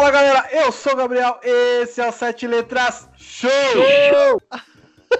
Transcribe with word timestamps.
Fala 0.00 0.12
galera, 0.12 0.48
eu 0.50 0.72
sou 0.72 0.94
o 0.94 0.96
Gabriel, 0.96 1.38
esse 1.42 2.00
é 2.00 2.08
o 2.08 2.10
Sete 2.10 2.46
Letras 2.46 3.06
Show! 3.18 3.50
Show! 3.50 4.42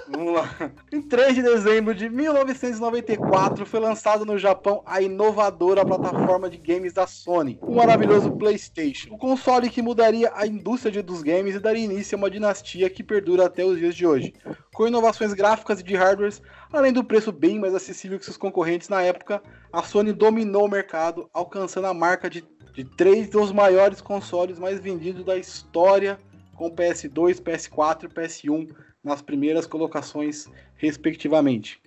Vamos 0.09 0.33
lá. 0.33 0.71
Em 0.91 1.03
3 1.03 1.35
de 1.35 1.43
dezembro 1.43 1.93
de 1.93 2.09
1994 2.09 3.63
foi 3.67 3.79
lançado 3.79 4.25
no 4.25 4.39
Japão 4.39 4.81
a 4.83 4.99
inovadora 4.99 5.85
plataforma 5.85 6.49
de 6.49 6.57
games 6.57 6.93
da 6.93 7.05
Sony, 7.05 7.59
o 7.61 7.75
maravilhoso 7.75 8.31
PlayStation. 8.31 9.13
O 9.13 9.19
console 9.19 9.69
que 9.69 9.83
mudaria 9.83 10.31
a 10.33 10.47
indústria 10.47 11.03
dos 11.03 11.21
games 11.21 11.53
e 11.53 11.59
daria 11.59 11.85
início 11.85 12.15
a 12.15 12.17
uma 12.17 12.31
dinastia 12.31 12.89
que 12.89 13.03
perdura 13.03 13.45
até 13.45 13.63
os 13.63 13.77
dias 13.77 13.93
de 13.93 14.07
hoje. 14.07 14.33
Com 14.73 14.87
inovações 14.87 15.31
gráficas 15.33 15.79
e 15.79 15.83
de 15.83 15.95
hardwares, 15.95 16.41
além 16.73 16.91
do 16.91 17.03
preço 17.03 17.31
bem 17.31 17.59
mais 17.59 17.75
acessível 17.75 18.17
que 18.17 18.25
seus 18.25 18.35
concorrentes 18.37 18.89
na 18.89 19.03
época, 19.03 19.43
a 19.71 19.83
Sony 19.83 20.11
dominou 20.11 20.65
o 20.65 20.71
mercado, 20.71 21.29
alcançando 21.31 21.85
a 21.85 21.93
marca 21.93 22.27
de, 22.27 22.43
de 22.73 22.83
três 22.83 23.29
dos 23.29 23.51
maiores 23.51 24.01
consoles 24.01 24.57
mais 24.59 24.79
vendidos 24.79 25.23
da 25.23 25.37
história, 25.37 26.17
com 26.55 26.69
PS2, 26.69 27.41
PS4 27.41 28.03
e 28.03 28.07
PS1 28.07 28.69
nas 29.03 29.21
primeiras 29.21 29.65
colocações, 29.65 30.49
respectivamente. 30.75 31.81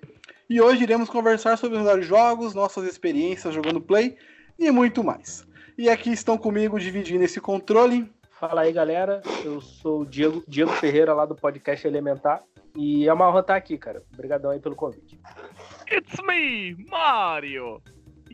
E 0.49 0.61
hoje 0.61 0.83
iremos 0.83 1.09
conversar 1.09 1.57
sobre 1.57 1.79
os 1.79 1.83
melhores 1.83 2.07
jogos, 2.07 2.55
nossas 2.55 2.85
experiências 2.85 3.55
jogando 3.55 3.81
Play 3.81 4.17
e 4.59 4.71
muito 4.71 5.03
mais. 5.03 5.47
E 5.77 5.89
aqui 5.89 6.11
estão 6.11 6.37
comigo 6.37 6.79
dividindo 6.79 7.25
esse 7.25 7.41
controle. 7.41 8.11
Fala 8.31 8.63
aí, 8.63 8.73
galera. 8.73 9.23
Eu 9.45 9.61
sou 9.61 10.03
o 10.03 10.07
Diego, 10.07 10.45
Diego 10.47 10.71
Ferreira, 10.73 11.15
lá 11.15 11.25
do 11.25 11.35
podcast 11.35 11.87
Elementar. 11.87 12.43
E 12.77 13.09
é 13.09 13.13
uma 13.13 13.29
honra 13.29 13.41
estar 13.41 13.57
aqui, 13.57 13.79
cara. 13.79 14.03
Obrigadão 14.13 14.51
aí 14.51 14.61
pelo 14.61 14.75
convite. 14.75 15.19
It's 15.91 16.17
me, 16.27 16.77
Mario! 16.91 17.81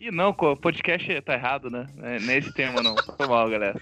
E 0.01 0.11
não, 0.11 0.31
o 0.31 0.57
podcast 0.57 1.21
tá 1.21 1.35
errado, 1.35 1.69
né? 1.69 1.87
É, 1.99 2.19
nesse 2.21 2.51
tema 2.55 2.83
não. 2.83 2.95
Foi 3.19 3.27
mal, 3.29 3.51
galera. 3.51 3.79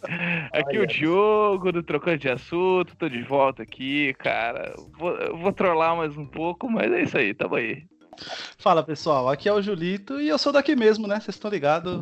Aqui 0.52 0.80
o 0.80 0.86
Diogo, 0.86 1.70
do 1.70 1.80
Trocando 1.80 2.18
de 2.18 2.28
Assunto, 2.28 2.96
tô 2.96 3.08
de 3.08 3.22
volta 3.22 3.62
aqui, 3.62 4.12
cara. 4.14 4.74
Vou, 4.98 5.14
vou 5.36 5.52
trollar 5.52 5.94
mais 5.96 6.16
um 6.16 6.26
pouco, 6.26 6.68
mas 6.68 6.90
é 6.90 7.02
isso 7.02 7.16
aí, 7.16 7.32
tamo 7.32 7.54
aí. 7.54 7.84
Fala 8.58 8.82
pessoal, 8.82 9.28
aqui 9.28 9.48
é 9.48 9.52
o 9.52 9.62
Julito 9.62 10.20
e 10.20 10.28
eu 10.28 10.38
sou 10.38 10.52
daqui 10.52 10.74
mesmo, 10.74 11.06
né? 11.06 11.20
Vocês 11.20 11.36
estão 11.36 11.50
ligados? 11.50 12.00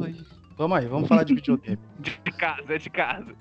Vamos 0.56 0.78
aí, 0.78 0.86
vamos 0.86 1.06
falar 1.06 1.24
de 1.24 1.34
videogame. 1.34 1.78
De 2.00 2.32
casa, 2.32 2.74
é 2.74 2.78
de 2.78 2.88
casa. 2.88 3.34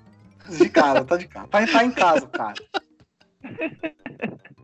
De 0.58 0.68
casa, 0.68 1.04
tá 1.04 1.16
de 1.16 1.26
casa. 1.26 1.48
Tá, 1.48 1.66
tá 1.66 1.84
em 1.84 1.90
casa, 1.90 2.26
cara. 2.26 2.54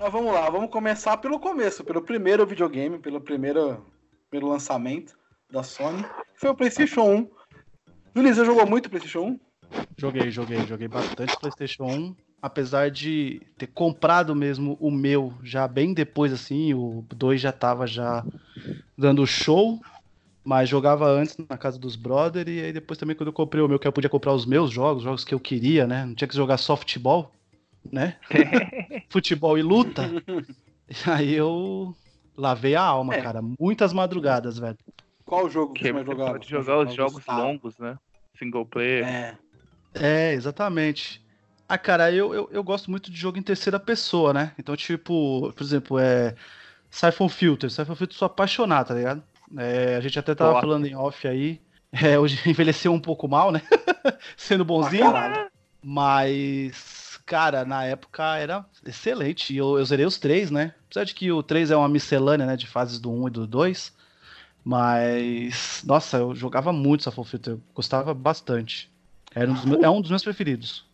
Mas 0.00 0.12
vamos 0.12 0.32
lá, 0.32 0.48
vamos 0.48 0.70
começar 0.70 1.16
pelo 1.16 1.40
começo, 1.40 1.82
pelo 1.82 2.00
primeiro 2.00 2.46
videogame, 2.46 2.98
pelo 2.98 3.20
primeiro 3.20 3.84
pelo 4.30 4.48
lançamento 4.48 5.18
da 5.50 5.64
Sony, 5.64 6.02
que 6.02 6.40
foi 6.40 6.50
o 6.50 6.54
PlayStation 6.54 7.02
1. 7.02 7.30
Juliz, 8.14 8.36
você 8.36 8.44
jogou 8.44 8.64
muito 8.64 8.88
PlayStation 8.88 9.22
1? 9.22 9.40
Joguei, 9.96 10.30
joguei, 10.30 10.64
joguei 10.66 10.86
bastante 10.86 11.36
PlayStation 11.38 11.84
1. 11.84 12.16
Apesar 12.40 12.90
de 12.90 13.42
ter 13.56 13.66
comprado 13.66 14.36
mesmo 14.36 14.76
o 14.80 14.88
meu 14.90 15.34
já 15.42 15.66
bem 15.66 15.92
depois, 15.92 16.32
assim, 16.32 16.72
o 16.74 17.04
2 17.16 17.40
já 17.40 17.50
tava 17.50 17.84
já 17.84 18.24
dando 18.96 19.26
show, 19.26 19.80
mas 20.44 20.68
jogava 20.68 21.10
antes 21.10 21.36
na 21.48 21.58
casa 21.58 21.76
dos 21.76 21.96
brother 21.96 22.48
e 22.48 22.60
aí 22.60 22.72
depois 22.72 22.98
também 22.98 23.16
quando 23.16 23.28
eu 23.28 23.32
comprei 23.32 23.62
o 23.62 23.68
meu, 23.68 23.78
que 23.80 23.88
eu 23.88 23.92
podia 23.92 24.08
comprar 24.08 24.32
os 24.32 24.46
meus 24.46 24.70
jogos, 24.70 25.02
jogos 25.02 25.24
que 25.24 25.34
eu 25.34 25.40
queria, 25.40 25.88
né? 25.88 26.06
Não 26.06 26.14
tinha 26.14 26.28
que 26.28 26.36
jogar 26.36 26.56
softball, 26.58 27.32
né? 27.90 28.16
Futebol 29.10 29.56
e 29.58 29.62
luta. 29.62 30.10
E 30.88 30.94
aí 31.10 31.34
eu 31.34 31.94
lavei 32.36 32.74
a 32.74 32.82
alma, 32.82 33.14
É. 33.14 33.22
cara. 33.22 33.40
Muitas 33.58 33.92
madrugadas, 33.92 34.58
velho. 34.58 34.76
Qual 35.24 35.46
o 35.46 35.50
jogo 35.50 35.72
que, 35.74 35.80
Que 35.80 35.86
você 35.88 35.92
mais 35.92 36.06
jogava? 36.06 36.30
pode 36.32 36.48
jogar 36.48 36.78
os 36.78 36.94
jogos 36.94 37.26
longos, 37.26 37.76
né? 37.78 37.98
Single 38.38 38.64
player. 38.66 39.06
É. 39.06 39.36
É, 39.94 40.32
exatamente. 40.32 41.22
Ah, 41.68 41.76
cara, 41.76 42.10
eu, 42.10 42.32
eu, 42.32 42.48
eu 42.50 42.64
gosto 42.64 42.90
muito 42.90 43.10
de 43.10 43.16
jogo 43.18 43.38
em 43.38 43.42
terceira 43.42 43.78
pessoa, 43.78 44.32
né? 44.32 44.52
Então, 44.58 44.74
tipo, 44.76 45.52
por 45.52 45.62
exemplo, 45.62 45.98
é. 45.98 46.34
Siphon 46.90 47.28
Filter. 47.28 47.70
Siphon 47.70 47.94
Filter, 47.94 48.16
sou 48.16 48.24
apaixonado, 48.26 48.88
tá 48.88 48.94
ligado? 48.94 49.22
É, 49.58 49.96
a 49.96 50.00
gente 50.00 50.18
até 50.18 50.34
tava 50.34 50.52
Boa. 50.52 50.60
falando 50.62 50.86
em 50.86 50.94
off 50.94 51.26
aí. 51.28 51.60
É, 51.92 52.18
hoje 52.18 52.38
envelheceu 52.48 52.92
um 52.92 53.00
pouco 53.00 53.28
mal, 53.28 53.50
né? 53.52 53.60
Sendo 54.36 54.62
Ah, 54.62 54.64
bonzinho. 54.64 55.12
caralho. 55.12 55.50
Mas, 55.82 56.97
cara, 57.28 57.64
na 57.64 57.84
época 57.84 58.36
era 58.36 58.64
excelente. 58.86 59.54
Eu, 59.54 59.78
eu 59.78 59.84
zerei 59.84 60.06
os 60.06 60.18
três, 60.18 60.50
né? 60.50 60.74
Apesar 60.86 61.04
de 61.04 61.14
que 61.14 61.30
o 61.30 61.42
3 61.42 61.70
é 61.70 61.76
uma 61.76 61.88
miscelânea, 61.88 62.46
né? 62.46 62.56
De 62.56 62.66
fases 62.66 62.98
do 62.98 63.12
1 63.12 63.28
e 63.28 63.30
do 63.30 63.46
2. 63.46 63.92
Mas, 64.64 65.82
nossa, 65.86 66.16
eu 66.18 66.34
jogava 66.34 66.72
muito 66.72 67.04
Siphon 67.04 67.24
Filter. 67.24 67.52
Eu 67.54 67.60
gostava 67.74 68.12
bastante. 68.14 68.90
Era 69.34 69.50
um 69.50 69.54
dos 69.54 69.64
meus- 69.64 69.82
é 69.82 69.90
um 69.90 70.00
dos 70.00 70.10
meus 70.10 70.24
preferidos. 70.24 70.84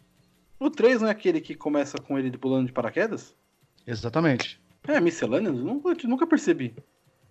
O 0.58 0.68
3 0.70 1.00
não 1.00 1.08
é 1.08 1.10
aquele 1.12 1.40
que 1.40 1.54
começa 1.54 1.98
com 1.98 2.18
ele 2.18 2.36
pulando 2.36 2.66
de 2.66 2.72
paraquedas? 2.72 3.34
Exatamente. 3.86 4.60
É, 4.86 5.00
miscelânea? 5.00 5.50
Nunca, 5.52 5.94
nunca 6.06 6.26
percebi. 6.26 6.74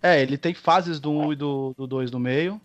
É, 0.02 0.22
ele 0.22 0.38
tem 0.38 0.53
fases 0.53 1.00
do 1.00 1.12
1 1.12 1.34
e 1.34 1.35
do, 1.35 1.74
do 1.78 1.88
2 1.88 2.09
no 2.12 2.20
meio. 2.20 2.59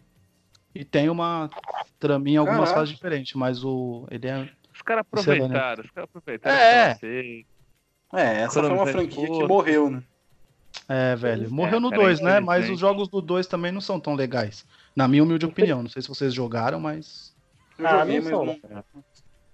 E 0.75 0.85
tem 0.85 1.09
uma 1.09 1.51
traminha 1.99 2.37
em 2.37 2.39
algumas 2.39 2.61
Caraca. 2.69 2.81
fases 2.81 2.95
diferentes, 2.95 3.35
mas 3.35 3.65
o. 3.65 4.07
Ele 4.11 4.27
é. 4.29 4.49
Os 4.89 4.95
caras 4.95 5.05
Miscelânea. 5.13 5.45
aproveitaram, 5.47 5.85
os 5.85 5.91
caras 5.91 6.11
aproveitaram. 6.11 6.57
É. 6.57 6.99
É, 8.15 8.41
essa 8.43 8.61
foi 8.63 8.71
uma 8.73 8.87
franquia 8.87 9.27
que 9.27 9.47
morreu, 9.47 9.91
né? 9.91 10.03
É, 10.89 11.15
velho. 11.17 11.51
Morreu 11.51 11.79
no 11.81 11.91
cara, 11.91 12.03
2, 12.03 12.21
né? 12.21 12.41
Mas 12.41 12.71
os 12.71 12.79
jogos 12.79 13.09
do 13.09 13.21
2 13.21 13.47
também 13.47 13.71
não 13.71 13.81
são 13.81 14.01
tão 14.01 14.15
legais. 14.15 14.65
Na 14.97 15.07
minha 15.07 15.23
humilde 15.23 15.45
opinião. 15.45 15.83
Não 15.83 15.91
sei 15.91 16.01
se 16.01 16.09
vocês 16.09 16.33
jogaram, 16.33 16.81
mas. 16.81 17.35
Eu 17.79 17.87
Ah, 17.87 17.99
joguei, 18.01 18.21
não 18.21 18.45
mas 18.45 18.61
não- 18.63 19.05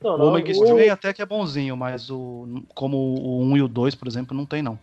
Não, 0.01 0.19
O 0.21 0.29
Omega 0.29 0.49
o- 0.49 0.53
Strain 0.53 0.89
até 0.91 1.13
que 1.13 1.23
é 1.23 1.27
bonzinho, 1.27 1.77
mas 1.77 2.11
o. 2.11 2.63
Como 2.75 2.97
o 2.97 3.43
1 3.43 3.57
e 3.57 3.63
o 3.63 3.69
2, 3.69 3.95
por 3.95 4.07
exemplo, 4.07 4.37
não 4.37 4.47
tem, 4.47 4.63
não. 4.63 4.79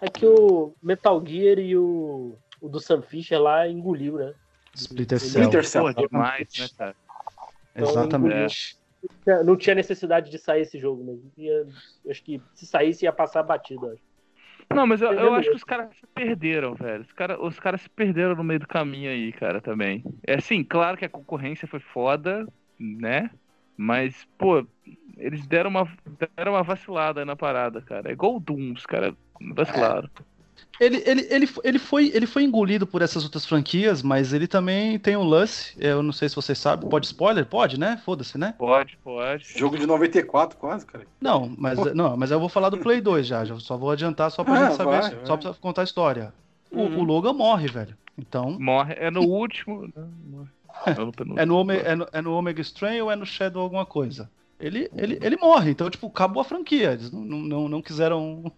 É 0.00 0.08
que 0.08 0.24
o 0.26 0.72
Metal 0.82 1.20
Gear 1.26 1.58
e 1.58 1.76
o, 1.76 2.36
o 2.60 2.68
do 2.68 2.78
Sam 2.78 3.02
Fisher 3.02 3.40
lá 3.40 3.66
engoliu, 3.68 4.18
né? 4.18 4.32
Splinter 4.74 5.18
Cell. 5.18 5.28
Splinter 5.42 5.66
Cell. 5.66 5.82
Pô, 5.94 6.06
demais, 6.06 6.48
né, 6.58 6.68
cara? 6.76 6.96
Exatamente. 7.74 8.77
Não 9.44 9.56
tinha 9.56 9.74
necessidade 9.74 10.30
de 10.30 10.38
sair 10.38 10.62
esse 10.62 10.78
jogo 10.78 11.04
mesmo. 11.04 11.30
Ia- 11.36 11.66
acho 12.08 12.22
que 12.22 12.40
se 12.54 12.66
saísse 12.66 13.04
ia 13.04 13.12
passar 13.12 13.42
batido. 13.42 13.86
Acho. 13.90 14.02
Não, 14.70 14.86
mas 14.86 15.00
eu, 15.00 15.12
eu 15.12 15.34
acho 15.34 15.50
que 15.50 15.56
os 15.56 15.64
caras 15.64 15.96
se 15.96 16.06
perderam, 16.08 16.74
velho. 16.74 17.02
Os 17.02 17.12
caras 17.12 17.38
os 17.40 17.58
caras 17.58 17.80
se 17.80 17.90
perderam 17.90 18.34
no 18.34 18.44
meio 18.44 18.60
do 18.60 18.66
caminho 18.68 19.10
aí, 19.10 19.32
cara, 19.32 19.60
também. 19.60 20.04
É 20.26 20.34
assim, 20.34 20.62
claro 20.62 20.96
que 20.96 21.04
a 21.04 21.08
concorrência 21.08 21.66
foi 21.66 21.80
foda, 21.80 22.46
né? 22.78 23.30
Mas, 23.76 24.26
pô, 24.36 24.66
eles 25.16 25.46
deram 25.46 25.70
uma, 25.70 25.88
deram 26.36 26.52
uma 26.52 26.62
vacilada 26.62 27.24
na 27.24 27.36
parada, 27.36 27.80
cara. 27.80 28.10
É 28.10 28.12
igual 28.12 28.36
o 28.36 28.40
Doom, 28.40 28.72
os 28.72 28.84
caras 28.84 29.14
vacilaram. 29.54 30.10
Ele, 30.80 31.02
ele, 31.04 31.26
ele, 31.28 31.48
ele, 31.64 31.78
foi, 31.78 32.10
ele 32.14 32.26
foi 32.26 32.44
engolido 32.44 32.86
por 32.86 33.02
essas 33.02 33.24
outras 33.24 33.44
franquias, 33.44 34.02
mas 34.02 34.32
ele 34.32 34.46
também 34.46 34.98
tem 34.98 35.16
um 35.16 35.24
lance. 35.24 35.74
Eu 35.78 36.02
não 36.02 36.12
sei 36.12 36.28
se 36.28 36.36
vocês 36.36 36.56
sabem. 36.58 36.88
Pode 36.88 37.06
spoiler? 37.06 37.44
Pode, 37.46 37.78
né? 37.80 38.00
Foda-se, 38.04 38.38
né? 38.38 38.54
Pode, 38.56 38.96
pode. 39.02 39.44
Jogo 39.56 39.76
de 39.76 39.86
94, 39.86 40.56
quase, 40.56 40.86
cara. 40.86 41.04
Não, 41.20 41.52
mas, 41.58 41.78
não, 41.94 42.16
mas 42.16 42.30
eu 42.30 42.38
vou 42.38 42.48
falar 42.48 42.70
do 42.70 42.78
Play 42.78 43.00
2 43.00 43.26
já. 43.26 43.44
já 43.44 43.58
só 43.58 43.76
vou 43.76 43.90
adiantar 43.90 44.30
só 44.30 44.44
pra 44.44 44.54
Ah, 44.54 44.66
gente 44.68 44.76
saber. 44.76 44.90
vai, 45.00 45.02
só 45.26 45.34
vai. 45.36 45.38
pra 45.38 45.54
contar 45.54 45.80
a 45.82 45.84
história. 45.84 46.32
O, 46.70 46.82
Uhum. 46.82 46.98
o 47.00 47.02
Logan 47.02 47.32
morre, 47.32 47.66
velho. 47.66 47.96
Então. 48.16 48.56
Morre. 48.60 48.94
É 48.98 49.10
no 49.10 49.22
último. 49.22 49.88
né? 49.94 50.04
É 50.86 50.94
no. 50.94 51.12
É 51.40 51.44
no, 51.44 51.56
Ome- 51.56 51.76
é, 51.76 51.94
no, 51.96 52.06
é 52.12 52.22
no 52.22 52.32
Omega 52.34 52.60
Strain 52.60 53.00
ou 53.00 53.10
é 53.10 53.16
no 53.16 53.26
Shadow 53.26 53.62
alguma 53.62 53.84
coisa? 53.84 54.30
Ele, 54.60 54.88
ele, 54.96 55.18
ele 55.22 55.36
morre, 55.36 55.70
então, 55.72 55.88
tipo, 55.90 56.06
acabou 56.06 56.40
a 56.40 56.44
franquia. 56.44 56.92
Eles 56.92 57.10
não, 57.10 57.20
não, 57.20 57.68
não 57.68 57.82
quiseram 57.82 58.52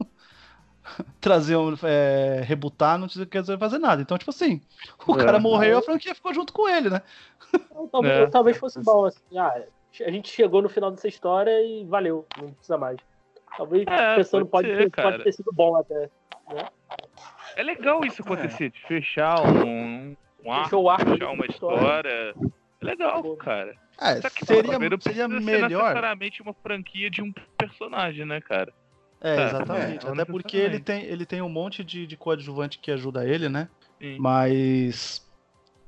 trazer, 1.21 1.57
um, 1.57 1.75
é, 1.83 2.43
rebutar, 2.45 2.99
não 2.99 3.07
quiseram 3.09 3.59
fazer 3.59 3.79
nada. 3.79 4.03
Então, 4.03 4.17
tipo 4.19 4.31
assim, 4.31 4.61
o 5.07 5.15
É. 5.19 5.25
cara 5.25 5.39
morreu 5.39 5.79
a 5.79 5.83
franquia 5.83 6.15
ficou 6.15 6.33
junto 6.35 6.53
com 6.53 6.69
ele, 6.69 6.91
né? 6.91 7.03
Então, 7.55 7.89
talvez, 7.89 8.15
É. 8.15 8.27
talvez 8.27 8.57
fosse 8.59 8.81
bom, 8.83 9.05
assim. 9.07 9.21
Ah, 9.37 9.63
a 10.07 10.11
gente 10.11 10.31
chegou 10.31 10.63
no 10.63 10.69
final 10.69 10.91
dessa 10.91 11.09
história 11.09 11.51
e 11.63 11.85
valeu, 11.85 12.25
não 12.41 12.53
precisa 12.53 12.79
mais. 12.79 12.97
Talvez 13.57 13.85
É, 13.89 14.15
pensando 14.17 14.47
pode 14.47 14.69
pode, 14.69 14.83
ser, 14.83 14.91
ter, 14.91 15.03
pode 15.03 15.25
ter 15.25 15.33
sido 15.33 15.51
bom 15.53 15.77
até. 15.77 16.09
É 17.57 17.63
legal 17.63 18.05
isso 18.05 18.23
acontecer, 18.23 18.71
de 18.71 18.81
fechar 18.87 19.41
um, 19.43 20.17
um 20.45 20.53
arco, 20.53 20.89
arco 20.89 21.11
fechar 21.11 21.31
uma 21.31 21.47
história. 21.47 21.77
história. 21.77 22.35
É 22.81 22.85
legal, 22.85 23.37
cara. 23.37 23.75
É, 24.01 24.21
Só 24.23 24.31
que 24.31 24.47
seria, 24.47 24.79
não 24.79 25.01
seria 25.01 25.29
melhor. 25.29 25.69
necessariamente 25.69 26.41
uma 26.41 26.55
franquia 26.55 27.11
de 27.11 27.21
um 27.21 27.33
personagem, 27.59 28.25
né, 28.25 28.41
cara? 28.41 28.73
É, 29.21 29.37
Tá, 29.37 29.47
exatamente. 29.49 30.07
é, 30.07 30.11
Até 30.11 30.25
porque 30.25 30.57
ele 30.57 30.81
tem, 30.81 31.05
ele 31.05 31.27
tem 31.27 31.43
um 31.43 31.49
monte 31.49 31.85
de, 31.85 32.07
de 32.07 32.17
coadjuvante 32.17 32.79
que 32.79 32.91
ajuda 32.91 33.27
ele, 33.29 33.49
né? 33.49 33.69
Sim. 34.01 34.17
Mas 34.19 35.29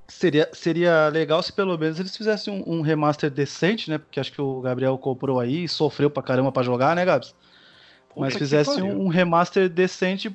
Seria, 0.09 0.51
seria 0.53 1.09
legal 1.09 1.43
se 1.43 1.51
pelo 1.53 1.79
menos 1.79 1.99
eles 1.99 2.15
fizessem 2.15 2.53
um, 2.53 2.75
um 2.79 2.81
remaster 2.83 3.31
decente, 3.31 3.89
né? 3.89 3.97
Porque 3.97 4.21
acho 4.21 4.31
que 4.31 4.43
o 4.43 4.61
Gabriel 4.61 4.99
comprou 4.99 5.41
aí 5.41 5.65
e 5.65 5.69
sofreu 5.69 6.11
pra 6.11 6.23
caramba 6.23 6.53
pra 6.53 6.63
jogar, 6.63 6.95
né, 6.95 7.03
Gabs? 7.05 7.35
Mas 8.15 8.15
Puta 8.15 8.31
que 8.33 8.39
fizesse 8.41 8.83
um, 8.83 9.05
um 9.05 9.09
remaster 9.09 9.71
decente 9.71 10.29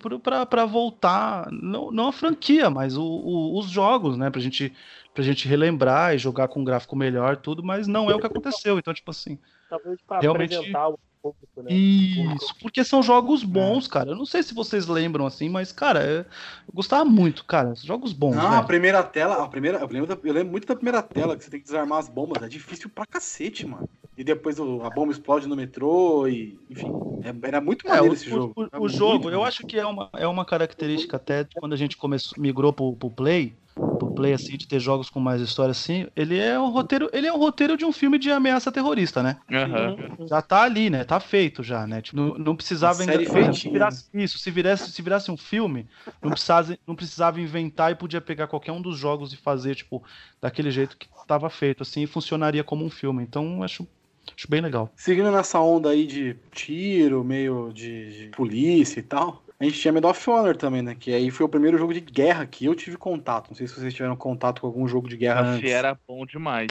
pra 0.49 0.65
voltar, 0.65 1.47
não, 1.51 1.91
não 1.91 2.07
a 2.07 2.11
franquia, 2.11 2.71
mas 2.71 2.97
o- 2.97 3.03
o- 3.03 3.59
os 3.59 3.69
jogos, 3.69 4.17
né? 4.17 4.31
Pra 4.31 4.41
gente, 4.41 4.73
pra 5.13 5.23
gente 5.23 5.47
relembrar 5.47 6.15
e 6.15 6.17
jogar 6.17 6.47
com 6.47 6.61
um 6.61 6.63
gráfico 6.63 6.95
melhor, 6.95 7.37
tudo, 7.37 7.61
mas 7.63 7.87
não 7.87 8.09
é 8.09 8.15
o 8.15 8.19
que 8.19 8.25
aconteceu. 8.25 8.79
Então, 8.79 8.91
tipo 8.95 9.11
assim, 9.11 9.37
Talvez 9.69 10.01
pra 10.07 10.19
Realmente- 10.21 10.55
apresentar 10.55 10.87
o 10.87 10.97
público, 11.21 11.61
né? 11.61 11.73
isso, 11.73 12.55
porque 12.61 12.83
são 12.83 13.01
jogos 13.03 13.43
bons, 13.43 13.87
cara. 13.87 14.11
Eu 14.11 14.15
não 14.15 14.25
sei 14.25 14.43
se 14.43 14.53
vocês 14.53 14.87
lembram 14.87 15.25
assim, 15.25 15.49
mas, 15.49 15.71
cara, 15.71 16.03
é- 16.03 16.19
eu 16.19 16.73
gostava 16.73 17.03
muito, 17.05 17.45
cara. 17.45 17.73
Jogos 17.75 18.13
bons, 18.13 18.35
Não, 18.35 18.53
a 18.53 18.63
primeira 18.63 19.03
tela, 19.03 19.43
a 19.43 19.47
primeira, 19.47 19.79
eu 19.79 19.87
lembro, 19.87 20.07
da- 20.07 20.19
eu 20.27 20.33
lembro 20.33 20.51
muito 20.51 20.67
da 20.67 20.75
primeira 20.75 21.01
tela, 21.01 21.35
que 21.37 21.43
você 21.43 21.49
tem 21.49 21.59
que 21.59 21.65
desarmar 21.65 21.99
as 21.99 22.09
bombas, 22.09 22.43
é 22.43 22.47
difícil 22.47 22.89
pra 22.89 23.05
cacete, 23.05 23.65
mano. 23.65 23.87
E 24.17 24.23
depois 24.23 24.59
o- 24.59 24.81
a 24.83 24.89
bomba 24.89 25.11
explode 25.11 25.47
no 25.47 25.55
metrô 25.55 26.27
e, 26.27 26.57
enfim, 26.69 26.91
é- 27.23 27.47
era 27.47 27.61
muito 27.61 27.85
É, 27.87 27.89
maneiro 27.91 28.13
o, 28.13 28.15
esse 28.15 28.29
jogo. 28.29 28.53
o- 28.55 28.83
o 28.83 28.89
jogo, 28.89 29.29
eu 29.29 29.43
acho 29.43 29.65
que 29.65 29.77
é 29.77 29.85
uma, 29.85 30.09
é 30.13 30.27
uma 30.27 30.43
característica 30.45 31.17
até 31.17 31.43
de 31.43 31.51
quando 31.59 31.73
a 31.73 31.77
gente 31.77 31.95
começou, 31.97 32.41
migrou 32.41 32.73
pro, 32.73 32.95
pro 32.95 33.11
Play, 33.11 33.55
pro 33.97 34.13
Play, 34.13 34.33
assim, 34.33 34.57
de 34.57 34.67
ter 34.67 34.79
jogos 34.79 35.09
com 35.09 35.19
mais 35.19 35.41
história, 35.41 35.71
assim, 35.71 36.07
ele 36.15 36.37
é 36.37 36.57
o 36.57 36.69
roteiro, 36.69 37.09
ele 37.11 37.27
é 37.27 37.33
o 37.33 37.37
roteiro 37.37 37.75
de 37.75 37.85
um 37.85 37.91
filme 37.91 38.17
de 38.17 38.31
ameaça 38.31 38.71
terrorista, 38.71 39.21
né? 39.21 39.37
Uhum. 39.49 40.27
Já 40.27 40.41
tá 40.41 40.61
ali, 40.63 40.89
né? 40.89 41.03
Tá 41.03 41.19
feito 41.19 41.63
já, 41.63 41.85
né? 41.85 42.01
Tipo, 42.01 42.17
não, 42.17 42.37
não 42.37 42.55
precisava 42.55 43.03
feitinha, 43.03 43.53
se 43.53 43.69
virasse, 43.69 44.09
Isso, 44.13 44.37
se 44.37 44.51
virasse, 44.51 44.91
se 44.91 45.01
virasse 45.01 45.31
um 45.31 45.37
filme, 45.37 45.87
não 46.21 46.31
precisava, 46.31 46.77
não 46.85 46.95
precisava 46.95 47.41
inventar 47.41 47.91
e 47.91 47.95
podia 47.95 48.21
pegar 48.21 48.47
qualquer 48.47 48.71
um 48.71 48.81
dos 48.81 48.97
jogos 48.97 49.33
e 49.33 49.37
fazer, 49.37 49.75
tipo, 49.75 50.03
daquele 50.41 50.71
jeito 50.71 50.97
que 50.97 51.07
tava 51.27 51.49
feito, 51.49 51.83
assim, 51.83 52.03
e 52.03 52.07
funcionaria 52.07 52.63
como 52.63 52.85
um 52.85 52.89
filme. 52.89 53.23
Então, 53.23 53.63
acho, 53.63 53.87
acho 54.35 54.49
bem 54.49 54.61
legal. 54.61 54.91
Seguindo 54.95 55.31
nessa 55.31 55.59
onda 55.59 55.89
aí 55.89 56.05
de 56.05 56.35
tiro, 56.51 57.23
meio 57.23 57.71
de, 57.73 58.25
de 58.25 58.27
polícia 58.29 58.99
e 58.99 59.03
tal, 59.03 59.43
a 59.59 59.63
gente 59.65 59.79
tinha 59.79 59.91
Medal 59.91 60.11
of 60.11 60.29
Honor 60.29 60.55
também, 60.55 60.81
né? 60.81 60.95
Que 60.95 61.13
aí 61.13 61.31
foi 61.31 61.45
o 61.45 61.49
primeiro 61.49 61.77
jogo 61.77 61.93
de 61.93 61.99
guerra 62.01 62.45
que 62.45 62.65
eu 62.65 62.75
tive 62.75 62.97
contato. 62.97 63.49
Não 63.49 63.55
sei 63.55 63.67
se 63.67 63.73
vocês 63.73 63.93
tiveram 63.93 64.15
contato 64.15 64.61
com 64.61 64.67
algum 64.67 64.87
jogo 64.87 65.07
de 65.09 65.17
guerra 65.17 65.41
Esse 65.41 65.49
antes. 65.57 65.71
era 65.71 65.99
bom 66.07 66.25
demais. 66.25 66.67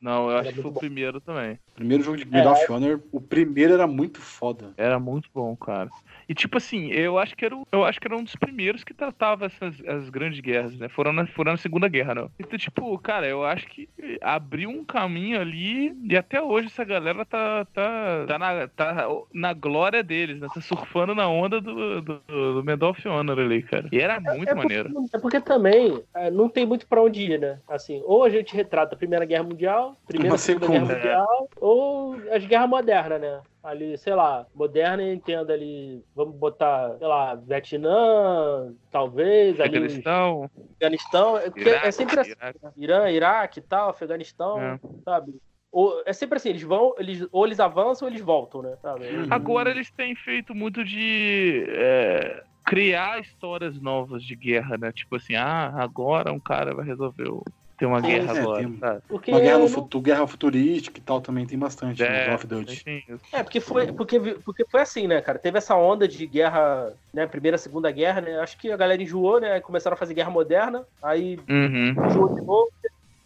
Não, 0.00 0.24
eu 0.26 0.30
Era 0.32 0.40
acho 0.40 0.54
que 0.54 0.62
foi 0.62 0.70
o 0.70 0.74
bom. 0.74 0.80
primeiro 0.80 1.20
também. 1.20 1.58
Primeiro 1.74 2.02
jogo 2.02 2.16
de 2.16 2.24
Medal 2.26 2.52
of 2.52 2.72
Honor, 2.72 3.00
o 3.12 3.20
primeiro 3.20 3.74
era 3.74 3.86
muito 3.86 4.20
foda. 4.20 4.74
Era 4.76 4.98
muito 4.98 5.28
bom, 5.32 5.56
cara. 5.56 5.88
E 6.28 6.34
tipo 6.34 6.58
assim, 6.58 6.88
eu 6.90 7.18
acho 7.18 7.34
que 7.36 7.44
era, 7.44 7.56
o- 7.56 7.66
eu 7.72 7.84
acho 7.84 7.98
que 8.00 8.06
era 8.06 8.16
um 8.16 8.22
dos 8.22 8.34
primeiros 8.36 8.84
que 8.84 8.92
tratava 8.92 9.46
essas 9.46 9.74
as 9.86 10.10
grandes 10.10 10.40
guerras, 10.40 10.76
né? 10.76 10.88
Foram 10.88 11.12
na, 11.12 11.26
foram 11.28 11.52
na 11.52 11.58
Segunda 11.58 11.88
Guerra, 11.88 12.14
não. 12.14 12.30
Então, 12.38 12.58
tipo, 12.58 12.98
cara, 12.98 13.26
eu 13.26 13.44
acho 13.44 13.66
que 13.68 13.88
abriu 14.20 14.68
um 14.68 14.84
caminho 14.84 15.40
ali 15.40 15.92
e 16.04 16.16
até 16.16 16.42
hoje 16.42 16.66
essa 16.66 16.84
galera 16.84 17.24
tá, 17.24 17.64
tá, 17.66 18.26
tá, 18.26 18.38
na, 18.38 18.68
tá 18.68 19.08
na 19.32 19.52
glória 19.54 20.02
deles, 20.02 20.38
né? 20.40 20.48
Tá 20.52 20.60
surfando 20.60 21.14
na 21.14 21.28
onda 21.28 21.60
do, 21.60 22.02
do, 22.02 22.20
do 22.28 22.64
Medal 22.64 22.90
of 22.90 23.08
Honor 23.08 23.38
ali, 23.38 23.62
cara. 23.62 23.88
E 23.92 23.98
era 23.98 24.20
muito 24.20 24.50
é 24.50 24.54
maneiro. 24.54 24.92
Porque, 24.92 25.16
é 25.16 25.20
porque 25.20 25.40
também 25.40 26.02
é, 26.14 26.30
não 26.30 26.48
tem 26.48 26.66
muito 26.66 26.86
pra 26.86 27.02
onde 27.02 27.22
ir, 27.22 27.38
né? 27.40 27.58
Assim, 27.68 28.02
ou 28.04 28.24
a 28.24 28.30
gente 28.30 28.54
retrata 28.54 28.94
a 28.94 28.98
Primeira 28.98 29.24
Guerra 29.24 29.44
Mundial, 29.44 29.67
Primeira 30.06 30.32
Uma 30.32 30.36
e 30.36 30.38
Segunda. 30.38 30.68
Guerra 30.68 30.94
Mundial, 30.94 31.48
ou 31.60 32.16
as 32.30 32.44
guerras 32.44 32.68
modernas, 32.68 33.20
né? 33.20 33.40
Ali, 33.62 33.98
sei 33.98 34.14
lá, 34.14 34.46
moderna 34.54 35.02
eu 35.02 35.12
entendo 35.12 35.50
ali, 35.52 36.02
vamos 36.14 36.34
botar, 36.36 36.96
sei 36.96 37.06
lá, 37.06 37.34
Vietnã, 37.34 38.72
talvez, 38.90 39.60
ali 39.60 39.76
Afeganistão, 39.76 40.50
Afeganistão, 40.76 41.38
é, 41.38 41.50
porque 41.50 41.68
Iraque, 41.68 41.86
é 41.86 41.90
sempre 41.90 42.20
assim, 42.20 42.30
Iraque. 42.30 42.58
Irã, 42.76 43.10
Iraque 43.10 43.58
e 43.58 43.62
tal, 43.62 43.90
Afeganistão, 43.90 44.60
É. 44.60 44.78
sabe? 45.04 45.34
Ou, 45.70 46.02
é 46.06 46.12
sempre 46.12 46.36
assim, 46.36 46.48
eles 46.48 46.62
vão, 46.62 46.94
eles, 46.98 47.26
ou 47.30 47.44
eles 47.44 47.60
avançam 47.60 48.06
ou 48.08 48.12
eles 48.12 48.24
voltam, 48.24 48.62
né? 48.62 48.76
Sabe? 48.80 49.04
Uhum. 49.04 49.26
Agora 49.30 49.70
eles 49.70 49.90
têm 49.90 50.14
feito 50.14 50.54
muito 50.54 50.82
de 50.82 51.66
é, 51.68 52.42
criar 52.64 53.20
histórias 53.20 53.78
novas 53.80 54.22
de 54.22 54.34
guerra, 54.34 54.78
né? 54.78 54.92
Tipo 54.92 55.16
assim, 55.16 55.34
ah, 55.34 55.74
agora 55.78 56.32
um 56.32 56.40
cara 56.40 56.74
vai 56.74 56.86
resolver 56.86 57.28
o- 57.28 57.42
ter 57.78 57.86
uma 57.86 58.00
Sim, 58.00 58.08
guerra 58.08 58.36
é, 58.36 58.40
agora, 58.42 58.62
tem-? 58.62 58.80
Porque 59.08 59.30
Uma 59.30 59.40
guerra 59.40 59.58
no 59.58 59.64
não- 59.64 59.68
futuro, 59.68 60.02
guerra 60.02 60.26
futurística 60.26 60.98
e 60.98 61.02
tal 61.02 61.20
também 61.20 61.46
tem 61.46 61.58
bastante 61.58 62.02
no 62.02 62.24
Call 62.24 62.34
of 62.34 62.46
Duty. 62.46 62.84
É, 63.32 63.42
porque 63.42 63.60
foi, 63.60 63.92
porque, 63.92 64.18
porque 64.44 64.64
foi 64.70 64.80
assim, 64.80 65.06
né, 65.06 65.20
cara? 65.20 65.38
Teve 65.38 65.58
essa 65.58 65.76
onda 65.76 66.08
de 66.08 66.26
guerra, 66.26 66.92
né? 67.12 67.26
Primeira, 67.26 67.56
segunda 67.56 67.90
guerra, 67.90 68.20
né? 68.20 68.38
Acho 68.40 68.58
que 68.58 68.70
a 68.70 68.76
galera 68.76 69.02
enjoou, 69.02 69.40
né? 69.40 69.60
Começaram 69.60 69.94
a 69.94 69.98
fazer 69.98 70.14
guerra 70.14 70.30
moderna, 70.30 70.84
aí 71.02 71.38
Uhum. 71.48 71.90
enjoou 72.06 72.34
de 72.34 72.40
novo, 72.42 72.72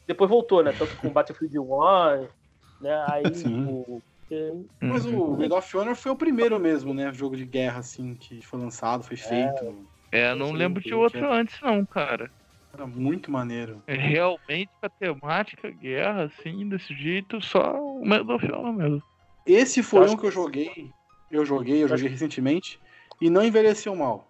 depois 0.07 0.29
voltou, 0.29 0.63
né? 0.63 0.73
Tanto 0.73 0.97
com 0.97 1.13
Battlefield 1.13 1.59
1, 1.59 2.29
né? 2.81 2.95
Aí 3.07 3.33
Sim. 3.35 3.65
o. 3.69 4.03
Mas 4.81 5.05
uhum. 5.05 5.35
o 5.35 5.37
Medal 5.37 5.59
of 5.59 5.77
Honor 5.77 5.95
foi 5.95 6.11
o 6.11 6.17
primeiro 6.17 6.59
mesmo, 6.59 6.95
né? 6.95 7.13
Jogo 7.13 7.37
de 7.37 7.45
guerra, 7.45 7.81
assim, 7.81 8.15
que 8.15 8.41
foi 8.43 8.59
lançado, 8.59 9.05
foi 9.05 9.17
feito. 9.17 9.87
É, 10.11 10.35
não 10.35 10.49
Sim, 10.49 10.57
lembro 10.57 10.83
de 10.83 10.95
outro 10.95 11.31
antes, 11.31 11.59
não, 11.63 11.85
cara. 11.87 12.31
Era 12.73 12.87
muito 12.87 13.31
maneiro. 13.31 13.83
É 13.87 13.95
realmente 13.95 14.71
a 14.81 14.89
temática 14.89 15.71
guerra, 15.71 16.25
assim, 16.25 16.69
desse 16.69 16.95
jeito, 16.95 17.41
só 17.41 17.77
o 17.79 18.03
Honor 18.03 18.73
mesmo. 18.73 19.03
Esse 19.47 19.83
foi 19.83 20.09
um 20.09 20.17
que 20.17 20.27
eu 20.27 20.31
joguei. 20.31 20.91
Eu 21.31 21.45
joguei, 21.45 21.83
eu 21.83 21.89
joguei 21.89 22.09
recentemente. 22.09 22.81
E 23.21 23.29
não 23.29 23.45
envelheceu 23.45 23.95
mal. 23.95 24.29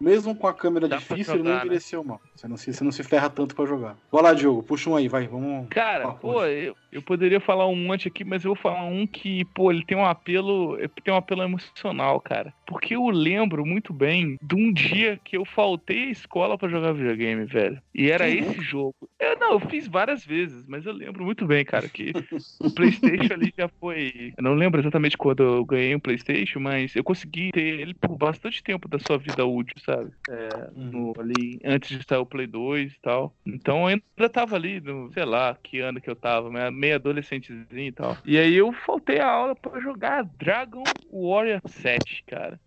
Mesmo 0.00 0.34
com 0.34 0.48
a 0.48 0.54
câmera 0.54 0.88
Dá 0.88 0.96
difícil, 0.96 1.34
ele 1.34 1.44
não 1.44 1.52
né? 1.52 1.58
envelheceu 1.58 2.02
mal. 2.02 2.20
Você 2.34 2.48
não, 2.48 2.56
se, 2.56 2.72
você 2.72 2.82
não 2.82 2.90
se 2.90 3.04
ferra 3.04 3.30
tanto 3.30 3.54
pra 3.54 3.66
jogar. 3.66 3.96
Vai 4.10 4.22
lá, 4.22 4.34
Diogo, 4.34 4.62
puxa 4.62 4.90
um 4.90 4.96
aí, 4.96 5.06
vai, 5.06 5.28
vamos. 5.28 5.68
Cara, 5.68 6.10
pô, 6.14 6.44
eu, 6.44 6.74
eu 6.92 7.02
poderia 7.02 7.40
falar 7.40 7.66
um 7.66 7.76
monte 7.76 8.06
aqui, 8.08 8.24
mas 8.24 8.44
eu 8.44 8.54
vou 8.54 8.62
falar 8.62 8.84
um 8.84 9.06
que, 9.06 9.44
pô, 9.46 9.70
ele 9.72 9.84
tem 9.84 9.96
um 9.96 10.04
apelo, 10.04 10.76
tem 11.02 11.12
um 11.12 11.16
apelo 11.16 11.42
emocional, 11.42 12.20
cara. 12.20 12.54
Porque 12.66 12.94
eu 12.94 13.08
lembro 13.08 13.64
muito 13.66 13.92
bem 13.92 14.36
de 14.42 14.54
um 14.54 14.72
dia 14.72 15.18
que 15.24 15.36
eu 15.36 15.44
faltei 15.44 16.04
à 16.04 16.10
escola 16.10 16.58
pra 16.58 16.68
jogar 16.68 16.92
videogame, 16.92 17.44
velho. 17.46 17.80
E 17.94 18.10
era 18.10 18.28
Uhum. 18.28 18.34
esse 18.38 18.60
jogo. 18.62 18.94
Eu, 19.18 19.38
não, 19.38 19.52
eu 19.54 19.60
fiz 19.60 19.88
várias 19.88 20.24
vezes, 20.24 20.66
mas 20.66 20.84
eu 20.86 20.92
lembro 20.92 21.24
muito 21.24 21.46
bem, 21.46 21.64
cara, 21.64 21.88
que 21.88 22.14
o 22.62 22.70
PlayStation 22.70 23.34
ali 23.34 23.52
já 23.58 23.68
foi. 23.80 24.32
Eu 24.36 24.42
não 24.44 24.54
lembro 24.54 24.80
exatamente 24.80 25.16
quando 25.16 25.42
eu 25.42 25.64
ganhei 25.64 25.94
um 25.94 26.00
PlayStation, 26.00 26.60
mas 26.60 26.94
eu 26.94 27.02
consegui 27.04 27.50
ter 27.52 27.80
ele 27.80 27.94
por 27.94 28.16
bastante 28.16 28.62
tempo 28.62 28.88
da 28.88 28.98
sua 28.98 29.18
vida 29.18 29.44
útil, 29.44 29.74
sabe? 29.84 30.10
É, 30.28 30.68
no- 30.74 31.12
ali 31.18 31.58
antes 31.64 31.98
de 31.98 32.04
sair 32.04 32.18
o 32.18 32.26
Play 32.26 32.46
2 32.46 32.92
e 32.92 33.00
tal. 33.00 33.36
Então 33.46 33.80
eu 33.82 33.86
ainda 34.18 34.28
tava 34.30 34.56
ali, 34.56 34.80
no, 34.80 35.12
sei 35.12 35.24
lá, 35.24 35.56
que 35.62 35.80
ano 35.80 36.00
que 36.00 36.08
eu 36.08 36.16
tava, 36.16 36.50
né, 36.50 36.70
meio 36.82 36.96
adolescentezinho 36.96 37.88
e 37.88 37.92
tal. 37.92 38.18
E 38.24 38.36
aí 38.36 38.54
eu 38.56 38.72
faltei 38.72 39.20
a 39.20 39.30
aula 39.30 39.54
pra 39.54 39.80
jogar 39.80 40.24
Dragon 40.36 40.84
Warrior 41.12 41.60
7, 41.64 42.24
cara. 42.26 42.60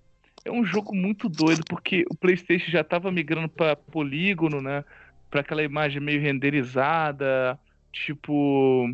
É 0.46 0.52
um 0.52 0.64
jogo 0.64 0.96
muito 0.96 1.28
doido, 1.28 1.66
porque 1.66 2.06
o 2.10 2.16
PlayStation 2.16 2.72
já 2.72 2.84
tava 2.84 3.12
migrando 3.12 3.50
pra 3.50 3.76
polígono, 3.76 4.62
né? 4.62 4.86
Pra 5.30 5.42
aquela 5.42 5.64
imagem 5.64 6.02
meio 6.02 6.22
renderizada, 6.22 7.60
tipo. 7.92 8.88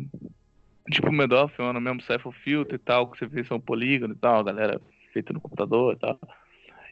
Tipo 0.90 1.12
Medal 1.12 1.44
of 1.44 1.62
Honor 1.62 1.80
mesmo, 1.80 2.02
Cypher 2.02 2.32
Filter 2.32 2.74
e 2.74 2.78
tal, 2.78 3.08
que 3.08 3.16
você 3.16 3.26
vê 3.26 3.44
são 3.44 3.60
polígono 3.60 4.14
e 4.14 4.16
tal, 4.16 4.42
galera 4.42 4.80
feita 5.12 5.32
no 5.32 5.40
computador 5.40 5.94
e 5.94 5.98
tal. 5.98 6.18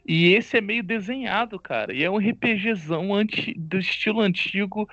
E 0.06 0.32
esse 0.34 0.56
é 0.56 0.60
meio 0.60 0.84
desenhado, 0.84 1.58
cara. 1.58 1.92
E 1.92 2.04
é 2.04 2.10
um 2.10 2.18
RPGzão 2.18 3.12
anti, 3.12 3.52
do 3.58 3.78
estilo 3.78 4.20
antigo. 4.20 4.88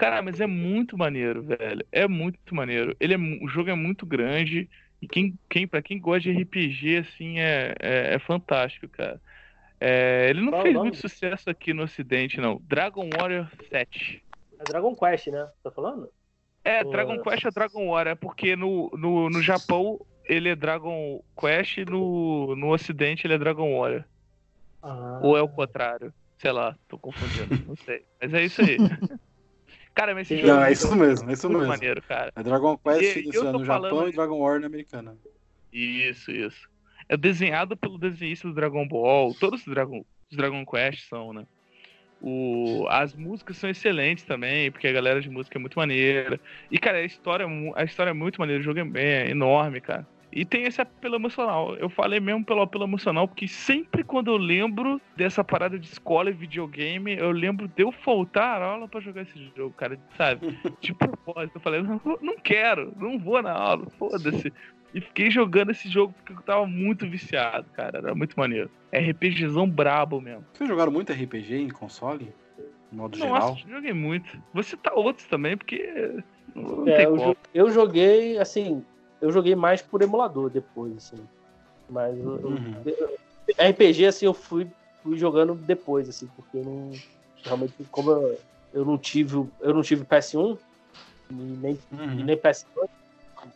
Cara, 0.00 0.22
mas 0.22 0.40
é 0.40 0.46
muito 0.46 0.96
maneiro, 0.96 1.42
velho. 1.42 1.84
É 1.92 2.08
muito 2.08 2.54
maneiro. 2.54 2.96
Ele 2.98 3.12
é, 3.12 3.18
o 3.18 3.46
jogo 3.48 3.68
é 3.68 3.74
muito 3.74 4.06
grande. 4.06 4.66
E 5.02 5.06
quem, 5.06 5.38
quem, 5.46 5.68
pra 5.68 5.82
quem 5.82 6.00
gosta 6.00 6.32
de 6.32 6.42
RPG, 6.42 6.96
assim, 6.96 7.38
é, 7.38 7.74
é, 7.78 8.14
é 8.14 8.18
fantástico, 8.18 8.88
cara. 8.88 9.20
É, 9.78 10.28
ele 10.30 10.40
não 10.40 10.52
Qual 10.52 10.62
o 10.62 10.64
fez 10.64 10.74
muito 10.74 10.96
sucesso 10.96 11.50
aqui 11.50 11.74
no 11.74 11.82
ocidente, 11.82 12.40
não. 12.40 12.62
Dragon 12.66 13.10
Warrior 13.14 13.46
7. 13.68 14.24
É 14.58 14.64
Dragon 14.64 14.96
Quest, 14.96 15.26
né? 15.26 15.46
Tá 15.62 15.70
falando? 15.70 16.08
É, 16.64 16.82
Pô. 16.82 16.92
Dragon 16.92 17.20
Quest 17.20 17.44
é 17.44 17.50
Dragon 17.50 17.90
Warrior, 17.90 18.12
é 18.12 18.14
porque 18.14 18.56
no, 18.56 18.90
no, 18.94 19.28
no 19.28 19.42
Japão 19.42 20.00
ele 20.24 20.48
é 20.48 20.56
Dragon 20.56 21.22
Quest 21.38 21.76
e 21.76 21.84
no, 21.84 22.56
no 22.56 22.72
ocidente 22.72 23.26
ele 23.26 23.34
é 23.34 23.38
Dragon 23.38 23.78
Warrior. 23.78 24.04
Ah. 24.82 25.20
Ou 25.22 25.36
é 25.36 25.42
o 25.42 25.48
contrário? 25.48 26.10
Sei 26.38 26.52
lá, 26.52 26.74
tô 26.88 26.98
confundindo, 26.98 27.66
não 27.68 27.76
sei. 27.76 28.02
Mas 28.18 28.32
é 28.32 28.42
isso 28.42 28.62
aí. 28.62 28.78
Cara, 29.94 30.14
mas 30.14 30.30
esse 30.30 30.40
jogo 30.40 30.52
Não, 30.54 30.62
é 30.62 30.66
muito- 30.66 30.72
isso 30.78 30.96
mesmo, 30.96 31.30
é 31.30 31.32
isso 31.32 31.48
mesmo. 31.50 31.66
maneiro, 31.66 32.02
cara. 32.02 32.32
É 32.36 32.42
Dragon 32.42 32.76
Quest 32.78 33.16
E- 33.16 33.28
isso 33.28 33.46
é 33.46 33.52
no 33.52 33.64
Japão 33.64 34.08
e 34.08 34.12
Dragon 34.12 34.38
War 34.38 34.60
na 34.60 34.66
americana. 34.66 35.16
Isso, 35.72 36.30
isso. 36.30 36.68
É 37.08 37.16
desenhado 37.16 37.76
pelo 37.76 37.98
desenhista 37.98 38.46
do 38.48 38.54
Dragon 38.54 38.86
Ball. 38.86 39.34
Todos 39.34 39.60
os 39.60 39.66
Dragon, 39.66 40.04
os 40.30 40.36
Dragon 40.36 40.64
Quest 40.64 41.08
são, 41.08 41.32
né? 41.32 41.44
O, 42.22 42.86
as 42.90 43.14
músicas 43.14 43.56
são 43.56 43.70
excelentes 43.70 44.24
também, 44.24 44.70
porque 44.70 44.86
a 44.86 44.92
galera 44.92 45.20
de 45.20 45.30
música 45.30 45.56
é 45.58 45.60
muito 45.60 45.78
maneira. 45.78 46.38
E, 46.70 46.78
cara, 46.78 46.98
a 46.98 47.04
história, 47.04 47.44
é 47.44 47.72
a 47.80 47.84
história 47.84 48.10
é 48.10 48.14
muito 48.14 48.38
maneira. 48.40 48.60
O 48.60 48.64
jogo 48.64 48.78
é, 48.96 49.00
é 49.26 49.30
enorme, 49.30 49.80
cara. 49.80 50.06
E 50.32 50.44
tem 50.44 50.62
esse 50.64 50.80
apelo 50.80 51.16
emocional. 51.16 51.74
Eu 51.76 51.88
falei 51.90 52.20
mesmo 52.20 52.44
pelo 52.44 52.62
apelo 52.62 52.84
emocional, 52.84 53.26
porque 53.26 53.48
sempre 53.48 54.04
quando 54.04 54.28
eu 54.30 54.36
lembro 54.36 55.00
dessa 55.16 55.42
parada 55.42 55.78
de 55.78 55.86
escola 55.88 56.30
e 56.30 56.32
videogame, 56.32 57.16
eu 57.16 57.32
lembro 57.32 57.66
de 57.66 57.82
eu 57.82 57.90
faltar 57.90 58.62
a 58.62 58.66
aula 58.66 58.86
pra 58.86 59.00
jogar 59.00 59.22
esse 59.22 59.50
jogo, 59.56 59.74
cara, 59.76 59.98
sabe? 60.16 60.56
De 60.80 60.94
propósito. 60.94 61.56
Eu 61.56 61.60
falei, 61.60 61.82
não, 61.82 62.00
não 62.22 62.36
quero, 62.38 62.92
não 62.96 63.18
vou 63.18 63.42
na 63.42 63.52
aula, 63.52 63.86
foda-se. 63.98 64.52
E 64.94 65.00
fiquei 65.00 65.30
jogando 65.30 65.70
esse 65.70 65.88
jogo 65.88 66.12
porque 66.12 66.32
eu 66.32 66.42
tava 66.42 66.66
muito 66.66 67.08
viciado, 67.08 67.66
cara. 67.74 67.98
Era 67.98 68.14
muito 68.14 68.34
maneiro. 68.38 68.70
RPGzão 68.92 69.68
brabo 69.68 70.20
mesmo. 70.20 70.44
Vocês 70.52 70.68
jogaram 70.68 70.90
muito 70.92 71.12
RPG 71.12 71.56
em 71.56 71.68
console? 71.68 72.32
No 72.90 73.02
modo 73.02 73.16
Nossa, 73.18 73.56
geral? 73.56 73.58
joguei 73.68 73.92
muito. 73.92 74.36
Vou 74.52 74.62
citar 74.64 74.92
outros 74.94 75.26
também, 75.28 75.56
porque. 75.56 76.12
Não 76.54 76.88
É, 76.88 76.96
tem 76.96 77.04
eu, 77.04 77.16
como. 77.16 77.30
jo- 77.32 77.36
eu 77.54 77.70
joguei, 77.70 78.36
assim, 78.38 78.84
eu 79.20 79.30
joguei 79.30 79.54
mais 79.54 79.82
por 79.82 80.02
emulador 80.02 80.50
depois, 80.50 80.96
assim. 80.96 81.28
Mas 81.88 82.16
eu- 82.18 82.24
Uhum. 82.24 82.82
eu- 82.84 83.18
RPG, 83.58 84.06
assim, 84.06 84.26
eu 84.26 84.34
fui, 84.34 84.70
fui 85.02 85.16
jogando 85.18 85.54
depois, 85.54 86.08
assim, 86.08 86.28
porque 86.36 86.56
eu 86.56 86.64
não. 86.64 86.92
Realmente, 87.44 87.74
como 87.90 88.10
eu, 88.12 88.38
eu 88.72 88.84
não 88.84 88.96
tive. 88.98 89.34
Eu 89.60 89.74
não 89.74 89.82
tive 89.82 90.04
PS1 90.04 90.58
e 91.32 91.34
nem, 91.34 91.74
e 91.90 91.94
Uhum. 91.94 92.24
nem 92.24 92.36
PS2. 92.36 92.88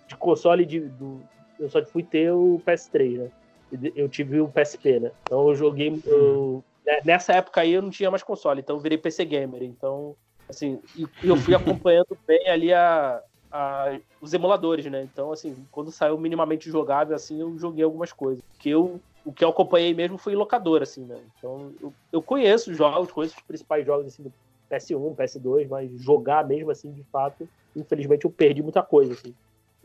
De 0.08 0.16
console 0.16 0.64
de, 0.64 0.80
do. 0.80 1.24
Eu 1.58 1.68
só 1.68 1.84
fui 1.86 2.02
ter 2.02 2.32
o 2.32 2.60
PS3, 2.66 3.18
né? 3.18 3.30
E 3.70 3.92
Eu 3.94 4.08
tive 4.08 4.40
o 4.40 4.48
PSP, 4.48 4.98
né? 5.00 5.12
Então 5.26 5.48
eu 5.48 5.54
joguei. 5.54 6.00
eu- 6.06 6.64
né, 6.84 7.00
nessa 7.04 7.32
época 7.34 7.60
aí 7.60 7.72
eu 7.72 7.82
não 7.82 7.90
tinha 7.90 8.10
mais 8.10 8.22
console, 8.22 8.60
então 8.60 8.76
eu 8.76 8.80
virei 8.80 8.98
PC 8.98 9.24
Gamer. 9.24 9.62
Então, 9.62 10.16
assim, 10.48 10.80
e 10.94 11.04
e 11.22 11.28
eu 11.28 11.36
fui 11.36 11.54
acompanhando 11.82 12.18
bem 12.26 12.48
ali 12.48 12.72
a, 12.72 13.22
a- 13.54 14.00
os 14.20 14.34
emuladores, 14.34 14.84
né? 14.86 15.02
Então, 15.04 15.30
assim, 15.30 15.54
quando 15.70 15.92
saiu 15.92 16.18
minimamente 16.18 16.68
jogável, 16.68 17.14
assim, 17.14 17.40
eu 17.40 17.56
joguei 17.56 17.84
algumas 17.84 18.12
coisas. 18.12 18.42
Que 18.58 18.70
eu, 18.70 19.00
o 19.24 19.32
que 19.32 19.44
eu 19.44 19.48
acompanhei 19.48 19.94
mesmo 19.94 20.18
foi 20.18 20.32
em 20.32 20.36
locador, 20.36 20.82
assim, 20.82 21.04
né? 21.04 21.16
Então, 21.38 21.72
eu, 21.80 21.94
eu 22.12 22.20
conheço 22.22 22.72
os 22.72 22.76
jogos, 22.76 23.12
conheço 23.12 23.36
os 23.36 23.42
principais 23.46 23.86
jogos, 23.86 24.06
assim, 24.06 24.24
do 24.24 24.32
PS1, 24.68 25.14
PS2, 25.14 25.68
mas 25.68 25.90
jogar 26.02 26.46
mesmo, 26.46 26.70
assim, 26.70 26.92
de 26.92 27.04
fato, 27.04 27.48
infelizmente 27.76 28.24
eu 28.24 28.30
perdi 28.30 28.60
muita 28.62 28.82
coisa, 28.82 29.12
assim. 29.12 29.32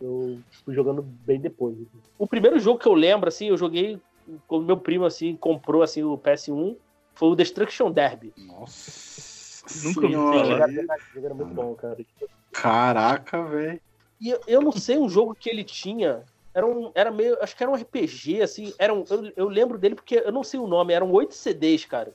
Eu 0.02 0.42
fui 0.64 0.74
jogando 0.74 1.02
bem 1.04 1.40
depois. 1.40 1.76
assim. 1.76 2.02
O 2.18 2.26
primeiro 2.26 2.58
jogo 2.58 2.80
que 2.80 2.88
eu 2.88 2.94
lembro, 2.94 3.28
assim, 3.28 3.48
eu 3.48 3.58
joguei 3.58 4.02
quando 4.48 4.66
meu 4.66 4.78
primo, 4.78 5.06
assim, 5.06 5.36
comprou, 5.36 5.84
assim, 5.84 6.04
o 6.04 6.18
PS1, 6.18 6.76
foi 7.16 7.30
o 7.30 7.36
Destruction 7.36 7.92
Derby. 7.92 8.34
Nossa 8.38 9.20
Nunca 9.84 10.08
jogo 11.14 11.26
era 11.26 11.34
muito 11.36 11.54
bom, 11.54 11.76
cara. 11.76 11.98
Caraca, 12.62 13.42
velho. 13.44 13.80
E 14.20 14.30
eu, 14.30 14.42
eu 14.48 14.62
não 14.62 14.72
sei 14.72 14.98
um 14.98 15.10
jogo 15.10 15.34
que 15.36 15.50
ele 15.50 15.64
tinha. 15.64 16.24
Era 16.54 16.66
um. 16.66 16.92
Era 16.94 17.12
meio. 17.12 17.38
Acho 17.42 17.56
que 17.56 17.64
era 17.64 17.72
um 17.72 17.76
RPG, 17.76 18.42
assim. 18.42 18.74
Era 18.78 18.94
um, 18.94 19.04
eu, 19.10 19.32
eu 19.36 19.48
lembro 19.50 19.78
dele 19.78 19.96
porque 19.96 20.22
eu 20.26 20.32
não 20.32 20.44
sei 20.44 20.60
o 20.60 20.68
nome, 20.68 20.94
eram 20.94 21.10
oito 21.12 21.34
CDs, 21.34 21.86
cara. 21.86 22.14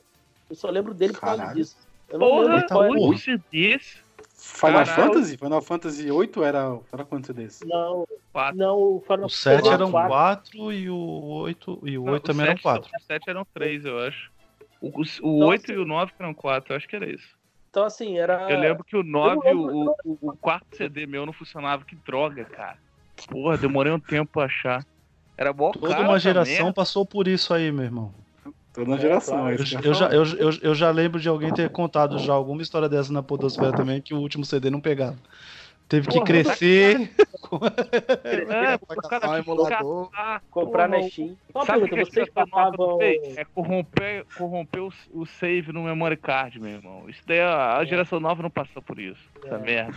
Eu 0.49 0.55
só 0.55 0.69
lembro 0.69 0.93
dele 0.93 1.13
por 1.13 1.21
causa 1.21 1.53
disso. 1.53 1.75
Eu 2.09 2.19
não 2.19 2.27
Porra, 2.29 2.41
lembro 2.53 2.67
qual 2.67 2.89
oito 2.89 3.17
CDs. 3.17 4.03
Final 4.37 4.85
Caralho. 4.85 5.13
Fantasy? 5.13 5.37
Final 5.37 5.61
Fantasy 5.61 6.03
VIII 6.03 6.43
era, 6.43 6.79
era 6.91 7.03
quantos 7.05 7.33
desse? 7.33 7.65
Não, 7.65 8.05
Quatro. 8.31 8.57
não, 8.57 8.77
o 8.77 9.01
Final 9.01 9.25
O 9.25 9.29
7 9.29 9.55
Fantasy 9.55 9.73
eram 9.73 9.91
quatro. 9.91 10.09
4 10.51 10.73
e 10.73 10.89
o 10.89 10.95
8, 10.97 11.79
e 11.83 11.97
o 11.97 12.03
8 12.03 12.11
Não, 12.11 12.19
também 12.19 12.45
o 12.45 12.49
eram 12.49 12.57
sete- 12.57 12.61
4. 12.63 12.91
Os 12.99 13.05
7 13.05 13.29
eram 13.29 13.47
3, 13.53 13.85
eu 13.85 13.99
acho. 13.99 14.31
O, 14.79 14.87
o 14.89 15.39
Nossa. 15.39 15.49
8 15.49 15.71
e 15.71 15.77
o 15.77 15.85
9 15.85 16.11
eram 16.19 16.33
4, 16.33 16.73
eu 16.73 16.77
acho 16.77 16.87
que 16.87 16.95
era 16.95 17.09
isso. 17.09 17.27
Então, 17.75 17.83
assim, 17.83 18.17
era. 18.17 18.49
Eu 18.49 18.57
lembro 18.57 18.85
que 18.85 18.95
o 18.95 19.03
9, 19.03 19.41
lembro, 19.43 19.75
o, 19.75 19.95
o, 20.05 20.29
o 20.29 20.37
quarto 20.37 20.77
CD 20.77 21.05
meu 21.05 21.25
não 21.25 21.33
funcionava. 21.33 21.83
Que 21.83 21.93
droga, 21.93 22.45
cara. 22.45 22.77
Porra, 23.29 23.57
demorei 23.57 23.91
um 23.91 23.99
tempo 23.99 24.31
pra 24.31 24.45
achar. 24.45 24.85
Era 25.37 25.51
mó 25.51 25.73
Toda 25.73 25.99
uma 25.99 26.17
geração 26.17 26.71
passou 26.71 27.05
por 27.05 27.27
isso 27.27 27.53
aí, 27.53 27.73
meu 27.73 27.83
irmão. 27.83 28.13
Toda 28.71 28.89
uma 28.89 28.95
É, 28.95 29.01
geração. 29.01 29.39
claro. 29.39 29.55
é 29.55 29.57
Eu, 29.57 29.81
eu 29.81 29.93
já, 29.93 30.07
eu, 30.07 30.23
eu, 30.37 30.49
eu 30.61 30.73
já 30.73 30.89
lembro 30.89 31.19
de 31.19 31.27
alguém 31.27 31.53
ter 31.53 31.69
contado 31.69 32.17
já 32.17 32.31
alguma 32.31 32.61
história 32.61 32.87
dessa 32.87 33.11
na 33.11 33.21
Podosfera 33.21 33.73
também, 33.73 34.01
que 34.01 34.13
o 34.13 34.19
último 34.19 34.45
CD 34.45 34.69
não 34.69 34.79
pegava. 34.79 35.17
Teve 35.87 36.07
que 36.07 36.13
Porra, 36.15 36.25
crescer. 36.25 37.11
É, 38.23 38.77
cara 39.09 39.29
um 39.29 39.35
emulador. 39.37 40.09
Comprar 40.49 40.87
na 40.89 41.01
Steam. 41.03 41.37
Só 41.51 41.63
Sabe 41.63 41.83
o 41.85 41.89
pergunta, 41.89 41.95
que 41.95 42.01
a 42.01 42.05
vocês 42.05 42.27
geração 42.27 42.47
passavam. 42.49 42.97
fez? 42.97 43.37
É 43.37 43.45
corromper, 43.45 44.25
corromper 44.37 44.81
o, 44.83 44.91
o 45.13 45.25
save 45.25 45.71
no 45.71 45.83
memory 45.83 46.17
card, 46.17 46.59
meu 46.59 46.71
irmão. 46.71 47.07
Isso 47.07 47.21
daí, 47.27 47.39
a, 47.39 47.77
a 47.77 47.85
geração 47.85 48.19
nova 48.19 48.41
não 48.41 48.49
passou 48.49 48.81
por 48.81 48.99
isso. 48.99 49.21
Essa 49.45 49.55
É. 49.55 49.59
merda. 49.59 49.93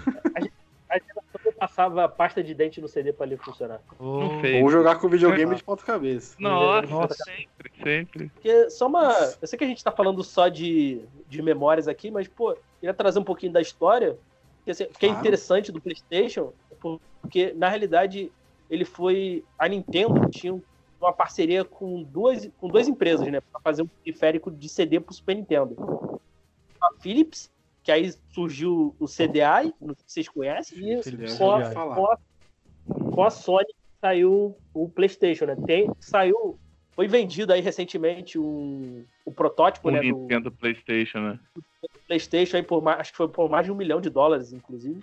A 0.91 0.99
geração 0.99 1.23
que 1.43 1.53
passava 1.53 2.09
pasta 2.09 2.43
de 2.43 2.55
dente 2.55 2.81
no 2.81 2.89
CD 2.89 3.13
pra 3.13 3.27
ele 3.27 3.37
funcionar. 3.37 3.81
Não 4.01 4.39
Ô, 4.39 4.41
fez. 4.41 4.63
Ou 4.63 4.71
jogar 4.71 4.97
com 4.97 5.09
videogame 5.09 5.55
de 5.55 5.63
ponta 5.63 5.85
cabeça. 5.85 6.35
Nossa, 6.39 6.87
Nossa. 6.87 7.25
sempre, 7.25 7.73
sempre. 7.83 8.29
Porque 8.35 8.71
só 8.71 8.87
uma. 8.87 9.13
Eu 9.41 9.47
sei 9.49 9.59
que 9.59 9.65
a 9.65 9.69
gente 9.69 9.83
tá 9.85 9.91
falando 9.93 10.23
só 10.25 10.49
de, 10.49 11.01
de 11.29 11.43
memórias 11.43 11.89
aqui, 11.89 12.11
mas, 12.11 12.27
pô, 12.29 12.57
queria 12.81 12.95
trazer 12.95 13.19
um 13.19 13.25
pouquinho 13.25 13.53
da 13.53 13.61
história. 13.61 14.17
Que, 14.69 14.73
assim, 14.73 14.85
que 14.85 15.07
é 15.07 15.09
Claro. 15.09 15.21
interessante 15.21 15.73
do 15.73 15.81
PlayStation, 15.81 16.53
porque 16.79 17.55
na 17.55 17.71
realidade 17.71 18.31
ele 18.69 18.85
foi. 18.85 19.43
A 19.59 19.67
Nintendo 19.67 20.29
tinha 20.29 20.53
uma 21.01 21.11
parceria 21.11 21.65
com 21.65 22.03
duas, 22.03 22.47
com 22.59 22.69
duas 22.69 22.87
empresas, 22.87 23.27
né? 23.33 23.41
Pra 23.41 23.63
fazer 23.65 23.81
um 23.83 23.89
periférico 24.05 24.51
de 24.51 24.69
CD 24.69 25.01
pro 25.01 25.15
Super 25.15 25.37
Nintendo. 25.37 26.21
A 26.83 26.91
Philips, 27.01 27.49
que 27.83 27.91
aí 27.91 28.13
surgiu 28.35 28.95
o 29.01 29.07
CDI, 29.07 29.73
não 29.81 29.95
sei 29.95 30.05
se 30.07 30.13
vocês 30.13 30.29
conhecem, 30.29 30.79
e 30.93 31.03
com 31.39 31.51
a, 31.51 31.61
com 31.95 32.07
a- 32.13 32.19
com 33.15 33.25
a 33.25 33.31
Sony 33.31 33.75
saiu 34.03 34.55
o 34.75 34.87
PlayStation, 34.91 35.47
né? 35.47 35.57
Tem, 35.67 35.91
saiu. 35.99 36.61
Foi 36.99 37.07
vendido 37.07 37.53
aí 37.53 37.61
recentemente 37.61 38.41
um, 38.41 39.05
o 39.25 39.31
protótipo 39.31 39.89
né, 39.89 40.01
do 40.01 40.05
Nintendo 40.05 40.51
PlayStation, 40.51 41.21
né? 41.21 41.39
PlayStation 42.09 42.57
aí 42.57 42.63
por 42.65 42.83
mais, 42.83 42.99
acho 42.99 43.13
que 43.13 43.17
foi 43.17 43.29
por 43.29 43.49
mais 43.49 43.65
de 43.65 43.71
um 43.71 43.77
milhão 43.77 44.01
de 44.01 44.11
dólares, 44.11 44.53
inclusive. 44.53 45.01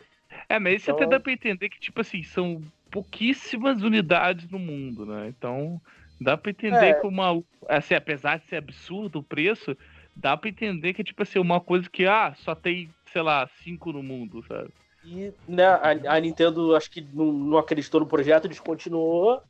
É, 0.49 0.59
mas 0.59 0.81
isso 0.81 0.91
Então- 0.91 0.97
até 0.97 1.07
dá 1.07 1.21
pra 1.21 1.31
entender 1.31 1.69
que, 1.69 1.79
tipo 1.79 2.01
assim, 2.01 2.21
são 2.21 2.61
pouquíssimas 2.91 3.81
unidades 3.81 4.49
no 4.49 4.59
mundo, 4.59 5.05
né? 5.05 5.29
Então, 5.29 5.79
dá 6.19 6.35
pra 6.35 6.51
entender 6.51 6.85
É. 6.85 6.93
que 6.95 7.07
uma. 7.07 7.41
Assim, 7.69 7.93
apesar 7.93 8.39
de 8.39 8.45
ser 8.47 8.57
absurdo 8.57 9.19
o 9.19 9.23
preço, 9.23 9.73
dá 10.13 10.35
pra 10.35 10.49
entender 10.49 10.93
que, 10.93 11.01
tipo 11.01 11.23
assim, 11.23 11.39
uma 11.39 11.61
coisa 11.61 11.89
que, 11.89 12.05
ah, 12.05 12.33
só 12.39 12.53
tem, 12.53 12.89
sei 13.13 13.21
lá, 13.21 13.47
cinco 13.63 13.93
no 13.93 14.03
mundo, 14.03 14.43
sabe? 14.45 14.67
E 15.05 15.31
né, 15.47 15.63
a, 15.65 15.91
a 16.15 16.19
Nintendo 16.19 16.75
acho 16.75 16.91
que 16.91 17.07
não, 17.13 17.31
não 17.31 17.57
acreditou 17.57 18.01
no 18.01 18.05
projeto, 18.05 18.49
descontinuou. 18.49 19.41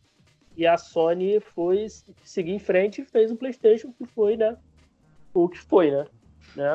E 0.57 0.65
a 0.65 0.77
Sony 0.77 1.39
foi 1.39 1.87
seguir 2.23 2.51
em 2.51 2.59
frente 2.59 3.01
e 3.01 3.05
fez 3.05 3.31
o 3.31 3.35
PlayStation, 3.35 3.91
que 3.91 4.05
foi, 4.05 4.37
né? 4.37 4.55
O 5.33 5.49
que 5.49 5.59
foi, 5.59 5.91
né? 5.91 6.05
né 6.55 6.65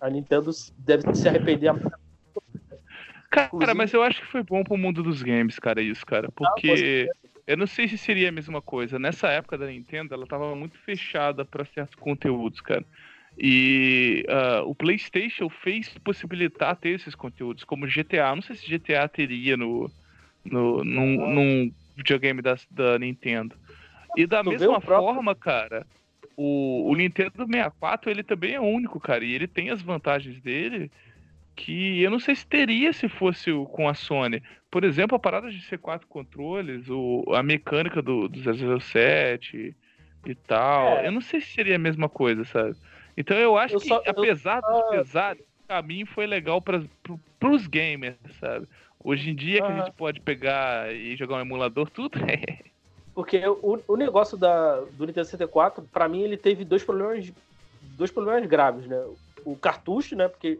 a, 0.00 0.08
Nintendo 0.08 0.50
deve 0.78 1.14
se 1.14 1.28
arrepender. 1.28 1.72
Cara, 3.30 3.46
Inclusive- 3.46 3.74
mas 3.74 3.92
eu 3.92 4.02
acho 4.02 4.20
que 4.20 4.26
foi 4.26 4.42
bom 4.42 4.62
pro 4.62 4.76
mundo 4.76 5.02
dos 5.02 5.22
games, 5.22 5.58
cara, 5.58 5.80
isso, 5.82 6.04
cara. 6.06 6.30
Porque 6.32 7.08
eu 7.46 7.56
não 7.56 7.66
sei 7.66 7.88
se 7.88 7.98
seria 7.98 8.28
a 8.28 8.32
mesma 8.32 8.62
coisa. 8.62 8.98
Nessa 8.98 9.28
época 9.28 9.58
da 9.58 9.66
Nintendo, 9.66 10.14
ela 10.14 10.26
tava 10.26 10.54
muito 10.54 10.78
fechada 10.78 11.44
pra 11.44 11.64
certos 11.64 11.96
conteúdos, 11.96 12.60
cara. 12.60 12.84
E 13.38 14.24
ah, 14.28 14.62
o 14.64 14.74
PlayStation 14.74 15.48
fez 15.48 15.88
possibilitar 16.04 16.76
ter 16.76 16.90
esses 16.90 17.14
conteúdos, 17.14 17.64
como 17.64 17.88
GTA. 17.88 18.34
Não 18.34 18.42
sei 18.42 18.56
se 18.56 18.68
GTA 18.68 19.08
teria 19.08 19.56
no, 19.56 19.90
no, 20.44 20.84
num, 20.84 21.34
num 21.34 21.72
videogame 22.00 22.42
da, 22.42 22.56
da 22.70 22.98
Nintendo. 22.98 23.54
E 24.16 24.26
da 24.26 24.42
Tu 24.42 24.50
mesma 24.50 24.80
forma, 24.80 25.34
cara, 25.34 25.86
o, 26.36 26.90
o 26.90 26.94
Nintendo 26.96 27.32
64 27.46 28.10
ele 28.10 28.22
também 28.22 28.54
é 28.54 28.60
único, 28.60 28.98
cara. 28.98 29.24
E 29.24 29.32
ele 29.34 29.46
tem 29.46 29.70
as 29.70 29.80
vantagens 29.80 30.40
dele 30.40 30.90
que 31.54 32.00
eu 32.02 32.10
não 32.10 32.18
sei 32.18 32.34
se 32.34 32.46
teria 32.46 32.92
se 32.92 33.08
fosse 33.08 33.50
com 33.72 33.88
a 33.88 33.94
Sony. 33.94 34.42
Por 34.70 34.82
exemplo, 34.84 35.16
a 35.16 35.18
parada 35.18 35.50
de 35.50 35.60
ser 35.62 35.78
quatro 35.78 36.06
controles, 36.08 36.88
o, 36.88 37.24
a 37.34 37.42
mecânica 37.42 38.00
do, 38.00 38.28
do 38.28 38.38
007 38.80 39.76
e 40.26 40.34
tal. 40.34 40.98
É. 40.98 41.06
Eu 41.08 41.12
não 41.12 41.20
sei 41.20 41.40
se 41.40 41.48
seria 41.48 41.76
a 41.76 41.78
mesma 41.78 42.08
coisa, 42.08 42.44
sabe? 42.44 42.74
Então 43.16 43.36
eu 43.36 43.56
acho 43.58 43.74
Eu 43.76 43.80
que, 43.80 43.88
só- 43.88 44.02
eu 44.04 44.10
apesar 44.10 44.60
dos 44.60 44.90
pesares, 44.90 45.42
o 45.42 45.68
caminho 45.68 46.06
foi 46.06 46.26
legal 46.26 46.60
para 46.62 46.82
pros 47.38 47.66
gamers, 47.66 48.16
sabe? 48.38 48.66
Hoje 49.02 49.30
em 49.30 49.34
dia 49.34 49.62
que 49.62 49.66
a 49.66 49.76
gente 49.78 49.92
pode 49.92 50.20
pegar 50.20 50.92
e 50.94 51.16
jogar 51.16 51.36
um 51.36 51.40
emulador, 51.40 51.88
tudo 51.90 52.18
é. 52.20 52.58
Porque 53.14 53.42
o, 53.46 53.80
o 53.88 53.96
negócio 53.96 54.36
da, 54.36 54.80
do 54.80 55.06
Nintendo 55.06 55.24
64, 55.26 55.82
pra 55.92 56.08
mim, 56.08 56.22
ele 56.22 56.36
teve 56.36 56.64
dois 56.64 56.84
problemas, 56.84 57.32
dois 57.96 58.10
problemas 58.10 58.46
graves, 58.46 58.86
né? 58.86 59.02
O 59.44 59.56
cartucho, 59.56 60.14
né? 60.14 60.28
Porque 60.28 60.58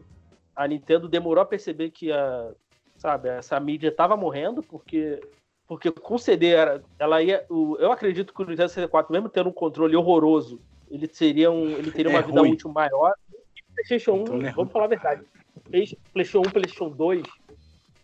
a 0.55 0.67
Nintendo 0.67 1.07
demorou 1.07 1.41
a 1.41 1.45
perceber 1.45 1.91
que 1.91 2.11
a, 2.11 2.51
sabe, 2.97 3.29
essa 3.29 3.59
mídia 3.59 3.91
tava 3.91 4.17
morrendo, 4.17 4.61
porque 4.63 5.19
porque 5.67 5.89
com 5.89 6.17
CD 6.17 6.47
era, 6.47 6.83
ela 6.99 7.21
ia, 7.23 7.45
o- 7.49 7.77
eu 7.79 7.93
acredito 7.93 8.33
que 8.33 8.41
o 8.41 8.45
Nintendo 8.45 8.67
64, 8.67 9.13
mesmo 9.13 9.29
tendo 9.29 9.47
um 9.49 9.53
controle 9.53 9.95
horroroso, 9.95 10.59
ele 10.89 11.07
seria 11.07 11.49
um, 11.49 11.69
ele 11.69 11.91
teria 11.91 12.11
uma 12.11 12.19
É 12.19 12.23
vida 12.23 12.41
ruim. 12.41 12.51
útil 12.51 12.69
maior. 12.69 13.13
E 13.55 13.63
PlayStation 13.73 14.11
1, 14.15 14.17
Controle 14.17 14.45
é 14.47 14.51
vamos 14.51 14.73
falar 14.73 14.85
a 14.85 14.89
verdade. 14.89 15.21
Play- 15.69 15.97
PlayStation 16.13 16.39
1, 16.45 16.51
PlayStation 16.51 16.89
2, 16.89 17.23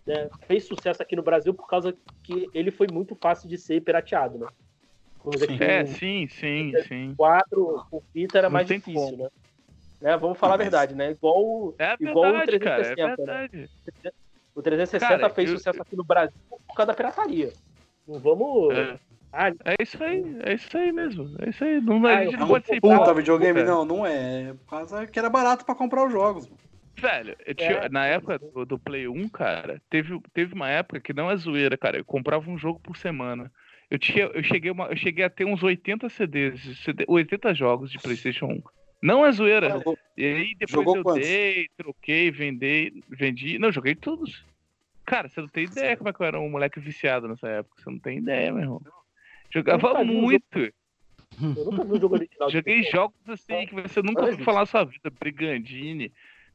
né, 0.08 0.30
fez 0.48 0.66
sucesso 0.66 1.02
aqui 1.02 1.16
no 1.16 1.22
Brasil 1.22 1.54
por 1.54 1.68
causa 1.68 1.94
que 2.24 2.50
ele 2.54 2.72
foi 2.72 2.88
muito 2.92 3.16
fácil 3.16 3.48
de 3.50 3.58
ser 3.58 3.82
pirateado, 3.82 4.38
né? 4.40 4.48
Coisa 5.20 5.46
É, 5.62 5.86
sim, 5.86 6.28
sim, 6.30 6.72
sim. 6.88 7.14
4, 7.18 7.86
o 7.92 8.02
Vita 8.14 8.38
era 8.38 8.48
Não 8.48 8.54
mais 8.54 8.66
difícil, 8.68 8.94
como. 8.94 9.24
né? 9.24 9.30
Né, 10.00 10.16
Vamos 10.18 10.38
falar 10.38 10.54
a 10.54 10.58
Mas- 10.58 10.66
verdade, 10.66 10.96
né? 10.96 11.12
Igual, 11.12 11.44
o- 11.44 11.76
É 11.78 11.96
Igual 12.00 12.30
o 12.30 12.38
verdade, 12.38 12.60
cara, 12.60 12.82
é 12.82 12.84
360, 12.96 13.26
né? 13.26 13.48
verdade. 13.52 13.70
o 14.56 14.62
360 14.62 15.18
Cara, 15.18 15.30
fez 15.34 15.50
eu- 15.50 15.58
sucesso 15.58 15.82
aqui 15.82 15.96
no 15.98 16.04
Brasil 16.04 16.34
por 16.50 16.76
causa 16.76 16.88
da 16.88 16.94
pirataria. 16.94 17.52
Não 18.08 18.20
vamos. 18.20 18.74
É. 18.78 19.00
Ah, 19.34 19.50
É 19.66 19.76
isso 19.84 20.02
aí, 20.02 20.24
é 20.46 20.54
isso 20.54 20.78
aí 20.78 20.92
mesmo. 20.94 21.36
É 21.42 21.50
isso 21.50 21.64
aí. 21.64 21.82
Não, 21.82 22.06
Ah, 22.08 22.20
a 22.20 22.24
gente 22.24 22.38
não 22.38 22.48
pode 22.48 22.66
ser 22.66 22.80
puta 22.80 23.14
videogame? 23.14 23.64
Não, 23.64 23.84
não 23.84 24.06
é. 24.06 24.44
É 24.50 24.54
por 24.54 24.66
causa 24.70 25.06
que 25.06 25.20
era 25.20 25.30
barato 25.30 25.66
pra 25.66 25.76
comprar 25.76 26.06
os 26.06 26.12
jogos. 26.14 26.46
mano. 26.48 26.58
Velho, 27.00 27.36
eu 27.46 27.54
tinha- 27.54 27.70
É. 27.72 27.90
na 27.90 28.06
época 28.08 28.40
do, 28.40 28.66
do 28.66 28.80
Play 28.80 29.08
1, 29.08 29.30
cara, 29.30 29.82
teve, 29.90 30.20
teve 30.34 30.54
uma 30.54 30.70
época 30.70 31.00
que 31.00 31.14
não 31.14 31.30
é 31.30 31.36
zoeira, 31.38 31.78
cara. 31.78 31.98
Eu 31.98 32.06
comprava 32.06 32.50
um 32.50 32.58
jogo 32.58 32.80
por 32.80 32.98
semana. 32.98 33.52
Eu, 33.90 34.00
tinha, 34.00 34.26
eu, 34.26 34.44
cheguei, 34.44 34.72
uma- 34.72 34.88
eu 34.88 34.98
cheguei 34.98 35.24
a 35.24 35.30
ter 35.30 35.46
uns 35.46 35.62
80 35.64 36.10
CDs, 36.10 36.80
CD 36.84 37.06
80 37.08 37.54
jogos 37.54 37.92
de 37.92 38.00
PlayStation 38.00 38.48
1. 38.48 38.62
Não 39.02 39.24
é 39.26 39.32
zoeira. 39.32 39.70
Jogou- 39.70 39.98
E 40.18 40.26
aí 40.26 40.56
depois 40.56 40.72
Jogou 40.72 40.98
eu 40.98 41.04
quantos? 41.04 41.28
dei, 41.28 41.68
troquei, 41.78 42.32
vendei, 42.32 43.04
vendi. 43.08 43.60
Não, 43.60 43.72
joguei 43.72 43.94
todos. 43.94 44.44
Cara, 45.06 45.30
você 45.30 45.40
não 45.40 45.48
tem 45.48 45.66
ideia 45.66 45.96
como 45.96 46.10
é 46.10 46.14
que 46.14 46.20
eu 46.22 46.26
era 46.26 46.40
um 46.40 46.50
moleque 46.50 46.80
viciado 46.80 47.28
nessa 47.28 47.48
época. 47.48 47.80
Você 47.82 47.90
não 47.92 48.00
tem 48.00 48.18
ideia, 48.18 48.52
meu 48.52 48.64
irmão. 48.64 48.82
Jogava 49.54 49.94
um 50.02 50.06
jogo- 50.06 50.06
muito. 50.22 50.60
eu 50.60 50.74
nunca 51.72 51.84
vi 51.86 51.92
um 51.94 52.02
jogo 52.02 52.16
original. 52.16 52.50
Joguei 52.50 52.84
jogos 52.84 53.16
assim 53.30 53.68
que 53.68 53.76
você 53.76 54.02
nunca 54.02 54.26
ouviu 54.26 54.44
falar 54.44 54.62
na 54.62 54.66
sua 54.66 54.84
vida. 54.84 55.10
Brigandine. 55.18 56.12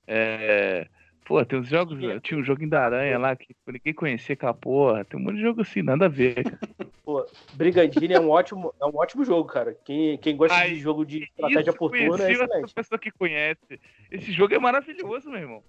É... 0.07 0.87
Pô, 1.25 1.45
tem 1.45 1.59
uns 1.61 1.69
jogos. 1.69 1.99
Tinha 2.23 2.41
um 2.41 2.45
joguinho 2.45 2.71
da 2.71 2.85
aranha 2.85 3.17
lá 3.19 3.37
que 3.37 3.55
ninguém 3.67 3.95
conhecia 3.95 4.33
aquela 4.35 4.53
porra. 4.53 5.05
Tem 5.05 5.19
um 5.19 5.23
monte 5.23 5.37
de 5.37 5.43
jogo 5.43 5.61
assim, 5.63 5.81
nada 5.81 6.07
a 6.07 6.09
ver. 6.09 6.43
Pô, 7.05 7.25
Brigandine 7.55 8.15
é 8.15 8.21
um 8.21 8.29
ótimo, 8.31 8.75
é 8.81 8.85
um 8.85 8.97
ótimo 8.97 9.25
jogo, 9.25 9.49
cara. 9.49 9.77
Quem, 9.85 10.19
quem 10.19 10.37
gosta 10.37 10.57
Ai, 10.57 10.71
de 10.71 10.81
jogo 10.81 11.05
de 11.05 11.23
estratégia 11.25 11.71
Isso, 11.71 11.79
por 11.79 11.91
turno 11.93 12.23
é 12.23 12.33
excelente. 12.33 12.75
pessoa 12.75 12.99
que 12.99 13.11
conhece. 13.13 13.81
Esse 14.11 14.33
jogo 14.33 14.55
é 14.55 14.59
maravilhoso, 14.59 15.31
meu 15.31 15.41
irmão. 15.41 15.63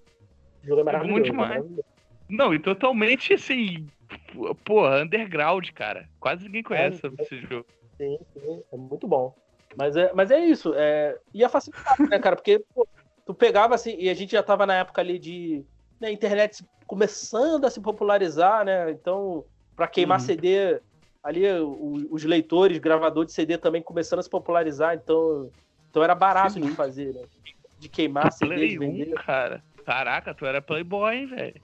O 0.64 0.68
jogo 0.68 0.80
é 0.80 0.82
É 0.82 0.86
maravilhoso. 0.86 1.12
muito 1.12 1.26
demais. 1.26 1.50
maravilhoso. 1.50 1.86
Não, 2.30 2.54
e 2.54 2.60
totalmente 2.60 3.34
assim. 3.34 3.88
Porra, 4.64 5.04
underground, 5.04 5.70
cara. 5.72 6.10
Quase 6.20 6.46
ninguém 6.46 6.64
conhece 6.64 7.02
É, 7.06 7.22
esse 7.22 7.38
jogo. 7.42 7.66
Sim, 7.98 8.18
sim, 8.34 8.64
é 8.72 8.78
muito 8.78 9.08
bom. 9.08 9.36
Mas 9.78 9.96
é, 9.96 10.12
mas 10.14 10.32
é 10.32 10.40
isso. 10.44 10.74
É... 10.76 11.18
E 11.34 11.44
a 11.44 11.50
facilidade, 11.50 12.04
né, 12.10 12.20
cara? 12.20 12.36
Porque 12.36 12.60
pô, 12.74 12.88
tu 13.26 13.34
pegava 13.34 13.76
assim, 13.76 13.96
e 14.00 14.10
a 14.10 14.14
gente 14.14 14.32
já 14.32 14.44
tava 14.44 14.66
na 14.66 14.76
época 14.76 15.02
ali 15.02 15.18
de 15.20 15.64
né, 16.00 16.12
internet 16.12 16.64
começando 16.86 17.66
a 17.66 17.70
se 17.70 17.80
popularizar, 17.80 18.66
né? 18.66 18.92
Então, 18.92 19.46
pra 19.76 19.88
queimar 19.88 20.20
Uhum. 20.20 20.26
CD, 20.26 20.80
ali 21.24 21.48
o- 21.62 22.08
os 22.12 22.24
leitores, 22.26 22.78
gravador 22.80 23.26
de 23.26 23.32
CD 23.32 23.58
também 23.58 23.82
começando 23.82 24.20
a 24.20 24.24
se 24.24 24.30
popularizar, 24.30 24.94
então, 24.96 25.50
então 25.90 26.04
era 26.04 26.14
barato 26.14 26.54
Fiz 26.56 26.66
de 26.66 26.72
fazer, 26.74 27.14
né? 27.14 27.22
De 27.80 27.88
queimar 27.90 28.32
CD, 28.32 28.50
de 28.68 28.78
Play 28.78 28.78
1, 28.78 28.80
vender. 28.80 29.14
cara. 29.24 29.64
Caraca, 29.86 30.34
tu 30.34 30.46
era 30.46 30.62
Playboy, 30.62 31.16
hein, 31.16 31.26
velho. 31.28 31.62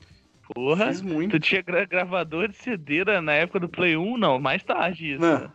Porra. 0.53 0.87
Fiz 0.87 1.01
muito. 1.01 1.31
Tu 1.31 1.39
tinha 1.39 1.61
gra- 1.61 1.85
gravador 1.85 2.47
de 2.47 2.57
CD 2.57 3.03
na- 3.21 3.33
época 3.33 3.59
do 3.59 3.69
Play 3.69 3.95
1? 3.95 4.17
Não, 4.17 4.39
mais 4.39 4.63
tarde 4.63 5.13
isso. 5.13 5.21
Não. 5.21 5.51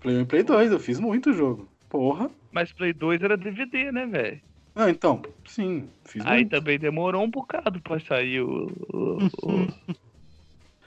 Play 0.00 0.16
1 0.16 0.20
e 0.22 0.24
Play 0.26 0.42
2, 0.42 0.72
eu 0.72 0.80
fiz 0.80 0.98
muito 0.98 1.32
jogo. 1.32 1.68
Porra. 1.88 2.30
Mas 2.50 2.72
Play 2.72 2.92
2 2.92 3.22
era 3.22 3.36
DVD, 3.36 3.92
né, 3.92 4.06
velho? 4.06 4.40
Não, 4.74 4.88
então, 4.88 5.22
sim, 5.46 5.88
fiz 6.04 6.24
Aí 6.26 6.38
muito. 6.40 6.50
também 6.50 6.78
demorou 6.78 7.22
um 7.22 7.30
bocado 7.30 7.80
pra 7.80 8.00
sair 8.00 8.40
o. 8.40 8.66
o, 8.92 9.18
o... 9.42 9.94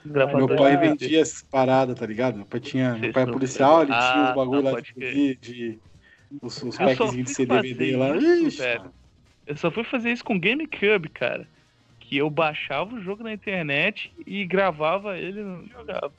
Meu 0.05 0.47
pai 0.47 0.77
vendia 0.77 1.21
essas 1.21 1.41
paradas, 1.41 1.99
tá 1.99 2.05
ligado? 2.05 2.37
Meu 2.37 2.45
pai 2.45 2.59
tinha. 2.59 2.95
Meu 2.97 3.11
pai 3.11 3.23
é 3.23 3.25
policial, 3.25 3.81
ele 3.81 3.87
tinha 3.87 3.97
Ah, 3.99 4.29
os 4.29 4.35
bagulho 4.35 4.61
não, 4.61 4.71
lá 4.71 4.79
de, 4.81 5.35
de 5.35 5.79
os, 6.41 6.63
os 6.63 6.77
packzinhos 6.77 7.27
de 7.29 7.33
CD-DVD 7.35 7.97
lá. 7.97 8.15
isso, 8.15 8.61
Ixi. 8.61 8.81
Eu 9.45 9.57
só 9.57 9.71
fui 9.71 9.83
fazer 9.83 10.11
isso 10.11 10.23
com 10.23 10.39
GameCube, 10.39 11.09
cara. 11.09 11.47
Que 11.99 12.17
eu 12.17 12.29
baixava 12.29 12.95
o 12.95 13.01
jogo 13.01 13.23
na 13.23 13.33
internet 13.33 14.11
e 14.25 14.45
gravava 14.45 15.17
ele 15.17 15.41
e 15.41 15.43
não 15.43 15.65
jogava. 15.67 16.13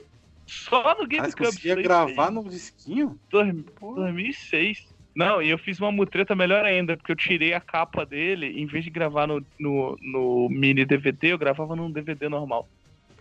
Só 0.47 0.83
no 0.83 0.89
Ah, 0.91 0.95
você 0.97 1.07
GameCube. 1.07 1.47
conseguia 1.47 1.75
gravar 1.77 2.31
no 2.31 2.45
disquinho? 2.45 3.19
em 3.33 3.65
2006. 3.81 4.87
Não, 5.19 5.43
e 5.43 5.51
eu 5.51 5.59
fiz 5.59 5.81
uma 5.81 5.91
mutreta 5.91 6.35
melhor 6.37 6.65
ainda, 6.65 6.97
porque 6.97 7.11
eu 7.11 7.17
tirei 7.17 7.53
a 7.53 7.61
capa 7.61 8.07
dele, 8.07 8.47
em 8.61 8.67
vez 8.67 8.85
de 8.85 8.91
gravar 8.91 9.27
no, 9.27 9.45
no, 9.59 9.97
no 10.01 10.49
mini 10.49 10.85
DVD, 10.85 11.33
eu 11.33 11.39
gravava 11.39 11.75
num 11.75 11.91
DVD 11.91 12.29
normal. 12.29 12.69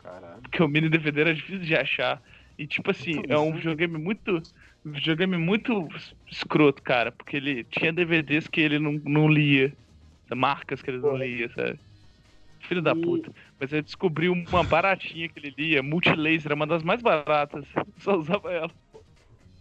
Caralho. 0.03 0.41
Porque 0.43 0.61
o 0.61 0.67
mini 0.67 0.89
DVD 0.89 1.21
era 1.21 1.33
difícil 1.33 1.59
de 1.61 1.75
achar. 1.75 2.21
E 2.55 2.67
tipo 2.67 2.91
assim, 2.91 3.21
é 3.27 3.37
um 3.37 3.51
videogame 3.53 3.97
muito. 3.97 4.41
videogame 4.85 5.37
muito 5.37 5.87
escroto, 6.29 6.83
cara. 6.83 7.11
Porque 7.11 7.35
ele 7.37 7.63
tinha 7.63 7.91
DVDs 7.91 8.47
que 8.47 8.61
ele 8.61 8.77
não, 8.77 8.93
não 9.03 9.27
lia. 9.27 9.73
Marcas 10.35 10.81
que 10.81 10.91
ele 10.91 10.99
não 10.99 11.17
lia, 11.17 11.49
sabe? 11.49 11.79
Filho 12.59 12.81
da 12.81 12.91
E- 12.91 13.01
puta. 13.01 13.31
Mas 13.59 13.71
eu 13.73 13.81
descobri 13.81 14.29
uma 14.29 14.63
baratinha 14.63 15.29
que 15.29 15.39
ele 15.39 15.53
lia, 15.57 15.81
Multilaser, 15.83 16.47
era 16.47 16.55
uma 16.55 16.67
das 16.67 16.83
mais 16.83 17.01
baratas. 17.01 17.65
Só 17.99 18.17
usava 18.17 18.51
ela. 18.51 18.71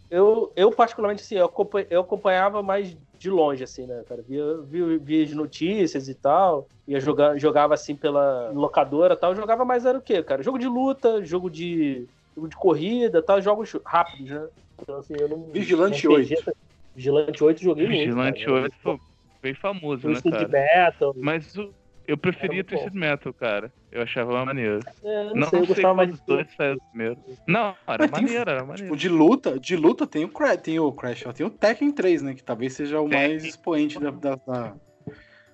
Eu, 0.08 0.52
eu 0.54 0.70
particularmente, 0.70 1.22
assim, 1.22 1.34
eu 1.36 1.46
acompanha- 1.46 1.86
eu 1.90 2.00
acompanhava 2.00 2.62
mais 2.62 2.96
de 3.18 3.30
longe, 3.30 3.64
assim, 3.64 3.86
né, 3.86 4.04
cara? 4.08 4.22
Via, 4.22 4.62
via, 4.62 4.98
via 4.98 5.24
as 5.24 5.32
notícias 5.32 6.08
e 6.08 6.14
tal. 6.14 6.68
Ia 6.86 7.00
jogar, 7.00 7.36
jogava, 7.38 7.74
assim, 7.74 7.96
pela 7.96 8.50
locadora 8.50 9.14
e 9.14 9.16
tal. 9.16 9.32
Eu 9.32 9.36
jogava 9.36 9.64
mais 9.64 9.84
era 9.84 9.98
o 9.98 10.02
quê, 10.02 10.22
cara? 10.22 10.42
Jogo 10.42 10.58
de 10.58 10.68
luta, 10.68 11.24
jogo 11.24 11.50
de, 11.50 12.08
jogo 12.36 12.48
de 12.48 12.56
corrida 12.56 13.20
tal, 13.22 13.40
jogos 13.42 13.72
rápidos, 13.84 14.30
né? 14.30 14.48
Então, 14.80 14.98
assim, 14.98 15.14
eu 15.18 15.28
não... 15.28 15.50
Vigilante 15.50 16.06
RPG, 16.06 16.36
8. 16.36 16.52
Vigilante 16.94 17.44
8 17.44 17.62
joguei 17.62 17.86
muito, 17.86 17.98
Vigilante 17.98 18.44
cara. 18.44 18.60
8 18.62 18.76
foi 18.82 18.98
bem 19.42 19.54
famoso, 19.54 20.06
né, 20.06 20.20
Twisted 20.20 20.32
cara? 20.32 20.48
Metal. 20.48 21.14
Mas 21.16 21.56
o- 21.56 21.74
eu 22.06 22.16
preferia 22.18 22.62
Twisted 22.64 22.94
Metal, 22.94 23.32
cara. 23.34 23.72
Eu 23.90 24.02
achava 24.02 24.44
maneiro. 24.44 24.80
É, 25.02 25.24
não, 25.24 25.34
Não, 25.34 25.48
sei, 25.48 25.60
eu 25.60 25.64
sei 25.66 25.74
gostava 25.74 25.94
mais 25.94 26.10
dos 26.10 26.20
dois 26.20 26.46
saiu 26.56 26.76
primeiro. 26.90 27.16
Não, 27.46 27.74
era 27.86 27.98
Mas 27.98 28.10
tem- 28.10 28.22
maneiro, 28.22 28.50
era 28.50 28.60
maneiro. 28.60 28.82
Tipo, 28.84 28.96
de 28.96 29.08
luta, 29.08 29.58
de 29.60 29.76
luta 29.76 30.06
tem 30.06 30.24
o 30.24 30.28
Crash, 30.28 30.56
tem 30.62 30.78
o 30.80 30.92
Crash, 30.92 31.24
tem 31.34 31.46
o 31.46 31.50
Tekken 31.50 31.90
3, 31.92 32.22
né? 32.22 32.34
Que 32.34 32.44
talvez 32.44 32.72
seja 32.74 33.00
o 33.00 33.08
Tekken. 33.08 33.28
mais 33.28 33.44
expoente 33.44 33.98
da, 33.98 34.10
da, 34.10 34.36
da- 34.36 34.74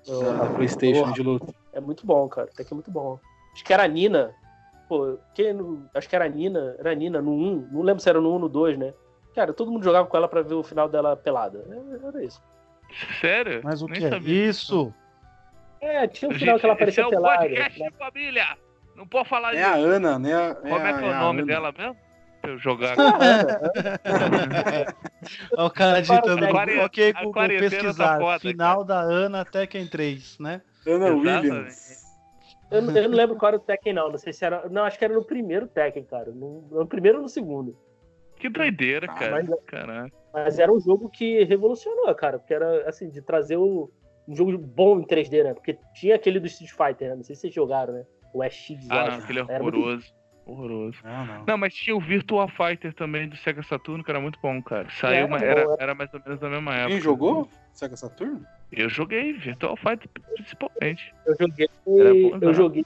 da 0.06 0.46
Playstation 0.56 1.12
de 1.12 1.22
luta. 1.22 1.54
É 1.72 1.80
muito 1.80 2.04
bom, 2.06 2.28
cara. 2.28 2.48
Que 2.54 2.62
é 2.62 2.66
muito 2.74 2.90
bom. 2.90 3.18
Acho 3.54 3.64
que 3.64 3.72
era 3.72 3.84
a 3.84 3.88
Nina. 3.88 4.34
Pô, 4.88 5.18
quem 5.34 5.52
no- 5.52 5.88
acho 5.94 6.08
que 6.08 6.16
era 6.16 6.24
a 6.24 6.28
Nina. 6.28 6.74
Era 6.78 6.90
a 6.92 6.94
Nina 6.94 7.22
no 7.22 7.32
1. 7.32 7.68
Não 7.70 7.82
lembro 7.82 8.02
se 8.02 8.08
era 8.08 8.20
no 8.20 8.28
1 8.30 8.32
ou 8.32 8.38
no 8.40 8.48
2, 8.48 8.76
né? 8.78 8.92
Cara, 9.34 9.52
todo 9.52 9.70
mundo 9.70 9.84
jogava 9.84 10.06
com 10.06 10.16
ela 10.16 10.28
pra 10.28 10.42
ver 10.42 10.54
o 10.54 10.62
final 10.62 10.88
dela 10.88 11.16
pelada. 11.16 11.64
É, 12.02 12.06
Era 12.08 12.22
isso. 12.24 12.42
Sério? 13.20 13.60
Mas 13.64 13.80
o 13.80 13.86
Nem 13.86 14.00
que 14.00 14.04
é 14.06 14.10
sabia. 14.10 14.48
isso? 14.48 14.92
É, 15.82 16.06
tinha 16.06 16.30
um 16.30 16.34
final 16.34 16.54
Gente, 16.56 16.60
que 16.60 16.66
ela 16.66 16.74
esse 16.74 16.82
aparecia 16.82 17.02
é 17.02 17.06
um 17.06 17.10
pelada. 17.10 17.38
podcast 17.42 17.82
de 17.82 17.90
família. 17.98 18.46
Não 18.94 19.06
pode 19.06 19.28
falar 19.28 19.54
É 19.54 19.62
a 19.64 19.72
disso. 19.76 19.86
Ana, 19.88 20.18
né? 20.18 20.32
a- 20.34 20.54
Como 20.54 20.74
é, 20.76 20.90
a- 20.90 20.98
que 20.98 21.04
é 21.04 21.08
o 21.08 21.12
a 21.12 21.18
nome 21.20 21.44
dela 21.44 21.72
mesmo? 21.76 21.96
Pra 22.40 22.50
eu 22.52 22.58
jogar. 22.58 22.94
Olha 25.56 25.66
o 25.66 25.70
cara 25.70 26.00
digitando. 26.00 26.44
Ok, 26.84 27.12
Google, 27.12 27.32
quarentena 27.32 27.70
tá 27.70 27.76
pesquisar. 27.78 28.18
foda, 28.20 28.40
Final 28.40 28.84
da 28.84 29.00
Ana 29.00 29.44
Tekken 29.44 29.86
3, 29.86 30.38
né? 30.38 30.60
Ana 30.86 31.08
Exatamente. 31.08 31.28
Williams. 31.50 32.02
Eu, 32.70 32.82
não- 32.82 32.96
eu 32.96 33.08
não 33.08 33.16
lembro 33.16 33.36
qual 33.36 33.48
era 33.50 33.56
o 33.56 33.60
Tekken, 33.60 33.92
não. 33.92 34.10
Não 34.10 34.18
sei 34.18 34.32
se 34.32 34.44
era. 34.44 34.68
Não, 34.68 34.84
acho 34.84 34.98
que 34.98 35.04
era 35.04 35.14
no 35.14 35.24
primeiro 35.24 35.66
Tekken, 35.68 36.04
cara. 36.04 36.30
No, 36.32 36.62
no 36.70 36.86
primeiro 36.86 37.18
ou 37.18 37.22
no 37.22 37.28
segundo. 37.28 37.76
Que 38.36 38.48
doideira, 38.48 39.06
Ah, 39.10 39.14
cara. 39.14 39.32
mas-. 39.32 40.10
Mas 40.32 40.58
era 40.58 40.72
um 40.72 40.80
jogo 40.80 41.08
que 41.10 41.44
revolucionou, 41.44 42.12
cara. 42.14 42.38
Porque 42.38 42.54
era, 42.54 42.88
assim, 42.88 43.08
de 43.10 43.20
trazer 43.20 43.56
o, 43.56 43.90
um 44.32 44.36
jogo 44.36 44.56
bom 44.58 44.98
em 44.98 45.04
3D, 45.04 45.44
né? 45.44 45.54
Porque 45.54 45.78
tinha 45.94 46.16
aquele 46.16 46.40
do 46.40 46.46
Street 46.46 46.70
Fighter, 46.70 47.10
né? 47.10 47.16
Não 47.16 47.22
sei 47.22 47.34
se 47.34 47.42
vocês 47.42 47.54
jogaram, 47.54 47.94
né? 47.94 48.04
O 48.34 48.42
SX, 48.42 48.88
Ah, 48.90 49.10
não, 49.10 49.18
aquele 49.18 49.40
é 49.40 49.42
horroroso. 49.42 50.12
Horroroso. 50.44 50.98
Não, 51.04 51.26
não. 51.26 51.44
Não, 51.46 51.58
mas 51.58 51.74
tinha 51.74 51.94
o 51.94 52.00
Virtua 52.00 52.48
Fighter 52.48 52.92
também 52.94 53.28
do 53.28 53.36
Sega 53.36 53.62
Saturno, 53.62 54.02
que 54.02 54.10
era 54.10 54.20
muito 54.20 54.40
bom, 54.42 54.60
cara. 54.62 54.88
Saiu 54.90 55.14
Era 55.14 55.26
uma, 55.26 55.38
bom, 55.38 55.44
era, 55.44 55.60
era. 55.60 55.76
era 55.78 55.94
mais 55.94 56.12
ou 56.12 56.20
menos 56.24 56.40
da 56.40 56.48
mesma 56.48 56.74
época. 56.74 56.90
Quem 56.90 57.00
jogou? 57.00 57.48
Sega 57.72 57.96
Saturn? 57.96 58.42
Eu 58.72 58.88
joguei 58.88 59.32
Virtual 59.34 59.76
Fighter 59.76 60.08
principalmente. 60.34 61.14
Eu 61.26 61.36
joguei. 61.38 61.68
Bom, 61.86 61.98
eu 62.00 62.38
né? 62.38 62.52
joguei 62.52 62.84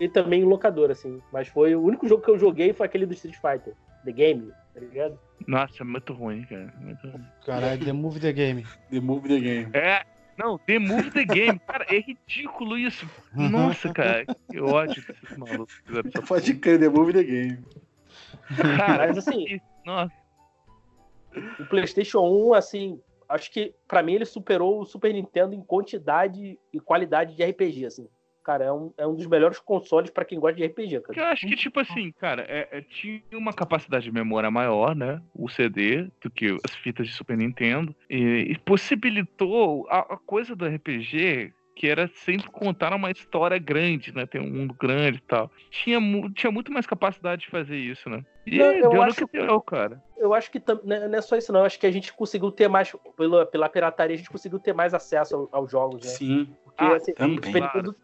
e 0.00 0.08
também 0.08 0.40
em 0.42 0.44
locador, 0.44 0.90
assim. 0.90 1.20
Mas 1.32 1.48
foi 1.48 1.74
o 1.74 1.82
único 1.82 2.08
jogo 2.08 2.22
que 2.22 2.30
eu 2.30 2.38
joguei 2.38 2.72
foi 2.72 2.86
aquele 2.86 3.04
do 3.04 3.14
Street 3.14 3.36
Fighter. 3.36 3.74
The 4.04 4.12
Game, 4.12 4.52
tá 4.72 4.80
ligado? 4.80 5.18
Nossa, 5.46 5.82
é 5.82 5.84
muito 5.84 6.12
ruim, 6.12 6.44
cara. 6.44 6.72
Muito 6.80 7.08
ruim. 7.08 7.24
Caralho, 7.44 7.84
The 7.84 7.92
Move 7.92 8.20
the 8.20 8.32
Game. 8.32 8.64
The 8.90 9.00
Move 9.00 9.28
the 9.28 9.40
Game. 9.40 9.70
É. 9.74 10.04
Não, 10.38 10.56
The 10.56 10.78
Move 10.78 11.10
the 11.10 11.24
Game. 11.24 11.58
Cara, 11.66 11.84
é 11.88 11.98
ridículo 11.98 12.78
isso. 12.78 13.08
Nossa, 13.34 13.92
cara. 13.92 14.24
Que 14.50 14.60
ódio 14.60 15.04
desses 15.04 15.36
malucos 15.36 15.76
que 15.78 15.86
fizeram 15.86 16.08
essa 16.08 16.22
Pode 16.22 16.54
crer, 16.54 16.78
The 16.78 16.88
Move 16.88 17.12
the 17.12 17.24
Game. 17.24 17.58
Cara, 18.76 19.08
Mas 19.08 19.18
assim, 19.18 19.60
nossa. 19.84 20.14
o 21.58 21.66
PlayStation 21.66 22.20
1, 22.20 22.54
assim, 22.54 23.00
acho 23.28 23.50
que 23.50 23.74
pra 23.86 24.02
mim 24.02 24.14
ele 24.14 24.24
superou 24.24 24.80
o 24.80 24.86
Super 24.86 25.12
Nintendo 25.12 25.54
em 25.54 25.60
quantidade 25.60 26.58
e 26.72 26.80
qualidade 26.80 27.34
de 27.34 27.44
RPG, 27.44 27.86
assim. 27.86 28.08
Cara, 28.48 28.64
é 28.64 28.72
um, 28.72 28.90
é 28.96 29.06
um 29.06 29.14
dos 29.14 29.26
melhores 29.26 29.58
consoles 29.58 30.08
pra 30.10 30.24
quem 30.24 30.40
gosta 30.40 30.56
de 30.56 30.64
RPG, 30.64 31.00
cara. 31.02 31.20
eu 31.20 31.24
acho 31.26 31.46
que, 31.46 31.54
tipo 31.54 31.78
assim, 31.80 32.10
cara, 32.12 32.46
é- 32.48 32.66
é- 32.78 32.80
tinha 32.80 33.20
uma 33.34 33.52
capacidade 33.52 34.04
de 34.04 34.10
memória 34.10 34.50
maior, 34.50 34.96
né? 34.96 35.20
O 35.34 35.50
CD, 35.50 36.08
do 36.22 36.30
que 36.30 36.58
as 36.64 36.74
fitas 36.76 37.06
de 37.06 37.12
Super 37.12 37.36
Nintendo. 37.36 37.94
E, 38.08 38.46
e 38.48 38.58
possibilitou 38.60 39.86
a, 39.90 39.98
a 39.98 40.16
coisa 40.16 40.56
do 40.56 40.64
RPG, 40.64 41.52
que 41.76 41.86
era 41.88 42.08
sempre 42.08 42.50
contar 42.50 42.92
uma 42.94 43.10
história 43.10 43.58
grande, 43.58 44.12
né? 44.14 44.26
Tem 44.26 44.40
um 44.40 44.50
mundo 44.50 44.74
grande 44.74 45.18
e 45.18 45.22
tal. 45.28 45.50
Tinha, 45.70 46.00
mu- 46.00 46.30
tinha 46.32 46.50
muito 46.50 46.72
mais 46.72 46.86
capacidade 46.86 47.42
de 47.42 47.50
fazer 47.50 47.76
isso, 47.76 48.08
né? 48.10 48.24
E 48.46 48.58
Não, 48.58 48.72
eu 48.72 48.90
deu 48.90 48.92
no 48.94 49.02
acho- 49.02 49.26
que 49.26 49.38
deu, 49.38 49.60
cara. 49.60 50.02
Eu 50.16 50.34
acho 50.34 50.50
que 50.50 50.58
né, 50.84 51.06
não 51.06 51.18
é 51.18 51.20
só 51.22 51.36
isso, 51.36 51.52
não. 51.52 51.60
Eu 51.60 51.66
acho 51.66 51.78
que 51.78 51.86
a 51.86 51.90
gente 51.92 52.12
conseguiu 52.12 52.50
ter 52.50 52.66
mais, 52.66 52.92
pela, 53.16 53.46
pela 53.46 53.68
pirataria, 53.68 54.14
a 54.14 54.18
gente 54.18 54.30
conseguiu 54.30 54.58
ter 54.58 54.72
mais 54.72 54.92
acesso 54.94 55.36
ao- 55.36 55.48
aos 55.60 55.70
jogos, 55.70 56.02
né? 56.04 56.10
Sim. 56.10 56.48
Porque, 56.64 56.82
Ah, 56.84 56.96
assim, 56.96 57.12
também. 57.12 57.36
Super 57.36 57.94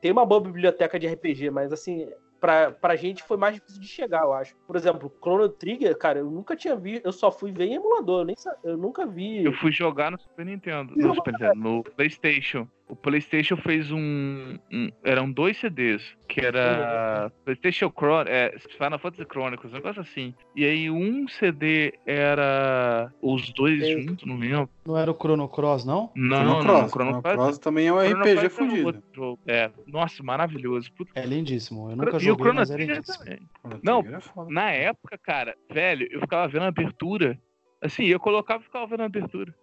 Tem 0.00 0.12
uma 0.12 0.26
boa 0.26 0.40
biblioteca 0.40 0.98
de 0.98 1.06
RPG, 1.06 1.50
mas 1.50 1.72
assim, 1.72 2.08
pra, 2.44 2.70
pra 2.70 2.94
gente 2.94 3.22
foi 3.22 3.38
mais 3.38 3.54
difícil 3.54 3.80
de 3.80 3.88
chegar, 3.88 4.22
eu 4.22 4.32
acho. 4.34 4.54
Por 4.66 4.76
exemplo, 4.76 5.10
Chrono 5.22 5.48
Trigger, 5.48 5.96
cara, 5.96 6.18
eu 6.18 6.30
nunca 6.30 6.54
tinha 6.54 6.76
visto, 6.76 7.04
eu 7.04 7.12
só 7.12 7.32
fui 7.32 7.50
ver 7.50 7.64
em 7.64 7.74
emulador, 7.76 8.20
eu, 8.20 8.24
nem, 8.26 8.36
eu 8.62 8.76
nunca 8.76 9.06
vi. 9.06 9.44
Eu 9.44 9.52
fui 9.54 9.72
jogar 9.72 10.10
no 10.10 10.20
Super 10.20 10.44
Nintendo. 10.44 10.94
No 10.94 11.14
Super 11.14 11.32
Nintendo, 11.32 11.54
no 11.54 11.82
PlayStation. 11.82 12.68
O 12.86 12.94
PlayStation 12.94 13.56
fez 13.56 13.90
um. 13.90 14.58
um- 14.70 14.90
eram 15.02 15.30
dois 15.32 15.56
CDs. 15.56 16.02
Que 16.28 16.40
era. 16.44 17.32
PlayStation 17.44 17.90
Chron 17.90 18.24
é, 18.26 18.54
Final 18.58 18.98
Fantasy 18.98 19.26
Chronicles, 19.30 19.72
um 19.72 19.76
negócio 19.76 20.02
assim. 20.02 20.34
E 20.54 20.64
aí 20.66 20.90
um 20.90 21.26
CD 21.26 21.94
era. 22.04 23.10
Os 23.22 23.50
dois 23.54 23.82
Sim. 23.82 24.02
juntos, 24.02 24.26
não 24.26 24.36
lembro. 24.36 24.68
Não 24.86 24.98
era 24.98 25.10
o 25.10 25.14
Chrono 25.14 25.48
Cross, 25.48 25.86
não? 25.86 26.12
Não, 26.14 26.36
Chrono 26.36 26.52
não, 26.52 26.60
Cross. 26.60 26.92
Chrono 26.92 27.10
Chrono 27.10 27.22
Cross- 27.22 27.36
Cross 27.36 27.58
também 27.58 27.86
é 27.88 27.92
um 27.92 28.00
Chrono 28.00 28.20
RPG 28.22 28.48
Cross 28.50 28.84
outro 28.84 29.02
jogo. 29.14 29.38
É, 29.46 29.70
nossa, 29.86 30.22
maravilhoso. 30.22 30.92
Puta, 30.92 31.10
É 31.14 31.24
lindíssimo. 31.24 31.90
Eu 31.90 31.96
nunca 31.96 32.12
e 32.12 32.16
o 32.16 32.20
joguei, 32.20 32.44
Chrono 32.44 32.60
mas 32.60 32.70
é 32.70 32.76
lindíssimo. 32.76 33.24
também. 33.24 33.38
Não, 33.82 34.00
é. 34.00 34.52
Na 34.52 34.70
época, 34.70 35.16
cara, 35.16 35.56
velho, 35.72 36.06
eu 36.10 36.20
ficava 36.20 36.46
vendo 36.48 36.64
a 36.64 36.68
abertura. 36.68 37.38
Assim, 37.82 38.04
eu 38.04 38.20
colocava 38.20 38.62
e 38.62 38.64
ficava 38.66 38.86
vendo 38.86 39.00
a 39.02 39.06
abertura. 39.06 39.54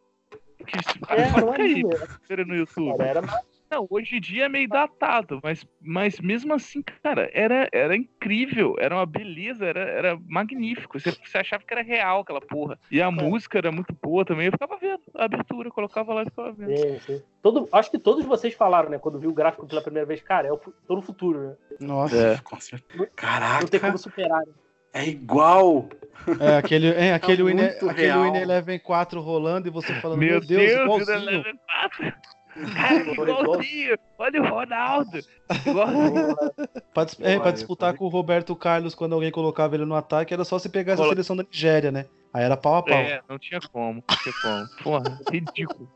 Isso 0.74 1.00
É, 1.10 1.30
não 1.32 1.54
é 1.54 1.62
aí, 1.62 1.84
abertura 1.84 2.45
no 2.45 2.56
YouTube. 2.56 2.97
cara, 2.97 3.10
era 3.10 3.21
Não, 3.71 3.88
hoje 3.89 4.17
em 4.17 4.19
dia 4.19 4.45
é 4.45 4.50
meio 4.50 4.67
datado, 4.67 5.39
mas, 5.41 5.65
mas 5.80 6.19
mesmo 6.19 6.54
assim, 6.54 6.84
cara, 7.02 7.30
era, 7.34 7.69
era 7.71 7.95
incrível, 7.95 8.76
era 8.80 8.95
uma 8.95 9.06
beleza, 9.06 9.65
era, 9.65 9.80
era 9.82 10.19
magnífico. 10.28 11.00
Você, 11.00 11.12
você 11.12 11.38
achava 11.38 11.63
que 11.63 11.74
era 11.74 11.82
real 11.82 12.19
aquela 12.21 12.41
porra. 12.41 12.78
E 12.91 13.02
a 13.02 13.10
música 13.10 13.58
era 13.58 13.71
muito 13.71 13.95
boa 14.04 14.26
também. 14.26 14.47
Eu 14.47 14.52
ficava 14.52 14.78
vendo 14.78 15.02
a 15.15 15.24
abertura, 15.24 15.71
colocava 15.71 16.13
lá 16.13 16.24
e 16.24 16.26
ficava 16.26 16.52
vendo. 16.52 16.78
Sim, 16.78 17.00
sim. 17.00 17.21
Todo, 17.41 17.69
acho 17.71 17.89
que 17.89 17.97
todos 17.97 18.26
vocês 18.26 18.54
falaram, 18.54 18.89
né? 18.89 19.00
Quando 19.00 19.19
viu 19.19 19.30
o 19.30 19.34
gráfico 19.34 19.65
pela 19.65 19.82
primeira 19.82 20.06
vez, 20.06 20.21
cara, 20.21 20.47
é 20.47 20.52
o, 20.52 20.58
fu- 20.58 20.74
tô 20.86 20.95
no 20.95 21.02
futuro, 21.02 21.39
né? 21.50 21.56
Nossa. 21.80 22.15
É. 22.15 22.38
Com 22.43 22.60
certeza. 22.60 23.00
Não 23.00 23.06
tem 23.06 23.15
Caraca, 23.15 23.80
como 23.80 23.97
superar. 23.97 24.45
né? 24.45 24.54
É 24.93 25.06
igual. 25.08 25.88
É, 26.39 26.58
aquele, 26.58 26.88
é, 26.89 27.13
aquele, 27.15 27.43
Win, 27.43 27.56
muito 27.56 27.89
aquele. 27.89 28.13
Win 28.13 28.36
Eleven 28.38 28.80
4 28.80 29.19
rolando 29.21 29.67
e 29.67 29.71
você 29.71 29.93
falando, 29.95 30.19
Meu 30.19 30.30
meu, 30.30 30.41
Deus, 30.41 30.62
Deus, 30.62 30.82
igualzinho. 30.84 31.19
Level 31.19 31.54
4. 31.65 32.13
Cara, 32.75 33.12
igualzinho. 33.12 33.97
Olha 34.19 34.41
o 34.41 34.47
Ronaldo. 34.49 35.19
Igualzinho. 35.65 36.36
Pra, 36.93 37.06
é, 37.21 37.39
pra 37.39 37.51
disputar 37.51 37.93
com 37.95 38.04
o 38.04 38.10
Roberto 38.10 38.54
Carlos 38.54 38.93
quando 38.93 39.13
alguém 39.13 39.32
colocava 39.32 39.75
ele 39.75 39.86
no 39.86 39.95
ataque, 39.95 40.34
era 40.34 40.43
só 40.43 40.60
se 40.60 40.67
pegar 40.67 40.91
essa 40.93 41.01
Colo- 41.01 41.13
seleção 41.13 41.38
da 41.38 41.43
Nigéria, 41.43 41.89
né? 41.89 42.06
Aí 42.34 42.43
era 42.43 42.58
pau 42.58 42.75
a 42.75 42.84
pau. 42.84 42.97
É, 42.97 43.21
não 43.30 43.39
tinha 43.39 43.62
como, 43.71 44.04
não 44.10 44.17
tinha 44.21 44.36
como. 44.41 44.67
Porra, 44.84 45.19
ridículo. 45.32 45.89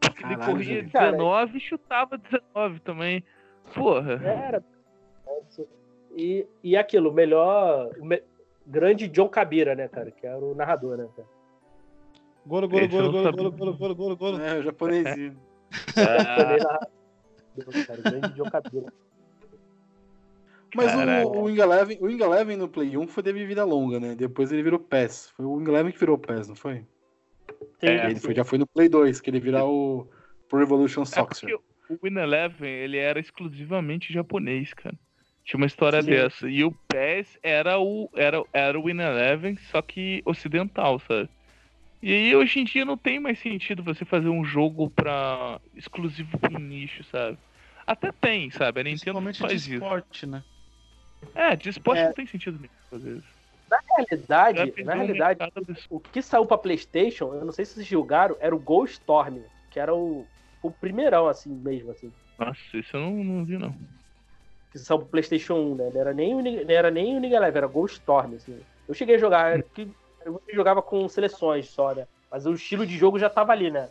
Porque 0.00 0.24
ele 0.24 0.36
corria 0.38 0.82
gente. 0.82 0.92
19 0.92 1.56
e 1.56 1.60
chutava 1.60 2.18
19 2.18 2.80
também. 2.80 3.22
Porra. 3.72 4.20
Era. 4.24 4.64
E, 6.16 6.44
e 6.64 6.76
aquilo, 6.76 7.10
o 7.10 7.14
melhor. 7.14 7.90
Grande 8.66 9.08
John 9.08 9.28
Cabira, 9.28 9.74
né, 9.74 9.88
cara? 9.88 10.10
Que 10.10 10.26
era 10.26 10.38
o 10.38 10.54
narrador, 10.54 10.96
né, 10.96 11.08
cara? 11.16 11.28
Golo, 12.46 12.68
golo, 12.68 12.88
golo, 12.88 13.12
golo, 13.12 13.32
golo, 13.32 13.52
golo, 13.52 13.76
golo, 13.76 13.94
golo, 13.96 14.16
golo. 14.16 14.42
É, 14.42 14.58
o 14.58 14.62
japonesinho. 14.62 15.36
Cara, 15.94 16.80
grande 18.02 18.34
John 18.34 18.50
Cabira. 18.50 18.92
Mas 20.74 20.92
Caraca. 20.92 21.26
o, 21.26 21.38
o 21.38 21.42
Wing 21.44 21.60
Eleven, 21.60 21.98
o 22.00 22.04
Wing 22.06 22.22
Eleven 22.22 22.56
no 22.56 22.68
Play 22.68 22.96
1 22.96 23.08
foi 23.08 23.22
de 23.22 23.32
vida 23.32 23.64
longa, 23.64 23.98
né? 23.98 24.14
Depois 24.14 24.52
ele 24.52 24.62
virou 24.62 24.78
PES. 24.78 25.30
Foi 25.36 25.44
o 25.44 25.54
Wing 25.54 25.68
Eleven 25.68 25.92
que 25.92 25.98
virou 25.98 26.16
PES, 26.16 26.48
não 26.48 26.54
foi? 26.56 26.86
Sim, 27.80 27.86
É, 27.86 28.06
Ele 28.10 28.20
foi, 28.20 28.34
já 28.34 28.44
foi 28.44 28.58
no 28.58 28.66
Play 28.66 28.88
2, 28.88 29.20
que 29.20 29.30
ele 29.30 29.40
virar 29.40 29.64
o 29.66 30.06
Pro 30.48 30.62
Evolution 30.62 31.02
É 31.02 31.06
Soccer. 31.06 31.58
porque 31.58 31.94
o 31.94 31.98
Win 32.02 32.16
Eleven, 32.18 32.70
ele 32.70 32.98
era 32.98 33.18
exclusivamente 33.18 34.12
japonês, 34.12 34.72
cara. 34.72 34.96
Tinha 35.50 35.58
uma 35.58 35.66
história 35.66 36.00
Sim. 36.00 36.10
dessa. 36.10 36.48
E 36.48 36.62
o 36.62 36.70
PES 36.86 37.36
era 37.42 37.76
o, 37.76 38.08
era, 38.14 38.40
era 38.52 38.78
o 38.78 38.84
Win 38.84 39.00
Eleven, 39.00 39.56
só 39.56 39.82
que 39.82 40.22
ocidental, 40.24 41.00
sabe? 41.00 41.28
E 42.00 42.12
aí, 42.12 42.36
hoje 42.36 42.60
em 42.60 42.64
dia, 42.64 42.84
não 42.84 42.96
tem 42.96 43.18
mais 43.18 43.40
sentido 43.40 43.82
você 43.82 44.04
fazer 44.04 44.28
um 44.28 44.44
jogo 44.44 44.88
pra 44.90 45.60
exclusivo 45.74 46.38
pra 46.38 46.56
um 46.56 46.60
nicho, 46.60 47.02
sabe? 47.02 47.36
Até 47.84 48.12
tem, 48.12 48.48
sabe? 48.52 48.80
A 48.80 48.84
Nintendo 48.84 49.20
faz 49.34 49.64
de 49.64 49.74
isso. 49.74 49.84
esporte, 49.84 50.24
né? 50.24 50.40
É, 51.34 51.56
de 51.56 51.68
esporte 51.68 51.98
É. 51.98 52.06
não 52.06 52.12
tem 52.12 52.26
sentido 52.28 52.56
nenhum 52.56 52.70
fazer 52.88 53.18
isso. 53.18 53.40
Na 53.68 53.80
realidade, 53.96 54.84
na 54.84 54.94
realidade, 54.94 55.40
o 55.90 55.98
que 55.98 56.22
saiu 56.22 56.46
pra 56.46 56.58
Playstation, 56.58 57.34
eu 57.34 57.44
não 57.44 57.52
sei 57.52 57.64
se 57.64 57.74
vocês 57.74 57.86
jogaram, 57.88 58.36
era 58.38 58.54
o 58.54 58.58
Ghost 58.58 59.00
Storm, 59.00 59.42
que 59.68 59.80
era 59.80 59.92
o, 59.92 60.24
o 60.62 60.70
primeirão, 60.70 61.26
assim, 61.26 61.52
mesmo, 61.52 61.90
assim. 61.90 62.12
Nossa, 62.38 62.60
isso 62.72 62.96
eu 62.96 63.00
não, 63.00 63.24
não 63.24 63.44
vi, 63.44 63.58
não. 63.58 63.74
Que 64.72 64.78
saiu 64.78 64.98
pro 64.98 65.08
Playstation 65.08 65.54
1, 65.54 65.74
né? 65.74 65.90
Não 65.92 66.00
era 66.00 66.12
nem 66.14 66.34
não 66.34 66.42
era 66.74 66.90
nem 66.90 67.16
Eleven, 67.16 67.58
era 67.58 67.66
Ghost 67.66 67.98
Storm, 67.98 68.34
assim. 68.34 68.58
Eu 68.88 68.94
cheguei 68.94 69.16
a 69.16 69.18
jogar, 69.18 69.62
que 69.62 69.88
eu 70.24 70.40
jogava 70.52 70.80
com 70.82 71.08
seleções 71.08 71.68
só, 71.68 71.94
né? 71.94 72.06
Mas 72.30 72.46
o 72.46 72.52
estilo 72.52 72.86
de 72.86 72.96
jogo 72.96 73.18
já 73.18 73.28
tava 73.28 73.52
ali, 73.52 73.70
né? 73.70 73.88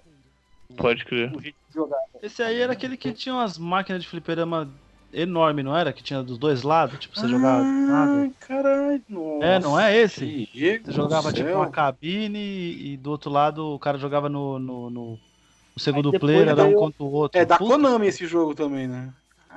Pode 0.78 1.04
crer. 1.04 1.36
O 1.36 1.42
jeito 1.42 1.58
de 1.68 1.74
jogar. 1.74 1.98
Esse 2.22 2.44
aí 2.44 2.62
era 2.62 2.74
aquele 2.74 2.96
que 2.96 3.12
tinha 3.12 3.34
umas 3.36 3.58
máquinas 3.58 4.02
de 4.04 4.08
fliperama 4.08 4.70
enorme, 5.12 5.63
não 5.63 5.76
era? 5.76 5.92
Que 5.92 6.04
tinha 6.04 6.22
dos 6.22 6.38
dois 6.38 6.62
lados, 6.63 7.00
tipo, 7.00 7.18
você 7.18 7.28
jogava 7.28 7.63
nada. 7.63 8.22
Ai, 8.22 8.32
caralho. 8.39 9.02
Nossa, 9.10 9.46
É, 9.46 9.60
não 9.60 9.80
é 9.80 9.98
esse? 9.98 10.48
Diego 10.54 10.86
Você 10.86 10.92
jogava 10.92 11.34
tipo 11.34 11.50
céu. 11.50 11.58
uma 11.58 11.72
cabine 11.72 12.39
e, 12.94 12.98
do 12.98 13.10
outro 13.12 13.30
lado 13.32 13.65
o 13.74 13.80
cara 13.80 13.98
jogava 13.98 14.30
no, 14.30 14.60
no, 14.60 14.89
no- 14.89 15.20
no 15.76 15.82
segundo 15.82 16.12
player, 16.20 16.48
era 16.50 16.63
um 16.63 16.76
contra 16.76 17.04
o 17.04 17.12
outro. 17.12 17.39
É 17.39 17.46
da 17.46 17.58
Puta, 17.58 17.72
Konami 17.74 18.08
esse 18.08 18.28
jogo 18.28 18.54
também, 18.54 18.88
né? 18.88 19.12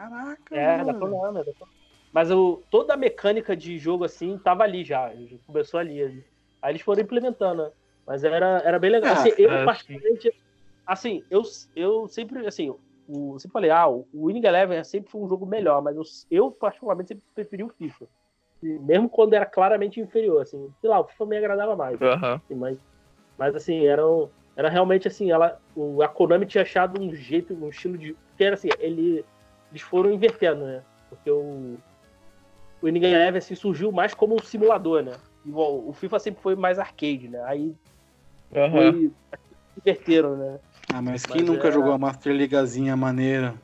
Caraca, 0.09 0.57
É, 0.57 0.79
da 0.79 0.85
mano. 0.93 0.99
Konami, 0.99 1.41
é 1.41 1.45
da 1.45 1.53
Konami. 1.53 1.77
Mas 2.13 2.31
o, 2.31 2.63
toda 2.71 2.95
a 2.95 2.97
mecânica 2.97 3.57
de 3.57 3.79
jogo, 3.79 4.05
assim, 4.05 4.39
tava 4.39 4.65
ali 4.65 4.85
já. 4.85 5.15
já 5.15 5.37
Começou 5.47 5.81
ali. 5.81 6.03
ali. 6.03 6.25
Aí 6.61 6.73
eles 6.73 6.83
foram 6.83 7.03
implementando, 7.03 7.63
né? 7.65 7.71
Mas 8.07 8.23
era, 8.25 8.61
era 8.65 8.79
bem 8.79 8.91
legal. 8.91 9.11
Ah, 9.11 9.15
Assim, 9.15 9.33
eu, 9.39 9.51
é, 9.51 9.65
particularmente, 9.65 10.35
assim, 10.87 11.25
eu, 11.31 11.43
eu 11.75 12.09
sempre, 12.09 12.47
assim, 12.47 12.71
o, 13.09 13.35
eu 13.35 13.39
sempre 13.39 13.53
falei, 13.53 13.71
ah, 13.71 13.89
o 13.89 14.07
Winning 14.13 14.45
Eleven 14.45 14.85
sempre 14.85 15.11
foi 15.11 15.21
um 15.23 15.29
jogo 15.29 15.47
melhor, 15.47 15.81
mas 15.81 15.97
eu, 15.97 16.03
eu 16.31 16.51
particularmente, 16.51 17.09
sempre 17.09 17.25
preferi 17.35 17.63
o 17.63 17.69
FIFA. 17.71 18.07
Mesmo 18.63 19.09
quando 19.09 19.35
era 19.35 19.47
claramente 19.47 20.01
inferior, 20.01 20.43
assim. 20.43 20.71
Sei 20.81 20.91
lá, 20.91 21.01
o 21.01 21.05
FIFA 21.09 21.27
me 21.27 21.37
agradava 21.37 21.75
mais. 21.75 22.01
Aham. 22.01 22.35
assim, 22.45 22.55
mas, 22.55 22.79
mas 23.39 23.55
assim, 23.57 23.87
era, 23.87 24.07
um- 24.07 24.29
era 24.55 24.69
realmente 24.69 25.09
assim, 25.09 25.31
ela, 25.33 25.59
o, 25.75 26.03
a 26.03 26.09
Konami 26.09 26.47
tinha 26.47 26.63
achado 26.63 27.01
um 27.01 27.13
jeito, 27.15 27.55
um 27.55 27.69
estilo 27.71 27.97
de. 27.97 28.13
Porque 28.29 28.45
era 28.45 28.55
assim, 28.55 28.69
ele, 28.79 29.25
eles 29.73 29.83
foram 29.83 30.13
invertendo, 30.13 30.65
né? 30.65 30.83
Porque 31.09 31.31
o, 31.31 31.79
o 32.81 32.87
Winning 32.87 33.05
Eleven 33.05 33.39
assim, 33.39 33.55
surgiu 33.55 33.91
mais 33.91 34.13
como 34.13 34.35
um 34.35 34.43
simulador, 34.43 35.03
né? 35.03 35.13
Igual, 35.45 35.89
o 35.89 35.93
FIFA 35.95 36.19
sempre 36.19 36.43
foi 36.43 36.55
mais 36.55 36.79
arcade, 36.79 37.27
né? 37.27 37.43
Aí 37.45 37.75
Aham. 38.55 38.71
foi, 38.71 39.13
inverteram, 39.79 40.37
né? 40.37 40.59
Ah, 40.93 41.01
mas 41.01 41.25
quem 41.25 41.43
Mas 41.43 41.51
nunca 41.51 41.69
é- 41.69 41.73
jogou 41.73 41.93
a 41.93 41.99
Master 41.99 42.35
Ligazinha 42.35 42.95
maneira? 42.97 43.55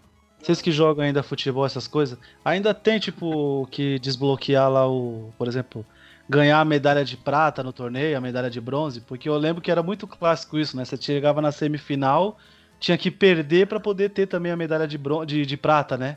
Vocês 0.41 0.63
que 0.63 0.71
jogam 0.73 1.05
ainda 1.05 1.23
futebol, 1.23 1.67
essas 1.67 1.87
coisas, 1.87 2.19
ainda 2.45 2.73
tem, 2.73 2.99
tipo, 2.99 3.67
que 3.71 3.99
desbloquear 3.99 4.71
lá 4.71 4.89
o, 4.89 5.33
por 5.37 5.49
exemplo, 5.49 5.85
ganhar 6.29 6.61
a 6.61 6.65
medalha 6.65 7.05
de 7.05 7.17
prata 7.17 7.63
no 7.63 7.73
torneio, 7.73 8.17
a 8.17 8.21
medalha 8.21 8.49
de 8.49 8.61
bronze, 8.61 9.01
porque 9.01 9.29
eu 9.29 9.37
lembro 9.37 9.61
que 9.61 9.71
era 9.71 9.83
muito 9.83 10.07
clássico 10.07 10.57
isso, 10.57 10.77
né? 10.77 10.85
Você 10.85 10.97
chegava 10.97 11.43
na 11.43 11.51
semifinal, 11.51 12.39
tinha 12.81 12.97
que 12.99 13.11
perder 13.11 13.67
pra 13.67 13.81
poder 13.81 14.11
ter 14.11 14.27
também 14.27 14.53
a 14.53 14.57
medalha 14.57 14.87
de, 14.87 14.97
bron 14.99 15.25
de, 15.25 15.45
de 15.45 15.57
prata, 15.57 15.97
né? 15.97 16.17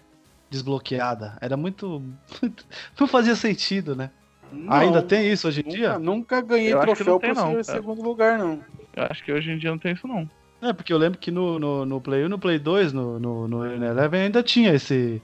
Desbloqueada. 0.49 1.37
Era 1.41 1.55
muito, 1.57 2.01
muito- 2.41 2.65
Não 2.99 3.07
fazia 3.07 3.35
sentido, 3.35 3.95
né? 3.95 4.09
Não, 4.51 4.73
Ainda 4.73 5.01
tem 5.01 5.31
isso 5.31 5.47
hoje 5.47 5.61
em 5.61 5.63
Nunca, 5.63 5.77
dia? 5.77 5.97
nunca 5.99 6.41
ganhei 6.41 6.73
Eu 6.73 6.79
troféu 6.81 7.19
por 7.19 7.27
ser 7.27 7.33
não, 7.35 7.49
em 7.51 7.53
cara. 7.53 7.63
segundo 7.63 8.01
lugar, 8.01 8.37
não. 8.37 8.59
Eu 8.93 9.03
acho 9.09 9.23
que 9.23 9.31
hoje 9.31 9.49
em 9.49 9.57
dia 9.57 9.71
não 9.71 9.77
tem 9.77 9.93
isso, 9.93 10.05
não. 10.05 10.29
É, 10.61 10.73
porque 10.73 10.91
eu 10.91 10.97
lembro 10.97 11.17
que 11.17 11.31
no, 11.31 11.57
no, 11.57 11.85
no 11.85 12.01
Play 12.01 12.25
1 12.25 12.29
no 12.29 12.37
Play 12.37 12.59
2, 12.59 12.91
no, 12.91 13.17
no, 13.17 13.47
no 13.47 13.65
Eleven, 13.65 14.23
ainda 14.23 14.43
tinha 14.43 14.73
esse. 14.73 15.21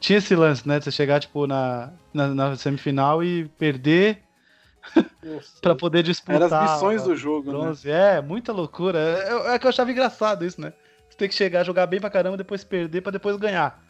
Tinha 0.00 0.16
esse 0.18 0.34
lance, 0.34 0.66
né? 0.66 0.78
De 0.78 0.86
você 0.86 0.90
chegar, 0.90 1.20
tipo, 1.20 1.46
na, 1.46 1.92
na, 2.12 2.28
na 2.34 2.56
semifinal 2.56 3.22
e 3.22 3.44
perder 3.58 4.22
Pra 5.60 5.74
poder 5.74 6.02
disputar. 6.02 6.42
Era 6.42 6.46
as 6.46 6.72
missões 6.72 7.04
do 7.04 7.14
jogo, 7.14 7.52
né? 7.52 7.58
bronze. 7.58 7.90
É, 7.90 8.20
muita 8.20 8.52
loucura. 8.52 8.98
É, 8.98 9.54
é 9.54 9.58
que 9.58 9.66
eu 9.66 9.68
achava 9.68 9.90
engraçado 9.90 10.44
isso, 10.44 10.60
né? 10.60 10.72
Você 11.08 11.16
tem 11.16 11.28
que 11.28 11.34
chegar, 11.34 11.64
jogar 11.64 11.86
bem 11.86 12.00
pra 12.00 12.10
caramba, 12.10 12.36
depois 12.36 12.64
perder 12.64 13.00
pra 13.00 13.12
depois 13.12 13.36
ganhar. 13.36 13.82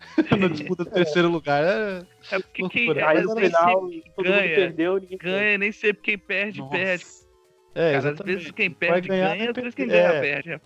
na 0.38 0.48
disputa 0.48 0.84
do 0.84 0.90
terceiro 0.90 1.28
lugar. 1.28 1.64
É... 1.64 2.02
É 2.30 2.38
porque 2.38 2.68
quem 2.68 2.86
Loucura. 2.86 3.08
Aí 3.08 3.22
no 3.22 3.36
final, 3.36 3.88
sempre 3.88 4.02
todo 4.14 4.24
mundo 4.26 4.34
ganha, 4.36 4.54
perdeu, 4.54 4.98
ninguém 4.98 5.18
ganha, 5.18 5.58
nem 5.58 5.72
sempre 5.72 6.02
quem 6.02 6.18
perde, 6.18 6.58
Nossa. 6.60 6.72
perde. 6.72 7.04
É, 7.74 7.92
Cara, 7.92 8.10
às 8.10 8.18
vezes 8.18 8.50
quem 8.52 8.68
Vai 8.68 8.76
perde 8.78 9.08
ganhar, 9.08 9.36
ganha, 9.36 9.50
às 9.50 9.56
vezes 9.56 9.74
quem 9.74 9.88
perder. 9.88 10.08
ganha 10.08 10.18
É. 10.18 10.20
perde. 10.20 10.60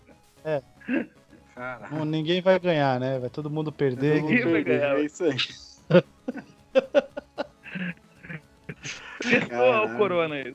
Cara, 1.55 1.89
Não, 1.91 2.05
ninguém 2.05 2.41
vai 2.41 2.59
ganhar, 2.59 3.01
né? 3.01 3.19
Vai 3.19 3.31
todo 3.31 3.51
mundo 3.51 3.73
perder. 3.73 4.23
Ninguém 4.23 4.45
vai 4.45 4.63
ganhar. 4.63 4.99
É 4.99 5.03
isso 5.03 5.25
aí. 5.25 5.37
O 9.85 9.97
Corona 9.97 10.35
aí. 10.37 10.55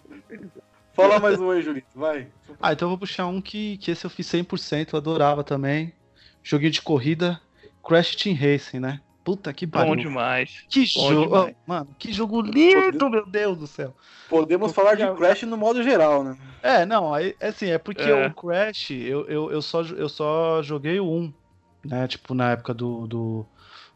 Fala 0.94 1.20
mais 1.20 1.40
um 1.40 1.50
aí, 1.50 1.62
Julito, 1.62 1.88
vai. 1.96 2.28
Ah, 2.62 2.74
então 2.74 2.86
eu 2.86 2.90
vou 2.92 2.98
puxar 3.00 3.26
um 3.26 3.42
que, 3.42 3.78
que 3.78 3.92
esse 3.92 4.06
eu 4.06 4.10
fiz 4.10 4.28
100%, 4.28 4.94
eu 4.94 4.98
adorava 4.98 5.44
também. 5.44 5.92
Joguinho 6.44 6.72
de 6.72 6.82
corrida, 6.82 7.42
Crash 7.86 8.16
Team 8.16 8.36
Racing, 8.36 8.80
né? 8.80 9.02
Puta 9.24 9.54
que 9.54 9.66
Bom 9.66 9.80
pariu. 9.80 9.96
demais. 9.96 10.66
Que 10.70 10.82
Bom 10.96 11.10
jogo, 11.10 11.36
demais. 11.38 11.56
mano, 11.66 11.96
que 11.98 12.12
jogo 12.12 12.42
lindo, 12.42 13.10
meu 13.10 13.26
Deus 13.26 13.58
do 13.58 13.66
céu. 13.66 13.96
Podemos 14.30 14.72
falar 14.74 14.96
de 14.96 15.10
Crash 15.16 15.44
no 15.44 15.58
modo 15.58 15.82
geral, 15.82 16.24
né? 16.24 16.38
É, 16.62 16.86
não, 16.86 17.16
é 17.16 17.34
assim, 17.42 17.68
é 17.70 17.78
porque 17.78 18.04
É. 18.04 18.28
o 18.28 18.34
Crash, 18.34 18.92
eu, 18.92 19.26
eu, 19.28 19.52
eu, 19.52 19.62
só, 19.62 19.82
eu 19.82 20.10
só 20.10 20.62
joguei 20.62 21.00
o 21.00 21.10
1, 21.10 21.34
né? 21.86 22.08
Tipo, 22.08 22.34
na 22.36 22.52
época 22.52 22.74
do, 22.74 23.08
do, 23.08 23.46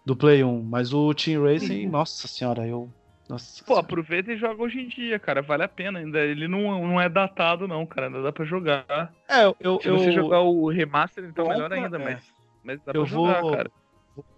do 0.06 0.16
Play 0.16 0.44
1. 0.44 0.64
Mas 0.64 0.94
o 0.94 1.14
Team 1.14 1.44
Racing, 1.44 1.86
nossa 1.88 2.28
senhora, 2.28 2.66
eu. 2.66 2.90
Nossa 3.30 3.63
Pô, 3.66 3.76
aproveita 3.76 4.32
e 4.32 4.38
joga 4.38 4.63
hoje 4.63 4.80
em 4.80 4.88
dia, 4.88 5.20
cara. 5.20 5.42
Vale 5.42 5.63
a 5.63 5.68
pena 5.68 6.00
ainda. 6.00 6.20
Ele 6.20 6.48
não, 6.48 6.88
não 6.88 7.02
é 7.02 7.10
datado, 7.10 7.68
não, 7.68 7.86
cara. 7.86 8.08
Ainda 8.08 8.22
dá 8.22 8.32
pra 8.32 8.46
jogar. 8.46 9.13
É, 9.28 9.44
eu, 9.46 9.56
eu, 9.60 9.80
Se 9.82 9.90
você 9.90 10.10
eu, 10.10 10.13
jogar 10.13 10.42
o 10.42 10.70
remaster, 10.70 11.26
então 11.26 11.46
Bom, 11.46 11.52
melhor 11.52 11.72
ainda, 11.74 11.98
é. 11.98 12.04
mas, 12.04 12.24
mas 12.63 12.80
dá 12.84 12.94
Eu 12.94 13.02
pra 13.04 13.12
jogar, 13.12 13.42
vou- 13.42 13.52
cara. 13.52 13.72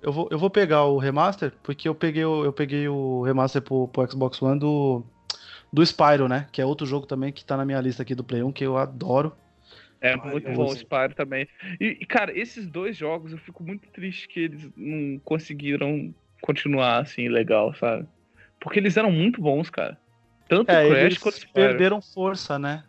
eu, 0.02 0.12
vou, 0.12 0.28
eu 0.32 0.40
vou 0.40 0.50
pegar 0.50 0.86
o 0.86 0.98
remaster, 0.98 1.54
porque 1.64 1.88
eu 1.88 1.94
peguei 1.94 2.26
o, 2.26 2.44
eu 2.44 2.52
peguei 2.52 2.88
o 2.88 3.22
remaster 3.22 3.62
pro, 3.62 3.88
pro 3.88 4.10
Xbox 4.10 4.42
One 4.42 4.60
do, 4.60 5.04
do 5.72 5.86
Spyro, 5.86 6.28
né? 6.28 6.48
Que 6.52 6.62
é 6.62 6.66
outro 6.66 6.88
jogo 6.88 7.06
também 7.06 7.32
que 7.32 7.46
tá 7.46 7.56
na 7.56 7.66
minha 7.66 7.80
lista 7.80 8.02
aqui 8.02 8.16
do 8.16 8.24
Play 8.24 8.42
1, 8.42 8.52
que 8.52 8.66
eu 8.66 8.76
adoro. 8.78 9.34
É 10.02 10.14
Ai, 10.14 10.32
muito 10.32 10.50
eu 10.50 10.56
bom 10.56 10.66
o. 10.72 10.76
Spyro 10.76 11.14
também. 11.14 11.48
E, 11.80 11.98
e, 12.02 12.06
cara, 12.06 12.38
esses 12.38 12.66
dois 12.66 12.96
jogos 12.98 13.32
eu 13.32 13.38
fico 13.38 13.64
muito 13.64 13.88
triste 13.90 14.28
que 14.28 14.40
eles 14.40 14.70
não 14.76 15.20
conseguiram 15.20 16.14
continuar 16.42 17.00
assim, 17.00 17.28
legal, 17.28 17.74
sabe? 17.76 18.08
Porque 18.60 18.80
eles 18.80 18.98
eram 18.98 19.12
muito 19.12 19.42
bons, 19.42 19.70
cara. 19.70 19.98
Tanto 20.48 20.70
É, 20.72 20.86
o 20.86 20.90
Crash 20.90 21.04
eles 21.04 21.18
quanto 21.18 21.36
o 21.36 21.38
Spyro. 21.40 21.54
perderam 21.54 22.02
força, 22.02 22.58
né? 22.60 22.84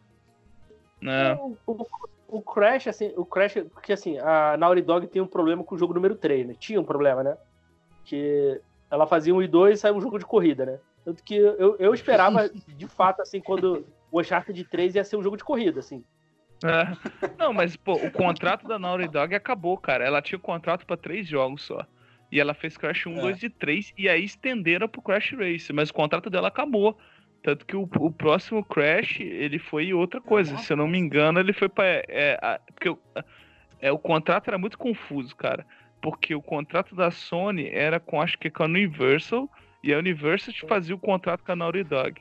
né? 1.00 1.34
O, 1.34 1.56
o- 1.66 1.86
o 2.28 2.42
Crash, 2.42 2.86
assim, 2.86 3.12
o 3.16 3.24
Crash, 3.24 3.54
porque 3.72 3.92
assim, 3.92 4.18
a 4.18 4.56
Naughty 4.56 4.82
Dog 4.82 5.06
tem 5.08 5.20
um 5.20 5.26
problema 5.26 5.64
com 5.64 5.74
o 5.74 5.78
jogo 5.78 5.92
número 5.94 6.14
3, 6.14 6.46
né? 6.46 6.54
Tinha 6.58 6.80
um 6.80 6.84
problema, 6.84 7.22
né? 7.24 7.36
Que 8.04 8.60
ela 8.90 9.06
fazia 9.06 9.34
um 9.34 9.42
e 9.42 9.48
dois 9.48 9.78
e 9.78 9.80
saiu 9.82 9.96
um 9.96 10.00
jogo 10.00 10.18
de 10.18 10.24
corrida, 10.24 10.64
né? 10.64 10.78
Tanto 11.04 11.22
que 11.24 11.34
eu, 11.34 11.76
eu 11.78 11.92
esperava, 11.94 12.48
de 12.68 12.86
fato, 12.86 13.20
assim, 13.22 13.40
quando 13.40 13.84
o 14.12 14.20
Uncharted 14.20 14.62
3 14.64 14.94
ia 14.94 15.04
ser 15.04 15.16
um 15.16 15.22
jogo 15.22 15.36
de 15.36 15.44
corrida, 15.44 15.80
assim. 15.80 16.04
É. 16.64 17.26
Não, 17.38 17.52
mas, 17.52 17.74
pô, 17.74 17.94
o 17.94 18.10
contrato 18.10 18.66
da 18.68 18.78
Naughty 18.78 19.08
Dog 19.08 19.34
acabou, 19.34 19.76
cara. 19.78 20.04
Ela 20.04 20.20
tinha 20.22 20.38
contrato 20.38 20.84
pra 20.86 20.96
três 20.96 21.26
jogos 21.26 21.62
só. 21.62 21.84
E 22.30 22.38
ela 22.40 22.54
fez 22.54 22.76
Crash 22.76 23.06
1, 23.06 23.16
É. 23.18 23.20
2 23.22 23.42
e 23.42 23.50
3, 23.50 23.92
e 23.98 24.08
aí 24.08 24.24
estenderam 24.24 24.88
pro 24.88 25.02
Crash 25.02 25.32
Race. 25.32 25.72
Mas 25.72 25.90
o 25.90 25.94
contrato 25.94 26.30
dela 26.30 26.48
acabou. 26.48 26.96
Tanto 27.42 27.64
que 27.64 27.74
o, 27.74 27.88
o 27.98 28.12
próximo 28.12 28.62
Crash, 28.64 29.18
ele 29.20 29.58
foi 29.58 29.92
outra 29.94 30.20
coisa. 30.20 30.56
Se 30.58 30.72
eu 30.72 30.76
não 30.76 30.86
me 30.86 30.98
engano, 30.98 31.40
ele 31.40 31.52
foi 31.52 31.68
pra. 31.68 31.84
É, 31.86 32.38
a- 32.42 32.60
porque 32.74 32.90
o- 32.90 32.98
é, 33.80 33.90
o 33.90 33.98
contrato 33.98 34.48
era 34.48 34.58
muito 34.58 34.76
confuso, 34.78 35.34
cara. 35.34 35.66
Porque 36.02 36.34
o 36.34 36.42
contrato 36.42 36.94
da 36.94 37.10
Sony 37.10 37.68
era 37.68 37.98
com, 37.98 38.20
acho 38.20 38.38
que 38.38 38.50
com 38.50 38.62
a 38.62 38.66
Universal, 38.66 39.50
e 39.82 39.92
a 39.92 39.98
Universal 39.98 40.54
fazia 40.68 40.94
o 40.94 40.98
contrato 40.98 41.42
com 41.42 41.52
a 41.52 41.56
Naughty 41.56 41.82
Dog. 41.82 42.20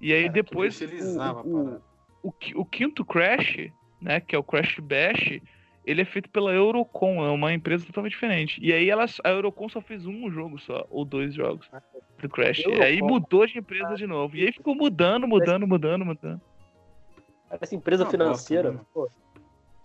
E 0.00 0.12
aí 0.12 0.28
depois. 0.28 0.78
terceirizava 0.78 1.40
a 1.40 1.42
o- 1.42 1.82
o- 2.22 2.28
o, 2.28 2.34
o 2.60 2.64
quinto 2.64 3.04
Crash, 3.04 3.70
né, 4.00 4.20
que 4.20 4.36
é 4.36 4.38
o 4.38 4.42
Crash 4.44 4.78
Bash, 4.78 5.40
ele 5.88 6.02
é 6.02 6.04
feito 6.04 6.28
pela 6.30 6.52
Eurocom, 6.52 7.24
é 7.24 7.30
uma 7.30 7.52
empresa 7.52 7.86
totalmente 7.86 8.12
diferente. 8.12 8.58
E 8.62 8.72
aí 8.72 8.90
ela, 8.90 9.06
a 9.24 9.28
Eurocom 9.30 9.68
só 9.68 9.80
fez 9.80 10.06
um 10.06 10.30
jogo 10.30 10.58
só, 10.58 10.86
ou 10.90 11.04
dois 11.04 11.34
jogos 11.34 11.68
do 12.20 12.28
Crash. 12.28 12.58
E 12.60 12.82
aí 12.82 12.94
Eurocom. 12.98 13.14
mudou 13.14 13.46
de 13.46 13.58
empresa 13.58 13.94
de 13.96 14.06
novo. 14.06 14.36
E 14.36 14.44
aí 14.46 14.52
ficou 14.52 14.74
mudando, 14.74 15.26
mudando, 15.26 15.66
mudando, 15.66 16.04
mudando. 16.04 16.40
Essa 17.50 17.74
empresa 17.74 18.04
financeira, 18.06 18.78
pô, 18.92 19.08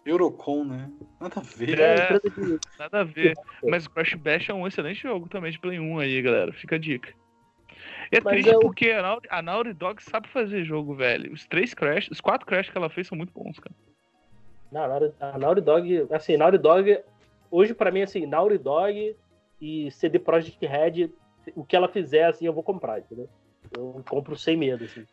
Eurocom, 0.05 0.65
né? 0.65 0.91
Nada 1.19 1.39
a 1.39 1.43
ver. 1.43 1.79
é, 1.79 1.83
É. 1.83 2.03
empresa 2.15 2.29
de. 2.29 2.59
Nada 2.77 2.99
a 2.99 3.03
ver. 3.05 3.33
Mas 3.63 3.85
o 3.85 3.89
Crash 3.89 4.13
Bash 4.15 4.49
é 4.49 4.53
um 4.53 4.67
excelente 4.67 5.01
jogo 5.01 5.29
também 5.29 5.51
de 5.51 5.59
Play 5.59 5.79
1 5.79 5.99
aí, 5.99 6.21
galera. 6.21 6.51
Fica 6.51 6.75
a 6.75 6.79
dica. 6.79 7.13
E 8.11 8.17
é 8.17 8.21
Mas 8.21 8.33
triste 8.33 8.49
eu- 8.53 8.59
porque 8.59 8.91
a 9.29 9.41
Naughty 9.41 9.73
Dog 9.73 10.03
sabe 10.03 10.27
fazer 10.27 10.63
jogo, 10.65 10.93
velho. 10.93 11.31
Os 11.33 11.45
três 11.47 11.73
Crash, 11.73 12.09
os 12.11 12.19
quatro 12.19 12.45
Crash 12.45 12.69
que 12.69 12.77
ela 12.77 12.89
fez 12.89 13.07
são 13.07 13.17
muito 13.17 13.31
bons, 13.33 13.57
cara. 13.59 13.73
Não, 14.73 14.83
a 14.83 14.87
Naughty- 14.87 15.13
a 15.19 15.37
Naughty 15.37 15.61
Dog, 15.61 16.07
assim, 16.11 16.35
Naughty 16.35 16.57
Dog, 16.57 16.99
hoje 17.51 17.73
pra 17.73 17.91
mim, 17.91 18.01
assim, 18.01 18.25
Naughty 18.25 18.57
Dog 18.57 19.15
e 19.61 19.91
CD 19.91 20.17
Projekt 20.19 20.65
Red, 20.65 21.09
o 21.55 21.63
que 21.63 21.75
ela 21.75 21.87
fizer, 21.87 22.25
assim, 22.25 22.45
eu 22.45 22.53
vou 22.53 22.63
comprar, 22.63 22.99
entendeu? 22.99 23.29
Eu 23.77 24.03
compro 24.09 24.35
sem 24.35 24.57
medo, 24.57 24.83
assim. 24.83 25.05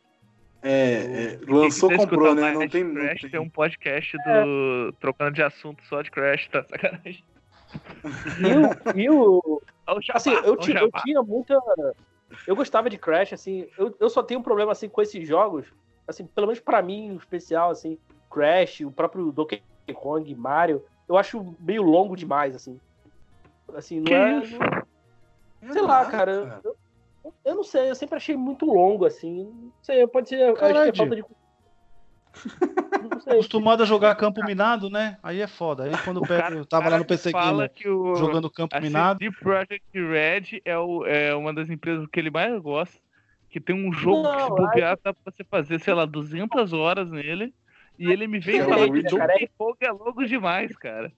É, 0.62 1.34
é, 1.34 1.38
lançou, 1.46 1.90
comprou, 1.96 2.34
né? 2.34 2.52
Não 2.52 2.68
tem. 2.68 2.84
não 2.84 2.94
Crash, 2.94 3.20
tem- 3.22 3.30
tem 3.30 3.40
um 3.40 3.48
podcast 3.48 4.16
do 4.18 4.92
Trocando 5.00 5.32
de 5.32 5.42
Assunto 5.42 5.82
só 5.86 6.02
de 6.02 6.10
Crash, 6.10 6.48
tá 6.48 6.62
sacanagem. 6.62 7.24
E 8.38 8.96
o, 8.96 8.98
e 8.98 9.10
o 9.10 9.62
Olha 9.86 9.98
o 9.98 10.02
jabá, 10.02 10.16
assim, 10.16 10.30
eu 10.30 10.38
olha 10.42 10.52
o 10.52 10.56
tinha, 10.56 10.80
eu 10.80 10.90
tinha 11.02 11.22
muita. 11.22 11.58
Eu 12.46 12.54
gostava 12.56 12.90
de 12.90 12.98
Crash, 12.98 13.32
assim. 13.32 13.66
Eu, 13.78 13.94
eu 13.98 14.10
só 14.10 14.22
tenho 14.22 14.40
um 14.40 14.42
problema, 14.42 14.72
assim, 14.72 14.88
com 14.88 15.00
esses 15.00 15.26
jogos. 15.26 15.66
Assim, 16.06 16.26
pelo 16.26 16.46
menos 16.48 16.60
pra 16.60 16.82
mim, 16.82 17.06
em 17.06 17.16
especial, 17.16 17.70
assim. 17.70 17.98
Crash, 18.30 18.80
o 18.80 18.90
próprio 18.90 19.32
Donkey 19.32 19.62
Kong, 19.94 20.34
Mario. 20.34 20.84
Eu 21.08 21.16
acho 21.16 21.54
meio 21.58 21.82
longo 21.82 22.16
demais, 22.16 22.54
assim. 22.54 22.78
Assim, 23.74 23.96
não 23.98 24.04
Que 24.04 24.14
é. 24.14 24.38
isso? 24.38 24.58
não- 25.62 25.72
sei 25.72 25.82
lá, 25.82 26.04
cara. 26.06 26.60
Eu, 26.64 26.76
eu 27.44 27.54
não 27.56 27.64
sei, 27.64 27.90
eu 27.90 27.94
sempre 27.94 28.16
achei 28.16 28.36
muito 28.36 28.64
longo, 28.64 29.04
assim. 29.04 29.44
Não 29.44 29.72
sei, 29.82 30.06
pode 30.06 30.28
ser. 30.28 30.40
eu 30.40 30.52
Acho 30.54 30.82
que 30.84 30.88
é 30.90 30.94
falta 30.94 31.16
de. 31.16 31.24
Não 33.10 33.20
sei. 33.20 33.32
Acostumado 33.34 33.82
a 33.82 33.86
jogar 33.86 34.14
campo 34.14 34.44
minado, 34.44 34.88
né? 34.88 35.16
Aí 35.22 35.40
é 35.40 35.46
foda. 35.46 35.84
Aí 35.84 35.92
quando 36.04 36.20
pego, 36.20 36.40
cara- 36.42 36.54
eu 36.54 36.64
tava 36.66 36.88
lá 36.88 36.98
no 36.98 37.04
PC 37.04 37.30
fala 37.32 37.68
que 37.68 37.88
o 37.88 38.14
jogando 38.14 38.48
campo 38.50 38.76
a 38.76 38.80
minado. 38.80 39.18
CD 39.18 39.34
Projekt 39.36 39.82
Red 39.94 40.60
é, 40.64 40.78
o, 40.78 41.04
é 41.06 41.34
uma 41.34 41.52
das 41.52 41.68
empresas 41.70 42.06
que 42.06 42.20
ele 42.20 42.30
mais 42.30 42.60
gosta. 42.62 42.96
Que 43.48 43.58
tem 43.58 43.74
um 43.74 43.92
jogo 43.92 44.22
que 44.30 44.42
se 44.44 44.48
Não, 44.48 44.54
bobear 44.56 44.96
dá 45.02 45.12
pra 45.12 45.32
você 45.32 45.42
fazer, 45.42 45.80
sei 45.80 45.92
lá, 45.92 46.04
200 46.04 46.72
horas 46.72 47.10
nele. 47.10 47.52
E 48.00 48.10
ele 48.10 48.26
me 48.26 48.38
veio 48.40 48.62
É, 48.62 48.64
falar 48.64 48.88
que 48.90 49.02
cara, 49.02 49.26
Donkey 49.34 49.50
Kong 49.58 49.76
é 49.82 49.92
logo 49.92 50.24
demais, 50.24 50.74
cara. 50.76 51.12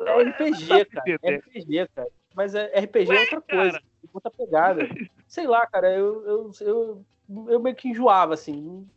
É 0.00 0.22
RPG, 0.22 0.84
cara. 0.86 1.18
É. 1.22 1.34
RPG, 1.36 1.88
cara. 1.94 2.08
Mas 2.34 2.54
é, 2.54 2.80
RPG 2.80 3.12
é 3.14 3.20
outra 3.20 3.40
coisa. 3.42 3.72
cara. 3.72 3.82
Outra 4.14 4.30
pegada. 4.30 4.88
Sei 5.28 5.46
lá, 5.46 5.66
cara, 5.66 5.92
eu, 5.94 6.26
eu, 6.26 6.50
eu, 6.62 7.04
eu 7.48 7.60
meio 7.60 7.76
que 7.76 7.88
enjoava, 7.88 8.32
assim. 8.34 8.88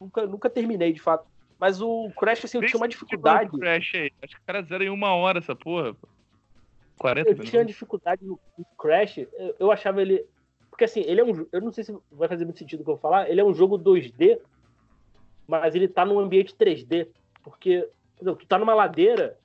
Nunca, 0.00 0.24
nunca 0.26 0.48
terminei, 0.48 0.92
de 0.92 1.00
fato. 1.00 1.26
Mas 1.58 1.80
o 1.80 2.10
Crash, 2.18 2.44
assim, 2.44 2.58
eu 2.58 2.60
Vê 2.62 2.68
tinha 2.68 2.78
uma 2.80 2.88
dificuldade. 2.88 3.50
Crash 3.58 3.92
aí. 3.96 4.12
Acho 4.22 4.36
que 4.36 4.40
o 4.42 4.44
cara 4.46 4.62
zera 4.62 4.84
em 4.84 4.88
uma 4.88 5.14
hora 5.14 5.38
essa 5.38 5.54
porra. 5.56 5.94
pô. 5.94 6.08
40 6.98 7.28
Eu 7.28 7.32
minutos. 7.32 7.50
tinha 7.50 7.64
dificuldade 7.64 8.24
no 8.24 8.38
Crash. 8.78 9.18
Eu, 9.18 9.56
eu 9.58 9.72
achava 9.72 10.00
ele. 10.00 10.24
Porque 10.70 10.84
assim, 10.84 11.00
ele 11.00 11.20
é 11.20 11.24
um. 11.24 11.46
Eu 11.52 11.60
não 11.60 11.72
sei 11.72 11.82
se 11.84 11.96
vai 12.10 12.28
fazer 12.28 12.44
muito 12.44 12.58
sentido 12.58 12.80
o 12.80 12.84
que 12.84 12.90
eu 12.90 12.96
falar. 12.96 13.28
Ele 13.28 13.40
é 13.40 13.44
um 13.44 13.52
jogo 13.54 13.78
2D, 13.78 14.38
mas 15.46 15.74
ele 15.74 15.88
tá 15.88 16.04
num 16.04 16.18
ambiente 16.18 16.54
3D. 16.54 17.08
Porque, 17.42 17.88
exemplo, 18.20 18.40
tu 18.40 18.46
tá 18.46 18.58
numa 18.58 18.74
ladeira. 18.74 19.38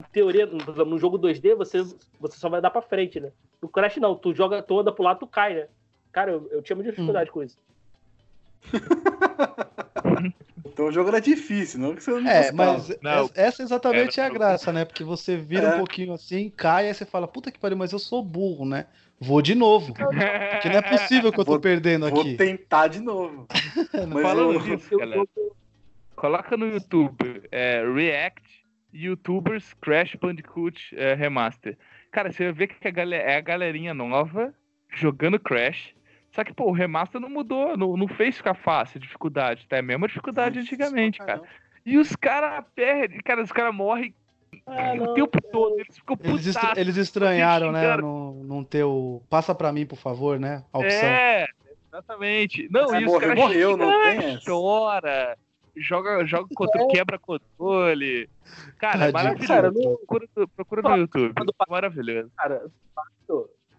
Em 0.00 0.04
teoria, 0.12 0.46
por 0.46 0.56
exemplo, 0.60 0.84
no 0.86 0.98
jogo 0.98 1.18
2D, 1.18 1.54
você, 1.56 1.82
você 2.20 2.36
só 2.38 2.48
vai 2.48 2.60
dar 2.60 2.70
pra 2.70 2.80
frente, 2.82 3.18
né? 3.18 3.32
No 3.60 3.68
Crash 3.68 3.96
não, 3.96 4.14
tu 4.14 4.32
joga, 4.34 4.62
tu 4.62 4.78
anda 4.78 4.92
pro 4.92 5.02
lado, 5.04 5.18
tu 5.20 5.26
cai, 5.26 5.54
né? 5.54 5.68
Cara, 6.12 6.30
eu, 6.32 6.48
eu 6.52 6.62
tinha 6.62 6.76
muita 6.76 6.90
dificuldade 6.92 7.30
com 7.30 7.42
isso. 7.42 7.56
Então 10.64 10.86
o 10.86 10.92
jogo 10.92 11.08
era 11.08 11.20
difícil, 11.20 11.80
não 11.80 11.94
que 11.94 12.02
você 12.02 12.10
não 12.12 12.28
É, 12.28 12.50
gostava. 12.50 12.56
mas 12.72 12.98
Não. 13.02 13.30
essa- 13.34 13.62
exatamente 13.64 14.20
é 14.20 14.22
a 14.22 14.26
Era- 14.26 14.34
graça, 14.34 14.72
né? 14.72 14.84
Porque 14.84 15.02
você 15.02 15.36
vira 15.36 15.66
É. 15.70 15.74
um 15.74 15.78
pouquinho 15.78 16.12
assim, 16.12 16.50
cai, 16.50 16.86
aí 16.86 16.94
você 16.94 17.04
fala, 17.04 17.26
puta 17.26 17.50
que 17.50 17.58
pariu, 17.58 17.76
mas 17.76 17.92
eu 17.92 17.98
sou 17.98 18.22
burro, 18.22 18.64
né? 18.64 18.86
Vou 19.20 19.42
de 19.42 19.54
novo. 19.54 19.92
Porque 19.94 20.68
não 20.68 20.76
é 20.78 20.82
possível 20.82 21.32
que 21.32 21.40
eu 21.40 21.44
tô 21.44 21.52
Vou- 21.52 21.60
perdendo 21.60 22.08
Vou 22.08 22.20
aqui. 22.20 22.36
tentar 22.36 22.88
de 22.88 23.00
novo. 23.00 23.46
Mas 24.12 24.22
Falando 24.22 24.52
Eu- 24.90 24.98
galera. 24.98 25.22
Coloca 26.14 26.56
no 26.56 26.66
YouTube 26.66 27.42
é, 27.52 27.84
React 27.94 28.42
YouTubers 28.92 29.74
Crash 29.80 30.14
Bandicoot 30.16 30.94
é, 30.96 31.14
Remaster. 31.14 31.76
Cara, 32.10 32.32
você 32.32 32.44
vai 32.44 32.52
ver 32.52 32.66
que 32.68 32.88
a 32.88 32.90
gal- 32.90 33.12
é 33.12 33.36
a 33.36 33.40
galerinha 33.40 33.92
nova 33.94 34.54
jogando 34.90 35.38
Crash. 35.38 35.94
Só 36.32 36.42
que, 36.44 36.52
pô, 36.52 36.64
o 36.66 36.72
remaster 36.72 37.20
não 37.20 37.28
mudou, 37.30 37.76
não, 37.76 37.96
não 37.96 38.08
fez 38.08 38.36
ficar 38.36 38.54
fácil 38.54 38.98
a 38.98 39.00
dificuldade, 39.00 39.66
tá? 39.68 39.76
É 39.76 39.80
a 39.80 39.82
mesma 39.82 40.06
dificuldade 40.06 40.58
antigamente, 40.58 41.18
cara. 41.18 41.42
E 41.84 41.96
os 41.98 42.14
caras 42.16 42.64
perdem, 42.74 43.18
cara, 43.20 43.42
os 43.42 43.50
caras 43.52 43.74
morrem 43.74 44.14
Ah, 44.66 44.92
O 44.92 44.96
não. 44.96 45.14
tempo 45.14 45.40
todo, 45.50 45.74
eles 45.80 45.96
ficam 45.96 46.16
Eles, 46.22 46.46
estra- 46.46 46.60
putaços. 46.60 46.78
eles 46.80 46.96
estranharam, 46.96 47.72
né? 47.72 47.96
Não, 47.96 48.32
não 48.34 48.64
ter 48.64 48.84
o. 48.84 49.22
Passa 49.30 49.54
pra 49.54 49.72
mim, 49.72 49.86
por 49.86 49.96
favor, 49.98 50.38
né? 50.38 50.64
A 50.72 50.78
opção. 50.78 51.08
É, 51.08 51.46
exatamente. 51.86 52.68
Não, 52.70 52.94
e 53.00 53.04
morrer, 53.04 53.20
caras 53.28 53.38
morreu, 53.38 53.76
não 53.76 53.90
tem 54.04 54.34
essa. 54.34 54.44
chora, 54.50 55.38
joga, 55.76 56.24
joga 56.26 56.48
contra, 56.54 56.86
quebra 56.88 57.18
controle. 57.18 58.28
Cara, 58.78 59.06
é 59.08 59.12
Tadinho. 59.12 59.12
maravilhoso. 59.12 59.48
Cara, 59.48 59.70
no- 59.70 59.96
procura, 59.98 60.26
procura 60.56 60.82
no 60.82 60.96
YouTube. 60.96 61.34
Maravilhoso. 61.68 62.30
Cara, 62.36 62.66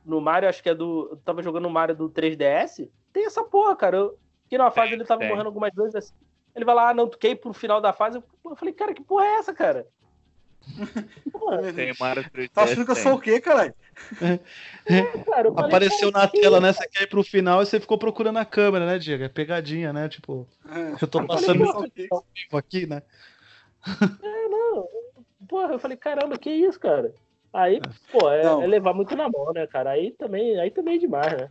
no 0.05 0.21
Mario, 0.21 0.49
acho 0.49 0.63
que 0.63 0.69
é 0.69 0.75
do. 0.75 1.09
Eu 1.11 1.17
tava 1.17 1.43
jogando 1.43 1.63
no 1.63 1.69
Mario 1.69 1.95
do 1.95 2.09
3DS. 2.09 2.89
Tem 3.13 3.25
essa 3.25 3.43
porra, 3.43 3.75
cara. 3.75 3.97
Eu, 3.97 4.17
que 4.49 4.57
na 4.57 4.71
fase 4.71 4.89
Tem, 4.89 4.97
ele 4.97 5.05
tava 5.05 5.19
tem. 5.19 5.29
morrendo 5.29 5.47
algumas 5.47 5.73
vezes 5.73 5.95
assim. 5.95 6.13
Ele 6.55 6.65
vai 6.65 6.73
lá, 6.73 6.89
ah, 6.89 6.93
não, 6.95 7.07
toquei 7.07 7.35
pro 7.35 7.53
final 7.53 7.79
da 7.79 7.93
fase. 7.93 8.17
Eu 8.43 8.55
falei, 8.55 8.73
cara, 8.73 8.93
que 8.93 9.03
porra 9.03 9.23
é 9.25 9.35
essa, 9.35 9.53
cara? 9.53 9.85
Tem 11.75 11.93
Mario 11.99 12.23
3DS. 12.23 12.49
Tá 12.53 12.63
achando 12.63 12.85
que 12.85 12.91
eu 12.91 12.95
sou 12.95 13.13
o 13.15 13.19
quê, 13.19 13.39
caralho? 13.41 13.73
cara, 15.25 15.47
eu 15.47 15.53
falei, 15.53 15.67
Apareceu 15.67 16.11
cara, 16.11 16.25
na 16.25 16.31
que 16.31 16.41
tela, 16.41 16.59
né? 16.59 16.73
Você 16.73 16.87
quer 16.87 17.03
ir 17.03 17.07
pro 17.07 17.23
final 17.23 17.61
e 17.61 17.65
você 17.65 17.79
ficou 17.79 17.97
procurando 17.97 18.37
a 18.37 18.45
câmera, 18.45 18.85
né, 18.85 18.97
Diego? 18.97 19.23
É 19.23 19.29
pegadinha, 19.29 19.91
né? 19.91 20.07
Tipo, 20.09 20.47
eu 21.01 21.07
tô 21.07 21.19
Eu 21.21 21.27
passando 21.27 21.65
falei, 21.65 21.89
isso 21.89 22.07
"Pô, 22.09 22.23
vivo 22.35 22.57
aqui, 22.57 22.85
né? 22.85 23.01
É, 24.21 24.47
não. 24.47 24.87
Porra, 25.47 25.73
eu 25.73 25.79
falei, 25.79 25.97
caramba, 25.97 26.37
que 26.37 26.49
isso, 26.49 26.79
cara? 26.79 27.13
Aí, 27.51 27.81
pô, 28.11 28.29
é, 28.29 28.43
é 28.43 28.67
levar 28.67 28.93
muito 28.93 29.15
na 29.15 29.27
mão, 29.27 29.51
né, 29.53 29.65
cara? 29.65 29.91
Aí 29.91 30.11
também, 30.11 30.59
aí 30.59 30.69
também 30.69 30.95
é 30.95 30.99
demais, 30.99 31.31
né? 31.33 31.49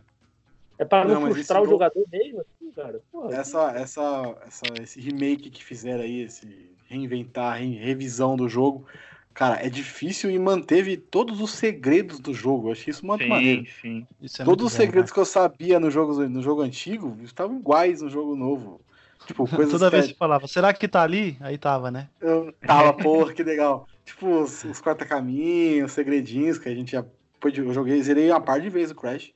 É 0.77 0.85
pra 0.85 1.03
não, 1.03 1.19
Não, 1.19 1.33
frustrar 1.33 1.61
o 1.61 1.65
jogador 1.67 2.05
mesmo, 2.09 2.39
assim, 2.39 2.71
cara. 2.71 3.01
Porra, 3.11 3.35
Essa, 3.35 3.71
essa, 3.71 4.37
essa, 4.47 4.63
esse 4.81 5.01
remake 5.01 5.49
que 5.49 5.61
fizeram 5.63 6.03
aí, 6.03 6.21
esse 6.21 6.71
reinventar, 6.89 7.59
re- 7.59 7.77
revisão 7.77 8.35
do 8.35 8.49
jogo, 8.49 8.85
cara, 9.33 9.65
é 9.65 9.69
difícil 9.69 10.29
e 10.31 10.39
manteve 10.39 10.97
todos 10.97 11.41
os 11.41 11.51
segredos 11.51 12.19
do 12.19 12.33
jogo. 12.33 12.69
Eu 12.69 12.71
achei 12.73 12.91
isso 12.91 13.05
muito 13.05 13.27
maneiro. 13.27 13.63
Sim, 13.63 13.71
sim. 13.81 14.07
Isso 14.21 14.41
é 14.41 14.45
Todos 14.45 14.63
muito 14.63 14.67
os 14.67 14.73
segredos 14.73 15.11
que 15.11 15.19
eu 15.19 15.25
sabia 15.25 15.79
no 15.79 15.91
jogo, 15.91 16.27
no 16.27 16.41
jogo 16.41 16.61
antigo 16.61 17.17
estavam 17.23 17.57
iguais 17.57 18.01
no 18.01 18.09
jogo 18.09 18.35
novo. 18.35 18.81
Tipo, 19.25 19.45
né? 19.45 19.49
coisas 19.55 19.71
Toda 19.71 19.89
vez 19.89 20.07
que 20.07 20.17
falava, 20.17 20.47
será 20.47 20.73
que 20.73 20.87
tá 20.87 21.01
ali? 21.03 21.37
Aí 21.41 21.57
tava, 21.57 21.91
né? 21.91 22.09
eu 22.19 22.51
tava, 22.65 22.93
porra, 22.93 23.33
que 23.33 23.43
legal. 23.43 23.87
Tipo, 24.05 24.41
os, 24.41 24.63
os 24.63 24.81
corta-caminhos, 24.81 25.87
os 25.91 25.93
segredinhos 25.93 26.57
que 26.57 26.69
a 26.69 26.75
gente 26.75 26.91
já. 26.91 27.05
foi 27.41 27.51
de- 27.51 27.61
Eu 27.61 27.73
joguei, 27.73 28.01
zerei 28.01 28.29
uma 28.29 28.41
par 28.41 28.59
de 28.59 28.69
vezes 28.69 28.91
o 28.91 28.95
Crash. 28.95 29.31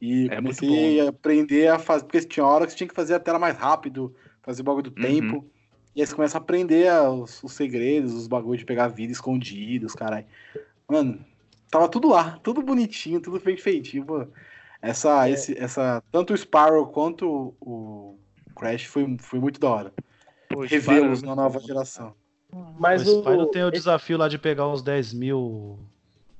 E 0.00 0.28
É 0.30 0.36
comecei 0.36 1.00
a 1.00 1.10
aprender 1.10 1.68
a 1.68 1.78
fazer. 1.78 2.04
Porque 2.04 2.20
tinha 2.22 2.46
hora 2.46 2.66
que 2.66 2.72
você 2.72 2.78
tinha 2.78 2.88
que 2.88 2.94
fazer 2.94 3.14
a 3.14 3.20
tela 3.20 3.38
mais 3.38 3.56
rápido, 3.56 4.14
fazer 4.42 4.62
o 4.62 4.64
bagulho 4.64 4.84
do 4.90 4.90
Uhum. 4.98 5.02
tempo. 5.02 5.50
E 5.94 6.00
aí 6.00 6.06
você 6.06 6.14
começa 6.14 6.38
a 6.38 6.40
aprender 6.40 6.88
a- 6.88 7.10
os, 7.10 7.42
os 7.42 7.52
segredos, 7.52 8.12
os 8.14 8.26
bagulhos 8.26 8.60
de 8.60 8.64
pegar 8.64 8.88
vida 8.88 9.12
escondidos, 9.12 9.94
caralho. 9.94 10.26
Mano, 10.88 11.24
tava 11.70 11.88
tudo 11.88 12.08
lá, 12.08 12.38
tudo 12.42 12.62
bonitinho, 12.62 13.20
tudo 13.20 13.40
bem 13.40 13.56
feitinho, 13.56 14.04
pô. 14.04 14.26
Essa, 14.80 15.28
É. 15.28 15.32
esse, 15.32 15.56
essa, 15.58 16.02
tanto 16.10 16.32
o 16.32 16.36
Sparrow 16.36 16.86
quanto 16.86 17.54
o 17.60 18.18
Crash 18.56 18.84
foi, 18.86 19.16
foi 19.18 19.38
muito 19.38 19.60
da 19.60 19.68
hora. 19.70 19.92
Revê-los 20.66 21.22
na 21.22 21.36
nova 21.36 21.60
geração. 21.60 22.14
mas 22.78 23.06
o 23.06 23.18
o. 23.18 23.20
Spyro 23.22 23.46
tem 23.46 23.64
o 23.64 23.70
desafio 23.70 24.18
lá 24.18 24.28
de 24.28 24.38
pegar 24.38 24.68
os 24.68 24.82
10 24.82 25.12
mil. 25.12 25.78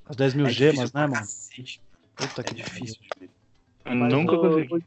As 0.07 0.17
10 0.17 0.35
mil 0.35 0.47
É 0.47 0.51
gemas, 0.51 0.91
difícil 0.91 1.01
né, 1.01 1.07
mano? 1.07 1.21
cacete. 1.21 1.81
Puta 2.17 2.41
É 2.41 2.45
que 2.45 2.55
difícil. 2.55 2.97
Eu 3.85 3.95
mas 3.95 4.13
nunca 4.13 4.35
o, 4.35 4.41
consegui. 4.41 4.85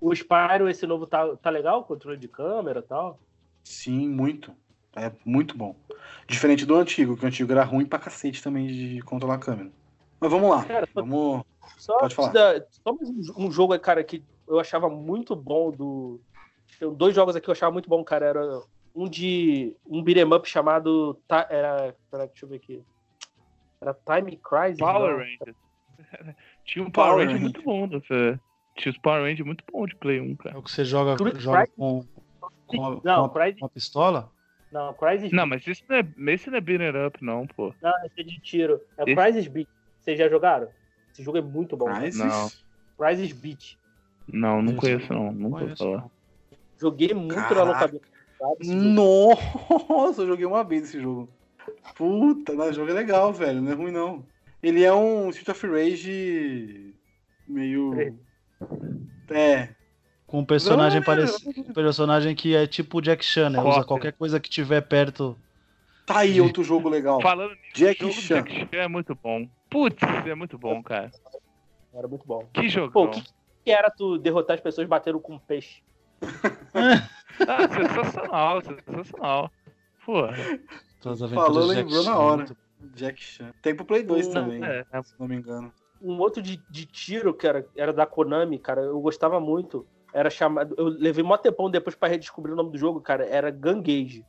O, 0.00 0.08
o 0.10 0.12
Spyro, 0.14 0.68
esse 0.68 0.86
novo, 0.86 1.06
tá, 1.06 1.34
tá 1.36 1.50
legal? 1.50 1.82
Controle 1.84 2.18
de 2.18 2.28
câmera 2.28 2.80
e 2.80 2.82
tal? 2.82 3.18
Sim, 3.66 4.08
muito. 4.08 4.54
É 4.94 5.10
muito 5.24 5.56
bom. 5.58 5.74
Diferente 6.28 6.64
do 6.64 6.76
antigo, 6.76 7.16
que 7.16 7.24
o 7.24 7.28
antigo 7.28 7.50
era 7.52 7.64
ruim 7.64 7.84
pra 7.84 7.98
cacete 7.98 8.42
também 8.42 8.66
de 8.68 9.02
controlar 9.02 9.34
a 9.34 9.38
câmera. 9.38 9.70
Mas 10.20 10.30
vamos 10.30 10.48
lá. 10.50 10.64
Cara, 10.64 10.86
só- 10.86 11.00
Vamos. 11.00 11.42
Só, 11.76 11.98
Pode 11.98 12.14
falar. 12.14 12.32
da- 12.32 12.64
só 12.70 12.92
mais 12.92 13.10
um, 13.36 13.50
jogo, 13.50 13.78
cara, 13.80 14.02
que 14.04 14.22
eu 14.48 14.60
achava 14.60 14.88
muito 14.88 15.34
bom 15.34 15.70
do. 15.72 16.20
Tem 16.78 16.92
dois 16.94 17.14
jogos 17.14 17.34
aqui 17.34 17.44
que 17.44 17.50
eu 17.50 17.52
achava 17.52 17.72
muito 17.72 17.88
bom, 17.88 18.02
cara. 18.04 18.24
Era 18.26 18.62
um 18.94 19.08
de. 19.08 19.76
um 19.84 20.02
beat'em 20.02 20.32
up 20.32 20.48
chamado. 20.48 21.20
Ta- 21.26 21.46
Era. 21.50 21.94
Peraí, 22.10 22.28
deixa 22.28 22.44
eu 22.46 22.48
ver 22.48 22.56
aqui. 22.56 22.82
Era 23.80 23.92
Time 23.94 24.36
Crisis? 24.38 24.78
Power. 24.78 25.18
Rangers. 25.18 25.56
Tinha 26.64 26.84
um 26.84 26.90
Power 26.90 27.10
Power 27.10 27.26
Ranger 27.26 27.40
muito 27.42 27.62
bom 27.62 27.86
nessa. 27.88 28.40
Tinha 28.76 28.92
os 28.92 28.98
Power 28.98 29.22
Ranger 29.24 29.44
muito 29.44 29.64
bom 29.70 29.86
de 29.86 29.96
Play 29.96 30.20
1, 30.20 30.32
É 30.32 30.36
cara. 30.36 30.58
o 30.58 30.62
que 30.62 30.70
você 30.70 30.84
joga, 30.84 31.16
joga 31.38 31.66
com, 31.76 32.04
com, 32.66 32.84
a- 32.84 33.00
Não, 33.04 33.28
com, 33.28 33.38
a, 33.38 33.42
Crysis. 33.42 33.60
com 33.60 33.66
a 33.66 33.68
pistola? 33.68 34.32
Não, 34.72 34.92
Crysis 34.94 35.32
Não, 35.32 35.46
mas 35.46 35.66
esse 35.66 35.82
não 35.88 35.96
é, 35.96 36.32
esse 36.34 36.50
não 36.50 36.58
é 36.58 36.60
beating 36.60 36.98
up, 37.06 37.24
não, 37.24 37.46
pô. 37.46 37.72
Não, 37.80 37.92
esse 38.04 38.20
é 38.20 38.22
de 38.24 38.40
tiro. 38.40 38.80
É 38.98 39.04
o 39.04 39.08
Esse- 39.08 39.14
Crysis 39.16 39.46
Beat. 39.48 39.68
Vocês 40.00 40.18
já 40.18 40.28
jogaram? 40.28 40.68
Esse 41.12 41.22
jogo 41.22 41.38
é 41.38 41.42
muito 41.42 41.76
bom. 41.76 41.86
cara. 41.86 42.00
Crysis? 42.00 42.20
Não. 42.20 42.50
Crysis 42.98 43.32
Beat. 43.32 43.76
Não, 44.28 44.60
não 44.60 44.74
conheço, 44.74 45.12
não. 45.12 45.32
Nunca 45.32 45.60
Conheço, 45.60 45.84
falar. 45.84 45.98
não. 45.98 46.10
Joguei 46.78 47.14
muito 47.14 47.34
Caraca. 47.34 47.54
na 47.54 47.62
locadora. 47.64 48.02
Nossa, 48.60 50.22
eu 50.22 50.26
joguei 50.26 50.44
uma 50.46 50.62
vez 50.64 50.84
esse 50.84 51.00
jogo. 51.00 51.28
Puta, 51.96 52.52
mas 52.54 52.70
o 52.70 52.72
jogo 52.74 52.90
é 52.90 52.94
legal, 52.94 53.32
velho. 53.32 53.62
Não 53.62 53.72
é 53.72 53.74
ruim, 53.74 53.92
não. 53.92 54.24
Ele 54.62 54.82
é 54.84 54.92
um 54.92 55.30
Street 55.30 55.48
of 55.56 55.66
Rage 55.66 56.94
meio. 57.48 57.94
É. 59.30 59.74
Com 60.26 60.40
um 60.40 60.44
personagem 60.44 60.98
Não, 61.00 61.06
parecido. 61.06 61.60
Um 61.60 61.72
personagem 61.72 62.34
que 62.34 62.54
é 62.56 62.66
tipo 62.66 62.98
o 62.98 63.00
Jack 63.00 63.24
Chan, 63.24 63.50
né? 63.50 63.60
Usa 63.62 63.84
qualquer 63.84 64.12
coisa 64.12 64.40
que 64.40 64.50
tiver 64.50 64.80
perto. 64.80 65.36
Tá 66.04 66.18
aí 66.18 66.40
outro 66.40 66.62
jogo 66.64 66.88
legal. 66.88 67.20
Falando 67.20 67.50
nisso, 67.50 67.74
Jack 67.74 68.00
jogo 68.00 68.12
Chan. 68.12 68.34
Jack 68.42 68.58
Chan 68.58 68.66
é 68.82 68.88
muito 68.88 69.14
bom. 69.14 69.48
Putz, 69.70 70.02
é 70.26 70.34
muito 70.34 70.58
bom, 70.58 70.82
cara. 70.82 71.10
Era 71.94 72.08
muito 72.08 72.26
bom. 72.26 72.46
Que 72.52 72.62
Pô, 72.62 72.68
jogão. 72.68 73.04
o 73.04 73.10
que, 73.10 73.22
que 73.64 73.70
era 73.70 73.90
tu 73.90 74.18
derrotar 74.18 74.54
as 74.54 74.60
pessoas 74.60 74.86
batendo 74.88 75.18
com 75.20 75.38
peixe? 75.38 75.82
Ah, 77.46 77.68
sensacional, 77.68 78.62
sensacional. 78.62 79.50
Pô, 80.04 80.22
Todas 81.00 81.22
as 81.22 81.30
Falou, 81.32 81.66
lembrou 81.66 82.02
na 82.04 82.10
Chan, 82.12 82.16
hora. 82.18 82.36
muito- 82.38 82.56
Jack 82.94 83.22
Chan. 83.22 83.52
Tem 83.62 83.74
pro 83.74 83.84
Play 83.84 84.02
2 84.02 84.28
Não, 84.28 84.34
também, 84.34 84.64
é, 84.64 84.84
é 84.92 85.02
se 85.02 85.14
não 85.18 85.26
me 85.26 85.36
engano. 85.36 85.72
Um 86.00 86.18
outro 86.18 86.42
de, 86.42 86.60
de 86.70 86.84
tiro 86.86 87.32
que 87.34 87.46
era, 87.46 87.66
era 87.76 87.92
da 87.92 88.06
Konami, 88.06 88.58
cara, 88.58 88.82
eu 88.82 89.00
gostava 89.00 89.40
muito. 89.40 89.86
Era 90.16 90.30
chamado. 90.30 90.74
Eu 90.78 90.86
levei 90.86 91.22
mó 91.22 91.36
tempão 91.36 91.70
depois 91.70 91.94
pra 91.94 92.08
redescobrir 92.08 92.54
o 92.54 92.56
nome 92.56 92.70
do 92.70 92.78
jogo, 92.78 93.02
cara. 93.02 93.26
Era 93.26 93.50
Gangage. 93.50 94.24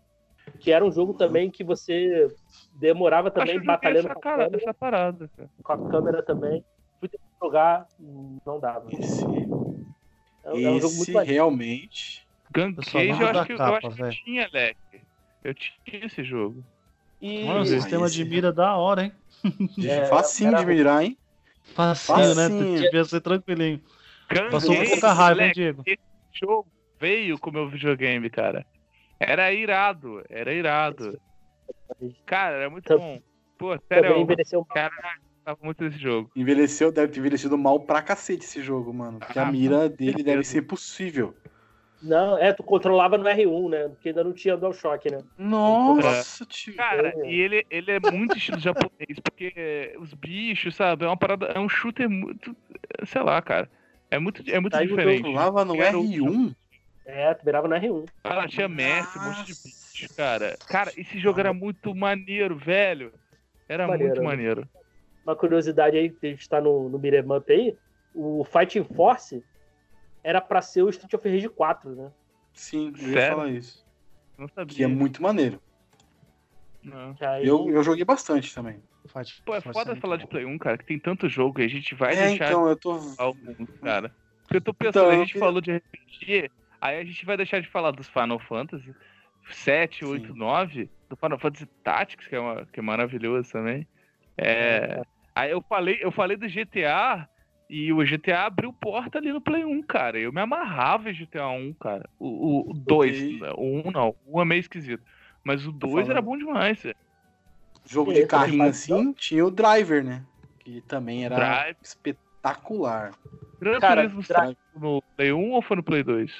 Que 0.60 0.69
era 0.71 0.84
um 0.84 0.91
jogo 0.91 1.13
também 1.13 1.50
que 1.50 1.63
você 1.63 2.28
demorava 2.73 3.30
acho 3.30 3.36
que 3.36 3.39
também 3.39 3.56
eu 3.56 3.60
joguei 3.62 3.67
batalhando 3.76 4.08
essa, 4.10 4.19
cara, 4.19 4.43
câmera, 4.45 4.58
essa 4.63 4.73
parada, 4.73 5.30
cara. 5.36 5.50
com 5.63 5.71
a 5.73 5.89
câmera 5.89 6.23
também. 6.23 6.63
Fui 7.00 7.08
tentar 7.08 7.23
jogar, 7.41 7.88
não 8.45 8.60
dava. 8.60 8.88
Esse, 8.91 9.23
É, 10.43 10.54
um- 10.54 10.65
é 10.65 10.69
um 10.71 10.80
jogo 10.82 10.95
muito 10.95 11.19
esse 11.21 11.23
realmente. 11.32 12.28
Gun 12.54 12.73
Eu 12.93 13.02
eu 13.02 13.17
da 13.34 13.39
acho 13.41 13.45
que, 13.45 13.54
eu 13.54 13.58
capa, 13.58 13.78
acho 13.78 13.89
que 13.95 14.02
velho. 14.04 14.15
tinha, 14.26 14.50
Leque. 14.52 15.02
Eu 15.43 15.54
tinha 15.54 16.06
esse 16.06 16.23
jogo. 16.23 16.63
E 17.21 17.45
Mano, 17.45 17.62
o 17.62 17.65
sistema 17.65 18.10
de 18.10 18.26
mira 18.26 18.52
da 18.52 18.76
hora, 18.76 19.04
hein? 19.04 19.12
É, 19.86 20.06
facinho 20.06 20.50
era- 20.50 20.60
de 20.60 20.65
mirar, 20.65 21.04
hein? 21.04 21.17
Facinho, 21.73 22.17
né? 22.36 22.47
Facinho. 22.50 22.80
Devia 22.82 23.06
ser 23.06 23.21
tranquilinho. 23.21 23.82
Gun 24.31 24.49
Passou 24.51 24.75
Cage, 24.75 24.91
pouca 24.91 25.13
raiva, 25.13 25.43
hein, 25.45 25.51
Diego? 25.53 25.83
Esse 25.85 25.99
jogo 26.41 26.67
veio 26.99 27.37
com 27.39 27.49
o 27.49 27.53
meu 27.53 27.67
videogame, 27.69 28.29
cara. 28.29 28.65
Era 29.19 29.51
irado, 29.51 30.23
era 30.29 30.53
irado. 30.53 31.19
Cara, 32.25 32.55
era 32.57 32.69
muito 32.69 32.85
Tam- 32.85 32.97
bom. 32.97 33.19
Pô, 33.57 33.75
sério, 33.91 34.17
envelheceu 34.17 34.63
cara, 34.65 34.93
tava 35.43 35.57
muito 35.63 35.83
desse 35.83 35.97
jogo. 35.97 36.29
Envelheceu, 36.35 36.91
deve 36.91 37.11
ter 37.11 37.19
envelhecido 37.19 37.57
mal 37.57 37.79
pra 37.79 38.03
cacete 38.03 38.45
esse 38.45 38.61
jogo, 38.61 38.93
mano. 38.93 39.17
Porque 39.19 39.39
a 39.39 39.47
Ah, 39.47 39.51
mira 39.51 39.89
com 39.89 39.95
dele 39.95 40.21
deve 40.21 40.43
ser 40.43 40.61
possível. 40.63 41.35
Não, 41.99 42.37
é, 42.37 42.53
tu 42.53 42.61
controlava 42.61 43.17
no 43.17 43.23
R1, 43.27 43.69
né? 43.71 43.87
Porque 43.87 44.09
ainda 44.09 44.23
não 44.23 44.31
tinha 44.31 44.55
DualShock, 44.55 45.09
né? 45.09 45.17
Nossa, 45.35 46.45
tio. 46.45 46.75
Cara, 46.75 47.11
É. 47.17 47.31
e 47.31 47.39
ele, 47.39 47.65
ele 47.71 47.91
é 47.91 47.99
muito 48.11 48.37
estilo 48.37 48.59
japonês, 48.59 49.19
porque 49.23 49.95
os 49.99 50.13
bichos, 50.13 50.75
sabe, 50.75 51.05
é 51.05 51.07
uma 51.07 51.17
parada, 51.17 51.47
é 51.47 51.59
um 51.59 51.67
shooter 51.67 52.07
muito, 52.07 52.55
sei 53.07 53.23
lá, 53.23 53.41
cara. 53.41 53.67
É 54.10 54.20
muito, 54.20 54.43
é 54.49 54.60
muito 54.60 54.78
diferente. 54.78 55.24
Controlava 55.24 55.66
no 55.66 55.74
Quero- 55.76 56.01
R1? 56.01 56.55
É, 57.05 57.34
tu 57.34 57.45
virava 57.45 57.68
no 57.68 57.76
R1. 57.76 58.05
Cara, 58.24 58.47
tinha 58.47 58.68
mestre, 58.68 59.20
um 59.20 59.24
monte 59.24 59.43
de 59.45 59.53
bicho, 59.53 60.14
cara. 60.16 60.58
Cara, 60.68 60.91
esse 60.97 61.18
jogo 61.20 61.39
era 61.39 61.53
muito 61.53 61.93
maneiro, 61.95 62.58
velho. 62.58 63.14
Era 63.70 63.88
Maneiro, 63.88 64.14
muito 64.16 64.22
né? 64.22 64.28
maneiro. 64.28 64.70
Uma 65.26 65.36
curiosidade 65.36 65.97
aí, 65.97 66.10
que 66.10 66.26
a 66.26 66.30
gente 66.30 66.47
tá 66.47 66.62
no, 66.62 66.88
no 66.89 66.97
Beat'em 66.97 67.30
Up 67.38 67.51
aí, 67.51 67.78
o 68.14 68.45
Fighting 68.45 68.84
Force 68.95 69.43
era 70.24 70.39
pra 70.41 70.62
ser 70.62 70.84
o 70.84 70.89
Street 70.89 71.14
of 71.14 71.30
Rage 71.30 71.49
4, 71.49 71.95
né? 71.95 72.12
Sim, 72.53 72.93
eu 72.99 73.10
ia 73.10 73.30
falar 73.30 73.49
isso. 73.49 73.86
Não 74.38 74.47
sabia. 74.47 74.76
Que 74.76 74.84
é 74.84 74.88
muito 74.88 75.22
maneiro. 75.22 75.62
Aí- 77.20 77.45
Eu, 77.47 77.70
eu 77.70 77.84
joguei 77.84 78.05
bastante 78.05 78.53
também. 78.55 78.82
Fight- 79.08 79.41
Pô, 79.45 79.55
é 79.55 79.62
foda 79.62 79.95
falar 79.95 80.18
bom. 80.18 80.24
de 80.24 80.28
Play 80.28 80.45
1, 80.45 80.58
cara, 80.58 80.78
que 80.78 80.86
tem 80.86 80.99
tanto 80.99 81.28
jogo 81.30 81.60
e 81.62 81.66
a 81.66 81.68
gente 81.68 81.95
vai 81.95 82.14
é, 82.16 82.28
deixar 82.30 82.45
então, 82.51 82.68
eu 82.68 82.76
tô. 82.76 82.99
de 82.99 83.16
falar 83.16 83.30
alguns, 83.30 83.80
cara. 83.82 84.14
Porque 84.43 84.58
eu 84.58 84.62
tô 84.62 84.74
pensando, 84.74 85.05
Então, 85.05 85.10
a 85.10 85.20
gente 85.20 85.34
queria- 85.34 85.39
falou 85.47 85.62
de 85.62 85.72
RPG, 85.72 86.51
aí 86.80 86.99
a 86.99 87.03
gente 87.03 87.26
vai 87.26 87.36
deixar 87.38 87.60
de 87.62 87.68
falar 87.70 87.91
dos 87.91 88.08
Final 88.08 88.39
Fantasy, 88.39 88.93
7, 89.49 89.99
Sim. 89.99 90.05
8, 90.12 90.36
9, 90.36 90.89
do 91.10 91.16
Final 91.18 91.39
Fantasy 91.39 91.66
Tactics, 91.84 92.28
que 92.28 92.36
é, 92.36 92.39
uma, 92.39 92.66
que 92.66 92.80
é 92.80 92.84
maravilhoso 92.84 93.51
também. 93.51 93.88
É, 94.38 95.01
aí 95.36 95.51
eu 95.51 95.62
falei, 95.68 95.97
eu 96.01 96.12
falei 96.12 96.38
do 96.38 96.47
GTA 96.47 97.28
e 97.70 97.91
o 97.91 97.97
GTA 98.05 98.45
abriu 98.45 98.72
porta 98.72 99.18
ali 99.18 99.32
no 99.34 99.41
Play 99.41 99.66
1, 99.66 99.82
cara. 99.84 100.18
Eu 100.20 100.32
me 100.32 100.39
amarrava 100.41 101.10
em 101.10 101.14
GTA 101.14 101.47
1, 101.49 101.74
cara. 101.74 102.08
O 102.20 102.74
2, 102.74 103.41
Ok. 103.41 103.51
o 103.58 103.88
1 103.88 103.91
não. 103.91 104.16
O 104.26 104.38
1 104.38 104.41
é 104.41 104.45
meio 104.45 104.60
esquisito. 104.60 105.03
Mas 105.43 105.66
o 105.66 105.72
2 105.72 106.08
era 106.10 106.22
bom 106.22 106.38
demais, 106.38 106.82
velho. 106.84 106.95
Jogo 107.88 108.13
de 108.13 108.25
carrinho 108.25 108.63
assim, 108.63 109.13
tinha 109.13 109.45
o 109.45 109.51
Driver, 109.51 110.03
né? 110.03 110.23
Que 110.59 110.81
também 110.81 111.25
era 111.25 111.35
Drive. 111.35 111.77
espetacular. 111.81 113.13
Gran 113.59 113.79
Cara, 113.79 114.01
Turismo 114.01 114.23
saiu 114.23 114.55
no 114.75 115.01
Play 115.15 115.31
1 115.33 115.51
ou 115.51 115.61
foi 115.61 115.77
no 115.77 115.83
Play 115.83 116.03
2? 116.03 116.31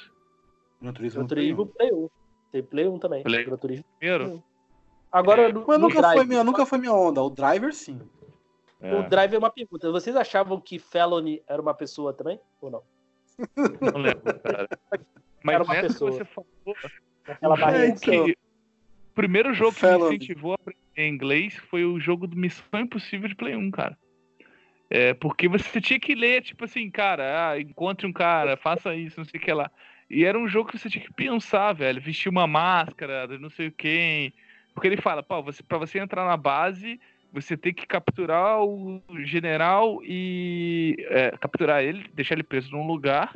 Gran 0.82 0.94
Turismo. 0.94 1.20
Gran 1.20 1.24
no 1.24 1.28
Play 1.28 1.46
Turismo 1.56 1.66
Play 1.68 1.92
1. 1.94 2.10
Tem 2.52 2.64
Play 2.64 2.88
1 2.88 3.00
também. 3.00 3.24
Play- 3.24 3.46
Gran 3.46 3.58
Turismo. 3.58 3.86
Primeiro? 4.00 4.44
Agora, 5.12 5.52
no, 5.52 5.66
Mas 5.66 5.80
nunca 5.80 6.02
Drive, 6.02 6.16
foi, 6.18 6.26
minha, 6.26 6.44
nunca 6.44 6.66
foi 6.66 6.78
minha 6.78 6.94
onda. 6.94 7.22
O 7.24 7.30
Driver, 7.30 7.74
sim. 7.74 8.00
É, 8.80 8.94
o 8.94 9.10
Drive 9.10 9.34
é 9.34 9.38
uma 9.38 9.50
pergunta. 9.50 9.90
Vocês 9.92 10.16
achavam 10.16 10.60
que 10.62 10.78
Felony 10.78 11.42
era 11.48 11.62
uma 11.62 11.74
pessoa 11.74 12.14
também? 12.14 12.40
Ou 12.62 12.70
não? 12.70 12.84
não 13.82 14.00
lembro, 14.00 14.40
cara. 14.42 14.68
Mas 15.44 15.56
Era 15.56 15.64
uma 15.64 15.76
pessoa. 15.76 16.12
que 16.12 16.18
você 16.18 16.26
falou, 16.26 16.48
Aquela 17.26 17.56
jogo 17.56 17.72
barriga. 17.72 18.00
que- 18.00 18.20
o 18.32 18.36
primeiro 19.18 19.52
jogo 19.52 19.76
que 19.76 19.84
me 19.84 19.98
incentivou 19.98 20.52
a 20.52 20.56
aprender 20.56 21.10
inglês 21.10 21.56
foi 21.72 21.84
o 21.84 22.00
jogo 22.00 22.28
do 22.28 22.38
Missão 22.38 22.80
Impossível 22.80 23.28
de 23.28 23.34
Play 23.34 23.56
1, 23.56 23.72
cara. 23.72 23.98
É, 24.92 25.16
porque 25.16 25.48
você 25.48 25.82
tinha 25.82 26.00
que 26.00 26.14
ler, 26.14 26.44
tipo 26.44 26.64
assim, 26.64 26.88
cara, 26.92 27.50
ah, 27.50 27.60
encontre 27.60 28.06
um 28.06 28.14
cara, 28.14 28.56
faça 28.56 28.96
isso, 28.96 29.20
não 29.20 29.26
sei 29.26 29.40
o 29.40 29.44
que 29.44 29.52
lá. 29.52 29.72
E 30.08 30.24
era 30.24 30.38
um 30.38 30.48
jogo 30.48 30.70
que 30.70 30.78
você 30.78 30.88
tinha 30.88 31.04
que 31.04 31.12
pensar, 31.12 31.74
velho, 31.74 32.00
vestir 32.00 32.30
uma 32.30 32.46
máscara, 32.46 33.28
de 33.28 33.40
não 33.40 33.50
sei 33.50 33.72
quem. 33.72 34.32
Porque 34.74 34.88
ele 34.88 35.02
fala, 35.02 35.24
pô, 35.24 35.42
você, 35.42 35.64
pra 35.64 35.80
você 35.80 35.98
entrar 35.98 36.24
na 36.24 36.38
base, 36.38 37.00
você 37.34 37.58
tem 37.58 37.74
que 37.74 37.88
capturar 37.88 38.62
o 38.64 39.02
general 39.26 40.00
e 40.04 40.96
é, 41.10 41.32
capturar 41.32 41.84
ele, 41.84 42.06
deixar 42.14 42.36
ele 42.36 42.44
preso 42.44 42.72
num 42.72 42.86
lugar. 42.86 43.36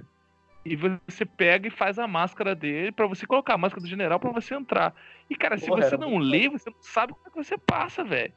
E 0.63 0.75
você 0.75 1.25
pega 1.25 1.67
e 1.67 1.71
faz 1.71 1.97
a 1.97 2.07
máscara 2.07 2.53
dele 2.53 2.91
pra 2.91 3.07
você 3.07 3.25
colocar 3.25 3.55
a 3.55 3.57
máscara 3.57 3.81
do 3.81 3.89
general 3.89 4.19
pra 4.19 4.31
você 4.31 4.53
entrar. 4.53 4.93
E, 5.29 5.35
cara, 5.35 5.57
se 5.57 5.65
Porra, 5.65 5.81
você 5.81 5.97
não 5.97 6.17
lê, 6.17 6.47
você 6.49 6.69
não 6.69 6.81
sabe 6.81 7.13
como 7.13 7.27
é 7.27 7.29
que 7.31 7.43
você 7.43 7.57
passa, 7.57 8.03
velho. 8.03 8.33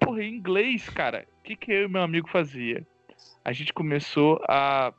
Porra, 0.00 0.22
em 0.22 0.34
inglês, 0.34 0.88
cara, 0.88 1.26
o 1.40 1.42
que, 1.42 1.56
que 1.56 1.72
eu 1.72 1.84
e 1.84 1.88
meu 1.88 2.02
amigo 2.02 2.28
fazia? 2.28 2.86
A 3.44 3.52
gente 3.52 3.72
começou 3.72 4.42
a 4.48 4.92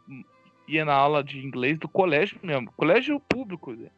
ir 0.67 0.85
na 0.85 0.93
aula 0.93 1.23
de 1.23 1.39
inglês 1.39 1.77
do 1.79 1.87
colégio 1.87 2.39
mesmo, 2.43 2.71
colégio 2.73 3.19
público. 3.19 3.73
Né? 3.73 3.89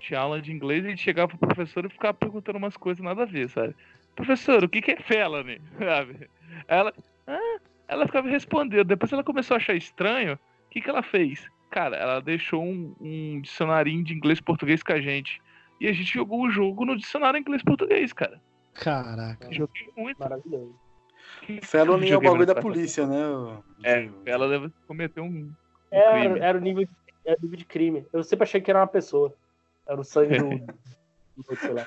Tinha 0.00 0.20
aula 0.20 0.40
de 0.40 0.52
inglês 0.52 0.84
e 0.84 0.86
a 0.86 0.90
gente 0.90 1.02
chegava 1.02 1.28
pro 1.28 1.38
professor 1.38 1.84
e 1.84 1.90
ficava 1.90 2.14
perguntando 2.14 2.58
umas 2.58 2.76
coisas 2.76 3.04
nada 3.04 3.22
a 3.22 3.26
ver, 3.26 3.48
sabe? 3.48 3.74
Professor, 4.14 4.64
o 4.64 4.68
que, 4.68 4.80
que 4.80 4.92
é 4.92 4.96
felony? 4.96 5.60
Sabe? 5.78 6.30
Ela, 6.68 6.94
ah, 7.26 7.58
ela 7.88 8.06
ficava 8.06 8.28
respondendo. 8.28 8.84
Depois 8.84 9.12
ela 9.12 9.24
começou 9.24 9.56
a 9.56 9.58
achar 9.58 9.74
estranho. 9.74 10.34
O 10.34 10.70
que, 10.70 10.80
que 10.80 10.88
ela 10.88 11.02
fez? 11.02 11.48
Cara, 11.74 11.96
ela 11.96 12.20
deixou 12.20 12.62
um, 12.62 12.94
um 13.00 13.40
dicionarinho 13.40 14.04
de 14.04 14.14
inglês 14.14 14.38
e 14.38 14.42
português 14.44 14.80
com 14.80 14.92
a 14.92 15.00
gente. 15.00 15.42
E 15.80 15.88
a 15.88 15.92
gente 15.92 16.14
jogou 16.14 16.42
o 16.44 16.48
jogo 16.48 16.84
no 16.84 16.96
dicionário 16.96 17.36
inglês 17.36 17.62
e 17.62 17.64
português, 17.64 18.12
cara. 18.12 18.40
Caraca. 18.74 19.52
Joguei 19.52 19.88
muito. 19.96 20.16
Maravilhoso. 20.16 20.78
Felony 21.62 22.12
é 22.12 22.16
o 22.16 22.20
bagulho 22.20 22.46
da 22.46 22.54
polícia, 22.54 23.08
né? 23.08 23.60
É, 23.82 24.02
de- 24.02 24.12
ela 24.24 24.48
deve 24.48 24.72
cometer 24.86 25.20
um. 25.20 25.50
Era, 25.90 26.20
crime. 26.20 26.38
era, 26.38 26.58
o 26.58 26.60
nível, 26.60 26.88
era 27.24 27.36
o 27.40 27.42
nível 27.42 27.58
de 27.58 27.64
crime. 27.64 28.06
Eu 28.12 28.22
sempre 28.22 28.44
achei 28.44 28.60
que 28.60 28.70
era 28.70 28.78
uma 28.78 28.86
pessoa. 28.86 29.34
Era 29.84 30.00
o 30.00 30.04
sangue 30.04 30.38
do. 30.38 30.50
do 31.34 31.38
outro, 31.38 31.56
sei 31.56 31.72
lá. 31.72 31.86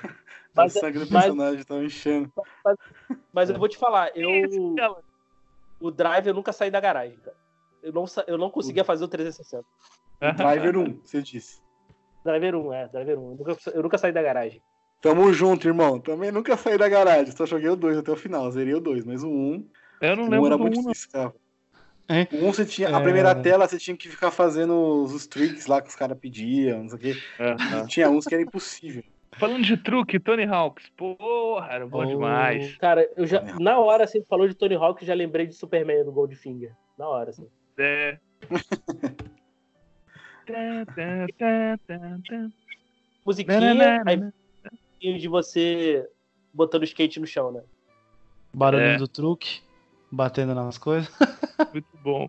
Mas, 0.54 0.76
o 0.76 0.80
sangue 0.80 0.98
do 0.98 1.10
mas- 1.10 1.24
personagem 1.24 1.64
tava 1.64 1.82
enchendo. 1.82 2.30
mas 3.32 3.48
eu 3.48 3.58
vou 3.58 3.68
te 3.68 3.78
falar, 3.78 4.10
eu. 4.14 4.76
Ela- 4.78 5.00
O 5.80 5.90
Drive 5.90 6.26
eu 6.26 6.34
nunca 6.34 6.52
saí 6.52 6.70
da 6.70 6.78
garagem, 6.78 7.16
cara. 7.24 7.36
Eu 7.88 7.92
não, 7.94 8.04
eu 8.26 8.36
não 8.38 8.50
conseguia 8.50 8.84
fazer 8.84 9.04
o 9.04 9.08
360. 9.08 9.64
O 10.20 10.32
Driver 10.36 10.76
1, 10.76 11.00
você 11.04 11.22
disse. 11.22 11.60
Driver 12.22 12.54
1, 12.54 12.72
é, 12.74 12.88
Driver 12.88 13.18
1. 13.18 13.22
Eu 13.30 13.36
nunca, 13.36 13.56
eu 13.74 13.82
nunca 13.82 13.96
saí 13.98 14.12
da 14.12 14.22
garagem. 14.22 14.60
Tamo 15.00 15.32
junto, 15.32 15.66
irmão. 15.66 15.98
Também 15.98 16.30
nunca 16.30 16.54
saí 16.56 16.76
da 16.76 16.88
garagem. 16.88 17.34
Só 17.34 17.46
joguei 17.46 17.70
o 17.70 17.76
2 17.76 17.96
até 17.98 18.10
o 18.12 18.16
final. 18.16 18.50
Zerei 18.50 18.74
o 18.74 18.80
2. 18.80 19.04
Mas 19.06 19.22
o 19.22 19.28
1, 19.30 19.66
Eu 20.02 20.16
não 20.16 20.24
o 20.24 20.26
1 20.26 20.30
lembro 20.30 20.46
era 20.48 20.56
do 20.56 20.62
muito 20.62 20.78
um, 20.80 20.82
não. 20.82 20.90
difícil, 20.92 21.10
cara. 21.12 21.32
É. 22.10 22.26
O 22.32 22.44
1 22.48 22.52
você 22.52 22.66
tinha. 22.66 22.94
A 22.94 23.00
É. 23.00 23.02
primeira 23.02 23.34
tela 23.34 23.66
você 23.66 23.78
tinha 23.78 23.96
que 23.96 24.08
ficar 24.08 24.30
fazendo 24.30 24.74
os, 25.02 25.14
os 25.14 25.26
tricks 25.26 25.66
lá 25.66 25.80
que 25.80 25.88
os 25.88 25.96
caras 25.96 26.18
pediam, 26.18 26.82
não 26.82 26.88
sei 26.90 26.98
o 26.98 27.00
quê. 27.00 27.22
Aham. 27.40 27.86
Tinha 27.86 28.10
uns 28.10 28.26
que 28.26 28.34
era 28.34 28.42
impossível. 28.42 29.02
Falando 29.38 29.62
de 29.62 29.76
truque, 29.76 30.18
Tony 30.18 30.44
Hawks. 30.44 30.90
Porra, 30.96 31.68
era 31.72 31.86
bom 31.86 32.02
Oh. 32.02 32.06
demais. 32.06 32.76
Cara, 32.78 33.08
eu 33.16 33.24
já. 33.26 33.40
Na 33.60 33.78
hora, 33.78 34.04
assim, 34.04 34.22
falou 34.24 34.48
de 34.48 34.54
Tony 34.54 34.74
Hawk, 34.74 35.00
eu 35.02 35.06
já 35.06 35.14
lembrei 35.14 35.46
de 35.46 35.54
Superman 35.54 36.04
do 36.04 36.10
Goldfinger. 36.12 36.74
Na 36.98 37.08
hora, 37.08 37.30
assim. 37.30 37.46
Tá. 37.78 38.18
Musiquinha, 43.24 44.02
aí 44.04 44.20
de 45.16 45.28
você 45.28 46.04
botando 46.52 46.82
skate 46.82 47.20
no 47.20 47.26
chão, 47.26 47.52
né? 47.52 47.62
Barulhinho 48.52 48.94
É. 48.94 48.98
do 48.98 49.06
truque, 49.06 49.62
batendo 50.10 50.54
nas 50.54 50.76
coisas. 50.76 51.08
Muito 51.72 51.96
bom. 52.02 52.28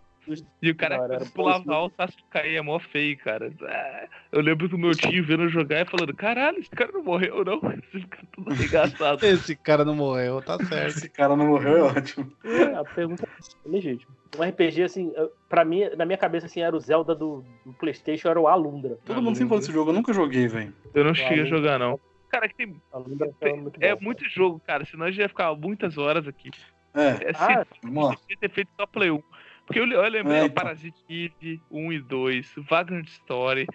E 0.61 0.71
o 0.71 0.75
cara 0.75 0.97
Não, 0.97 1.03
era 1.05 1.25
pulava 1.25 1.91
acho 1.97 2.17
que 2.17 2.23
caía 2.29 2.61
mó 2.63 2.79
feio, 2.79 3.17
cara. 3.17 3.51
Ah, 3.61 4.07
Eu 4.31 4.41
lembro 4.41 4.67
do 4.67 4.77
meu 4.77 4.91
tio 4.91 5.23
vendo 5.23 5.47
jogar 5.49 5.81
e 5.81 5.89
falando, 5.89 6.13
caralho, 6.15 6.59
esse 6.59 6.69
cara 6.69 6.91
não 6.91 7.03
morreu, 7.03 7.43
não. 7.43 7.59
Você 7.59 7.99
fica 7.99 8.19
tudo 8.31 8.51
arregaçado. 8.51 9.25
Esse 9.25 9.55
cara 9.55 9.83
não 9.85 9.95
morreu, 9.95 10.41
tá 10.41 10.57
certo. 10.65 10.97
Esse 10.97 11.09
cara 11.09 11.35
não 11.35 11.47
morreu, 11.47 11.77
é 11.77 11.83
ótimo. 11.83 12.31
É, 12.43 12.75
a 12.75 12.83
pergunta 12.83 13.27
é 13.65 13.69
legítima. 13.69 14.13
Um 14.37 14.43
RPG, 14.43 14.83
assim, 14.83 15.11
pra 15.47 15.65
mim, 15.65 15.89
na 15.97 16.05
minha 16.05 16.17
cabeça, 16.17 16.45
assim, 16.45 16.61
era 16.61 16.75
o 16.75 16.79
Zelda 16.79 17.15
do, 17.15 17.43
do 17.65 17.73
Playstation, 17.73 18.29
era 18.29 18.39
o 18.39 18.47
Alundra. 18.47 18.97
Todo 19.05 19.21
mundo 19.21 19.35
sempre 19.35 19.49
fala 19.49 19.61
desse 19.61 19.73
jogo. 19.73 19.89
Eu 19.89 19.95
nunca 19.95 20.13
joguei, 20.13 20.47
velho. 20.47 20.73
Eu 20.93 21.03
não 21.03 21.13
cheguei 21.15 21.41
a 21.41 21.45
jogar, 21.45 21.79
não. 21.79 21.99
Cara, 22.29 22.47
que 22.47 22.55
tem, 22.55 22.79
Alundra 22.93 23.31
é 23.41 23.53
muito 23.53 23.83
é 23.83 23.95
bom. 23.95 24.03
muito 24.03 24.29
jogo, 24.29 24.61
cara. 24.65 24.85
Senão 24.85 25.05
a 25.05 25.09
gente 25.09 25.19
ia 25.21 25.27
ficar 25.29 25.53
muitas 25.55 25.97
horas 25.97 26.27
aqui. 26.27 26.51
É, 26.93 27.29
É 27.29 27.31
Ah, 27.35 27.65
vamos 27.83 28.09
lá. 28.09 28.15
Ter 28.39 28.49
feito 28.51 28.69
só 28.79 28.85
Play 28.85 29.09
1. 29.11 29.21
Porque 29.69 29.79
eu, 29.79 29.87
eu 29.87 30.01
lembrei 30.09 30.39
É, 30.39 30.41
o 30.41 30.45
então. 30.47 30.63
Parasite 30.63 30.97
Eve 31.07 31.61
1 31.69 31.93
e 31.93 31.99
2, 31.99 32.53
Vagrant 32.67 33.07
Story. 33.07 33.67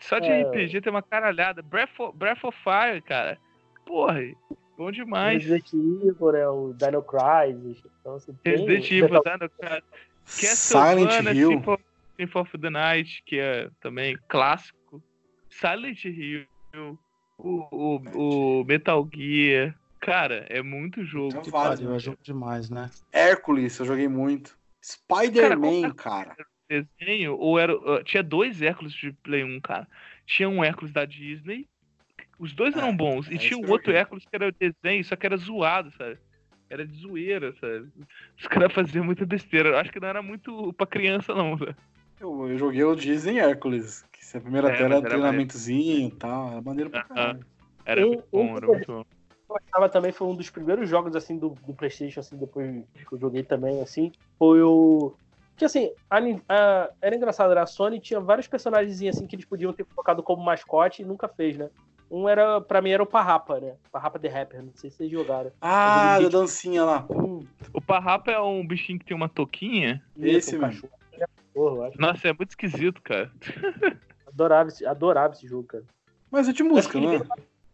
Só 0.00 0.18
de 0.18 0.26
É. 0.28 0.42
RPG 0.42 0.80
tem 0.80 0.90
uma 0.90 1.02
caralhada. 1.02 1.60
Breath 1.60 2.00
of, 2.00 2.16
Breath 2.16 2.42
of 2.44 2.58
Fire, 2.64 3.02
cara. 3.02 3.38
Porra, 3.84 4.20
bom 4.78 4.90
demais. 4.90 5.44
Resident 5.44 5.70
Evil, 5.74 6.32
né? 6.32 6.48
O 6.48 6.72
Dino 6.72 7.02
Crisis. 7.02 7.82
Então, 8.00 8.14
assim, 8.14 8.32
tem- 8.42 8.52
Resident 8.56 8.90
Evil, 8.90 9.08
Metal- 9.10 9.22
Dino 9.38 9.50
Crisis, 9.50 10.58
Silent 10.58 11.36
Hill. 11.36 11.50
Symphony 11.50 11.84
Symphony 12.16 12.42
of 12.42 12.58
the 12.58 12.70
Night, 12.70 13.22
que 13.26 13.38
é 13.38 13.68
também 13.82 14.16
clássico. 14.28 15.02
Silent 15.50 16.04
Hill, 16.06 16.46
o, 17.36 17.66
o, 17.70 18.60
o 18.60 18.64
Metal 18.64 19.06
Gear. 19.14 19.74
Cara, 20.00 20.46
é 20.48 20.62
muito 20.62 21.04
jogo. 21.04 21.28
Então 21.28 21.42
Que 21.42 21.50
vários, 21.50 21.80
pariu, 21.80 21.94
é 21.94 21.98
jogo 21.98 22.18
demais, 22.22 22.70
né? 22.70 22.90
Hércules, 23.12 23.78
eu 23.78 23.84
joguei 23.86 24.08
muito. 24.08 24.56
Spider-Man, 24.84 25.90
cara. 25.94 26.36
desenho, 26.68 27.36
ou 27.38 27.58
era. 27.58 27.74
uh, 27.74 28.02
tinha 28.04 28.22
dois 28.22 28.60
Hércules 28.60 28.92
de 28.92 29.12
Play 29.22 29.42
1, 29.44 29.60
cara. 29.60 29.88
Tinha 30.26 30.48
um 30.48 30.62
Hércules 30.62 30.92
da 30.92 31.04
Disney. 31.04 31.66
Os 32.38 32.52
dois 32.52 32.74
É, 32.74 32.78
eram 32.78 32.94
bons. 32.96 33.28
é 33.30 33.34
E 33.34 33.38
tinha 33.38 33.56
um 33.56 33.60
que 33.62 33.66
eu 33.66 33.70
outro 33.72 33.86
joguei. 33.86 34.00
Hércules 34.00 34.24
que 34.24 34.34
era 34.36 34.52
desenho, 34.52 35.04
só 35.04 35.16
que 35.16 35.26
era 35.26 35.36
zoado, 35.36 35.90
sabe? 35.92 36.18
Era 36.68 36.86
de 36.86 36.94
zoeira, 36.96 37.52
sabe? 37.60 37.88
Os 38.38 38.46
caras 38.46 38.72
faziam 38.72 39.04
muita 39.04 39.24
besteira. 39.24 39.68
Eu 39.70 39.76
acho 39.78 39.92
que 39.92 40.00
não 40.00 40.08
era 40.08 40.22
muito 40.22 40.72
pra 40.72 40.86
criança, 40.86 41.34
não, 41.34 41.56
sabe? 41.58 41.76
Eu, 42.20 42.48
eu 42.48 42.58
joguei 42.58 42.82
o 42.84 42.94
Disney 42.94 43.38
Hércules. 43.38 44.04
Que 44.12 44.24
se 44.24 44.36
a 44.36 44.40
primeira 44.40 44.68
É, 44.68 44.72
tela 44.76 44.84
era 44.86 44.96
era 44.96 45.08
treinamentozinho 45.08 46.08
e 46.08 46.10
tal. 46.12 46.52
Era 46.52 46.62
maneiro 46.62 46.90
pra 46.90 47.02
caralho. 47.04 47.46
Era 47.84 48.00
Um- 48.04 48.08
muito 48.08 48.24
bom, 48.32 48.44
um 48.52 48.56
era 48.56 48.66
muito 48.66 48.86
bom. 48.92 49.04
Eu 49.56 49.60
gostava 49.62 49.88
também, 49.88 50.12
foi 50.12 50.26
um 50.26 50.34
dos 50.36 50.50
primeiros 50.50 50.88
jogos, 50.88 51.14
assim, 51.16 51.38
do, 51.38 51.50
do 51.50 51.72
Playstation, 51.74 52.20
assim, 52.20 52.36
depois 52.36 52.84
que 53.08 53.12
eu 53.14 53.18
joguei 53.18 53.42
também, 53.42 53.80
assim, 53.80 54.12
foi 54.38 54.62
o... 54.62 55.14
Que, 55.56 55.64
assim, 55.64 55.92
a 56.10 56.18
a- 56.48 56.90
era 57.00 57.14
engraçado, 57.14 57.54
né? 57.54 57.60
A 57.60 57.66
Sony 57.66 58.00
tinha 58.00 58.18
vários 58.20 58.48
personagens, 58.48 59.00
assim, 59.02 59.26
que 59.26 59.36
eles 59.36 59.44
podiam 59.44 59.72
ter 59.72 59.84
colocado 59.84 60.22
como 60.22 60.42
mascote 60.44 61.02
e 61.02 61.04
nunca 61.04 61.28
fez, 61.28 61.56
né? 61.56 61.70
Um 62.10 62.28
era, 62.28 62.60
pra 62.60 62.82
mim, 62.82 62.90
era 62.90 63.02
o 63.02 63.06
Parrapa, 63.06 63.60
né? 63.60 63.74
Parrapa 63.90 64.18
The 64.18 64.28
Rapper, 64.28 64.62
não 64.62 64.72
sei 64.74 64.90
se 64.90 64.96
vocês 64.96 65.10
jogaram. 65.10 65.50
Ah, 65.60 66.18
da 66.20 66.28
dancinha 66.28 66.84
lá. 66.84 67.06
Hum, 67.10 67.46
O 67.72 67.80
Parrapa 67.80 68.30
é 68.30 68.40
um 68.40 68.66
bichinho 68.66 68.98
que 68.98 69.04
tem 69.04 69.16
uma 69.16 69.28
touquinha. 69.28 70.02
Esse 70.20 70.56
um 70.56 70.60
mesmo. 70.60 70.88
cachorro. 70.88 70.92
Ele 71.12 71.22
é. 71.22 71.92
Nossa, 71.98 72.28
é 72.28 72.32
muito 72.32 72.50
esquisito, 72.50 73.00
cara. 73.00 73.30
Adorava, 74.26 74.68
esse- 74.68 74.84
adorava 74.84 75.34
esse 75.34 75.46
jogo, 75.46 75.64
cara. 75.68 75.84
Mas 76.30 76.48
é 76.48 76.52
de 76.52 76.62
música, 76.64 76.98
ele 76.98 77.06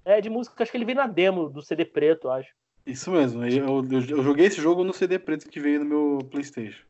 é? 0.05 0.19
É, 0.19 0.21
de 0.21 0.31
música, 0.31 0.63
acho 0.63 0.71
que 0.73 0.77
ele 0.79 0.85
veio 0.85 0.97
na 0.99 1.07
demo 1.07 1.49
do 1.49 1.63
CD 1.63 1.85
preto, 1.85 2.29
eu 2.29 2.33
acho. 2.33 2.49
Isso 2.87 3.11
mesmo. 3.11 3.45
Eu, 3.45 3.85
eu- 3.85 4.01
eu 4.09 4.23
joguei 4.23 4.47
esse 4.47 4.61
jogo 4.61 4.83
no 4.85 4.93
CD 4.93 5.19
preto 5.19 5.49
que 5.49 5.61
veio 5.61 5.81
no 5.81 5.85
meu 5.85 6.19
Playstation. 6.31 6.85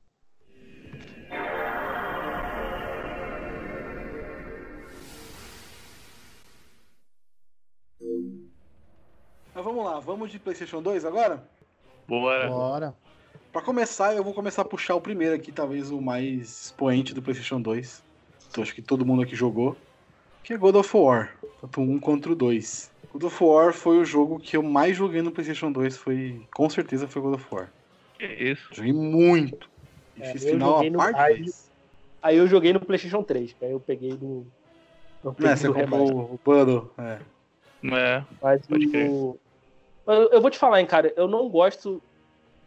vamos 9.55 9.85
lá. 9.85 10.01
Vamos 10.01 10.31
de 10.31 10.39
PlayStation 10.39 10.83
2 10.83 11.05
agora? 11.05 11.43
Bora. 12.09 12.49
Bora. 12.49 12.95
Pra 13.53 13.63
começar, 13.63 14.15
eu 14.15 14.23
vou 14.23 14.33
começar 14.33 14.63
a 14.63 14.65
puxar 14.65 14.95
o 14.95 15.01
primeiro 15.01 15.35
aqui, 15.35 15.51
talvez 15.53 15.91
o 15.91 16.01
mais 16.01 16.67
expoente 16.67 17.13
do 17.15 17.23
PlayStation 17.23 17.61
2. 17.61 18.03
Então, 18.51 18.63
acho 18.63 18.75
que 18.75 18.83
todo 18.83 19.05
mundo 19.05 19.23
aqui 19.23 19.35
jogou. 19.35 19.77
Que 20.43 20.55
é 20.55 20.57
God 20.57 20.77
of 20.77 20.97
War. 20.97 21.37
Tanto 21.61 21.81
um 21.81 21.99
contra 21.99 22.33
o 22.33 22.35
2. 22.35 22.91
God 23.13 23.25
of 23.25 23.45
War 23.45 23.73
foi 23.73 23.99
o 23.99 24.05
jogo 24.05 24.39
que 24.39 24.57
eu 24.57 24.63
mais 24.63 24.97
joguei 24.97 25.21
no 25.21 25.31
PlayStation 25.31 25.71
2. 25.71 25.97
Foi, 25.97 26.47
com 26.55 26.71
certeza 26.71 27.07
foi 27.07 27.21
God 27.21 27.35
of 27.35 27.47
War. 27.55 27.71
Que 28.19 28.27
isso. 28.27 28.69
Joguei 28.73 28.93
muito. 28.93 29.69
E 30.17 30.23
É, 30.23 30.33
fiz 30.33 30.45
final 30.45 30.81
a 30.81 30.91
parte 30.93 31.35
vez. 31.35 31.71
Aí 32.23 32.37
eu 32.37 32.47
joguei 32.47 32.73
no 32.73 32.81
PlayStation 32.81 33.23
3, 33.23 33.53
que 33.53 33.65
aí 33.65 33.73
eu 33.73 33.81
peguei 33.81 34.17
do. 34.17 34.47
Peguei 35.37 35.53
É, 35.53 35.57
você 35.57 35.67
do 35.67 35.75
comprou 35.75 36.09
o 36.35 36.41
Bundle. 36.45 36.91
É. 36.99 37.21
É. 37.83 38.25
Mas 38.41 38.67
Pode 38.67 38.87
crer. 38.89 39.11
o. 39.11 39.39
Mas 40.07 40.19
eu- 40.19 40.29
eu 40.31 40.41
vou 40.41 40.51
te 40.51 40.59
falar, 40.59 40.81
hein, 40.81 40.87
cara, 40.87 41.13
eu 41.17 41.29
não 41.29 41.49
gosto. 41.49 42.03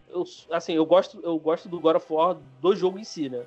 Eu, 0.09 0.23
assim, 0.51 0.73
eu 0.73 0.85
gosto, 0.85 1.19
eu 1.23 1.37
gosto 1.39 1.67
do 1.67 1.79
God 1.79 1.95
of 1.95 2.05
War 2.11 2.37
do 2.61 2.75
jogo 2.75 2.99
em 2.99 3.03
si, 3.03 3.29
né? 3.29 3.43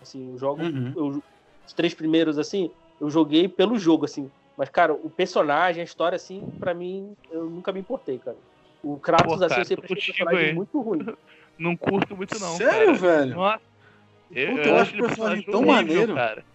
Assim, 0.00 0.30
eu 0.32 0.38
jogo. 0.38 0.62
Uhum. 0.62 0.92
eu- 0.96 1.22
os 1.64 1.72
três 1.72 1.94
primeiros, 1.94 2.38
assim, 2.38 2.70
eu 3.00 3.08
joguei 3.08 3.48
pelo 3.48 3.78
jogo, 3.78 4.04
assim. 4.04 4.30
Mas, 4.56 4.68
cara, 4.68 4.92
o 4.92 5.10
personagem, 5.10 5.80
a 5.80 5.84
história, 5.84 6.16
assim, 6.16 6.40
pra 6.58 6.74
mim, 6.74 7.16
eu 7.30 7.48
nunca 7.48 7.72
me 7.72 7.80
importei, 7.80 8.18
cara. 8.18 8.36
O 8.82 8.98
Kratos, 8.98 9.26
Pô, 9.26 9.44
assim, 9.44 9.48
cara, 9.48 9.60
eu 9.60 9.64
sempre 9.64 9.84
achei 9.84 9.94
um 9.94 9.96
contigo 9.96 10.16
personagem 10.16 10.48
aí. 10.48 10.54
muito 10.54 10.80
ruim. 10.80 10.98
Não 11.58 11.76
curto 11.76 12.16
muito, 12.16 12.38
não. 12.40 12.56
Sério, 12.56 12.98
cara. 12.98 13.18
velho? 13.18 13.34
Nossa. 13.36 13.62
Eu, 14.30 14.48
Puta, 14.48 14.62
eu 14.62 14.74
eu 14.74 14.78
acho 14.80 14.96
o 14.96 14.98
personagem 14.98 15.44
tão 15.44 15.60
horrível, 15.60 15.74
maneiro. 15.74 16.14
cara. 16.14 16.46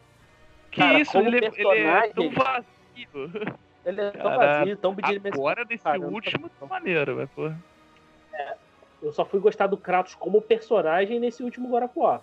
Que 0.71 0.79
Cara, 0.79 0.99
isso? 0.99 1.17
Ele, 1.17 1.37
é- 1.37 1.51
ele 1.55 1.87
é 1.87 2.13
tão 2.13 2.29
vazio. 2.31 2.67
Ele 3.85 4.01
é 4.01 4.11
tão 4.11 4.21
Cara, 4.23 4.57
vazio, 4.57 4.77
tão 4.77 4.93
bidimensional. 4.93 5.39
Agora, 5.39 5.65
nesse 5.69 5.83
Cara, 5.83 5.99
último, 5.99 6.49
tá 6.49 6.65
maneiro, 6.65 7.15
mas, 7.15 7.29
pô. 7.29 7.49
Eu 9.01 9.13
só 9.13 9.23
fui 9.23 9.39
gostar 9.39 9.67
do 9.67 9.77
Kratos 9.77 10.15
como 10.15 10.41
personagem 10.41 11.19
nesse 11.19 11.41
último 11.43 11.69
God 11.69 11.83
of 11.83 11.93
War. 11.95 12.21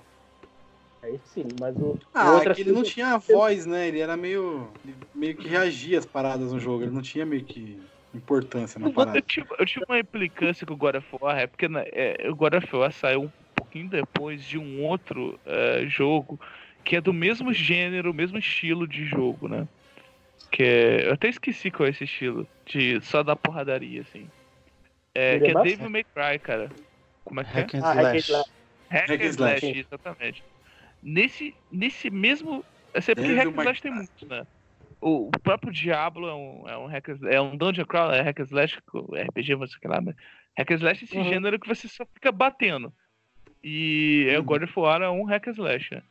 Aí 1.05 1.20
sim, 1.26 1.44
mas 1.61 1.76
o. 1.76 1.98
Ah, 2.14 2.40
é 2.42 2.55
que 2.55 2.62
ele 2.62 2.72
não 2.72 2.82
tinha 2.82 3.18
voz, 3.18 3.66
né? 3.66 3.88
Ele 3.88 4.00
era 4.00 4.16
meio. 4.16 4.70
ele 4.84 4.94
meio 5.14 5.36
que 5.36 5.46
reagia 5.46 5.98
às 5.98 6.07
paradas 6.07 6.50
no 6.50 6.59
jogo. 6.59 6.82
Ele 6.82 6.92
não 6.92 7.02
tinha 7.02 7.26
meio 7.26 7.44
que 7.44 7.78
importância 8.14 8.80
na 8.80 8.86
Eu 8.86 8.92
parada. 8.92 9.20
tive, 9.20 9.46
eu 9.59 9.66
tive 9.66 9.84
uma 9.86 9.98
implicância 9.98 10.66
com 10.66 10.72
o 10.72 10.76
God 10.76 10.94
of 10.94 11.07
War, 11.20 11.38
é 11.38 11.46
porque 11.46 11.68
né, 11.68 11.84
é, 11.92 12.26
o 12.30 12.34
God 12.34 12.55
of 12.55 12.74
War 12.76 12.90
saiu 12.92 13.24
um 13.24 13.30
pouquinho 13.55 13.88
depois 13.90 14.42
de 14.44 14.57
um 14.57 14.82
outro 14.82 15.38
é, 15.44 15.84
jogo 15.86 16.40
que 16.84 16.96
é 16.96 17.00
do 17.00 17.12
mesmo 17.12 17.52
gênero, 17.52 18.14
mesmo 18.14 18.38
estilo 18.38 18.86
de 18.88 19.05
jogo, 19.05 19.48
né? 19.48 19.66
Que 20.50 20.62
é, 20.62 21.09
eu 21.09 21.12
até 21.14 21.28
esqueci 21.28 21.70
qual 21.70 21.86
é 21.86 21.90
esse 21.90 22.05
estilo, 22.05 22.46
de 22.64 23.00
só 23.02 23.22
da 23.22 23.34
porradaria, 23.36 24.02
assim. 24.02 24.26
É, 25.14 25.34
Ele 25.36 25.44
que 25.46 25.50
é 25.50 25.61
é. 25.61 25.62
Devil 25.62 25.90
May 25.90 26.05
Cry, 26.05 26.38
cara. 26.38 26.70
Como 27.24 27.40
é 27.40 27.44
que 27.44 27.50
é? 27.50 27.61
Hack 27.61 27.74
and 27.74 27.80
Ah, 27.82 27.92
Hack 27.94 28.14
and 28.14 28.18
Slash. 28.18 28.50
Hack 28.90 29.11
and 29.11 29.24
Slash. 29.24 29.64
exatamente. 29.66 30.44
Nesse, 31.05 31.55
nesse 31.70 32.11
mesmo. 32.11 32.64
É 32.94 33.00
sempre 33.00 33.26
que 33.26 33.34
Hack 33.34 33.50
Slash 33.52 33.82
tem 33.82 33.92
muito, 33.92 34.26
né? 34.26 34.42
O, 35.00 35.26
o 35.26 35.30
próprio 35.42 35.70
Diablo 35.72 36.26
é 36.28 36.34
um, 36.34 36.68
é 36.68 36.78
um 36.78 36.86
hack 36.86 37.09
é 37.30 37.40
um 37.40 37.57
Dungeon 37.57 37.84
Crawler, 37.84 38.20
é 38.20 38.22
Hack 38.22 38.40
and 38.40 38.44
Slash, 38.44 38.78
RPG, 38.78 39.55
você 39.57 39.78
que 39.78 39.86
lá, 39.86 40.00
mas 40.00 40.14
Hack 40.57 40.70
and 40.70 40.74
Slash 40.76 41.02
é 41.02 41.05
esse 41.05 41.18
Uhum. 41.18 41.24
gênero 41.24 41.59
que 41.61 41.68
você 41.68 41.86
só 41.88 42.07
fica 42.07 42.32
batendo. 42.32 42.90
E 43.62 44.26
é, 44.30 44.38
o 44.38 44.40
Uhum. 44.40 44.46
God 44.46 44.62
of 44.62 44.72
War 44.78 45.02
é 45.02 45.11
um 45.11 45.24
Hack 45.24 45.48
and 45.48 45.52
Slash, 45.52 45.94
né? 45.94 46.02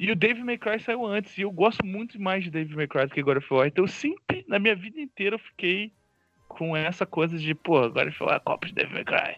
E 0.00 0.10
o 0.10 0.16
Devil 0.16 0.44
May 0.44 0.58
Cry 0.58 0.80
saiu 0.80 1.06
antes, 1.06 1.38
e 1.38 1.42
eu 1.42 1.52
gosto 1.52 1.86
muito 1.86 2.20
mais 2.20 2.42
de 2.42 2.50
Devil 2.50 2.76
May 2.76 2.88
Cry 2.88 3.06
do 3.06 3.14
que 3.14 3.22
God 3.22 3.36
of 3.36 3.54
War. 3.54 3.68
Então 3.68 3.84
eu 3.84 3.88
sempre, 3.88 4.44
na 4.48 4.58
minha 4.58 4.74
vida 4.74 5.00
inteira, 5.00 5.36
eu 5.36 5.38
fiquei 5.38 5.92
com 6.48 6.76
essa 6.76 7.06
coisa 7.06 7.38
de, 7.38 7.54
pô, 7.54 7.88
God 7.90 8.08
of 8.08 8.22
War 8.24 8.36
é 8.36 8.40
cópia 8.40 8.68
de 8.68 8.74
Devil 8.74 8.94
May 8.94 9.04
Cry. 9.04 9.36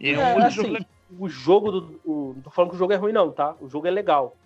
E 0.00 0.08
é, 0.08 0.12
É, 0.14 0.18
um 0.18 0.32
outro 0.34 0.46
assim, 0.48 0.56
jogo 0.56 0.72
o 1.18 1.28
jogo 1.28 1.70
do. 1.70 2.00
O, 2.04 2.32
não 2.34 2.42
tô 2.42 2.50
falando 2.50 2.70
que 2.70 2.76
o 2.76 2.78
jogo 2.78 2.92
é 2.92 2.96
ruim, 2.96 3.12
não, 3.12 3.30
tá? 3.30 3.54
O 3.60 3.68
jogo 3.68 3.86
é 3.86 3.90
legal. 3.90 4.36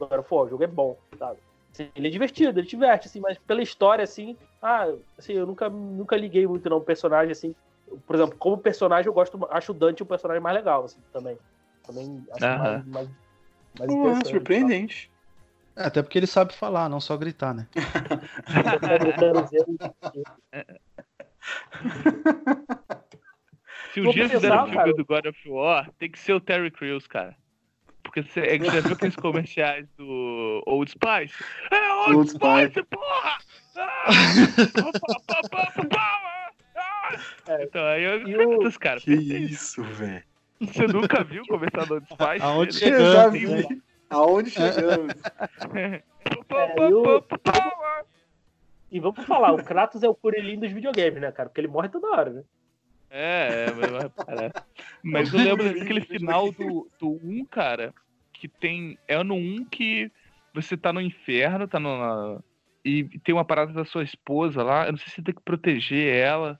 O 0.00 0.04
of 0.04 0.34
War, 0.34 0.46
o 0.46 0.48
jogo 0.48 0.64
é 0.64 0.66
bom, 0.66 0.96
sabe? 1.18 1.38
Assim, 1.72 1.88
ele 1.94 2.08
é 2.08 2.10
divertido, 2.10 2.58
ele 2.58 2.66
diverte, 2.66 3.06
assim, 3.06 3.20
mas 3.20 3.38
pela 3.38 3.62
história, 3.62 4.02
assim, 4.02 4.36
ah, 4.60 4.86
assim, 5.16 5.34
eu 5.34 5.46
nunca, 5.46 5.68
nunca 5.68 6.16
liguei 6.16 6.46
muito, 6.46 6.68
não, 6.68 6.80
personagem, 6.80 7.32
assim. 7.32 7.54
Por 8.06 8.16
exemplo, 8.16 8.36
como 8.38 8.58
personagem, 8.58 9.06
eu 9.06 9.12
gosto, 9.12 9.38
acho 9.50 9.72
o 9.72 9.74
Dante 9.74 10.02
um 10.02 10.06
personagem 10.06 10.42
mais 10.42 10.56
legal, 10.56 10.84
assim, 10.84 11.00
também. 11.12 11.38
Também 11.86 12.24
acho 12.32 12.46
Aham. 12.46 12.58
mais, 12.58 12.86
mais, 12.86 13.08
mais 13.78 13.92
Pô, 13.92 13.98
interessante. 13.98 14.30
surpreendente. 14.30 15.10
É, 15.76 15.84
até 15.84 16.02
porque 16.02 16.18
ele 16.18 16.26
sabe 16.26 16.52
falar, 16.52 16.88
não 16.88 17.00
só 17.00 17.16
gritar, 17.16 17.54
né? 17.54 17.66
tá? 17.72 18.74
Eu 18.74 18.80
tô 18.80 18.88
gritando, 18.98 19.44
dizendo, 19.44 19.78
Se 23.98 24.04
Vou 24.04 24.12
dia 24.12 24.28
fizer 24.28 24.52
um 24.54 24.58
filme 24.64 24.74
cara. 24.76 24.92
do 24.94 25.04
God 25.04 25.26
of 25.26 25.48
War, 25.50 25.90
tem 25.98 26.10
que 26.10 26.18
ser 26.18 26.32
o 26.34 26.40
Terry 26.40 26.70
Crews, 26.70 27.06
cara. 27.06 27.34
Porque 28.02 28.22
você, 28.22 28.40
é 28.40 28.58
que 28.58 28.64
você 28.64 28.80
viu 28.80 28.92
aqueles 28.94 29.16
comerciais 29.16 29.86
do 29.98 30.62
Old 30.66 30.90
Spice? 30.90 31.34
É 31.70 31.92
Old, 31.92 32.14
Old 32.16 32.30
Spice, 32.30 32.66
Spice. 32.70 32.82
porra! 32.84 33.38
Ah! 33.76 34.08
Ah! 36.80 37.16
É. 37.48 37.64
Então 37.64 37.84
aí 37.86 38.04
eu 38.04 38.12
E 38.12 38.34
acredito 38.34 38.62
o- 38.62 38.66
os 38.66 38.76
caras. 38.76 39.02
Que 39.02 39.16
perfeito. 39.16 39.52
isso, 39.52 39.82
velho. 39.82 40.22
Você 40.60 40.86
nunca 40.86 41.24
viu 41.24 41.42
o 41.42 41.46
comercial 41.46 41.86
do 41.86 41.94
Old 41.94 42.06
Spice? 42.12 42.42
Aonde 42.42 42.84
Eu 42.84 43.12
já 43.12 43.30
Chegamos, 43.30 43.66
vi. 43.68 43.82
Aonde 44.10 44.50
chegamos? 44.50 45.14
Pá, 46.48 46.56
É, 46.58 46.88
e 46.88 46.92
o-. 46.94 47.24
E 48.90 49.00
vamos 49.00 49.24
falar, 49.26 49.52
o 49.52 49.62
Kratos 49.62 50.02
é 50.02 50.08
o 50.08 50.14
Kuririn 50.14 50.58
dos 50.58 50.72
videogames, 50.72 51.20
né, 51.20 51.30
cara? 51.32 51.48
Porque 51.48 51.60
ele 51.60 51.68
morre 51.68 51.88
toda 51.88 52.08
hora, 52.08 52.30
né? 52.30 52.42
É, 53.10 53.66
é, 53.68 53.72
mas, 53.74 53.90
mas, 53.90 54.26
cara, 54.26 54.52
mas 55.02 55.32
eu 55.32 55.38
lembro 55.40 55.64
daquele 55.64 56.00
final 56.02 56.52
do, 56.52 56.88
do 56.98 57.10
1, 57.24 57.44
cara, 57.46 57.94
que 58.32 58.46
tem. 58.48 58.98
É 59.08 59.22
no 59.22 59.34
1 59.34 59.64
que 59.64 60.10
você 60.54 60.76
tá 60.76 60.92
no 60.92 61.00
inferno, 61.00 61.66
tá 61.66 61.78
no. 61.80 61.98
na- 61.98 62.40
e 62.84 63.04
tem 63.20 63.34
uma 63.34 63.44
parada 63.44 63.72
da 63.72 63.84
sua 63.84 64.02
esposa 64.02 64.62
lá. 64.62 64.86
Eu 64.86 64.92
não 64.92 64.98
sei 64.98 65.08
se 65.08 65.14
você 65.16 65.22
tem 65.22 65.34
que 65.34 65.42
proteger 65.42 66.14
ela. 66.14 66.58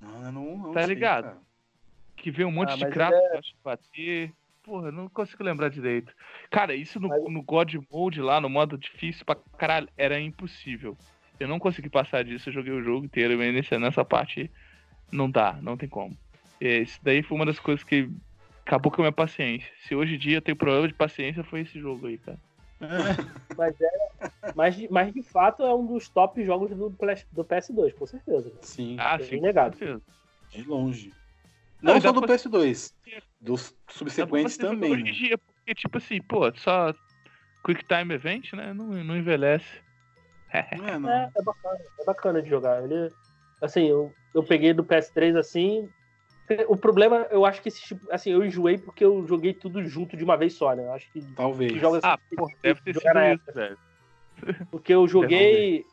Não, 0.00 0.32
não, 0.32 0.58
não 0.58 0.72
Tá 0.72 0.80
sei, 0.84 0.94
ligado? 0.94 1.24
cara. 1.24 1.38
Que 2.16 2.30
vem 2.30 2.44
um 2.44 2.50
monte 2.50 2.72
Ah, 2.72 2.76
de 2.76 2.86
crato 2.86 3.16
pra 3.30 3.40
te 3.42 3.56
bater. 3.64 4.32
Porra, 4.62 4.88
eu 4.88 4.92
não 4.92 5.08
consigo 5.08 5.44
lembrar 5.44 5.68
direito. 5.68 6.12
Cara, 6.50 6.74
isso 6.74 6.98
no, 6.98 7.08
Mas- 7.08 7.22
no 7.24 7.42
God 7.42 7.74
Mode 7.90 8.20
lá, 8.20 8.40
no 8.40 8.48
modo 8.48 8.76
difícil 8.78 9.24
pra 9.24 9.36
caralho, 9.58 9.88
era 9.96 10.18
impossível. 10.18 10.96
Eu 11.38 11.48
não 11.48 11.58
consegui 11.58 11.88
passar 11.90 12.24
disso, 12.24 12.48
eu 12.48 12.52
joguei 12.54 12.72
o 12.72 12.82
jogo 12.82 13.04
inteiro, 13.04 13.36
mas 13.36 13.52
nessa, 13.54 13.78
nessa 13.78 14.04
parte 14.04 14.50
não 15.14 15.30
dá, 15.30 15.58
não 15.62 15.76
tem 15.76 15.88
como. 15.88 16.16
É, 16.60 16.78
Isso 16.78 16.98
daí 17.02 17.22
foi 17.22 17.36
uma 17.36 17.46
das 17.46 17.58
coisas 17.58 17.84
que 17.84 18.08
acabou 18.66 18.90
com 18.90 19.00
a 19.02 19.04
minha 19.04 19.12
paciência. 19.12 19.70
Se 19.86 19.94
hoje 19.94 20.14
em 20.14 20.18
dia 20.18 20.38
eu 20.38 20.42
tenho 20.42 20.56
problema 20.56 20.88
de 20.88 20.94
paciência, 20.94 21.44
foi 21.44 21.60
esse 21.60 21.78
jogo 21.78 22.06
aí, 22.06 22.18
cara. 22.18 22.38
Mas, 23.56 23.80
é, 23.80 23.88
mas, 24.54 24.76
de- 24.76 24.88
mas 24.90 25.12
de 25.12 25.22
fato 25.22 25.62
é 25.62 25.74
um 25.74 25.86
dos 25.86 26.08
top 26.08 26.44
jogos 26.44 26.70
do, 26.70 26.90
do 26.90 27.44
PS2, 27.44 27.94
com 27.94 28.06
certeza. 28.06 28.52
Sim, 28.60 28.96
Ah, 28.98 29.16
Bem 29.16 29.26
sim, 29.26 29.40
negado. 29.40 29.72
com 29.72 29.78
certeza. 29.78 30.02
de 30.50 30.62
longe. 30.64 31.12
Não, 31.82 31.94
Não, 31.94 32.00
só 32.00 32.12
do 32.12 32.20
pra- 32.20 32.34
PS2. 32.34 32.92
Dos 33.40 33.74
subsequentes 33.88 34.56
também. 34.56 34.90
Hoje 34.92 35.02
em 35.02 35.04
né? 35.06 35.10
dia, 35.12 35.38
porque, 35.38 35.74
tipo 35.74 35.98
assim, 35.98 36.20
pô, 36.22 36.52
só 36.56 36.92
Quick 37.64 37.84
Time 37.84 38.14
Event, 38.14 38.52
né? 38.54 38.72
Não, 38.72 38.86
não 38.86 39.16
envelhece. 39.16 39.82
Não 40.76 40.88
é, 40.88 40.98
não. 40.98 41.10
É, 41.10 41.30
é 41.36 41.42
bacana, 41.42 41.78
é 42.00 42.04
bacana 42.04 42.42
de 42.42 42.48
jogar. 42.48 42.82
Ele, 42.82 43.10
assim, 43.64 43.88
eu, 43.88 44.12
eu 44.34 44.42
peguei 44.44 44.72
do 44.72 44.84
PS3 44.84 45.34
assim. 45.36 45.88
O 46.68 46.76
problema, 46.76 47.26
eu 47.30 47.44
acho 47.46 47.62
que 47.62 47.68
esse 47.68 47.80
tipo, 47.80 48.06
assim, 48.12 48.30
eu 48.30 48.44
enjoei 48.44 48.76
porque 48.76 49.02
eu 49.04 49.26
joguei 49.26 49.54
tudo 49.54 49.82
junto 49.86 50.14
de 50.16 50.22
uma 50.22 50.36
vez 50.36 50.52
só, 50.54 50.74
né? 50.74 50.82
Eu 50.84 50.92
acho 50.92 51.10
que, 51.10 51.22
Talvez. 51.34 51.72
que 51.72 51.78
joga 51.78 51.98
assim, 51.98 52.06
Ah, 52.06 52.18
porra, 52.36 52.52
deve 52.62 52.80
ter 52.82 52.94
sido 52.94 53.18
isso, 53.34 53.52
velho. 53.54 53.78
Porque 54.70 54.92
eu 54.92 55.08
joguei 55.08 55.86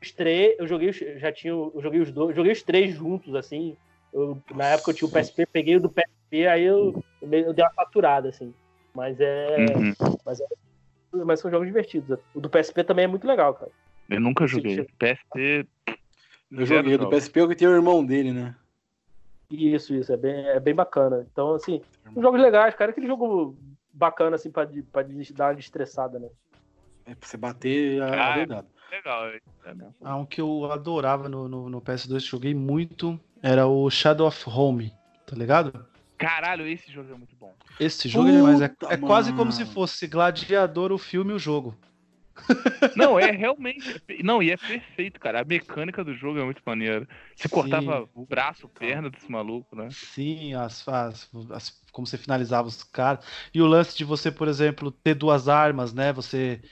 os 0.00 0.12
três, 0.12 0.56
eu 0.58 0.66
joguei, 0.66 0.88
os- 0.88 0.96
já 1.20 1.30
tinha, 1.30 1.52
eu 1.52 1.72
joguei 1.82 2.00
os 2.00 2.10
dois, 2.10 2.34
joguei 2.34 2.52
os 2.52 2.62
três 2.62 2.94
juntos, 2.94 3.34
assim. 3.34 3.76
Eu, 4.12 4.40
na 4.54 4.68
época 4.70 4.90
eu 4.90 4.94
tinha 4.94 5.08
o 5.08 5.10
PSP, 5.12 5.44
peguei 5.52 5.76
o 5.76 5.80
do 5.80 5.90
PSP, 5.90 6.46
aí 6.46 6.62
eu, 6.62 7.04
eu, 7.20 7.28
meio- 7.28 7.46
eu 7.46 7.52
dei 7.52 7.62
uma 7.64 7.74
faturada, 7.74 8.30
assim. 8.30 8.54
Mas 8.94 9.18
é. 9.20 9.58
Uhum. 9.58 9.92
Mas, 10.24 10.40
é 10.40 10.46
mas 11.26 11.40
são 11.40 11.50
jogos 11.50 11.66
divertidos. 11.66 12.18
O 12.32 12.40
do 12.40 12.48
PSP 12.48 12.82
também 12.84 13.04
é 13.04 13.08
muito 13.08 13.26
legal, 13.26 13.54
cara. 13.54 13.70
Eu 14.08 14.20
nunca 14.20 14.46
joguei. 14.46 14.86
PSP. 14.98 15.68
Eu 16.50 16.66
zero 16.66 16.82
joguei 16.82 16.96
do 16.98 17.04
jogos. 17.04 17.18
PSP, 17.18 17.40
eu 17.40 17.48
que 17.48 17.54
tinha 17.54 17.70
o 17.70 17.74
irmão 17.74 18.04
dele, 18.04 18.32
né? 18.32 18.54
Isso, 19.50 19.94
isso, 19.94 20.12
é 20.12 20.16
bem, 20.16 20.46
é 20.48 20.58
bem 20.60 20.74
bacana. 20.74 21.26
Então, 21.30 21.54
assim, 21.54 21.80
são 22.12 22.22
jogos 22.22 22.40
legais, 22.40 22.74
cara. 22.74 22.90
Aquele 22.90 23.06
jogo 23.06 23.56
bacana, 23.92 24.36
assim, 24.36 24.50
pra, 24.50 24.64
de- 24.64 24.82
pra 24.82 25.02
dar 25.32 25.52
uma 25.52 25.60
estressada, 25.60 26.18
né? 26.18 26.28
É 27.06 27.14
pra 27.14 27.28
você 27.28 27.36
bater 27.36 28.02
a 28.02 28.06
Ah, 28.28 28.30
é. 28.30 28.34
verdade. 28.36 28.66
Legal, 28.90 29.26
é 29.64 29.74
mesmo. 29.74 29.94
Ah, 30.02 30.16
um 30.16 30.24
que 30.24 30.40
eu 30.40 30.70
adorava 30.70 31.28
no, 31.28 31.48
no, 31.48 31.68
no 31.68 31.80
PS2, 31.80 32.20
joguei 32.24 32.54
muito, 32.54 33.18
era 33.42 33.66
o 33.66 33.90
Shadow 33.90 34.26
of 34.26 34.44
Home, 34.48 34.92
tá 35.26 35.36
ligado? 35.36 35.84
Caralho, 36.16 36.66
esse 36.66 36.90
jogo 36.90 37.12
é 37.12 37.16
muito 37.16 37.34
bom. 37.36 37.54
Esse 37.78 38.08
jogo 38.08 38.28
é 38.28 38.32
demais. 38.32 38.60
É, 38.60 38.68
Puta, 38.68 38.94
é 38.94 38.96
quase 38.96 39.32
como 39.32 39.50
se 39.52 39.66
fosse 39.66 40.06
Gladiador 40.06 40.92
o 40.92 40.98
filme 40.98 41.32
e 41.32 41.34
o 41.34 41.38
jogo. 41.38 41.76
Não, 42.94 43.18
é 43.18 43.30
realmente. 43.32 44.00
Não, 44.22 44.42
e 44.42 44.50
é 44.50 44.56
perfeito, 44.56 45.18
cara. 45.20 45.40
A 45.40 45.44
mecânica 45.44 46.04
do 46.04 46.14
jogo 46.14 46.38
é 46.38 46.44
muito 46.44 46.62
maneira. 46.64 47.08
Você 47.38 47.48
Sim. 47.48 47.48
cortava 47.48 48.08
o 48.14 48.24
braço, 48.26 48.68
perna 48.68 49.10
desse 49.10 49.30
maluco, 49.30 49.74
né? 49.76 49.94
Sim, 49.96 50.54
as, 50.54 50.86
as, 50.88 51.28
as- 51.52 51.82
como 51.92 52.06
você 52.06 52.18
finalizava 52.18 52.66
os 52.68 52.82
caras. 52.82 53.24
E 53.54 53.60
o 53.62 53.66
lance 53.66 53.96
de 53.96 54.04
você, 54.04 54.30
por 54.32 54.48
exemplo, 54.48 54.90
ter 54.90 55.14
duas 55.14 55.48
armas, 55.48 55.92
né? 55.92 56.12
Você 56.12 56.62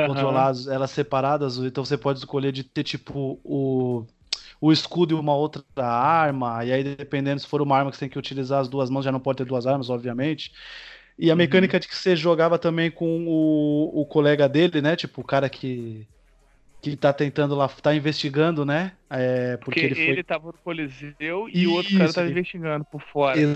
controlar 0.00 0.48
as- 0.50 0.66
elas 0.66 0.90
separadas, 0.90 1.58
então 1.58 1.84
você 1.84 1.96
pode 1.98 2.18
escolher 2.18 2.50
de 2.52 2.64
ter 2.64 2.82
tipo 2.84 3.40
o, 3.44 4.06
o 4.60 4.72
escudo 4.72 5.14
e 5.14 5.18
uma 5.20 5.34
outra 5.36 5.64
arma, 5.76 6.64
e 6.64 6.72
aí 6.72 6.84
dependendo 6.96 7.40
se 7.40 7.46
for 7.48 7.62
uma 7.62 7.76
arma 7.78 7.90
que 7.90 7.96
você 7.96 8.02
tem 8.02 8.10
que 8.10 8.18
utilizar 8.18 8.60
as 8.60 8.68
duas 8.68 8.90
mãos, 8.90 9.04
já 9.04 9.12
não 9.12 9.20
pode 9.20 9.38
ter 9.38 9.46
duas 9.46 9.66
armas, 9.66 9.90
obviamente. 9.90 10.52
E 11.22 11.30
a 11.30 11.36
mecânica 11.36 11.80
de 11.80 11.88
que 11.88 11.96
você 11.96 12.16
jogava 12.16 12.58
também 12.58 12.90
com 12.90 13.26
o, 13.28 14.02
o 14.02 14.06
colega 14.06 14.48
dele, 14.48 14.82
né? 14.82 14.96
Tipo, 14.96 15.22
o 15.22 15.24
cara 15.26 15.50
que, 15.50 16.08
que 16.82 16.96
tá 16.96 17.12
tentando 17.12 17.54
lá, 17.56 17.68
tá 17.68 17.94
investigando, 17.94 18.64
né? 18.66 18.98
É, 19.10 19.56
porque, 19.58 19.80
Porque 19.80 19.86
ele 19.86 19.96
ele, 19.96 19.96
foi. 19.96 20.24
tava 20.24 20.52
no 20.52 20.58
Coliseu 20.60 21.48
e 21.48 21.66
o 21.66 21.72
outro 21.72 21.92
cara 21.92 22.12
tava 22.12 22.28
ele- 22.28 22.30
investigando 22.30 22.84
por 22.84 23.00
fora. 23.02 23.48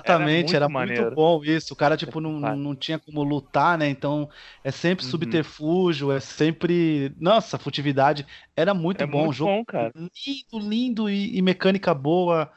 Exatamente, 0.00 0.04
Era 0.04 0.28
era 0.56 0.68
muito 0.68 0.70
muito, 0.70 1.04
maneiro. 1.04 1.16
bom 1.16 1.42
isso. 1.44 1.74
O 1.74 1.76
cara, 1.76 1.96
tipo, 1.96 2.20
não, 2.20 2.56
não 2.56 2.76
tinha 2.76 2.98
como 3.00 3.22
lutar, 3.24 3.76
né? 3.78 3.88
Então 3.88 4.28
é 4.62 4.70
sempre 4.70 5.04
Uhum. 5.04 5.04
subterfúgio, 5.04 6.12
é 6.12 6.20
sempre. 6.20 7.12
Nossa, 7.18 7.58
futividade. 7.58 8.26
Era 8.56 8.74
muito 8.74 9.04
É 9.04 9.06
bom. 9.06 9.32
muito 9.32 9.32
jogo 9.32 9.54
bom, 9.56 9.64
cara. 9.64 9.94
lindo, 10.26 10.58
lindo 10.58 11.10
e, 11.10 11.36
e 11.36 11.42
mecânica 11.42 11.94
boa. 11.94 12.52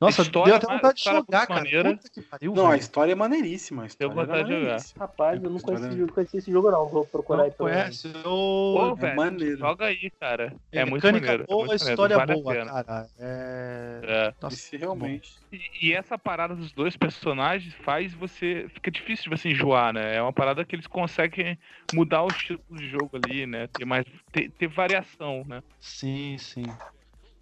Nossa, 0.00 0.22
História 0.22 0.46
deu 0.46 0.56
até 0.56 0.74
vontade 0.76 0.98
de 0.98 1.04
jogar, 1.04 1.16
muito 1.18 1.30
cara. 1.48 1.54
maneira. 1.54 1.96
Puta 1.96 2.08
que 2.08 2.22
pariu, 2.22 2.54
Não, 2.54 2.66
a 2.66 2.70
velho. 2.70 2.80
história 2.80 3.12
é 3.12 3.14
maneiríssima. 3.16 3.82
A 3.82 3.86
história 3.86 4.14
vontade 4.14 4.44
de 4.48 4.60
jogar. 4.60 4.80
Rapaz, 4.96 5.42
eu 5.42 5.50
não 5.50 5.58
conheci, 5.58 5.98
eu 5.98 6.08
conheci 6.12 6.36
esse 6.36 6.52
jogo, 6.52 6.70
não. 6.70 6.86
Vou 6.88 7.04
procurar 7.04 7.42
aí 7.42 7.48
Não 7.48 7.56
pelo 7.56 7.68
conhece? 7.68 8.08
Pô, 8.10 8.86
Eu... 8.90 8.94
velho, 8.94 9.16
maneiro. 9.16 9.58
joga 9.58 9.86
aí, 9.86 10.08
cara. 10.20 10.54
É, 10.70 10.80
É 10.80 10.84
muito 10.84 11.02
mecânica 11.04 11.26
maneiro. 11.26 11.42
é 11.42 11.46
boa, 11.46 11.66
muito 11.66 11.70
maneiro, 11.80 11.90
história 11.90 12.16
a 12.16 12.26
boa, 12.26 12.54
cara. 12.84 13.08
É... 13.18 14.00
É. 14.04 14.34
Nossa, 14.40 14.54
Esse 14.56 14.76
realmente. 14.76 15.36
E, 15.50 15.88
e 15.88 15.92
essa 15.92 16.16
parada 16.16 16.54
dos 16.54 16.70
dois 16.70 16.96
personagens 16.96 17.74
faz 17.82 18.14
você. 18.14 18.66
Fica 18.74 18.92
difícil 18.92 19.24
de 19.24 19.36
você 19.36 19.48
enjoar, 19.48 19.92
né? 19.92 20.14
É 20.14 20.22
uma 20.22 20.32
parada 20.32 20.64
que 20.64 20.76
eles 20.76 20.86
conseguem 20.86 21.58
mudar 21.92 22.22
o 22.22 22.28
estilo 22.28 22.60
de 22.70 22.88
jogo 22.88 23.10
ali, 23.24 23.46
né? 23.46 23.66
Ter 23.66 23.84
mais. 23.84 24.04
ter, 24.30 24.48
ter 24.52 24.68
variação, 24.68 25.44
né? 25.48 25.60
Sim, 25.80 26.36
sim. 26.38 26.64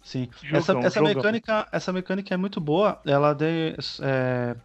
Sim. 0.07 0.29
Jogão, 0.41 0.57
essa, 0.57 0.71
essa 0.79 0.99
jogão. 0.99 1.15
mecânica, 1.15 1.67
essa 1.69 1.91
mecânica 1.91 2.33
é 2.33 2.37
muito 2.37 2.61
boa. 2.61 3.01
Ela 3.05 3.33
de, 3.33 3.75
é, 4.01 4.55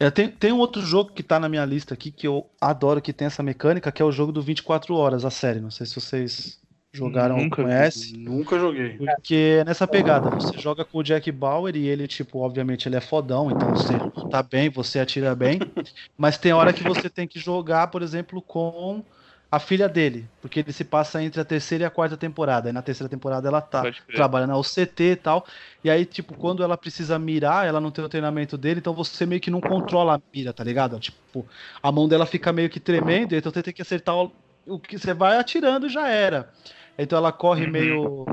é, 0.00 0.10
tem, 0.10 0.28
tem 0.28 0.50
um 0.50 0.58
outro 0.58 0.82
jogo 0.82 1.12
que 1.12 1.22
tá 1.22 1.38
na 1.38 1.48
minha 1.48 1.64
lista 1.64 1.94
aqui 1.94 2.10
que 2.10 2.26
eu 2.26 2.50
adoro 2.60 3.00
que 3.00 3.12
tem 3.12 3.26
essa 3.26 3.40
mecânica, 3.40 3.92
que 3.92 4.02
é 4.02 4.04
o 4.04 4.10
jogo 4.10 4.32
do 4.32 4.42
24 4.42 4.96
horas, 4.96 5.24
a 5.24 5.30
série. 5.30 5.60
Não 5.60 5.70
sei 5.70 5.86
se 5.86 5.94
vocês 5.94 6.60
jogaram 6.92 7.36
ou 7.36 7.42
Nunca 7.44 7.62
vi. 7.62 7.68
conhecem. 7.68 8.18
Nunca 8.18 8.58
joguei. 8.58 8.96
Porque 8.96 9.58
é 9.60 9.64
nessa 9.64 9.86
pegada, 9.86 10.28
você 10.30 10.58
joga 10.58 10.84
com 10.84 10.98
o 10.98 11.04
Jack 11.04 11.30
Bauer 11.30 11.76
e 11.76 11.86
ele, 11.86 12.08
tipo, 12.08 12.40
obviamente 12.40 12.88
ele 12.88 12.96
é 12.96 13.00
fodão, 13.00 13.48
então 13.48 13.70
você 13.70 13.94
tá 14.28 14.42
bem, 14.42 14.68
você 14.68 14.98
atira 14.98 15.36
bem, 15.36 15.60
mas 16.18 16.36
tem 16.36 16.52
hora 16.52 16.72
que 16.72 16.82
você 16.82 17.08
tem 17.08 17.28
que 17.28 17.38
jogar, 17.38 17.86
por 17.86 18.02
exemplo, 18.02 18.42
com 18.42 19.04
a 19.52 19.60
filha 19.60 19.88
dele, 19.88 20.32
porque 20.40 20.60
ele 20.60 20.72
se 20.72 20.84
passa 20.84 21.22
entre 21.22 21.40
a 21.40 21.44
terceira 21.44 21.84
e 21.84 21.86
a 21.86 21.90
quarta 21.90 22.16
temporada, 22.16 22.70
e 22.70 22.72
na 22.72 22.82
terceira 22.82 23.10
temporada 23.10 23.48
ela 23.48 23.60
tá 23.60 23.82
Pode 23.82 24.00
crer. 24.02 24.14
trabalha 24.14 24.46
na 24.46 24.56
OCT 24.56 25.12
e 25.12 25.16
tal, 25.16 25.46
e 25.84 25.90
aí, 25.90 26.06
tipo, 26.06 26.34
quando 26.34 26.62
ela 26.62 26.78
precisa 26.78 27.18
mirar, 27.18 27.66
ela 27.66 27.80
não 27.80 27.90
tem 27.92 28.04
o 28.04 28.08
treinamento 28.08 28.56
dele, 28.58 28.80
então 28.80 28.94
você 28.94 29.26
meio 29.26 29.40
que 29.42 29.50
não 29.50 29.62
controla 29.62 30.16
a 30.16 30.22
mira, 30.34 30.54
tá 30.54 30.64
ligado? 30.64 30.98
Tipo, 31.00 31.46
a 31.82 31.92
mão 31.92 32.08
dela 32.08 32.26
fica 32.26 32.52
meio 32.52 32.70
que 32.70 32.80
tremendo, 32.80 33.34
então 33.36 33.52
você 33.52 33.62
tem 33.62 33.74
que 33.74 33.82
acertar 33.82 34.16
o, 34.16 34.34
o 34.66 34.80
que 34.80 34.98
você 34.98 35.12
vai 35.14 35.36
atirando 35.38 35.86
e 35.86 35.90
já 35.90 36.08
era. 36.08 36.52
Então 36.98 37.18
ela 37.18 37.32
corre 37.32 37.66
Uhum. 37.66 37.70
meio 37.70 38.32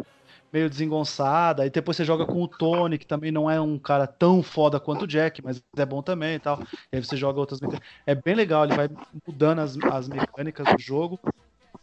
meio 0.51 0.69
desengonçada, 0.69 1.63
aí 1.63 1.69
depois 1.69 1.95
você 1.97 2.03
joga 2.03 2.25
com 2.25 2.41
o 2.41 2.47
Tony, 2.47 2.97
que 2.97 3.05
também 3.05 3.31
não 3.31 3.49
é 3.49 3.59
um 3.61 3.77
cara 3.77 4.07
tão 4.07 4.41
foda 4.41 4.79
quanto 4.79 5.03
o 5.03 5.07
Jack, 5.07 5.43
mas 5.43 5.61
é 5.77 5.85
bom 5.85 6.01
também 6.01 6.35
e 6.35 6.39
tal. 6.39 6.59
E 6.91 6.97
aí 6.97 7.03
você 7.03 7.15
joga 7.15 7.39
outras 7.39 7.59
mecânicas. 7.61 7.87
É 8.05 8.15
bem 8.15 8.35
legal, 8.35 8.63
ele 8.65 8.75
vai 8.75 8.89
mudando 9.27 9.59
as, 9.59 9.77
as 9.91 10.07
mecânicas 10.07 10.65
do 10.67 10.81
jogo. 10.81 11.19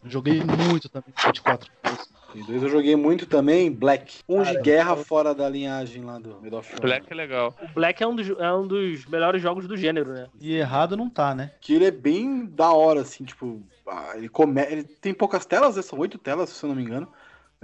Joguei 0.04 0.42
muito 0.42 0.88
também 0.88 1.12
24 1.24 1.70
horas. 1.84 2.16
Eu 2.48 2.68
joguei 2.68 2.94
muito 2.96 3.24
também, 3.26 3.70
Black. 3.72 4.18
Um 4.28 4.42
de 4.42 4.58
guerra 4.60 4.92
eu- 4.92 5.04
fora 5.04 5.34
da 5.34 5.48
linhagem 5.48 6.04
lá 6.04 6.18
do 6.18 6.38
Medal 6.40 6.60
of 6.60 6.70
Honor. 6.70 6.82
Black 6.82 7.10
é 7.10 7.14
legal. 7.14 7.54
O 7.62 7.68
Black 7.74 8.02
é 8.02 8.06
um, 8.06 8.14
dos, 8.14 8.28
é 8.28 8.52
um 8.52 8.66
dos 8.66 9.06
melhores 9.06 9.40
jogos 9.40 9.66
do 9.66 9.76
gênero, 9.76 10.12
né? 10.12 10.26
E 10.38 10.54
errado 10.54 10.96
não 10.96 11.08
tá, 11.08 11.34
né? 11.34 11.52
Que 11.60 11.74
ele 11.74 11.86
é 11.86 11.90
bem 11.90 12.44
da 12.44 12.70
hora, 12.72 13.00
assim, 13.00 13.24
tipo. 13.24 13.62
ah, 13.86 14.12
Ele, 14.16 14.28
come... 14.28 14.60
ele 14.62 14.84
tem 14.84 15.14
poucas 15.14 15.46
telas, 15.46 15.76
né? 15.76 15.82
São 15.82 15.98
oito 15.98 16.18
telas, 16.18 16.50
se 16.50 16.62
eu 16.62 16.68
não 16.68 16.76
me 16.76 16.82
engano. 16.82 17.08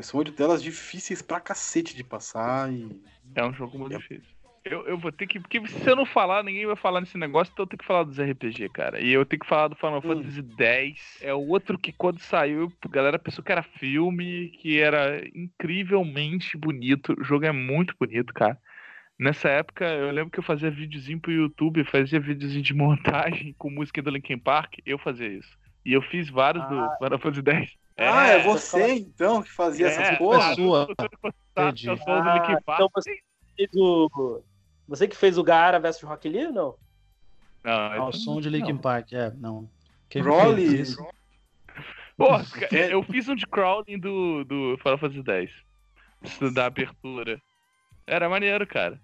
São 0.01 0.19
oito 0.19 0.33
telas 0.33 0.63
difíceis 0.63 1.23
pra 1.23 1.41
cacete 1.41 1.95
de 1.95 2.03
passar 2.03 2.73
e. 2.73 3.01
É 3.35 3.45
um 3.45 3.53
jogo 3.53 3.79
muito 3.79 3.97
difícil. 3.97 4.33
Eu, 4.65 4.87
eu 4.87 4.97
vou 4.97 5.11
ter 5.13 5.27
que. 5.27 5.41
Porque 5.41 5.67
se 5.67 5.89
eu 5.91 5.97
não 5.97 6.07
falar, 6.07 6.43
ninguém 6.45 6.67
vai 6.67 6.77
falar 6.77 7.01
nesse 7.01 7.19
negócio, 7.19 7.51
então 7.53 7.65
eu 7.65 7.69
tenho 7.69 7.79
que 7.79 7.85
falar 7.87 8.05
dos 8.05 8.19
RPG, 8.21 8.69
cara. 8.71 9.01
E 9.01 9.11
eu 9.13 9.27
tenho 9.27 9.41
que 9.41 9.47
falar 9.49 9.69
do 9.69 9.77
Final 9.77 10.01
Fantasy 10.01 10.43
X. 10.59 11.19
É 11.21 11.35
o 11.35 11.49
outro 11.49 11.77
que 11.79 11.93
quando 11.93 12.21
saiu, 12.21 12.73
a 12.85 12.89
galera 12.89 13.19
pensou 13.19 13.43
que 13.45 13.51
era 13.53 13.63
filme, 13.63 14.51
que 14.61 14.79
era 14.79 15.21
incrivelmente 15.35 16.57
bonito. 16.57 17.15
O 17.19 17.25
jogo 17.25 17.45
é 17.45 17.53
muito 17.53 17.95
bonito, 17.99 18.33
cara. 18.33 18.57
Nessa 19.19 19.49
época, 19.49 19.85
eu 19.85 20.11
lembro 20.11 20.31
que 20.31 20.39
eu 20.39 20.43
fazia 20.45 20.71
videozinho 20.71 21.21
pro 21.21 21.31
YouTube, 21.33 21.85
fazia 21.85 22.19
videozinho 22.19 22.63
de 22.63 22.75
montagem 22.75 23.55
com 23.59 23.71
música 23.71 24.03
do 24.03 24.11
Linkin 24.11 24.39
Park, 24.39 24.79
eu 24.87 24.99
fazia 24.99 25.29
isso. 25.29 25.57
E 25.85 25.93
eu 25.93 26.03
fiz 26.03 26.29
vários 26.31 26.65
Ah. 26.65 26.69
do 26.69 27.05
Final 27.05 27.19
Fantasy 27.19 27.43
X. 27.51 27.82
ah, 27.97 28.27
é 28.29 28.43
você 28.43 28.95
então 28.95 29.43
que 29.43 29.51
fazia 29.51 29.87
essas 29.87 30.09
é, 30.09 30.17
porra? 30.17 30.53
é 30.53 30.55
sua. 30.55 30.87
tudo 30.87 31.09
encostado 31.13 31.69
Entendi. 31.75 31.89
Ah, 32.07 32.59
então 32.75 32.91
você 32.95 33.19
fez 33.57 33.71
o. 33.75 34.43
Você 34.89 35.07
que 35.09 35.17
fez 35.17 35.39
o 35.39 35.45
Gaara 35.45 35.79
versus 35.79 36.03
Rock 36.03 36.29
Lee, 36.29 36.51
não? 36.51 36.75
Não, 37.63 38.03
Ao 38.03 38.11
esse- 38.11 38.21
som 38.21 38.41
de 38.41 38.49
Linkin 38.51 38.77
Park, 38.77 39.13
é, 39.13 39.31
não. 39.31 39.69
Quem? 40.09 40.23
Pô, 42.17 42.29
ca- 42.39 42.69
eu 42.91 43.03
fiz 43.05 43.29
um 43.29 43.35
de 43.35 43.47
crawling 43.47 43.99
do, 43.99 44.45
do 44.45 44.77
Final 44.79 44.99
Fantasy 44.99 45.23
X. 45.25 46.53
Da 46.55 46.67
abertura. 46.67 47.41
Era 48.07 48.29
maneiro, 48.29 48.67
cara. 48.67 49.01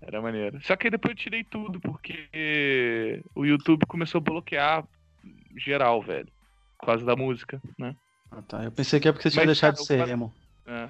Era 0.00 0.20
maneiro. 0.20 0.60
Só 0.64 0.76
que 0.76 0.86
aí 0.86 0.90
depois 0.90 1.12
eu 1.12 1.16
tirei 1.16 1.42
tudo, 1.44 1.80
porque 1.80 3.22
o 3.34 3.44
YouTube 3.44 3.86
começou 3.86 4.18
a 4.18 4.22
bloquear 4.22 4.84
geral, 5.56 6.00
velho. 6.02 6.28
Por 6.78 6.86
causa 6.86 7.04
da 7.04 7.16
música, 7.16 7.60
né? 7.78 7.94
Ah, 8.36 8.42
tá. 8.42 8.64
Eu 8.64 8.70
pensei 8.70 9.00
que 9.00 9.08
é 9.08 9.12
porque 9.12 9.22
você 9.28 9.30
tinha 9.30 9.46
Mas, 9.46 9.58
deixado 9.58 9.74
cara, 9.76 9.80
de 9.82 9.86
ser 9.86 10.08
emo. 10.08 10.34
É. 10.66 10.88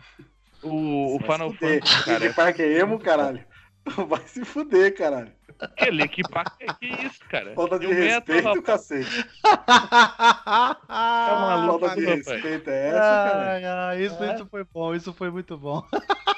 O, 0.63 1.17
o 1.17 1.21
Final. 1.21 1.53
Fantasy, 1.53 2.05
cara. 2.05 2.19
Linkin 2.19 2.35
Park 2.35 2.59
é 2.61 2.79
emo, 2.79 2.99
caralho. 2.99 3.45
Vai 4.09 4.27
se 4.27 4.45
fuder, 4.45 4.97
caralho. 4.97 5.31
Que 5.77 5.91
Linkin 5.91 6.23
Park 6.23 6.55
é 6.61 6.67
que 6.75 6.87
isso, 7.07 7.21
cara? 7.31 7.55
Falta 7.55 7.79
de 7.79 7.87
o 7.87 7.91
metal, 7.91 8.05
respeito, 8.35 8.45
rapaz, 8.45 8.65
cacete. 8.65 9.27
Tá 9.43 10.77
maluco, 10.89 11.87
Falta 11.87 11.95
de 12.01 12.05
rapaz. 12.07 12.27
respeito 12.27 12.71
é 12.71 12.89
essa, 12.89 12.99
cara. 12.99 13.89
Ai, 13.89 14.03
isso, 14.05 14.25
isso 14.25 14.47
foi 14.47 14.65
bom, 14.65 14.95
isso 14.95 15.13
foi 15.15 15.31
muito 15.31 15.57
bom. 15.57 15.83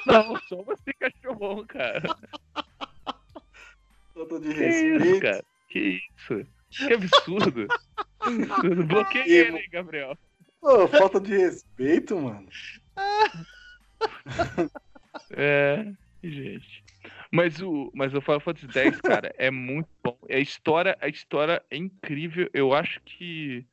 Não, 0.05 0.35
só 0.47 0.61
você 0.63 0.93
que 0.93 1.05
achou 1.05 1.35
bom, 1.35 1.65
cara. 1.65 2.01
Falta 4.13 4.39
de 4.39 4.53
Que 4.53 4.65
isso, 4.67 4.93
respeito. 4.99 5.21
cara? 5.21 5.43
Que 5.69 5.79
isso? 6.19 6.45
Que 6.69 6.93
absurdo. 6.93 7.67
absurdo. 8.21 8.83
Bloqueei 8.85 9.31
ele, 9.39 9.57
hein, 9.57 9.69
Gabriel. 9.71 10.17
Pô, 10.61 10.87
falta 10.87 11.19
de 11.19 11.35
respeito, 11.37 12.19
mano. 12.19 12.47
É, 15.31 15.91
gente. 16.23 16.83
Mas 17.31 17.61
o, 17.61 17.91
mas 17.93 18.13
o 18.13 18.21
Final 18.21 18.39
Fantasy 18.39 18.79
X, 18.79 19.01
cara, 19.01 19.33
é 19.37 19.51
muito 19.51 19.89
bom. 20.03 20.17
A 20.29 20.37
história, 20.37 20.97
a 20.99 21.07
história 21.07 21.61
é 21.69 21.77
incrível. 21.77 22.49
Eu 22.53 22.73
acho 22.73 22.99
que 23.01 23.65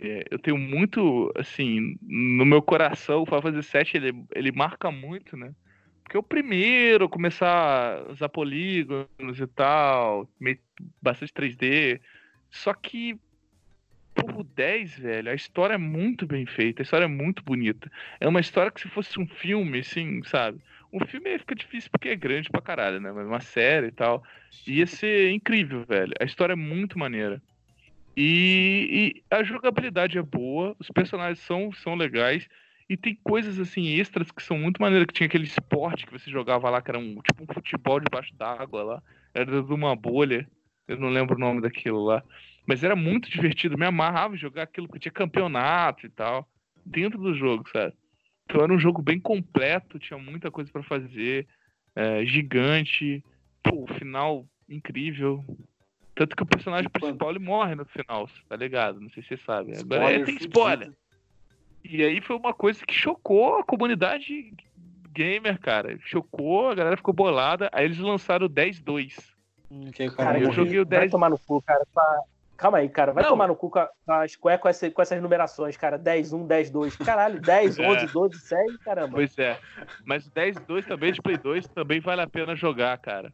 é, 0.00 0.24
eu 0.30 0.38
tenho 0.38 0.58
muito, 0.58 1.32
assim, 1.36 1.96
no 2.02 2.44
meu 2.44 2.62
coração, 2.62 3.22
o 3.22 3.26
Final 3.26 3.42
Fantasy 3.42 3.70
VII, 3.72 3.90
ele, 3.94 4.24
ele 4.34 4.52
marca 4.52 4.90
muito, 4.90 5.36
né? 5.36 5.54
Porque 6.02 6.18
o 6.18 6.22
primeiro, 6.22 7.08
começar 7.08 7.98
a 7.98 8.12
usar 8.12 8.28
polígonos 8.28 9.38
e 9.38 9.46
tal, 9.46 10.28
meio, 10.38 10.58
bastante 11.00 11.32
3D. 11.32 12.00
Só 12.50 12.74
que, 12.74 13.18
pô, 14.14 14.40
o 14.40 14.44
10, 14.44 14.98
velho, 14.98 15.30
a 15.30 15.34
história 15.34 15.74
é 15.74 15.78
muito 15.78 16.26
bem 16.26 16.46
feita, 16.46 16.82
a 16.82 16.84
história 16.84 17.04
é 17.04 17.08
muito 17.08 17.42
bonita. 17.42 17.90
É 18.20 18.28
uma 18.28 18.40
história 18.40 18.70
que 18.70 18.80
se 18.80 18.88
fosse 18.88 19.18
um 19.18 19.26
filme, 19.26 19.80
assim, 19.80 20.22
sabe? 20.24 20.60
Um 20.92 21.04
filme 21.06 21.30
aí 21.30 21.38
fica 21.38 21.54
difícil 21.54 21.90
porque 21.90 22.10
é 22.10 22.16
grande 22.16 22.50
pra 22.50 22.60
caralho, 22.60 23.00
né? 23.00 23.10
Mas 23.12 23.26
uma 23.26 23.40
série 23.40 23.88
e 23.88 23.92
tal. 23.92 24.22
Ia 24.66 24.86
ser 24.86 25.30
incrível, 25.30 25.84
velho. 25.86 26.12
A 26.20 26.24
história 26.24 26.52
é 26.52 26.56
muito 26.56 26.98
maneira. 26.98 27.42
E, 28.14 29.14
e 29.30 29.34
a 29.34 29.42
jogabilidade 29.42 30.18
é 30.18 30.22
boa, 30.22 30.76
os 30.78 30.88
personagens 30.88 31.38
são, 31.40 31.72
são 31.72 31.94
legais. 31.94 32.46
E 32.88 32.96
tem 32.96 33.18
coisas 33.24 33.58
assim 33.58 33.86
extras 33.98 34.30
que 34.30 34.42
são 34.42 34.58
muito 34.58 34.82
maneiras. 34.82 35.06
Que 35.06 35.14
tinha 35.14 35.26
aquele 35.26 35.44
esporte 35.44 36.04
que 36.04 36.12
você 36.12 36.30
jogava 36.30 36.68
lá, 36.68 36.82
que 36.82 36.90
era 36.90 36.98
um 36.98 37.20
tipo 37.22 37.42
um 37.42 37.54
futebol 37.54 37.98
debaixo 37.98 38.34
d'água 38.36 38.82
lá. 38.82 39.02
Era 39.32 39.62
de 39.62 39.72
uma 39.72 39.96
bolha. 39.96 40.46
Eu 40.86 40.98
não 40.98 41.08
lembro 41.08 41.36
o 41.36 41.40
nome 41.40 41.62
daquilo 41.62 42.04
lá. 42.04 42.22
Mas 42.66 42.82
era 42.84 42.94
muito 42.94 43.30
divertido, 43.30 43.78
me 43.78 43.86
amarrava 43.86 44.36
jogar 44.36 44.62
aquilo, 44.62 44.86
porque 44.86 45.00
tinha 45.00 45.12
campeonato 45.12 46.06
e 46.06 46.08
tal, 46.08 46.48
dentro 46.84 47.18
do 47.18 47.34
jogo, 47.34 47.68
sabe? 47.72 47.94
Então 48.44 48.62
era 48.62 48.72
um 48.72 48.78
jogo 48.78 49.00
bem 49.00 49.18
completo, 49.18 49.98
tinha 49.98 50.18
muita 50.18 50.50
coisa 50.50 50.70
pra 50.70 50.82
fazer, 50.82 51.46
é, 51.94 52.24
gigante, 52.24 53.24
pô, 53.62 53.86
final 53.98 54.46
incrível. 54.68 55.44
Tanto 56.14 56.36
que 56.36 56.42
o 56.42 56.46
personagem 56.46 56.90
principal 56.90 57.30
ele 57.30 57.38
morre 57.38 57.74
no 57.74 57.84
final, 57.86 58.28
tá 58.48 58.56
ligado? 58.56 59.00
Não 59.00 59.08
sei 59.10 59.22
se 59.22 59.30
você 59.30 59.36
sabe. 59.38 59.76
Agora 59.76 60.12
é, 60.12 60.24
tem 60.24 60.34
fudido. 60.34 60.48
spoiler. 60.48 60.92
E 61.84 62.02
aí 62.02 62.20
foi 62.20 62.36
uma 62.36 62.52
coisa 62.52 62.84
que 62.84 62.94
chocou 62.94 63.56
a 63.58 63.64
comunidade 63.64 64.52
gamer, 65.10 65.58
cara. 65.58 65.98
Chocou, 66.00 66.70
a 66.70 66.74
galera 66.74 66.96
ficou 66.96 67.14
bolada. 67.14 67.68
Aí 67.72 67.84
eles 67.84 67.98
lançaram 67.98 68.46
o 68.46 68.50
10-2. 68.50 69.16
Que 69.92 70.02
aí 70.02 70.08
o 70.08 70.12
cara 70.12 70.32
Cara, 70.32 70.44
eu 70.44 70.52
joguei 70.52 70.78
o 70.80 70.86
Vai 70.86 71.00
10. 71.00 71.10
tomar 71.10 71.30
no 71.30 71.38
cu, 71.38 71.62
cara. 71.62 71.84
Pra- 71.92 72.20
Calma 72.62 72.78
aí, 72.78 72.88
cara. 72.88 73.12
Vai 73.12 73.24
Não. 73.24 73.30
tomar 73.30 73.48
no 73.48 73.56
cu 73.56 73.68
com, 73.68 73.80
a- 73.80 73.90
com 74.06 74.12
as, 74.12 74.36
com, 74.36 74.56
com, 74.56 74.68
essa- 74.68 74.88
com 74.88 75.02
essas 75.02 75.20
numerações, 75.20 75.76
cara. 75.76 75.98
10, 75.98 76.32
1, 76.32 76.46
10, 76.46 76.70
2. 76.70 76.94
Caralho, 76.96 77.40
10, 77.42 77.76
É. 77.76 77.88
11, 77.88 78.06
12, 78.12 78.38
6, 78.38 78.76
caramba. 78.78 79.14
Pois 79.14 79.36
é. 79.36 79.58
Mas 80.04 80.24
o 80.26 80.30
10-2 80.30 80.86
também 80.86 81.12
de 81.12 81.20
Play 81.20 81.36
2 81.36 81.66
também 81.66 81.98
vale 81.98 82.22
a 82.22 82.26
pena 82.28 82.54
jogar, 82.54 82.96
cara. 82.98 83.32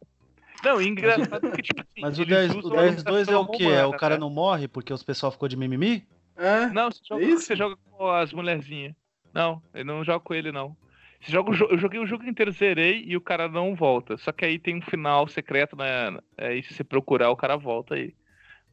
Não, 0.63 0.81
e 0.81 0.87
engraçado 0.87 1.51
que, 1.51 1.61
tipo 1.61 1.79
assim. 1.79 2.01
Mas 2.01 2.17
o 2.17 2.23
eles 2.23 2.33
10 2.35 2.55
usam 2.55 2.71
o 2.71 2.79
a 2.79 2.81
10 2.81 3.03
2 3.03 3.27
é 3.27 3.37
o 3.37 3.45
quê? 3.47 3.63
É 3.65 3.67
o 3.67 3.75
romana, 3.83 3.97
cara 3.99 4.15
né? 4.15 4.19
não 4.19 4.31
morre 4.31 4.67
porque 4.67 4.91
os 4.91 5.03
pessoal 5.03 5.31
ficou 5.31 5.47
de 5.47 5.55
mimimi? 5.55 6.07
É? 6.35 6.65
Não, 6.67 6.89
você 6.91 6.99
joga, 7.07 7.23
isso? 7.23 7.43
você 7.45 7.55
joga 7.55 7.77
com 7.91 8.09
as 8.09 8.33
mulherzinhas. 8.33 8.95
Não, 9.31 9.61
eu 9.75 9.85
não 9.85 10.03
jogo 10.03 10.21
com 10.25 10.33
ele, 10.33 10.51
não. 10.51 10.75
Você 11.21 11.31
joga 11.31 11.51
eu 11.51 11.77
joguei 11.77 11.99
o 11.99 12.07
jogo 12.07 12.25
inteiro, 12.25 12.51
zerei 12.51 13.03
e 13.05 13.15
o 13.15 13.21
cara 13.21 13.47
não 13.47 13.75
volta. 13.75 14.17
Só 14.17 14.31
que 14.31 14.43
aí 14.43 14.57
tem 14.57 14.77
um 14.77 14.81
final 14.81 15.27
secreto, 15.27 15.75
né? 15.77 16.17
Aí 16.37 16.63
se 16.63 16.73
você 16.73 16.83
procurar, 16.83 17.29
o 17.29 17.35
cara 17.37 17.55
volta 17.55 17.93
aí. 17.93 18.13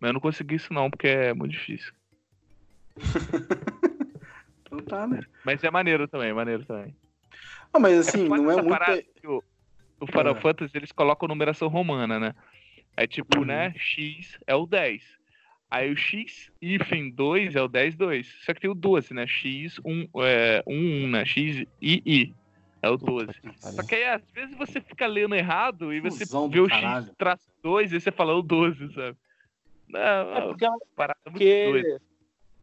Mas 0.00 0.08
eu 0.08 0.12
não 0.14 0.20
consegui 0.20 0.56
isso 0.56 0.72
não, 0.72 0.90
porque 0.90 1.06
é 1.06 1.32
muito 1.34 1.52
difícil. 1.52 1.92
Então 4.66 4.80
tá, 4.80 5.06
né? 5.06 5.20
Mas 5.44 5.62
é 5.62 5.70
maneiro 5.70 6.08
também, 6.08 6.30
é 6.30 6.32
maneiro 6.34 6.64
também. 6.64 6.92
Ah, 7.72 7.78
mas 7.78 8.00
assim, 8.08 8.26
foda 8.26 8.42
não 8.42 8.50
é 8.50 8.56
muito. 8.56 8.68
parada 8.68 9.00
o, 9.24 9.42
o 10.00 10.06
Final 10.08 10.36
É. 10.36 10.40
Fantasy, 10.40 10.76
eles 10.76 10.90
colocam 10.90 11.28
numeração 11.28 11.68
romana, 11.68 12.18
né? 12.18 12.34
Aí 12.96 13.06
tipo, 13.06 13.38
Uhum. 13.38 13.44
né, 13.44 13.72
X 13.76 14.36
é 14.44 14.56
o 14.56 14.66
10. 14.66 15.04
Aí 15.70 15.92
o 15.92 15.96
X, 15.96 16.50
hífen 16.60 17.10
2 17.10 17.54
é 17.54 17.62
o 17.62 17.68
10, 17.68 17.94
2. 17.96 18.26
Só 18.44 18.52
que 18.54 18.60
tem 18.60 18.70
o 18.70 18.74
12, 18.74 19.14
né? 19.14 19.24
X, 19.26 19.78
1, 19.84 20.08
é, 20.22 20.62
1, 20.66 21.04
1, 21.04 21.08
né? 21.10 21.24
X, 21.24 21.64
I, 21.80 22.02
I. 22.04 22.34
É 22.82 22.90
o 22.90 22.96
12. 22.96 23.32
Só 23.74 23.82
que 23.84 23.94
aí, 23.94 24.04
às 24.04 24.22
vezes, 24.32 24.56
você 24.56 24.80
fica 24.80 25.06
lendo 25.06 25.34
errado 25.36 25.92
e 25.92 26.00
você 26.00 26.24
Cusão 26.26 26.48
do 26.48 26.52
vê 26.54 26.60
o 26.60 26.68
caralho. 26.68 27.06
X 27.06 27.14
traço 27.16 27.48
2 27.62 27.92
e 27.92 28.00
você 28.00 28.10
fala 28.10 28.34
o 28.34 28.42
12, 28.42 28.92
sabe? 28.94 29.16
Não, 29.88 30.00
É 30.00 30.38
é 30.38 30.40
porque, 30.42 30.64
é 30.64 30.70
porque, 31.30 31.98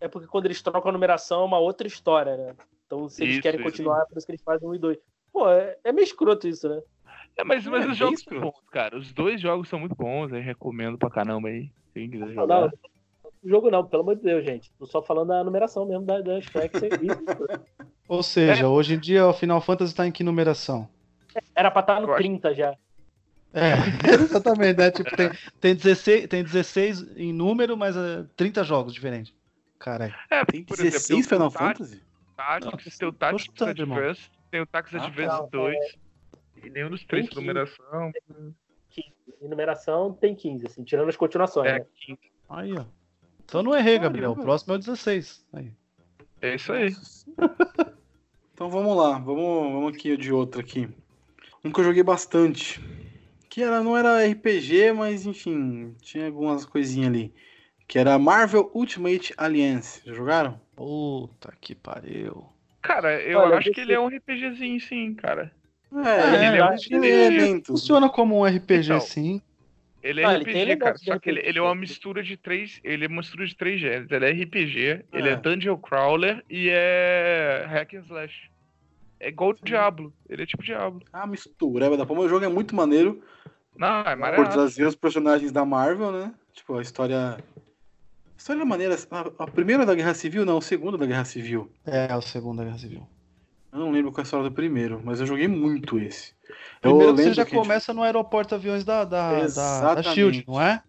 é 0.02 0.08
porque 0.08 0.28
quando 0.28 0.46
eles 0.46 0.62
trocam 0.62 0.90
a 0.90 0.94
numeração 0.94 1.42
é 1.42 1.46
uma 1.46 1.60
outra 1.60 1.88
história, 1.88 2.36
né? 2.38 2.56
Então, 2.86 3.08
se 3.10 3.24
eles 3.24 3.36
Isso, 3.36 3.42
querem 3.44 3.60
isso. 3.60 3.70
continuar, 3.70 4.02
é 4.02 4.06
por 4.06 4.18
isso 4.18 4.26
que 4.26 4.32
eles 4.34 4.44
fazem 4.44 4.68
1 4.68 4.76
e 4.76 4.80
2. 4.80 4.98
Pô, 5.32 5.50
é, 5.50 5.78
é 5.84 5.92
meio 5.92 6.04
escroto 6.06 6.48
isso, 6.48 6.68
né? 6.70 6.82
É, 7.38 7.44
mas, 7.44 7.66
mas 7.66 7.86
É, 7.86 7.90
os 7.90 7.98
jogos 7.98 8.22
são 8.22 8.40
bons, 8.40 8.62
cara. 8.72 8.98
Os 8.98 9.12
dois 9.14 9.42
jogos 9.42 9.68
são 9.68 9.80
muito 9.80 9.96
bons, 9.96 10.32
aí 10.32 10.42
recomendo 10.42 10.98
pra 10.98 11.10
caramba 11.10 11.48
aí. 11.48 11.72
Quem 11.94 12.10
quiser 12.10 12.26
Não, 12.28 12.34
jogar. 12.34 12.62
não, 12.62 12.68
o 13.42 13.50
jogo 13.50 13.72
não, 13.72 13.86
pelo 13.86 14.04
amor 14.04 14.16
de 14.16 14.22
Deus, 14.22 14.44
gente. 14.46 14.70
Tô 14.78 14.86
só 14.86 15.02
falando 15.02 15.30
da 15.30 15.44
numeração 15.44 15.86
mesmo 15.86 16.06
da- 16.06 16.22
das 16.22 16.46
tracks 16.46 16.84
aí. 16.84 16.92
Ou 18.08 18.22
seja, 18.22 18.68
hoje 18.68 18.94
em 18.96 19.00
dia 19.00 19.26
o 19.28 19.34
Final 19.34 19.62
Fantasy 19.62 19.96
tá 19.96 20.06
em 20.06 20.12
que 20.12 20.24
numeração? 20.24 20.88
Era 21.56 21.72
pra 21.72 21.80
estar 21.82 21.96
Eu 22.02 22.08
no 22.08 22.14
acho- 22.14 22.18
30 22.22 22.54
já. 22.54 22.76
É, 23.54 23.74
exatamente, 24.14 24.78
né? 24.78 24.92
Tipo, 24.92 25.16
tem, 25.16 25.30
tem, 25.62 25.76
16, 25.76 26.28
tem 26.28 26.44
16 26.44 27.18
em 27.18 27.32
número, 27.32 27.78
mas 27.78 27.96
é 27.96 28.26
30 28.36 28.64
jogos 28.64 28.94
diferentes. 28.94 29.34
Caralho. 29.78 30.16
É, 30.30 30.44
Tem 30.46 30.64
por 30.64 30.78
16 30.78 31.10
exemplo, 31.10 31.30
Final 31.30 31.52
Fantasy? 31.52 32.02
Tactics, 32.36 32.98
tem 32.98 33.08
o 33.08 33.14
Tactics. 33.14 33.62
Advance, 33.62 34.30
tem 34.50 34.62
o 34.62 34.66
Tactics 34.66 35.02
Ah, 35.02 35.06
Advance 35.08 35.42
não, 35.42 35.50
2. 35.50 35.78
E 36.64 36.70
nenhum 36.70 36.90
dos 36.90 37.04
três 37.04 37.28
por 37.30 37.36
numeração. 37.36 38.12
15. 38.90 39.12
E 39.42 39.48
numeração 39.48 40.14
tem 40.14 40.34
15, 40.34 40.68
assim, 40.68 40.84
tirando 40.84 41.10
as 41.10 41.18
continuações, 41.18 41.68
É, 41.70 41.80
né? 41.80 41.86
15. 42.06 42.20
Aí, 42.50 42.74
ó. 42.74 42.86
Então 43.46 43.62
não 43.62 43.76
errei, 43.76 44.00
Gabriel. 44.00 44.32
O 44.32 44.36
próximo 44.42 44.74
é 44.74 44.78
o 44.78 44.80
16. 44.80 45.46
Aí. 45.54 45.72
É 46.42 46.56
isso 46.56 46.72
aí. 46.74 46.96
Então 48.54 48.70
vamos 48.70 48.96
lá, 48.96 49.20
vamos, 49.20 49.74
vamos 49.74 49.96
aqui 49.96 50.16
de 50.16 50.32
outro 50.32 50.62
aqui. 50.62 50.90
Um 51.64 51.72
que 51.72 51.80
eu 51.80 51.84
joguei 51.84 52.04
bastante. 52.04 52.82
Que 53.54 53.62
era, 53.62 53.84
não 53.84 53.96
era 53.96 54.26
RPG, 54.26 54.94
mas 54.94 55.28
enfim, 55.28 55.94
tinha 56.02 56.26
algumas 56.26 56.66
coisinhas 56.66 57.10
ali. 57.10 57.32
Que 57.88 58.00
era 58.00 58.18
Marvel 58.18 58.72
Ultimate 58.74 59.32
Alliance. 59.38 60.02
Já 60.04 60.12
jogaram? 60.16 60.60
Puta 60.76 61.54
que 61.62 61.76
pariu. 61.76 62.46
Cara, 62.82 63.22
eu 63.22 63.38
Olha, 63.38 63.58
acho 63.58 63.70
que 63.72 63.80
ele 63.82 63.94
é 63.94 64.00
um 64.00 64.08
RPGzinho, 64.08 64.80
sim, 64.82 65.14
cara. 65.14 65.52
É, 65.94 66.36
ele 66.36 66.46
ele 66.48 66.58
é 66.58 66.66
um 66.66 66.76
tem 66.76 66.98
RPG. 66.98 67.08
elementos. 67.08 67.68
Funciona 67.68 68.10
como 68.10 68.40
um 68.40 68.44
RPG, 68.44 68.86
Então. 68.88 69.00
sim. 69.02 69.40
Ele 70.02 70.22
é 70.22 70.26
Ah, 70.26 70.34
ele 70.34 70.44
RPG, 70.46 70.54
cara. 70.54 70.62
elementos 70.72 71.02
de 71.02 71.12
Só 71.12 71.20
que 71.20 71.30
ele, 71.30 71.42
ele 71.46 71.60
é 71.60 71.62
uma 71.62 71.76
mistura 71.76 72.24
de 72.24 72.36
três. 72.36 72.80
Ele 72.84 73.06
é 73.06 73.08
uma 73.08 73.18
mistura 73.18 73.46
de 73.46 73.56
três 73.56 73.80
gêneros. 73.80 74.10
Ele 74.12 74.26
é 74.26 74.32
RPG, 74.32 75.06
ele 75.14 75.30
É. 75.30 75.34
é 75.34 75.36
Dungeon 75.36 75.78
Crawler 75.78 76.44
e 76.50 76.70
é 76.72 77.66
Hack 77.70 77.94
and 77.94 78.00
Slash. 78.08 78.50
É 79.24 79.30
igual 79.30 79.52
o 79.52 79.54
Diablo. 79.54 80.14
Ele 80.28 80.44
é 80.44 80.46
tipo 80.46 80.62
Diablo. 80.64 81.02
Ah, 81.14 81.26
mistura. 81.26 81.86
é, 81.86 81.98
da 81.98 82.06
forma, 82.06 82.24
o 82.24 82.28
jogo 82.30 82.44
é 82.44 82.50
muito 82.50 82.76
maneiro. 82.76 83.22
Não, 83.78 84.02
é 84.02 84.04
Por 84.12 84.18
maravilhoso. 84.18 84.52
trazer 84.52 84.86
os 84.86 84.96
personagens 84.96 85.52
da 85.52 85.64
Marvel, 85.66 86.12
né? 86.12 86.34
Tipo, 86.52 86.78
a 86.78 86.82
história. 86.82 87.38
A 87.38 88.38
história 88.38 88.62
é 88.62 88.66
maneira. 88.66 88.96
A, 89.10 89.44
a 89.44 89.48
primeira 89.48 89.86
da 89.86 89.96
Guerra 89.96 90.14
Civil, 90.14 90.46
não, 90.46 90.58
a 90.58 90.62
segunda 90.62 90.98
da 90.98 91.06
Guerra 91.06 91.24
Civil. 91.26 91.72
É, 91.86 92.14
o 92.16 92.22
segundo 92.22 92.58
da 92.58 92.66
Guerra 92.66 92.78
Civil. 92.78 93.08
Eu 93.72 93.80
não 93.80 93.92
lembro 93.92 94.12
qual 94.12 94.20
é 94.20 94.22
a 94.22 94.26
história 94.26 94.50
do 94.50 94.54
primeiro, 94.54 95.02
mas 95.04 95.20
eu 95.22 95.26
joguei 95.26 95.48
muito 95.48 95.98
esse. 95.98 96.34
Primeiro 96.82 97.12
você 97.16 97.22
lembro 97.22 97.34
já 97.34 97.44
que, 97.46 97.52
tipo, 97.52 97.62
começa 97.62 97.94
no 97.94 98.04
aeroporto 98.04 98.54
aviões 98.54 98.84
da, 98.84 99.06
da, 99.06 99.48
da, 99.48 99.96
da. 99.96 100.04
Shield, 100.04 100.44
não 100.46 100.62
é? 100.62 100.84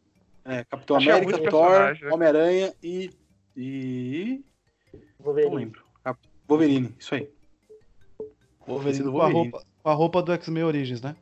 É, 0.45 0.64
Capitão 0.64 0.97
América, 0.97 1.39
Thor, 1.49 1.70
né? 1.70 2.11
Homem-Aranha 2.12 2.74
e. 2.82 3.11
E. 3.57 4.45
Não 4.93 5.01
Wolverine. 5.26 5.55
lembro. 5.57 5.82
Cap- 6.03 6.18
Wolverine, 6.47 6.95
isso 6.99 7.14
aí. 7.14 7.30
Wolverine 8.66 9.10
com, 9.10 9.20
a 9.20 9.28
roupa, 9.28 9.62
com 9.82 9.88
a 9.88 9.94
roupa 9.94 10.22
do 10.22 10.32
X-Men 10.32 10.64
Origins, 10.64 11.02
né? 11.02 11.16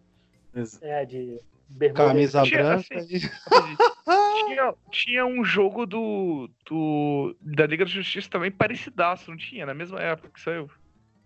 É, 0.83 1.05
de 1.05 1.41
bermuda. 1.69 2.07
Camisa 2.07 2.43
Tinha, 2.43 2.63
branca 2.63 2.97
assim, 2.97 3.17
e... 3.17 3.21
tinha, 4.47 4.75
tinha 4.91 5.27
um 5.27 5.45
jogo 5.45 5.87
do, 5.87 6.51
do. 6.69 7.35
da 7.41 7.67
Liga 7.67 7.85
da 7.85 7.91
Justiça 7.91 8.29
também 8.29 8.51
parecidaço, 8.51 9.31
não 9.31 9.37
tinha? 9.37 9.65
Na 9.67 9.75
mesma 9.75 10.01
época 10.01 10.31
que 10.31 10.41
saiu. 10.41 10.71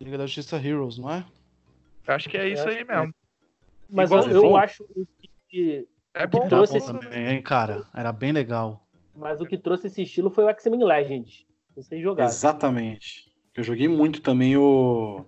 Liga 0.01 0.19
da 0.19 0.27
Justiça 0.27 0.57
Heroes, 0.57 0.99
não 0.99 1.11
é? 1.11 1.25
Eu 2.07 2.15
Acho 2.15 2.29
que 2.29 2.37
é 2.37 2.49
isso 2.49 2.69
aí 2.69 2.85
mesmo. 2.85 3.13
Mas 3.91 4.11
eu, 4.11 4.19
Igualzinho. 4.19 4.45
eu 4.45 4.57
acho 4.57 4.85
que. 5.49 5.87
É 6.15 6.27
bom, 6.27 6.43
que 6.43 6.49
trouxe 6.49 6.73
bom 6.73 6.79
esse- 6.79 6.93
também, 6.93 7.27
hein, 7.27 7.43
cara? 7.43 7.85
Era 7.93 8.13
bem 8.13 8.33
legal. 8.33 8.87
Mas 9.15 9.41
o 9.41 9.47
que 9.47 9.57
trouxe 9.59 9.87
esse 9.89 10.03
estilo 10.03 10.31
foi 10.31 10.45
o 10.45 10.49
X-Men 10.51 10.85
Legends. 10.85 11.47
Vocês 11.75 12.01
jogaram. 12.03 12.29
Exatamente. 12.31 13.33
Eu 13.55 13.63
joguei 13.65 13.89
muito 13.89 14.21
também 14.23 14.57
o. 14.57 15.25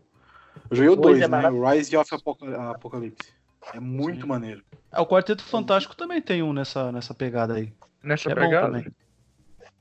Eu 0.71 0.77
joguei 0.77 0.91
o 0.93 0.97
Dois 0.97 1.19
2, 1.21 1.23
é 1.23 1.29
né? 1.29 1.51
O 1.51 1.69
Rise 1.69 1.97
of 1.97 2.15
Apoca- 2.15 2.71
Apocalypse. 2.71 3.33
É 3.75 3.81
muito 3.81 4.23
Sim. 4.23 4.27
maneiro. 4.29 4.63
É, 4.93 5.01
o 5.01 5.07
Quarteto 5.07 5.43
Fantástico 5.43 5.95
também 5.97 6.23
tem 6.23 6.43
um 6.43 6.53
nessa, 6.53 6.91
nessa 6.93 7.13
pegada 7.15 7.55
aí. 7.55 7.73
Nessa 8.03 8.25
Que 8.29 8.33
é 8.33 8.35
bom 8.35 8.41
pegada. 8.49 8.67
também. 8.67 8.87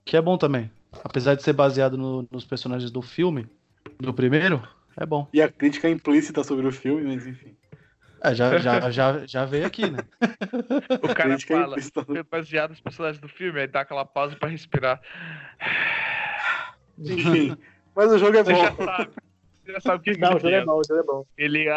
Que 0.03 0.17
é 0.17 0.21
bom 0.21 0.37
também. 0.37 0.71
Apesar 1.03 1.35
de 1.35 1.43
ser 1.43 1.53
baseado 1.53 1.97
no- 1.97 2.27
nos 2.31 2.43
personagens 2.45 2.89
do 2.91 3.01
filme, 3.01 3.47
do 3.99 4.13
primeiro, 4.13 4.61
é 4.97 5.05
bom. 5.05 5.27
E 5.31 5.41
a 5.41 5.49
crítica 5.51 5.89
implícita 5.89 6.43
sobre 6.43 6.65
o 6.67 6.71
filme, 6.71 7.03
mas 7.13 7.25
enfim. 7.27 7.55
É, 8.23 8.33
já, 8.33 8.57
já, 8.57 8.89
já, 8.91 9.25
já 9.27 9.45
veio 9.45 9.65
aqui, 9.67 9.89
né? 9.89 9.99
O 11.03 11.13
cara 11.13 11.29
crítica 11.29 11.53
fala, 11.55 11.67
implícita. 11.73 12.03
foi 12.03 12.23
baseado 12.23 12.71
nos 12.71 12.81
personagens 12.81 13.21
do 13.21 13.27
filme, 13.29 13.59
aí 13.59 13.67
dá 13.67 13.81
aquela 13.81 14.03
pausa 14.05 14.35
pra 14.35 14.49
respirar. 14.49 14.99
Enfim. 16.97 17.55
Mas 17.95 18.11
o 18.11 18.17
jogo 18.17 18.37
é 18.37 18.43
Você 18.43 18.55
já 18.55 18.71
bom. 18.71 18.85
sabe. 18.85 19.09
Já 19.67 19.79
sabe 19.81 19.97
o 19.97 20.01
que 20.01 20.17
Não, 20.17 20.29
o 20.29 20.37
ele 20.37 20.39
jogo 20.39 20.55
é 20.55 20.65
bom, 20.65 20.79
o 20.79 20.83
jogo 20.87 20.99
é 20.99 21.03
bom. 21.03 21.25
Ele 21.37 21.69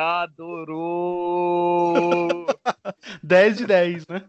adorou! 1.10 2.46
10 3.22 3.56
de 3.58 3.66
10, 3.66 4.06
né? 4.06 4.24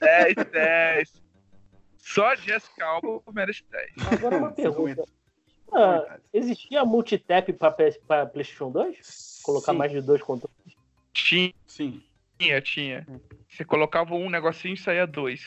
10, 0.00 0.34
10. 0.52 1.22
Só 1.98 2.34
Jessica 2.36 2.84
Alba 2.84 3.22
merece 3.32 3.62
10. 3.70 3.90
Agora 4.12 4.36
uma 4.36 4.52
pergunta. 4.52 5.04
Ah, 5.72 6.18
existia 6.34 6.84
multitap 6.84 7.50
pra, 7.54 7.70
PS 7.70 7.96
pra 8.06 8.26
PlayStation 8.26 8.70
2? 8.70 9.40
Colocar 9.42 9.72
Sim, 9.72 9.78
mais 9.78 9.90
de 9.92 10.00
dois 10.02 10.20
controles? 10.22 10.52
Tinha, 11.14 11.52
Sim. 11.66 12.02
tinha. 12.62 13.06
Você 13.48 13.64
colocava 13.64 14.14
um 14.14 14.28
negocinho 14.28 14.74
e 14.74 14.78
saía 14.78 15.06
dois. 15.06 15.40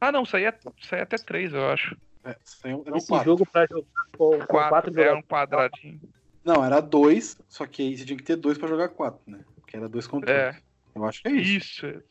Ah, 0.00 0.10
não, 0.12 0.24
saía, 0.24 0.56
saía 0.82 1.02
até 1.02 1.16
três, 1.18 1.52
eu 1.52 1.68
acho. 1.70 1.94
É, 2.24 2.34
saiu- 2.44 2.82
Esse 2.94 3.08
quatro. 3.08 3.24
jogo 3.26 3.46
pra 3.46 3.66
jogar 3.66 3.84
com, 4.16 4.30
com 4.30 4.38
quatro, 4.46 4.46
Quatro, 4.46 4.90
era 5.00 5.10
jogadores. 5.10 5.24
um 5.24 5.28
quadradinho. 5.28 6.00
Não, 6.48 6.64
era 6.64 6.80
dois, 6.80 7.36
só 7.46 7.66
que 7.66 7.82
aí 7.82 7.94
você 7.98 8.06
tinha 8.06 8.16
que 8.16 8.22
ter 8.24 8.34
dois 8.36 8.56
pra 8.56 8.66
jogar 8.66 8.88
quatro, 8.88 9.20
né? 9.26 9.40
Porque 9.56 9.76
era 9.76 9.86
dois 9.86 10.06
controles. 10.06 10.56
É. 10.56 10.56
Eu 10.94 11.04
acho 11.04 11.20
que 11.20 11.28
é 11.28 11.32
isso. 11.32 11.86
Isso. 11.86 12.02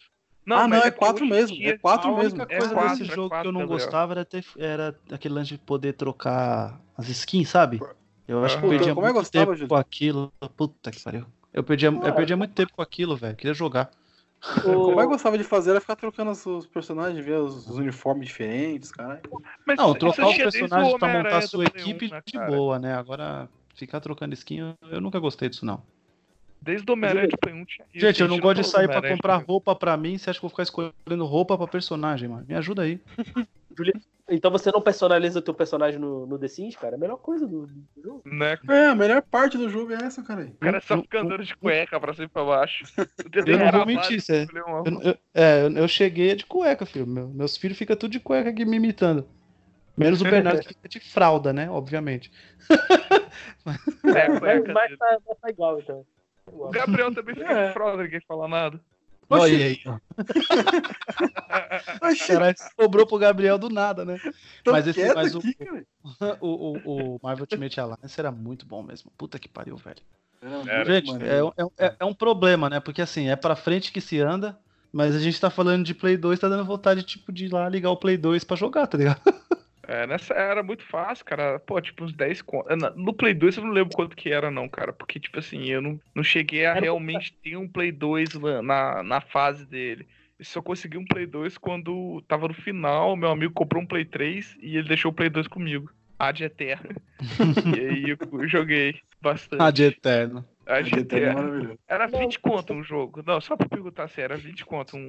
ah, 0.48 0.68
mas 0.68 0.80
não, 0.80 0.88
é 0.88 0.92
que 0.92 0.98
4 1.00 1.24
hoje 1.26 1.34
em 1.34 1.36
mesmo. 1.36 1.56
dia- 1.58 1.70
É 1.72 1.78
4 1.80 2.12
a 2.12 2.16
mesmo. 2.16 2.40
única 2.40 2.54
É 2.54 2.58
coisa 2.60 2.74
quatro, 2.76 3.00
desse 3.00 3.12
é 3.12 3.16
jogo 3.16 3.30
quatro, 3.30 3.42
que 3.42 3.48
eu 3.48 3.52
não 3.52 3.62
Gabriel. 3.62 3.80
gostava 3.80 4.14
era, 4.14 4.24
ter, 4.26 4.46
era 4.60 4.96
aquele 5.12 5.34
lance 5.34 5.50
de 5.50 5.58
poder 5.58 5.94
trocar 5.94 6.80
as 6.96 7.10
skins, 7.10 7.50
sabe? 7.50 7.82
Eu 8.28 8.46
acho 8.46 8.58
que 8.58 8.62
Aham. 8.62 8.70
perdia 8.70 8.94
Como 8.94 9.08
é 9.08 9.10
muito 9.10 9.22
gostava, 9.24 9.46
tempo 9.46 9.56
Júlio? 9.56 9.70
com 9.70 9.76
aquilo. 9.76 10.32
Puta 10.56 10.92
que 10.92 11.02
pariu. 11.02 11.26
Eu 11.52 11.64
perdia, 11.64 11.90
eu 11.90 12.14
perdia 12.14 12.38
muito 12.38 12.54
tempo 12.54 12.74
com 12.76 12.82
aquilo, 12.84 13.18
velho. 13.18 13.36
Queria 13.36 13.56
jogar. 13.56 13.90
O 14.64 14.70
O- 14.70 14.86
que 14.96 15.02
eu 15.02 15.08
gostava 15.10 15.36
de 15.36 15.44
fazer 15.44 15.72
era 15.72 15.82
ficar 15.82 15.96
trocando 15.96 16.30
os, 16.30 16.68
personagens, 16.68 17.26
ver 17.26 17.40
os, 17.40 17.68
os 17.68 17.78
uniformes 17.78 18.28
diferentes, 18.28 18.92
cara. 18.92 19.20
Mas 19.66 19.78
Não, 19.78 19.96
trocar 19.96 20.28
o 20.28 20.36
personagem 20.36 21.00
pra 21.00 21.08
montar 21.08 21.38
a 21.38 21.42
sua 21.42 21.64
equipe 21.66 22.06
1, 22.06 22.10
né, 22.12 22.22
de 22.24 22.40
boa, 22.46 22.78
né? 22.78 22.94
Agora, 22.94 23.50
ficar 23.78 24.00
trocando 24.02 24.34
skin, 24.34 24.58
eu- 24.60 24.76
eu 24.92 25.00
nunca 25.02 25.20
gostei 25.20 25.48
disso, 25.50 25.66
não. 25.66 25.82
Desde 26.60 26.90
o 26.90 26.94
Homem-Aranha 26.94 27.28
de 27.28 27.38
Play 27.38 27.54
1 27.54 27.64
tinha 27.66 27.86
isso, 27.94 28.06
Gente, 28.06 28.22
eu 28.22 28.28
não 28.28 28.40
gosto 28.40 28.62
de 28.62 28.68
sair 28.68 28.88
pra 28.88 29.08
comprar 29.08 29.38
1. 29.38 29.46
roupa 29.46 29.76
pra 29.76 29.96
mim. 29.96 30.18
Você 30.18 30.30
acha 30.30 30.40
que 30.40 30.46
eu 30.46 30.50
vou 30.50 30.58
ficar 30.58 30.64
escolhendo 30.64 31.24
roupa 31.26 31.56
pra 31.56 31.68
personagem, 31.68 32.28
mano? 32.28 32.46
Me 32.48 32.56
ajuda 32.56 32.82
aí. 32.82 33.00
Então 34.30 34.52
você 34.52 34.72
não 34.72 34.82
personaliza 34.82 35.40
o 35.40 35.42
teu 35.42 35.54
personagem 35.54 36.00
no, 36.00 36.26
no 36.26 36.38
The 36.38 36.48
Sims, 36.48 36.76
cara? 36.76 36.96
É 36.96 36.98
a 36.98 37.00
melhor 37.00 37.18
coisa 37.18 37.48
do, 37.48 37.68
do 37.68 38.02
jogo. 38.04 38.22
Né? 38.26 38.58
É, 38.70 38.88
a 38.88 38.96
melhor 38.96 39.22
parte 39.22 39.58
do 39.58 39.70
jogo 39.70 39.94
é 39.94 40.04
essa, 40.04 40.22
cara. 40.24 40.46
O 40.46 40.58
cara 40.58 40.82
só 40.82 40.96
Não- 40.96 41.04
fica 41.04 41.22
andando 41.22 41.46
de 41.46 41.56
cueca 41.56 41.98
pra 42.00 42.14
cima 42.14 42.26
e 42.26 42.28
pra 42.28 42.44
baixo. 42.44 42.84
Eu 43.48 43.58
não 43.60 43.72
vou 43.72 43.86
mentir, 43.86 44.20
cê- 44.20 44.46
Eu, 44.54 45.02
eu- 45.02 45.18
é, 45.34 45.64
eu- 45.64 45.72
eu 45.78 45.88
cheguei 45.88 46.36
de 46.36 46.46
cueca, 46.46 46.86
filho. 46.86 47.08
Meu- 47.08 47.30
meus 47.30 47.56
filhos 47.56 47.78
ficam 47.78 47.96
tudo 47.96 48.12
de 48.12 48.20
cueca 48.20 48.50
aqui 48.50 48.66
me 48.66 48.76
imitando. 48.78 49.26
Menos 49.98 50.22
o 50.22 50.24
Bernardo 50.24 50.62
que 50.62 50.68
fica 50.70 50.88
de 50.88 51.00
fralda, 51.00 51.52
né? 51.52 51.70
Obviamente. 51.70 52.32
É, 54.16 54.30
Mas, 54.40 54.64
mas 54.74 54.98
tá, 54.98 55.18
mas 55.28 55.38
tá 55.40 55.50
igual, 55.50 55.80
então. 55.80 56.06
Igual. 56.48 56.70
O 56.70 56.72
Gabriel 56.72 57.14
também 57.14 57.36
fica 57.36 57.52
É. 57.52 57.68
de 57.68 57.74
fralda, 57.74 58.04
ninguém 58.04 58.22
fala 58.28 58.48
nada. 58.48 58.80
Olha 59.30 59.66
aí, 59.66 59.80
ó. 59.86 59.98
Oxi, 62.08 62.28
Caralho, 62.28 62.56
sobrou 62.80 63.06
pro 63.06 63.18
Gabriel 63.18 63.58
do 63.58 63.70
nada, 63.70 64.06
né? 64.06 64.18
tô 64.64 64.72
mas 64.72 64.88
esse- 64.88 65.14
mas 65.14 65.36
o- 65.36 65.40
aqui, 65.40 65.54
cara. 66.20 66.38
O, 66.40 66.48
o, 66.48 67.16
o 67.16 67.20
Marvel 67.22 67.44
Ultimate 67.44 67.80
Alliance 67.80 68.18
era 68.20 68.32
muito 68.32 68.66
bom 68.66 68.82
mesmo. 68.82 69.12
Puta 69.18 69.38
que 69.38 69.50
pariu, 69.50 69.76
velho. 69.76 69.98
Era. 70.42 70.86
Gente, 70.86 71.12
maneiro. 71.12 71.54
é, 71.58 71.86
é, 71.88 71.96
é 72.00 72.06
um 72.06 72.14
problema, 72.14 72.70
né? 72.70 72.80
Porque 72.80 73.02
assim, 73.02 73.28
é 73.30 73.36
pra 73.36 73.56
frente 73.56 73.92
que 73.92 74.00
se 74.00 74.20
anda, 74.22 74.58
mas 74.94 75.14
a 75.16 75.20
gente 75.20 75.40
tá 75.42 75.50
falando 75.50 75.84
de 75.84 75.94
Play 75.94 76.16
2, 76.16 76.40
tá 76.40 76.48
dando 76.48 76.64
vontade 76.64 77.04
tipo, 77.04 77.32
de 77.32 77.46
ir 77.46 77.54
lá 77.54 77.68
ligar 77.68 77.90
o 77.90 77.98
Play 77.98 78.16
2 78.18 78.44
pra 78.46 78.56
jogar, 78.56 78.88
tá 78.88 78.98
ligado? 78.98 79.20
É, 79.88 80.06
nessa 80.06 80.34
era 80.34 80.62
muito 80.62 80.84
fácil, 80.84 81.24
cara. 81.24 81.60
Pô, 81.60 81.80
tipo, 81.80 82.04
uns 82.04 82.14
10 82.14 82.42
conto. 82.42 82.76
Na- 82.76 82.92
No 82.92 83.14
Play 83.14 83.34
2 83.34 83.56
eu 83.56 83.64
não 83.64 83.72
lembro 83.72 83.96
quanto 83.96 84.18
que 84.18 84.30
era, 84.30 84.52
não, 84.52 84.68
cara. 84.68 84.92
Porque, 84.92 85.18
tipo 85.20 85.40
assim, 85.40 85.66
eu 85.70 85.82
não, 85.82 86.00
não 86.14 86.24
cheguei 86.24 86.66
a 86.66 86.72
Era 86.72 86.82
realmente 86.82 87.34
ter 87.42 87.56
um 87.56 87.68
Play 87.68 87.92
2 87.92 88.34
na- 88.62 89.02
na, 89.02 89.22
fase 89.22 89.66
dele. 89.66 90.06
Eu 90.38 90.44
só 90.46 90.62
consegui 90.62 90.98
um 90.98 91.06
Play 91.06 91.26
2 91.26 91.58
quando 91.58 92.22
tava 92.28 92.50
no 92.50 92.54
final, 92.54 93.16
meu 93.16 93.32
amigo 93.32 93.54
comprou 93.54 93.82
um 93.82 93.88
Play 93.88 94.04
3 94.04 94.56
e 94.62 94.76
ele 94.78 94.90
deixou 94.90 95.12
o 95.12 95.14
Play 95.14 95.30
2 95.30 95.48
comigo. 95.48 95.90
Ad 96.20 96.44
eterno. 96.44 96.90
e 97.78 97.80
aí 97.80 98.10
eu 98.10 98.48
joguei 98.48 99.00
bastante. 99.22 99.64
Ah, 99.64 99.72
de 99.72 99.84
eterno. 99.84 100.46
Ad 100.68 100.90
GTA 100.90 101.18
é 101.18 101.34
maravilhoso. 101.34 101.80
Era 101.88 102.08
Não, 102.08 102.20
20 102.20 102.40
conto 102.40 102.74
um 102.74 102.84
jogo. 102.84 103.24
Não, 103.26 103.40
só 103.40 103.56
pra 103.56 103.68
perguntar 103.70 104.08
se 104.10 104.20
era 104.22 104.36
20 104.36 104.66
conto 104.66 104.98
um, 104.98 105.00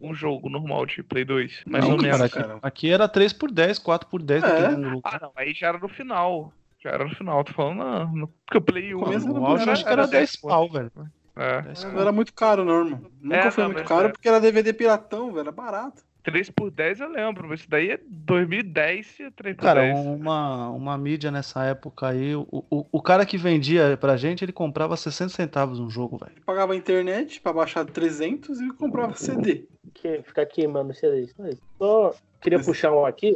um, 0.00 0.10
um 0.10 0.14
jogo 0.14 0.48
normal 0.48 0.84
de 0.86 1.02
Play 1.02 1.24
2. 1.24 1.62
Mais 1.66 1.84
Não, 1.86 1.96
cara, 1.96 2.16
menos. 2.18 2.32
cara. 2.32 2.58
Aqui 2.62 2.90
era 2.90 3.08
3x10, 3.08 3.78
4x10, 3.82 4.42
É. 4.42 4.46
dependendo 4.60 4.82
do 4.82 4.94
lugar. 4.96 5.14
Ah, 5.14 5.18
não, 5.22 5.32
aí 5.36 5.54
já 5.54 5.68
era 5.68 5.78
no 5.78 5.88
final. 5.88 6.52
Já 6.82 6.90
era 6.90 7.04
no 7.04 7.14
final, 7.14 7.42
tô 7.44 7.52
falando, 7.52 7.78
não, 7.78 8.12
no- 8.14 8.28
porque 8.28 8.58
o 8.58 8.60
Play 8.60 8.94
1. 8.94 9.00
Começo 9.00 9.26
No 9.28 9.36
era 9.38 9.46
auge 9.46 9.66
eu 9.66 9.72
acho 9.72 9.84
que 9.84 9.90
era 9.90 10.06
10 10.06 10.36
conto. 10.36 10.50
pau, 10.50 10.70
velho. 10.70 10.92
É. 11.36 11.62
10 11.62 11.84
Não 11.84 12.00
era 12.00 12.12
muito 12.12 12.32
caro, 12.34 12.64
não, 12.64 12.78
irmão. 12.84 13.02
Nunca 13.20 13.36
É, 13.36 13.50
foi 13.50 13.64
não, 13.64 13.70
muito 13.72 13.86
caro 13.86 14.08
é. 14.08 14.12
porque 14.12 14.28
era 14.28 14.40
DVD 14.40 14.72
piratão, 14.72 15.28
velho. 15.28 15.40
Era 15.40 15.52
barato. 15.52 16.02
3 16.28 16.50
por 16.50 16.70
10 16.70 17.00
eu 17.00 17.08
lembro, 17.08 17.48
mas 17.48 17.60
isso 17.60 17.70
daí 17.70 17.92
é 17.92 18.00
2010 18.06 19.20
e 19.20 19.30
3 19.30 19.56
por 19.56 19.62
Cara, 19.62 19.80
10. 19.80 19.98
uma, 19.98 20.68
uma 20.68 20.98
mídia 20.98 21.30
nessa 21.30 21.64
época 21.64 22.08
aí, 22.08 22.36
o, 22.36 22.46
o, 22.50 22.84
o 22.92 23.00
cara 23.00 23.24
que 23.24 23.38
vendia 23.38 23.96
pra 23.96 24.14
gente, 24.18 24.44
ele 24.44 24.52
comprava 24.52 24.94
60 24.94 25.30
centavos 25.30 25.80
um 25.80 25.88
jogo, 25.88 26.18
velho. 26.18 26.32
Ele 26.32 26.44
pagava 26.44 26.74
a 26.74 26.76
internet 26.76 27.40
pra 27.40 27.50
baixar 27.50 27.86
300 27.86 28.60
e 28.60 28.68
comprava 28.74 29.14
CD. 29.16 29.64
Que, 29.94 30.20
ficar 30.22 30.44
queimando 30.44 30.92
CDs. 30.92 31.34
Só 31.78 32.14
queria 32.42 32.60
puxar 32.60 32.92
um 32.92 33.06
aqui. 33.06 33.34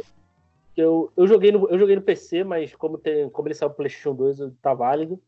Eu, 0.77 1.11
eu, 1.17 1.25
joguei 1.25 1.51
no, 1.51 1.67
eu 1.69 1.79
joguei 1.79 1.95
no 1.95 2.01
PC, 2.03 2.43
mas 2.43 2.75
como, 2.75 2.99
tem, 2.99 3.27
como 3.31 3.47
ele 3.47 3.55
saiu 3.55 3.71
pro 3.71 3.77
PlayStation 3.77 4.13
2, 4.13 4.37
tá 4.61 4.71
válido. 4.75 5.19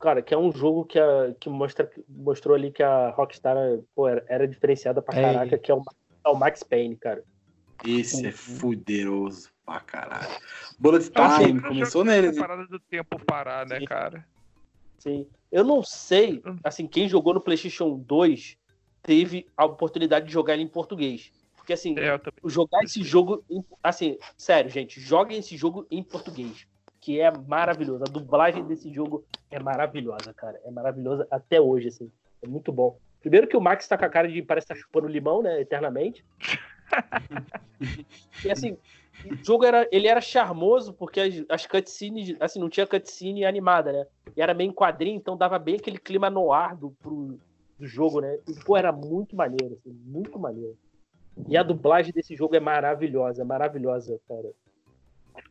Cara, 0.00 0.20
que 0.22 0.34
é 0.34 0.38
um 0.38 0.50
jogo 0.50 0.84
que, 0.84 0.98
a, 0.98 1.32
que 1.38 1.48
mostra, 1.48 1.88
mostrou 2.08 2.56
ali 2.56 2.72
que 2.72 2.82
a 2.82 3.10
Rockstar 3.10 3.56
pô, 3.94 4.08
era, 4.08 4.24
era 4.28 4.48
diferenciada 4.48 5.00
pra 5.00 5.16
É. 5.16 5.22
caraca, 5.22 5.56
que 5.56 5.70
é 5.70 5.74
o, 5.74 5.82
é 6.26 6.30
o 6.30 6.36
Max 6.36 6.62
Payne, 6.62 6.96
cara. 6.96 7.22
Esse 7.84 8.26
é 8.26 8.32
fuderoso 8.32 9.50
pra 9.64 9.80
caralho. 9.80 10.28
Bullet 10.78 11.10
Time, 11.10 11.58
o 11.58 11.62
começou 11.62 12.04
nele, 12.04 12.32
né? 12.32 12.38
parada 12.38 12.66
do 12.66 12.80
tempo 12.80 13.18
parar, 13.24 13.66
né, 13.66 13.78
Sim. 13.80 13.84
cara? 13.84 14.26
Sim. 14.98 15.26
Eu 15.52 15.62
não 15.62 15.82
sei, 15.82 16.42
assim, 16.64 16.86
quem 16.86 17.08
jogou 17.08 17.34
no 17.34 17.40
PlayStation 17.40 17.96
2 17.98 18.56
teve 19.02 19.46
a 19.56 19.64
oportunidade 19.64 20.26
de 20.26 20.32
jogar 20.32 20.54
ele 20.54 20.64
em 20.64 20.68
português. 20.68 21.32
Porque, 21.56 21.72
assim, 21.72 21.94
É, 21.98 22.18
jogar 22.44 22.82
esse 22.82 23.02
jogo. 23.02 23.44
em- 23.50 23.64
Assim, 23.82 24.18
sério, 24.36 24.70
gente, 24.70 25.00
joguem 25.00 25.38
esse 25.38 25.56
jogo 25.56 25.86
em 25.90 26.02
português. 26.02 26.66
Que 27.00 27.20
é 27.20 27.30
maravilhoso. 27.30 28.02
A 28.02 28.10
dublagem 28.10 28.64
desse 28.64 28.92
jogo 28.92 29.24
é 29.50 29.60
maravilhosa, 29.60 30.34
cara. 30.34 30.60
É 30.64 30.70
maravilhosa 30.70 31.26
até 31.30 31.60
hoje, 31.60 31.88
assim. 31.88 32.10
É 32.42 32.48
muito 32.48 32.72
bom. 32.72 32.98
Primeiro 33.20 33.46
que 33.46 33.56
o 33.56 33.60
Max 33.60 33.88
tá 33.88 33.96
com 33.98 34.04
a 34.04 34.08
cara 34.08 34.28
de 34.28 34.42
parece 34.42 34.66
que 34.66 34.74
tá 34.74 34.80
chupando 34.80 35.08
limão, 35.08 35.42
né? 35.42 35.60
Eternamente. 35.60 36.24
e 38.44 38.50
assim, 38.50 38.78
o 39.24 39.44
jogo 39.44 39.64
era, 39.64 39.88
ele 39.90 40.06
era 40.06 40.20
charmoso 40.20 40.92
porque 40.92 41.20
as, 41.20 41.44
as 41.48 41.66
cutscenes, 41.66 42.36
assim, 42.38 42.60
não 42.60 42.68
tinha 42.68 42.86
cutscene 42.86 43.44
animada, 43.44 43.92
né? 43.92 44.06
E 44.36 44.42
era 44.42 44.54
meio 44.54 44.70
em 44.70 44.74
quadrinho, 44.74 45.16
então 45.16 45.36
dava 45.36 45.58
bem 45.58 45.76
aquele 45.76 45.98
clima 45.98 46.30
no 46.30 46.52
ar 46.52 46.76
do, 46.76 46.90
pro, 47.02 47.38
do 47.78 47.86
jogo, 47.86 48.20
né? 48.20 48.38
E, 48.48 48.54
pô, 48.64 48.76
era 48.76 48.92
muito 48.92 49.34
maneiro, 49.34 49.74
assim, 49.74 49.92
muito 50.04 50.38
maneiro. 50.38 50.76
E 51.48 51.56
a 51.56 51.62
dublagem 51.62 52.12
desse 52.12 52.34
jogo 52.34 52.56
é 52.56 52.60
maravilhosa, 52.60 53.42
é 53.42 53.44
maravilhosa, 53.44 54.18
cara. 54.28 54.50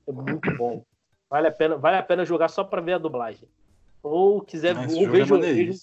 É 0.08 0.12
muito 0.12 0.56
bom. 0.58 0.84
Vale 1.30 1.48
a 1.48 1.52
pena, 1.52 1.78
vale 1.78 1.98
a 1.98 2.04
pena 2.04 2.26
jogar 2.26 2.48
só 2.48 2.64
pra 2.64 2.82
ver 2.82 2.94
a 2.94 2.98
dublagem. 2.98 3.48
Ou 4.02 4.42
quiser, 4.42 4.76
esse 4.86 4.96
ou 4.96 5.16
jogo 5.16 5.44
é 5.44 5.54
veja, 5.54 5.74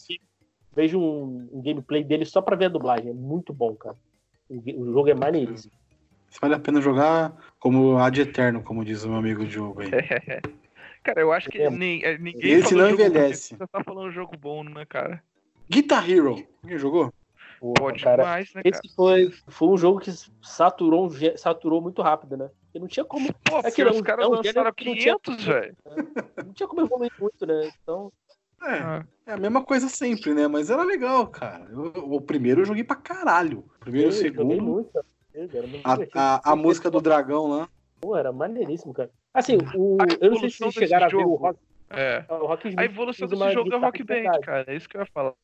veja 0.74 0.96
um, 0.98 1.48
um 1.52 1.62
gameplay 1.62 2.02
dele 2.04 2.24
só 2.24 2.40
pra 2.42 2.56
ver 2.56 2.66
a 2.66 2.68
dublagem. 2.70 3.10
É 3.10 3.14
muito 3.14 3.52
bom, 3.52 3.74
cara. 3.74 3.96
O, 4.48 4.56
o 4.82 4.92
jogo 4.92 5.08
é 5.08 5.14
maneiríssimo. 5.14 5.72
Se 6.28 6.40
vale 6.40 6.54
a 6.54 6.58
pena 6.58 6.80
jogar 6.80 7.36
como 7.58 7.98
Ad 7.98 8.20
Eterno, 8.20 8.62
como 8.62 8.84
diz 8.84 9.04
o 9.04 9.08
meu 9.08 9.18
amigo 9.18 9.44
Diogo 9.44 9.82
aí. 9.82 9.90
Cara, 11.04 11.20
eu 11.20 11.32
acho 11.32 11.50
que 11.50 11.60
É. 11.60 11.68
nem- 11.68 12.02
é, 12.04 12.16
ninguém 12.16 12.52
Esse 12.52 12.70
falou 12.70 12.84
não 12.84 12.90
envelhece. 12.92 13.56
Você 13.56 13.66
tá 13.66 13.82
falando 13.84 14.12
jogo 14.12 14.36
bom, 14.38 14.62
né, 14.62 14.86
cara? 14.86 15.22
Guitar 15.68 16.08
Hero. 16.08 16.46
Alguém 16.62 16.78
jogou? 16.78 17.12
Pô, 17.58 17.74
Pode 17.74 18.02
cara, 18.02 18.22
demais, 18.22 18.54
né, 18.54 18.62
cara? 18.62 18.68
esse 18.76 18.94
foi, 18.94 19.30
foi 19.48 19.68
um 19.68 19.76
jogo 19.76 19.98
que 20.00 20.10
saturou, 20.40 21.06
um 21.06 21.10
saturou 21.36 21.80
muito 21.82 22.00
rápido, 22.02 22.36
né? 22.36 22.50
Porque 22.66 22.78
não 22.78 22.86
tinha 22.86 23.04
como, 23.04 23.32
Pô, 23.32 23.54
porque 23.56 23.66
Aquilo 23.68 23.88
é 23.88 23.92
os 23.92 23.98
um- 23.98 24.02
caras 24.02 24.24
é 24.24 24.28
um 24.28 24.30
lançaram 24.30 24.52
gênero 24.52 24.74
que 24.74 24.84
não 24.84 24.94
tinha- 24.94 25.18
500, 25.18 25.44
velho. 25.44 25.76
não 26.46 26.52
tinha 26.54 26.68
como 26.68 26.80
evoluir 26.82 27.12
muito, 27.20 27.46
né? 27.46 27.70
Então, 27.82 28.12
É, 28.64 28.72
Ah, 28.78 29.04
é 29.26 29.32
a 29.32 29.36
mesma 29.36 29.62
coisa 29.64 29.88
sempre, 29.88 30.34
né? 30.34 30.46
Mas 30.48 30.70
era 30.70 30.82
legal, 30.82 31.26
cara. 31.26 31.66
Eu- 31.70 31.92
o 32.14 32.20
primeiro 32.20 32.60
eu 32.62 32.64
joguei 32.64 32.84
pra 32.84 32.96
caralho. 32.96 33.60
O 33.76 33.78
primeiro 33.80 34.10
e 34.10 34.12
segundo. 34.12 34.62
muito. 34.62 34.90
cara. 34.92 35.06
Era 35.34 35.66
muito 35.66 35.86
A, 36.16 36.34
a, 36.36 36.52
a 36.52 36.56
música 36.56 36.90
do 36.90 37.00
dragão 37.00 37.46
lá. 37.48 37.68
Pô, 38.00 38.16
era 38.16 38.30
maneiríssimo, 38.32 38.92
cara. 38.92 39.10
Assim, 39.32 39.56
o, 39.74 39.96
eu 40.20 40.30
não 40.32 40.38
sei 40.40 40.50
se 40.50 40.58
vocês 40.58 40.74
chegaram 40.74 41.06
a 41.06 41.08
ver 41.08 41.16
o 41.24 41.34
Rock, 41.34 41.58
É. 41.90 42.24
o 42.28 42.46
Rock 42.46 42.74
A 42.76 42.84
evolução 42.84 43.26
desse 43.26 43.50
jogo 43.52 43.72
é 43.72 43.76
o 43.76 43.80
Rock 43.80 44.02
Band, 44.04 44.14
verdade. 44.14 44.40
cara. 44.40 44.64
É 44.68 44.76
isso 44.76 44.88
que 44.88 44.96
eu 44.96 45.00
ia 45.00 45.06
falar. 45.06 45.34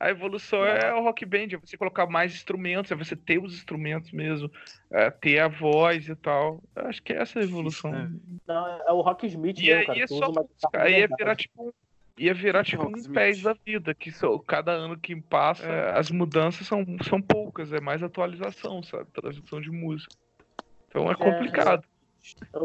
A 0.00 0.10
evolução 0.10 0.64
é 0.64 0.92
o 0.94 1.02
Rock 1.02 1.24
Band, 1.26 1.48
é 1.52 1.56
você 1.58 1.76
colocar 1.76 2.06
mais 2.06 2.32
instrumentos, 2.34 2.90
é 2.90 2.94
você 2.96 3.14
ter 3.14 3.38
os 3.38 3.52
instrumentos 3.54 4.10
mesmo, 4.10 4.50
é 4.90 5.10
ter 5.10 5.38
a 5.38 5.46
voz 5.46 6.08
e 6.08 6.16
tal. 6.16 6.60
Eu 6.74 6.86
acho 6.86 7.02
que 7.02 7.12
é 7.12 7.20
essa 7.22 7.38
a 7.38 7.42
evolução. 7.42 7.94
É. 7.94 8.08
Não, 8.48 8.66
é 8.88 8.92
o 8.92 9.00
Rock 9.02 9.26
Smith, 9.26 9.58
E 9.60 9.66
mesmo, 9.66 9.78
aí 9.80 9.86
cara. 9.86 9.98
é 9.98 10.02
que 10.02 10.08
só 10.08 10.32
Aí 10.74 10.92
verdade. 10.94 11.14
virar 11.22 11.36
tipo. 11.36 11.74
Ia 12.18 12.34
virar 12.34 12.64
tipo 12.64 12.82
Rock 12.82 12.94
um 12.94 12.98
Smith. 12.98 13.14
pés 13.14 13.42
da 13.42 13.54
vida, 13.64 13.94
que 13.94 14.10
só, 14.12 14.38
cada 14.38 14.72
ano 14.72 14.98
que 14.98 15.16
passa, 15.16 15.64
é, 15.66 15.98
as 15.98 16.10
mudanças 16.10 16.66
são, 16.66 16.84
são 17.08 17.20
poucas, 17.22 17.72
é 17.72 17.80
mais 17.80 18.02
atualização, 18.02 18.82
sabe? 18.82 19.10
Transição 19.12 19.60
de 19.60 19.70
música. 19.70 20.14
Então 20.88 21.08
é 21.08 21.12
É, 21.12 21.16
complicado. 21.16 21.84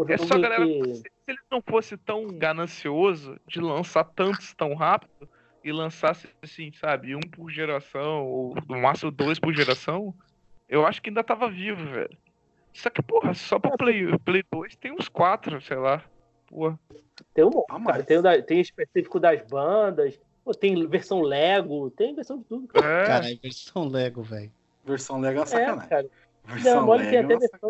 É 0.09 0.13
É 0.13 0.17
só, 0.17 0.37
galera, 0.37 0.65
que... 0.65 0.95
se, 0.95 1.01
se 1.01 1.11
ele 1.27 1.39
não 1.49 1.61
fosse 1.61 1.97
tão 1.97 2.27
ganancioso 2.27 3.39
de 3.47 3.59
lançar 3.61 4.03
tantos 4.03 4.53
tão 4.53 4.73
rápido 4.75 5.27
e 5.63 5.71
lançasse 5.71 6.27
assim, 6.41 6.71
sabe, 6.73 7.15
um 7.15 7.21
por 7.21 7.49
geração, 7.49 8.25
ou 8.25 8.55
no 8.67 8.81
máximo 8.81 9.11
dois 9.11 9.39
por 9.39 9.53
geração, 9.53 10.13
eu 10.67 10.85
acho 10.85 11.01
que 11.01 11.09
ainda 11.09 11.23
tava 11.23 11.49
vivo, 11.49 11.83
velho. 11.85 12.17
Só 12.73 12.89
que, 12.89 13.01
porra, 13.01 13.33
só 13.33 13.57
pra 13.57 13.71
Play, 13.77 14.05
Play 14.19 14.43
2 14.51 14.75
tem 14.75 14.91
uns 14.91 15.09
quatro, 15.09 15.59
sei 15.61 15.77
lá. 15.77 16.03
Porra. 16.47 16.79
Tem 17.33 17.43
um 17.45 17.49
monte, 17.49 17.65
Ah, 17.69 17.79
cara. 17.83 18.03
Tem, 18.03 18.21
da- 18.21 18.41
tem 18.41 18.59
específico 18.61 19.19
das 19.19 19.41
bandas, 19.47 20.19
pô, 20.43 20.53
tem 20.53 20.87
versão 20.87 21.21
Lego, 21.21 21.89
tem 21.91 22.15
versão 22.15 22.37
de 22.39 22.45
tudo. 22.45 22.67
cara. 22.67 22.85
É, 22.85 23.05
Cara, 23.05 23.31
é 23.31 23.35
versão 23.35 23.87
Lego, 23.87 24.21
velho. 24.23 24.51
Versão 24.85 25.19
Lega 25.19 25.39
é 25.39 25.41
uma 25.41 25.45
É, 25.45 25.49
sacanagem. 25.49 25.89
cara. 25.89 26.07
Versão 26.45 26.75
Não, 26.75 26.85
mole 26.85 27.05
tem 27.07 27.17
é 27.17 27.19
até 27.19 27.37
versão, 27.37 27.69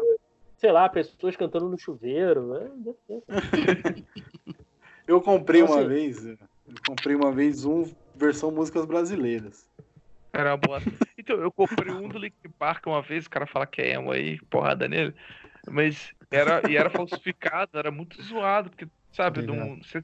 sei 0.57 0.71
lá, 0.71 0.87
pessoas 0.89 1.35
cantando 1.35 1.67
no 1.69 1.77
chuveiro. 1.79 2.55
é. 2.55 2.67
Eu 5.07 5.21
comprei 5.21 5.61
Então, 5.61 5.73
uma 5.73 5.79
assim- 5.81 5.89
vez, 5.89 6.25
eu 6.25 6.37
comprei 6.85 7.15
uma 7.15 7.31
vez 7.31 7.63
um 7.63 7.85
versão 8.13 8.51
músicas 8.51 8.85
brasileiras. 8.85 9.65
Era 10.33 10.51
uma 10.51 10.57
bosta. 10.57 10.91
Então, 11.17 11.37
eu 11.37 11.51
comprei 11.51 11.91
um 11.93 12.07
do 12.09 12.17
Linkin 12.19 12.49
Park 12.59 12.85
uma 12.87 13.01
vez, 13.01 13.25
o 13.25 13.29
cara 13.29 13.47
fala 13.47 13.65
que 13.65 13.81
é 13.81 13.93
emo 13.93 14.11
aí, 14.11 14.37
porrada 14.49 14.87
nele. 14.87 15.15
Mas 15.69 16.11
era, 16.31 16.61
e 16.69 16.77
era 16.77 16.89
falsificado, 16.89 17.77
era 17.77 17.91
muito 17.91 18.21
zoado, 18.21 18.69
porque, 18.69 18.87
sabe, 19.11 19.41
você, 19.41 20.03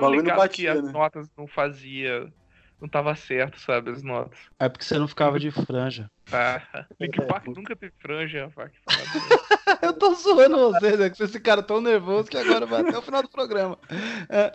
não 0.00 0.10
ligado 0.10 0.38
batia, 0.38 0.72
que 0.72 0.78
as 0.78 0.84
né? 0.84 0.92
notas 0.92 1.30
não 1.36 1.46
fazia, 1.46 2.32
não 2.80 2.88
tava 2.88 3.14
certo, 3.14 3.60
sabe, 3.60 3.90
as 3.90 4.02
notas. 4.02 4.38
É 4.58 4.68
porque 4.68 4.84
você 4.84 4.98
não 4.98 5.08
ficava 5.08 5.38
de 5.38 5.50
franja. 5.50 6.10
Ah, 6.32 6.62
Linkin 7.00 7.22
É, 7.22 7.24
Park 7.26 7.46
nunca 7.48 7.76
teve 7.76 7.92
franja, 7.98 8.46
rapaz. 8.46 8.72
Eu 9.82 9.92
tô 9.92 10.14
zoando 10.14 10.56
você, 10.72 10.96
né? 10.96 11.10
Que 11.10 11.22
esse 11.22 11.38
cara 11.40 11.62
tão 11.62 11.80
nervoso 11.80 12.30
que 12.30 12.36
agora 12.36 12.66
vai 12.66 12.80
até 12.80 12.96
o 12.96 13.02
final 13.02 13.22
do 13.22 13.28
programa. 13.28 13.78
É. 14.28 14.52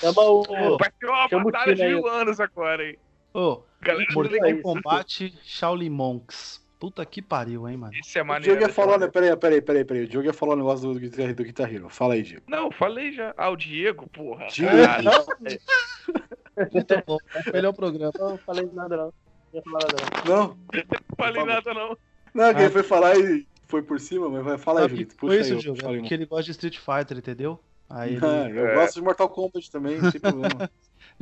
Chama 0.00 0.22
o. 0.22 0.78
Vai 0.78 0.90
ter 0.98 1.06
uma 1.06 1.28
batalha 1.44 1.74
de 1.74 1.84
mil 1.84 2.06
anos 2.08 2.40
agora, 2.40 2.88
hein. 2.88 2.98
Ô, 3.34 3.62
Galera 3.80 4.06
do 4.06 4.14
Mortal. 4.14 4.62
Kombat 4.62 5.34
Shaolin 5.42 5.90
Monks. 5.90 6.62
Puta 6.82 7.06
que 7.06 7.22
pariu, 7.22 7.68
hein, 7.68 7.76
mano. 7.76 7.92
Isso 7.94 8.18
é 8.18 8.22
O 8.22 8.26
maneiro. 8.26 8.56
Diogo 8.56 8.62
ia 8.62 8.66
é 8.68 8.74
falar, 8.74 8.98
né? 8.98 9.06
Peraí, 9.06 9.36
peraí, 9.36 9.62
peraí, 9.62 9.84
peraí. 9.84 10.02
O 10.02 10.08
Diogo 10.08 10.26
ia 10.26 10.32
falar 10.32 10.54
um 10.54 10.56
negócio 10.56 10.92
do, 10.92 10.98
Guitar- 10.98 11.32
do 11.32 11.44
Guitar 11.44 11.72
Hero. 11.72 11.88
Fala 11.88 12.14
aí, 12.14 12.22
Diego. 12.24 12.42
Não, 12.48 12.72
falei 12.72 13.12
já. 13.12 13.32
Ah, 13.36 13.50
o 13.50 13.56
Diego, 13.56 14.08
porra. 14.08 14.48
Diego. 14.48 14.72
Caralho. 14.76 15.10
Muito 16.72 17.02
bom. 17.06 17.18
Melhor 17.52 17.72
programa. 17.72 18.12
Não 18.18 18.36
falei 18.38 18.68
nada, 18.72 18.96
não. 18.96 19.04
Não 19.04 19.12
ia 19.54 19.62
falar 19.62 19.78
nada, 19.84 19.96
não. 20.28 20.36
Não, 20.36 20.46
Não 20.48 21.16
falei 21.16 21.44
nada, 21.44 21.72
não. 21.74 21.88
não, 22.34 22.52
que 22.52 22.58
Ah. 22.58 22.62
ele 22.62 22.70
foi 22.70 22.82
falar 22.82 23.16
e 23.16 23.46
foi 23.68 23.82
por 23.82 24.00
cima, 24.00 24.28
mas 24.28 24.44
vai 24.44 24.58
falar 24.58 24.82
aí, 24.82 24.88
Julito. 24.88 25.14
foi 25.16 25.38
isso, 25.40 25.52
aí, 25.54 25.58
Diogo? 25.60 25.78
É 25.80 25.98
porque 26.00 26.14
ele 26.14 26.26
gosta 26.26 26.44
de 26.46 26.50
Street 26.50 26.78
Fighter, 26.78 27.16
entendeu? 27.16 27.60
Aí 27.88 28.16
ele... 28.16 28.26
Ah, 28.26 28.48
eu 28.50 28.66
É. 28.66 28.74
gosto 28.74 28.94
de 28.96 29.02
Mortal 29.02 29.28
Kombat 29.28 29.70
também, 29.70 29.98
não 29.98 30.10
tem 30.10 30.20
problema. 30.20 30.68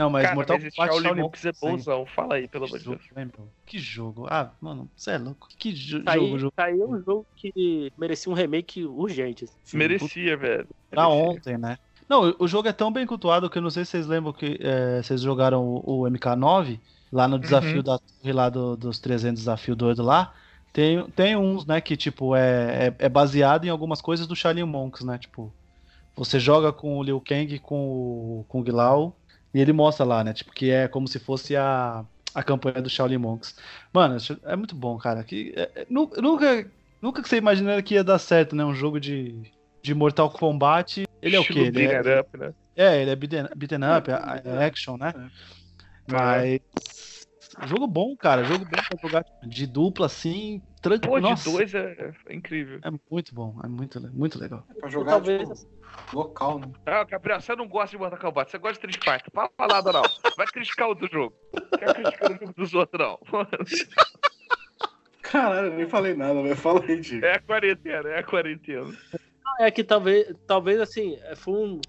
Não, 0.01 0.09
mas 0.11 0.23
Cara, 0.25 0.35
Mortal 0.35 0.59
mas 0.59 0.75
Kombat 0.75 0.93
Shaolin 0.93 1.05
Shaolin 1.09 1.21
Monks 1.23 1.45
é 1.45 1.53
bonzão. 1.61 2.07
Fala 2.07 2.35
aí, 2.37 2.49
pelo 2.49 2.65
amor 2.65 2.73
Que 2.73 2.79
de 2.79 2.85
jogo, 2.85 3.01
Deus. 3.15 3.29
bro? 3.31 3.49
Que 3.67 3.79
jogo. 3.79 4.27
Ah, 4.31 4.51
mano, 4.61 4.91
você 4.97 5.11
é 5.13 5.19
louco. 5.19 5.47
Que 5.59 5.73
jo 5.75 6.03
Tá 6.03 6.15
jogo, 6.15 6.27
aí, 6.35 6.39
jogo. 6.39 6.53
tá 6.57 6.65
aí 6.65 6.75
um 6.83 6.99
jogo 7.03 7.27
que 7.37 7.93
merecia 7.99 8.33
um 8.33 8.35
remake 8.35 8.85
urgente. 8.87 9.45
assim. 9.45 9.55
Sim, 9.63 9.77
Merecia, 9.77 10.37
velho. 10.37 10.67
Pra 10.91 11.07
Merecia. 11.09 11.25
ontem, 11.31 11.59
né? 11.59 11.77
Não, 12.09 12.31
o- 12.31 12.37
o 12.41 12.49
jogo 12.49 12.67
é 12.67 12.73
tão 12.73 12.91
bem 12.91 13.07
cultuado 13.07 13.49
que 13.51 13.59
eu 13.59 13.63
não 13.63 13.71
sei 13.71 13.85
se 13.85 13.91
vocês 13.93 14.07
lembram 14.07 14.33
que 14.33 14.59
é, 14.61 15.03
vocês 15.03 15.21
jogaram 15.21 15.63
o, 15.65 16.01
o 16.03 16.07
MK9 16.11 16.81
lá 17.13 17.29
no 17.29 17.39
desafio 17.39 17.77
Uhum. 17.77 17.83
da 17.83 17.99
torre 17.99 18.33
lá 18.33 18.49
do- 18.49 18.77
dos 18.77 18.99
300 18.99 19.41
desafio 19.43 19.77
doido 19.77 20.03
lá. 20.03 20.33
Tem, 20.73 21.05
tem 21.11 21.37
uns, 21.37 21.67
né, 21.67 21.81
que 21.81 21.97
tipo 21.97 22.35
é, 22.35 22.87
é, 22.89 22.95
é 23.07 23.09
baseado 23.09 23.65
em 23.65 23.69
algumas 23.69 24.01
coisas 24.01 24.27
do 24.27 24.35
Shaolin 24.37 24.63
Monks, 24.65 25.03
né? 25.05 25.19
Tipo, 25.19 25.53
você 26.17 26.39
joga 26.41 26.73
com 26.73 26.97
o 26.99 27.03
Liu 27.03 27.21
Kang 27.21 27.59
com 27.59 27.77
o 28.41 28.45
Kung 28.49 28.65
Lao 28.71 29.17
e 29.53 29.61
ele 29.61 29.73
mostra 29.73 30.05
lá, 30.05 30.23
né? 30.25 30.33
Tipo, 30.33 30.53
que 30.53 30.71
é 30.71 30.89
como 30.89 31.09
se 31.09 31.19
fosse 31.19 31.57
a, 31.57 32.05
a 32.35 32.43
campanha 32.43 32.81
do 32.81 32.89
Shaolin 32.91 33.19
Monks. 33.19 33.57
Mano, 33.93 34.17
é 34.45 34.57
muito 34.57 34.75
bom, 34.75 34.97
cara. 34.99 35.25
Que, 35.25 35.53
é- 35.57 35.71
é- 35.83 35.87
nu- 35.91 36.11
nunca, 36.19 36.71
nunca 37.03 37.23
que 37.23 37.29
você 37.29 37.37
imaginaria 37.37 37.83
que 37.83 37.95
ia 37.95 38.05
dar 38.05 38.19
certo, 38.19 38.55
né? 38.55 38.65
Um 38.65 38.75
jogo 38.75 39.01
de, 39.01 39.43
de 39.83 39.95
Mortal 39.95 40.31
Kombat. 40.31 41.05
Ele 41.23 41.37
é 41.37 41.41
o 41.41 41.45
quê? 41.45 41.59
Ele 41.61 41.85
é, 41.85 42.21
up, 42.21 42.39
né? 42.39 42.53
é, 42.77 43.03
ele 43.03 43.11
é 43.11 43.17
beaten, 43.17 43.49
beaten 43.57 43.79
up, 43.97 44.11
é, 44.11 44.49
é 44.49 44.65
action, 44.65 44.97
né? 44.97 45.13
Mas. 46.07 46.61
Jogo 47.65 47.87
bom, 47.87 48.17
cara. 48.17 48.45
Jogo 48.45 48.65
bom 48.65 48.83
pra 48.83 48.97
jogar 49.03 49.25
de 49.43 49.67
dupla 49.67 50.07
assim. 50.07 50.63
Tranquilo. 50.81 51.13
Pô, 51.13 51.21
de 51.21 51.31
Nossa, 51.31 51.51
dois 51.51 51.75
é, 51.75 52.13
é 52.29 52.35
incrível. 52.35 52.81
É 52.83 52.91
muito 53.11 53.35
bom. 53.35 53.59
É 53.65 53.69
muito, 53.69 54.01
muito 54.13 54.39
legal. 54.39 54.65
Pra 54.79 54.89
jogar, 54.89 55.11
Talvez. 55.13 55.49
tipo, 55.49 55.69
local, 56.13 56.59
né? 56.61 56.73
Ah, 56.87 57.05
Gabriel, 57.05 57.41
você 57.41 57.55
não 57.57 57.69
gosta 57.69 57.91
de 57.97 57.99
Mortal 57.99 58.19
Kombat, 58.19 58.51
você 58.51 58.59
gosta 58.59 58.87
de 58.87 58.95
Street 58.95 59.21
Fighter. 59.23 59.33
Fala 59.33 59.75
nada, 59.77 59.93
não. 59.93 60.13
Vai 60.37 60.47
criticar 60.49 60.89
o 60.89 60.95
do 60.95 61.07
jogo. 61.09 61.35
Não 61.55 61.79
quer 61.79 61.95
criticar 61.95 62.31
o 62.31 62.35
jogo 62.39 62.53
dos 62.55 62.75
outros, 62.75 63.01
não. 63.01 63.19
Caralho, 65.23 65.69
eu 65.69 65.77
nem 65.77 65.87
falei 65.87 66.15
nada, 66.15 66.43
mas 66.43 66.59
fala 66.59 66.83
aí, 66.85 67.01
Diego. 67.01 67.25
É 67.27 67.35
a 67.35 67.41
quarentena, 67.41 68.09
é 68.09 68.19
a 68.19 68.25
quarentena. 68.25 68.91
É 69.61 69.71
que 69.71 69.85
talvez, 69.85 70.35
talvez 70.47 70.81
assim, 70.81 71.17
é, 71.25 71.37
foi, 71.37 71.53
um- 71.55 71.81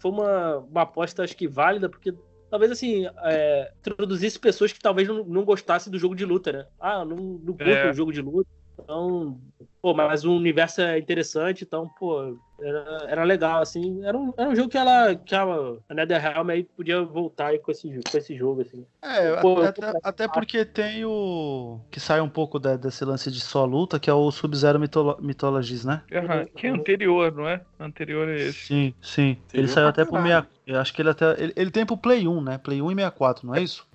foi 0.00 0.10
uma, 0.10 0.58
uma 0.58 0.82
aposta 0.82 1.22
acho 1.22 1.36
que 1.36 1.46
válida, 1.46 1.88
porque 1.88 2.12
talvez 2.50 2.70
assim, 2.72 3.06
é, 3.24 3.72
introduzisse 3.78 4.38
pessoas 4.38 4.72
que 4.72 4.80
talvez 4.80 5.08
não, 5.08 5.24
não 5.24 5.44
gostassem 5.44 5.90
do 5.90 5.98
jogo 5.98 6.14
de 6.16 6.24
luta, 6.24 6.52
né? 6.52 6.66
Ah, 6.78 7.04
não, 7.04 7.16
não 7.16 7.56
curto 7.56 7.62
É. 7.62 7.90
o 7.90 7.94
jogo 7.94 8.12
de 8.12 8.20
luta. 8.20 8.50
Então, 8.82 9.40
pô, 9.80 9.94
mas 9.94 10.24
o 10.24 10.32
universo 10.34 10.80
é 10.80 10.98
interessante, 10.98 11.64
então, 11.64 11.88
pô, 11.98 12.36
era, 12.58 13.06
era 13.08 13.24
legal, 13.24 13.62
assim. 13.62 14.04
Era 14.04 14.16
um, 14.16 14.32
era 14.36 14.48
um 14.48 14.54
jogo 14.54 14.68
que 14.68 14.78
ela, 14.78 15.14
que 15.14 15.34
a, 15.34 15.42
a 15.88 15.94
NetherRealm 15.94 16.50
aí 16.50 16.64
podia 16.64 17.02
voltar 17.02 17.48
aí 17.48 17.58
com 17.58 17.70
esse, 17.70 17.88
com 17.88 18.18
esse 18.18 18.34
jogo, 18.36 18.62
assim. 18.62 18.84
É, 19.02 19.40
Pô, 19.40 19.62
até, 19.62 19.92
até 20.02 20.28
porque 20.28 20.64
tem 20.64 21.04
o. 21.04 21.80
Que 21.90 21.98
sai 21.98 22.20
um 22.20 22.28
pouco 22.28 22.58
da- 22.58 22.76
desse 22.76 23.04
lance 23.04 23.30
de 23.30 23.40
só 23.40 23.64
luta, 23.64 23.98
que 23.98 24.10
é 24.10 24.12
o 24.12 24.30
Sub-Zero 24.30 24.78
Mytholo 24.78 25.16
Mythologies, 25.20 25.84
né? 25.84 26.02
Aham, 26.12 26.46
Que 26.54 26.66
é 26.66 26.70
anterior, 26.70 27.32
não 27.32 27.48
é? 27.48 27.64
Anterior 27.78 28.28
é 28.28 28.36
esse. 28.36 28.66
Sim, 28.66 28.94
sim. 29.00 29.36
Ele 29.54 29.68
saiu 29.68 29.88
até 29.88 30.04
pro 30.04 30.14
caralho. 30.14 30.44
6. 30.44 30.60
Eu 30.66 30.80
acho 30.80 30.92
que 30.92 31.00
ele 31.00 31.10
até. 31.10 31.42
Ele, 31.42 31.52
ele 31.56 31.70
tem 31.70 31.86
pro 31.86 31.96
Play 31.96 32.28
1, 32.28 32.40
né? 32.42 32.58
Play 32.58 32.82
1 32.82 32.90
e 32.90 32.94
64, 32.94 33.46
não 33.46 33.54
é 33.54 33.62
isso? 33.62 33.86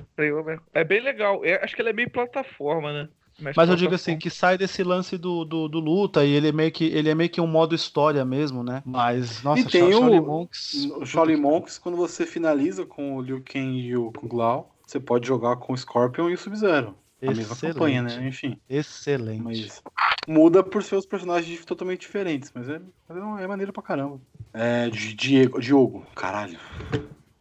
É 0.73 0.83
bem 0.83 1.01
legal. 1.01 1.45
É, 1.45 1.63
acho 1.63 1.75
que 1.75 1.81
ele 1.81 1.89
é 1.89 1.93
meio 1.93 2.09
plataforma, 2.09 2.91
né? 2.91 3.09
Mas 3.55 3.69
eu 3.69 3.75
digo 3.75 3.93
assim, 3.93 4.17
que 4.17 4.29
sai 4.29 4.57
desse 4.57 4.83
lance 4.83 5.17
do, 5.17 5.43
do, 5.43 5.67
do 5.67 5.79
luta 5.79 6.25
e 6.25 6.31
ele 6.31 6.49
é 6.49 6.51
meio 6.51 6.71
que 6.71 6.85
ele 6.85 7.09
é 7.09 7.15
meio 7.15 7.29
que 7.29 7.41
um 7.41 7.47
modo 7.47 7.75
história 7.75 8.23
mesmo, 8.23 8.63
né? 8.63 8.81
Mas, 8.85 9.41
nossa, 9.43 9.61
E 9.67 9.71
tem 9.71 9.91
Shaolin 9.91 10.19
o- 10.19 10.25
Monks. 10.25 10.85
O 10.97 11.05
Shaolin 11.05 11.35
Monks, 11.37 11.77
quando 11.77 11.97
você 11.97 12.25
finaliza 12.25 12.85
com 12.85 13.15
o 13.15 13.21
Liu 13.21 13.41
Kang 13.43 13.77
e 13.77 13.95
o 13.95 14.11
Kung 14.11 14.33
Lao, 14.35 14.73
você 14.85 14.99
pode 14.99 15.27
jogar 15.27 15.57
com 15.57 15.73
o 15.73 15.77
Scorpion 15.77 16.29
e 16.29 16.33
o 16.33 16.37
Sub-Zero. 16.37 16.95
A 17.21 17.25
mesma 17.27 17.43
Excelente. 17.43 17.73
campanha, 17.73 18.01
né? 18.03 18.27
Enfim. 18.27 18.57
Excelente. 18.69 19.41
Mas 19.43 19.83
muda 20.27 20.63
por 20.63 20.83
seus 20.83 21.05
personagens 21.05 21.63
totalmente 21.65 22.01
diferentes, 22.01 22.51
mas 22.53 22.69
é, 22.69 22.79
mas 23.07 23.17
é, 23.39 23.43
é 23.43 23.47
maneiro 23.47 23.73
pra 23.73 23.81
caramba. 23.83 24.19
É, 24.53 24.89
Di- 24.89 25.13
Diego, 25.13 25.59
Diogo, 25.59 26.05
caralho. 26.15 26.57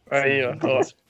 Aí, 0.09 0.43
ó. 0.45 0.51
ó. 0.63 0.81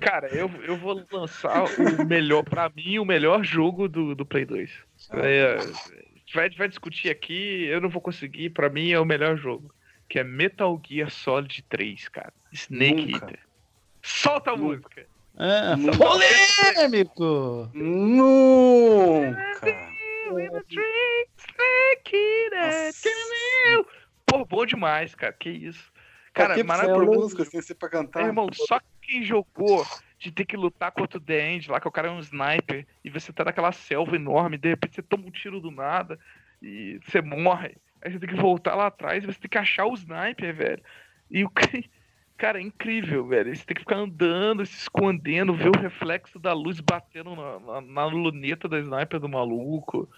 Cara, 0.00 0.28
eu, 0.28 0.50
eu 0.64 0.76
vou 0.76 1.02
lançar 1.10 1.64
o 1.64 2.04
melhor, 2.06 2.42
pra 2.44 2.70
mim, 2.74 2.98
o 2.98 3.04
melhor 3.04 3.42
jogo 3.42 3.88
do, 3.88 4.14
do 4.14 4.24
Play 4.26 4.44
2. 4.44 4.70
É, 5.14 5.56
vai, 6.34 6.50
vai 6.50 6.68
discutir 6.68 7.10
aqui, 7.10 7.64
eu 7.64 7.80
não 7.80 7.88
vou 7.88 8.02
conseguir, 8.02 8.50
pra 8.50 8.68
mim 8.68 8.90
é 8.92 9.00
o 9.00 9.04
melhor 9.04 9.36
jogo. 9.36 9.74
Que 10.08 10.18
é 10.18 10.24
Metal 10.24 10.80
Gear 10.86 11.10
Solid 11.10 11.62
3, 11.68 12.08
cara. 12.08 12.32
Snake 12.52 13.06
Nunca. 13.12 13.24
Eater. 13.26 13.38
Solta 14.02 14.50
a 14.50 14.56
Nunca. 14.56 14.68
música. 14.68 15.06
É, 15.36 15.76
Nunca. 15.76 15.98
polêmico! 15.98 17.70
Nunca! 17.74 19.34
Snake 21.38 22.16
Eater. 22.16 22.86
Nossa. 22.86 23.08
Pô, 24.26 24.44
bom 24.44 24.66
demais, 24.66 25.14
cara. 25.14 25.32
Que 25.32 25.48
isso. 25.50 25.92
Cara, 26.34 26.62
maravilhoso. 26.64 27.10
por 27.10 27.16
música 27.16 27.44
sem 27.44 27.62
ser 27.62 27.76
pra 27.76 27.88
cantar? 27.88 28.22
É, 28.22 28.26
irmão, 28.26 28.48
só 28.52 28.80
quem 29.00 29.22
jogou 29.22 29.86
de 30.18 30.32
ter 30.32 30.44
que 30.44 30.56
lutar 30.56 30.90
contra 30.90 31.18
o 31.18 31.20
The 31.20 31.50
End 31.52 31.70
lá, 31.70 31.80
que 31.80 31.88
o 31.88 31.92
cara 31.92 32.08
é 32.08 32.10
um 32.10 32.18
sniper, 32.18 32.86
e 33.04 33.10
você 33.10 33.32
tá 33.32 33.44
naquela 33.44 33.72
selva 33.72 34.16
enorme, 34.16 34.58
de 34.58 34.68
repente 34.68 34.96
você 34.96 35.02
toma 35.02 35.26
um 35.26 35.30
tiro 35.30 35.60
do 35.60 35.70
nada 35.70 36.18
e 36.60 36.98
você 37.04 37.20
morre. 37.22 37.76
Aí 38.02 38.12
você 38.12 38.18
tem 38.18 38.28
que 38.28 38.34
voltar 38.40 38.74
lá 38.74 38.86
atrás 38.86 39.22
e 39.22 39.26
você 39.26 39.38
tem 39.38 39.48
que 39.48 39.58
achar 39.58 39.86
o 39.86 39.94
sniper, 39.94 40.54
velho. 40.54 40.82
E 41.30 41.44
o 41.44 41.50
ca- 41.50 41.62
cara, 42.36 42.58
é 42.58 42.62
incrível, 42.62 43.26
velho. 43.26 43.54
Você 43.54 43.64
tem 43.64 43.74
que 43.74 43.82
ficar 43.82 43.96
andando, 43.96 44.66
se 44.66 44.76
escondendo, 44.76 45.54
ver 45.54 45.70
o 45.70 45.80
reflexo 45.80 46.38
da 46.38 46.52
luz 46.52 46.80
batendo 46.80 47.34
na, 47.36 47.60
na, 47.60 47.80
na 47.80 48.04
luneta 48.06 48.68
da 48.68 48.78
sniper 48.80 49.20
do 49.20 49.28
maluco. 49.28 50.08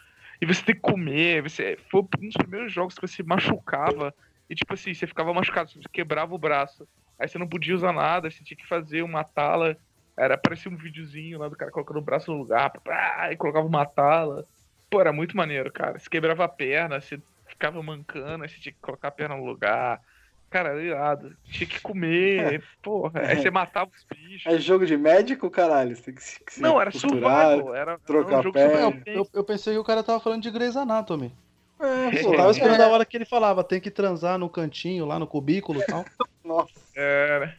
E 0.41 0.47
você 0.47 0.65
tem 0.65 0.75
que 0.75 0.81
comer. 0.81 1.43
Você, 1.43 1.79
foi 1.91 2.03
um 2.03 2.27
dos 2.27 2.37
primeiros 2.37 2.73
jogos 2.73 2.95
que 2.95 3.07
você 3.07 3.23
machucava. 3.23 4.15
E 4.49 4.55
tipo 4.55 4.75
assim, 4.75 4.95
você 4.95 5.07
ficava 5.07 5.35
machucado, 5.35 5.71
você 5.71 5.81
quebrava 5.93 6.35
o 6.35 6.39
braço. 6.39 6.87
Aí 7.19 7.29
você 7.29 7.39
não 7.39 7.49
podia 7.49 7.75
usar 7.75 7.93
nada, 7.93 8.31
você 8.31 8.45
tinha 8.45 8.57
que 8.57 8.67
fazer 8.67 9.03
uma 9.03 9.25
tala. 9.25 9.77
Era, 10.17 10.39
parecia 10.39 10.71
um 10.71 10.77
videozinho 10.77 11.39
lá 11.39 11.49
do 11.49 11.57
cara 11.57 11.71
colocando 11.71 11.99
o 11.99 12.03
braço 12.03 12.31
no 12.31 12.39
lugar, 12.39 12.71
pá, 12.83 13.29
e 13.33 13.37
colocava 13.37 13.67
uma 13.67 13.85
tala. 13.85 14.47
Pô, 14.89 15.01
era 15.01 15.13
muito 15.13 15.37
maneiro, 15.37 15.71
cara. 15.73 15.99
Você 15.99 16.09
quebrava 16.09 16.45
a 16.45 16.49
perna, 16.49 17.01
você 17.01 17.21
ficava 17.47 17.83
mancando, 17.83 18.45
aí 18.45 18.49
você 18.49 18.59
tinha 18.59 18.73
que 18.73 18.81
colocar 18.81 19.09
a 19.09 19.13
perna 19.13 19.37
no 19.37 19.45
lugar. 19.45 20.01
Cara, 20.49 20.71
era 20.71 20.83
irado. 20.83 21.37
Tinha 21.45 21.69
que 21.69 21.81
comer, 21.81 22.63
porra. 22.81 23.21
Aí 23.21 23.37
você 23.37 23.51
matava 23.51 23.91
os 23.91 24.05
bichos. 24.05 24.53
É 24.53 24.59
jogo 24.59 24.87
de 24.87 24.97
médico, 24.97 25.51
caralho? 25.51 25.97
Você 25.97 26.03
tem 26.03 26.15
que 26.15 26.23
se, 26.23 26.43
que 26.45 26.55
se 26.55 26.63
Não, 26.63 26.81
era 26.81 26.93
costurar. 26.93 27.51
survival. 27.51 27.75
Era, 27.75 27.99
trocar 27.99 28.29
era 28.29 28.39
um 28.39 28.43
jogo 28.43 28.53
perna. 28.53 29.03
Eu, 29.07 29.29
eu 29.33 29.45
pensei 29.45 29.75
que 29.75 29.79
o 29.79 29.85
cara 29.85 30.05
tava 30.05 30.21
falando 30.21 30.43
de 30.43 30.51
Grey's 30.51 30.77
Anatomy. 30.77 31.35
É, 31.79 32.21
Eu 32.21 32.31
pô, 32.31 32.37
tava 32.37 32.51
esperando 32.51 32.81
é, 32.81 32.85
a 32.85 32.89
hora 32.89 33.05
que 33.05 33.17
ele 33.17 33.25
falava, 33.25 33.63
tem 33.63 33.81
que 33.81 33.91
transar 33.91 34.39
no 34.39 34.49
cantinho, 34.49 35.05
lá 35.05 35.19
no 35.19 35.27
cubículo 35.27 35.81
e 35.81 35.87
tal. 35.87 36.05
Nossa. 36.45 36.73
Era. 36.95 37.57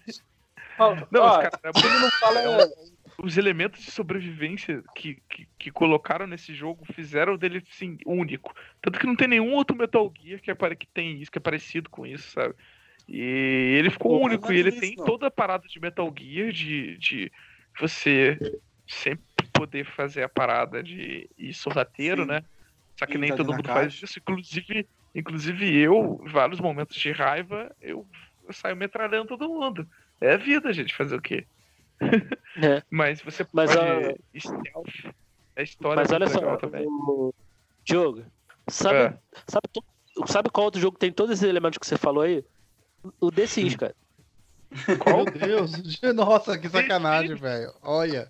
Ó, 0.79 0.95
Não, 1.11 1.41
eram 1.41 1.49
ele 1.63 1.99
não 1.99 2.11
fala. 2.11 2.69
os 3.19 3.37
elementos 3.37 3.83
de 3.83 3.91
sobrevivência 3.91 4.83
que, 4.95 5.21
que, 5.29 5.47
que 5.57 5.71
colocaram 5.71 6.25
nesse 6.27 6.53
jogo 6.53 6.85
fizeram 6.93 7.37
dele 7.37 7.63
assim, 7.71 7.97
único. 8.05 8.55
Tanto 8.81 8.99
que 8.99 9.05
não 9.07 9.15
tem 9.15 9.27
nenhum 9.27 9.53
outro 9.53 9.75
Metal 9.75 10.11
Gear 10.19 10.39
que, 10.39 10.51
é, 10.51 10.55
que 10.75 10.87
tem 10.87 11.21
isso, 11.21 11.31
que 11.31 11.37
é 11.37 11.41
parecido 11.41 11.89
com 11.89 12.05
isso, 12.05 12.31
sabe? 12.31 12.53
E 13.07 13.75
ele 13.77 13.89
ficou 13.89 14.19
Pô, 14.19 14.25
único, 14.25 14.51
é 14.51 14.55
e 14.55 14.59
ele 14.59 14.69
isso, 14.69 14.79
tem 14.79 14.95
não. 14.97 15.05
toda 15.05 15.27
a 15.27 15.31
parada 15.31 15.67
de 15.67 15.79
Metal 15.79 16.13
Gear, 16.17 16.51
de, 16.51 16.97
de 16.97 17.31
você 17.79 18.37
sempre 18.85 19.23
poder 19.53 19.85
fazer 19.85 20.23
a 20.23 20.29
parada 20.29 20.83
de 20.83 21.29
ir 21.37 21.53
sorrateiro, 21.53 22.23
Sim. 22.23 22.27
né? 22.29 22.43
Só 22.97 23.05
que 23.05 23.17
nem 23.17 23.29
tá 23.29 23.37
todo 23.37 23.53
mundo 23.53 23.67
faz 23.67 23.93
isso, 24.01 24.19
inclusive, 24.19 24.87
inclusive 25.13 25.77
eu, 25.77 26.21
em 26.25 26.29
vários 26.29 26.59
momentos 26.59 26.95
de 26.95 27.11
raiva, 27.11 27.73
eu, 27.81 28.05
eu 28.47 28.53
saio 28.53 28.75
metralhando 28.75 29.27
todo 29.27 29.49
mundo. 29.49 29.87
É 30.19 30.33
a 30.33 30.37
vida, 30.37 30.73
gente, 30.73 30.95
fazer 30.95 31.15
o 31.15 31.21
quê? 31.21 31.45
É. 32.59 32.81
Mas 32.89 33.21
você 33.21 33.45
Mas, 33.53 33.69
pode 33.75 33.87
ó, 33.87 34.15
stealth. 34.35 35.13
A 35.55 35.61
história 35.61 36.01
Mas 36.01 36.11
é 36.11 36.15
olha 36.15 36.27
só, 36.27 36.57
também. 36.57 36.87
o... 36.87 37.31
Diogo, 37.85 38.23
sabe, 38.67 38.97
É. 38.97 39.17
sabe, 39.47 39.67
sabe 40.25 40.49
qual 40.49 40.65
outro 40.65 40.81
jogo 40.81 40.95
que 40.95 41.01
tem 41.01 41.11
todos 41.11 41.33
esses 41.33 41.47
elementos 41.47 41.77
que 41.77 41.85
você 41.85 41.97
falou 41.97 42.23
aí? 42.23 42.43
O 43.21 43.31
The 43.31 43.45
Sims, 43.45 43.75
cara. 43.75 43.95
Meu 45.05 45.25
Deus. 45.25 45.71
Nossa, 46.15 46.57
que 46.57 46.67
sacanagem, 46.67 47.35
velho. 47.35 47.71
Olha. 47.83 48.29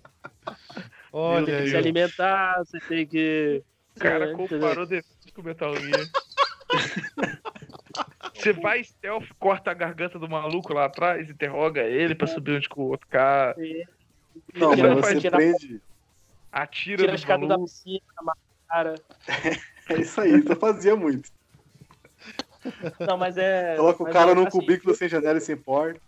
Olha 1.10 1.46
Tem 1.46 1.64
que 1.64 1.70
se 1.70 1.76
alimentar, 1.76 2.58
você 2.58 2.78
tem 2.80 3.06
que. 3.06 3.62
O 3.98 4.00
cara 4.00 4.30
É, 4.30 4.32
comparou 4.32 4.86
The 4.86 5.02
Sims 5.02 5.34
com 5.34 5.42
Metal 5.42 5.74
Gear. 5.74 6.08
Você 8.32 8.52
vai 8.52 8.84
stealth, 8.84 9.26
corta 9.40 9.72
a 9.72 9.74
garganta 9.74 10.16
do 10.18 10.28
maluco 10.28 10.72
lá 10.72 10.84
atrás, 10.84 11.28
interroga 11.28 11.82
ele 11.82 12.14
pra 12.14 12.28
subir 12.28 12.52
onde 12.52 12.68
com 12.68 12.82
o 12.82 12.88
outro 12.90 13.08
cara, 13.08 13.56
Não, 14.54 14.76
mas 14.76 15.20
você 15.20 15.28
prende. 15.30 15.82
atira 16.52 16.98
Tira 16.98 17.08
a 17.08 17.12
no 17.12 17.16
escada 17.16 17.46
da 17.48 17.58
piscina, 17.58 18.00
cara. 18.68 18.94
É 19.90 20.00
isso 20.00 20.20
aí, 20.20 20.40
você 20.42 20.54
fazia 20.54 20.94
muito. 20.94 21.30
Não, 23.00 23.16
mas 23.16 23.36
é. 23.38 23.74
Coloca 23.76 24.02
o 24.02 24.04
mas 24.04 24.12
cara 24.12 24.30
é, 24.32 24.34
num 24.34 24.46
assim, 24.46 24.60
cubículo 24.60 24.94
sem 24.94 25.08
janela 25.08 25.38
e 25.38 25.40
sem 25.40 25.56
porta. 25.56 25.98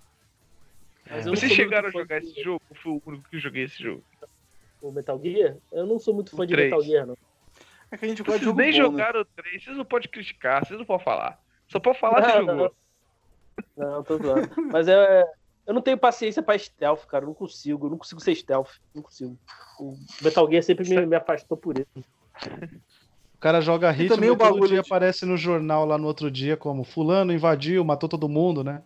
Vocês 1.25 1.51
chegaram 1.53 1.89
a 1.89 1.91
jogar 1.91 2.21
de- 2.21 2.27
esse 2.27 2.43
jogo? 2.43 2.61
Foi 2.83 2.93
o 2.93 3.03
único 3.07 3.29
que 3.31 3.37
eu 3.37 3.41
joguei 3.41 3.65
esse 3.65 3.83
jogo? 3.83 4.05
O 4.83 4.93
Metal 4.93 5.19
Gear? 5.21 5.57
Eu 5.73 5.87
não 5.87 5.99
sou 5.99 6.13
muito 6.15 6.31
fã 6.37 6.43
O 6.45 6.47
de. 6.47 6.55
Metal 6.55 6.83
Gear, 6.83 7.07
não. 7.07 7.17
É 7.91 7.97
que 7.97 8.05
a 8.05 8.09
gente 8.09 8.23
gosta 8.23 8.39
de 8.39 8.45
Vocês 8.45 8.47
jogo 8.47 8.61
nem 8.61 8.71
bom, 8.73 8.77
né? 8.79 8.85
jogaram 8.85 9.21
o 9.21 9.25
3, 9.25 9.65
vocês 9.65 9.77
não 9.77 9.85
podem 9.85 10.09
criticar, 10.11 10.65
vocês 10.65 10.79
não 10.79 10.87
podem 10.87 11.05
falar. 11.05 11.41
Só 11.69 11.79
pode 11.81 11.99
falar 11.99 12.23
se 12.23 12.29
Não, 12.39 12.47
jogou. 12.47 12.75
não. 13.77 13.91
Não, 13.93 14.03
tô 14.03 14.17
zoando. 14.19 14.49
Mas 14.73 14.89
é. 14.89 15.25
Eu 15.67 15.75
não 15.75 15.83
tenho 15.83 15.99
paciência 15.99 16.43
pra 16.43 16.59
stealth, 16.59 17.05
cara. 17.07 17.25
Eu 17.25 17.29
não 17.29 17.35
consigo. 17.35 17.87
Eu 17.87 17.91
não 17.91 17.99
consigo 17.99 18.21
ser 18.21 18.35
stealth. 18.35 18.71
Não 18.95 19.03
consigo. 19.03 19.39
O 19.79 19.95
Metal 20.23 20.49
Gear 20.51 20.63
sempre 20.63 20.89
me, 20.89 21.07
me 21.07 21.15
afastou 21.17 21.57
por 21.57 21.79
isso. 21.79 21.87
O 23.35 23.39
cara 23.39 23.61
joga 23.61 23.91
ritmo 23.91 24.15
também 24.17 24.29
e 24.29 24.33
o 24.33 24.37
todo 24.37 24.47
bagulho 24.49 24.69
dia 24.69 24.83
de- 24.83 24.87
aparece 24.87 25.25
no 25.27 25.37
jornal 25.37 25.85
lá 25.85 25.97
no 25.97 26.07
outro 26.07 26.31
dia 26.31 26.57
como 26.57 26.83
fulano 26.85 27.33
invadiu, 27.33 27.85
matou 27.85 28.09
todo 28.09 28.29
mundo, 28.29 28.63
né? 28.65 28.83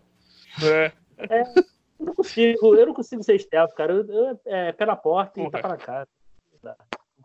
É. 0.63 0.93
Eu 1.99 2.07
não 2.07 2.15
consigo, 2.15 2.75
eu 2.77 2.87
não 2.87 2.95
consigo 2.95 3.23
ser 3.23 3.39
stealth, 3.39 3.73
cara. 3.75 3.93
Eu, 3.93 4.05
eu- 4.07 4.41
é 4.47 4.73
pé 4.73 4.85
na 4.87 4.97
porta 4.97 5.41
e 5.41 5.45
Porra. 5.45 5.53
tapa 5.63 5.69
na 5.69 5.77
cara. 5.77 6.09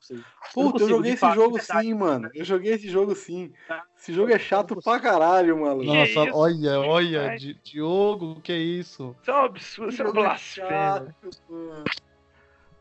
Não. 0.10 0.24
Puta, 0.54 0.60
eu 0.60 0.72
consigo, 0.72 0.90
joguei 0.90 1.12
esse 1.12 1.20
fato, 1.20 1.36
jogo 1.36 1.60
de 1.60 1.66
verdade. 1.66 1.88
sim, 1.88 1.94
mano. 1.94 2.30
Eu 2.34 2.46
joguei 2.46 2.74
esse 2.74 2.90
jogo 2.90 3.16
sim. 3.16 3.52
Tá. 3.68 3.84
Esse 3.98 4.14
jogo 4.14 4.32
é 4.32 4.40
chato 4.40 4.76
pra 4.82 5.00
caralho. 5.00 5.56
Que 5.80 5.86
Nossa, 5.86 6.04
isso? 6.12 6.32
olha, 6.34 6.80
olha, 6.80 7.30
Ai. 7.30 7.38
Di- 7.38 7.60
Diogo, 7.64 8.40
que 8.42 8.54
isso? 8.56 9.16
Isso 9.22 9.32
é 9.32 9.34
um 9.34 9.46
absurdo, 9.46 9.92
isso 9.92 10.02
é 10.04 10.08
um 10.10 10.38
chato, 10.38 11.14
mano. 11.50 11.84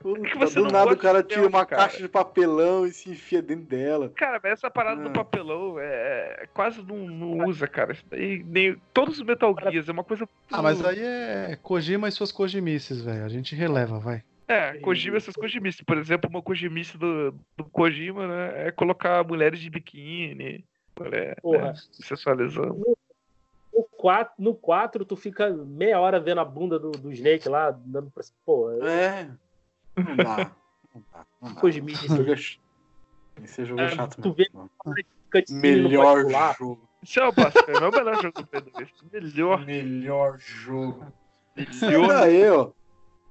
Puta, 0.01 0.21
que 0.29 0.39
você 0.39 0.55
do 0.55 0.67
não 0.67 0.71
nada 0.71 0.93
o 0.93 0.97
cara 0.97 1.25
tira 1.25 1.45
uma 1.49 1.67
cara. 1.67 1.83
caixa 1.83 1.99
de 1.99 2.09
papelão 2.09 2.87
e 2.87 2.93
se 2.93 3.11
enfia 3.11 3.43
dentro 3.43 3.65
dela. 3.65 4.13
Cara, 4.15 4.39
mas 4.41 4.53
essa 4.53 4.71
parada 4.71 5.03
do 5.03 5.09
Ah. 5.09 5.13
papelão 5.13 5.77
é, 5.77 6.43
é- 6.43 6.47
quase 6.55 6.81
não, 6.85 6.99
não 6.99 7.47
usa, 7.49 7.67
cara. 7.67 7.97
Daí, 8.09 8.45
nem, 8.47 8.81
todos 8.95 9.19
os 9.19 9.25
Metal 9.27 9.53
Gears 9.61 9.89
é 9.89 9.93
uma 9.93 10.05
coisa. 10.05 10.29
Ah, 10.53 10.63
mas 10.63 10.85
aí 10.85 11.01
é 11.01 11.59
Kojima 11.61 12.07
e 12.09 12.13
suas 12.13 12.31
Kojimices, 12.31 13.01
velho. 13.01 13.25
A 13.25 13.29
gente 13.29 13.57
releva, 13.57 13.99
vai. 13.99 14.23
É, 14.49 14.79
Kojima, 14.79 15.19
essas 15.19 15.35
Kojimices. 15.37 15.83
Por 15.83 15.99
exemplo, 15.99 16.29
uma 16.31 16.41
Kojimice 16.43 16.97
do, 16.97 17.33
do 17.57 17.65
Kojima, 17.65 18.27
né? 18.27 18.69
É 18.69 18.73
colocar 18.73 19.23
mulheres 19.23 19.61
de 19.61 19.69
biquíni, 19.69 20.65
mulher, 20.99 21.39
Porra. 21.43 21.73
né, 21.73 21.75
sensualizando. 21.93 22.97
No 23.73 23.85
4, 23.99 24.35
no 24.39 24.55
4, 24.55 25.05
tu 25.05 25.15
fica 25.17 25.51
meia 25.51 26.01
hora 26.01 26.19
vendo 26.19 26.41
a 26.41 26.45
bunda 26.45 26.79
do, 26.79 26.91
do 26.93 27.13
Snake 27.13 27.49
lá, 27.49 27.71
dando 27.71 28.11
pra. 28.11 28.25
Pô, 28.45 28.71
É. 28.83 29.29
Não 29.97 30.17
dá. 30.17 30.51
Não 30.95 31.03
dá. 31.13 31.27
Não 31.43 31.55
dá. 31.55 31.61
Kojima. 31.61 31.91
Esse 31.91 32.07
jogo 32.09 32.33
é, 32.33 32.37
ch- 32.37 32.61
esse 33.45 33.65
jogo 33.65 33.81
é 33.81 33.85
É, 33.85 33.89
chato 33.91 34.21
tu 34.23 34.35
mesmo. 34.35 34.35
vê- 34.35 35.05
não 35.55 35.61
Melhor 35.61 36.29
jogo. 36.59 36.89
Isso 37.03 37.21
é 37.21 37.23
uma 37.23 37.33
blasfêmia, 37.33 37.79
é 37.81 37.89
o 37.89 37.93
melhor 37.93 38.23
jogo 38.23 38.43
do 38.43 38.47
P2. 38.47 38.91
Melhor. 39.13 39.65
Melhor 39.67 40.39
jogo. 40.39 41.07
Melhor. 41.55 42.09
Olha 42.11 42.19
aí, 42.21 42.49
ó. 42.51 42.71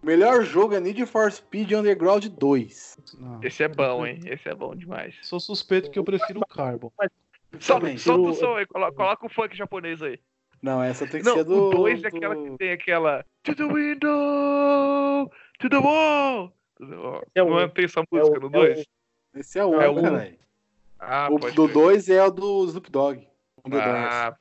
Melhor 0.01 0.43
jogo 0.43 0.75
é 0.75 0.79
Need 0.79 1.05
for 1.05 1.31
Speed 1.31 1.71
Underground 1.71 2.25
2. 2.27 2.97
Não. 3.19 3.43
Esse 3.43 3.63
é 3.63 3.67
bom, 3.67 4.05
hein? 4.05 4.19
Esse 4.25 4.47
é 4.49 4.55
bom 4.55 4.75
demais. 4.75 5.15
Sou 5.23 5.39
suspeito 5.39 5.89
que 5.89 5.97
eu 5.97 6.03
prefiro 6.03 6.39
o 6.41 6.45
Carbon. 6.45 6.91
Solta, 7.59 7.81
Também. 7.85 7.97
solta 7.97 8.29
o 8.29 8.33
som 8.33 8.55
aí, 8.55 8.65
coloca, 8.67 8.91
coloca 8.95 9.25
o 9.25 9.29
funk 9.29 9.55
japonês 9.57 10.01
aí. 10.01 10.19
Não, 10.61 10.81
essa 10.83 11.07
tem 11.07 11.21
que 11.21 11.25
Não, 11.27 11.35
ser 11.35 11.43
do. 11.43 11.67
o 11.67 11.69
2 11.71 12.03
é 12.03 12.07
aquela 12.07 12.35
que 12.35 12.57
tem 12.57 12.71
aquela. 12.71 13.25
To 13.43 13.55
the 13.55 13.63
window! 13.67 15.31
To 15.59 15.69
the 15.69 15.77
wall! 15.77 16.53
É 17.33 17.41
o- 17.43 17.49
Não 17.49 17.59
é- 17.59 17.67
tem 17.67 17.85
essa 17.85 17.99
É 18.01 18.03
música 18.11 18.37
o- 18.37 18.41
no 18.41 18.47
é 18.47 18.49
2? 18.51 18.85
Esse 19.35 19.59
é 19.59 19.65
o 19.65 19.81
É 19.81 19.89
1, 19.89 19.97
o- 19.97 20.01
caralho. 20.01 20.37
Ah, 20.99 21.27
O 21.31 21.37
do 21.39 21.47
crer. 21.67 21.73
2 21.73 22.09
é 22.09 22.23
o 22.23 22.31
do 22.31 22.65
Snoop 22.65 22.91
Dogg. 22.91 23.27
Um 23.65 23.69
do 23.69 23.77
Ah. 23.79 24.35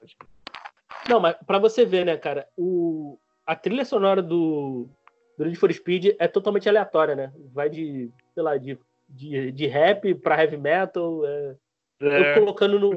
Não, 1.09 1.21
mas 1.21 1.37
pra 1.47 1.59
você 1.59 1.85
ver, 1.85 2.05
né, 2.05 2.17
cara, 2.17 2.47
o... 2.57 3.19
a 3.47 3.55
trilha 3.55 3.85
sonora 3.85 4.23
do, 4.23 4.89
do 5.37 5.45
Need 5.45 5.59
for 5.59 5.73
Speed 5.73 6.17
é 6.19 6.27
totalmente 6.29 6.69
aleatória, 6.69 7.15
né? 7.15 7.33
Vai 7.53 7.69
de, 7.69 8.11
sei 8.35 8.43
lá, 8.43 8.57
de, 8.57 8.79
de, 9.09 9.53
de 9.53 9.67
rap 9.67 10.15
pra 10.17 10.41
heavy 10.43 10.57
metal. 10.57 11.25
É... 11.27 11.57
Eu 12.01 12.11
É, 12.25 12.35
colocando 12.35 12.79
no, 12.79 12.97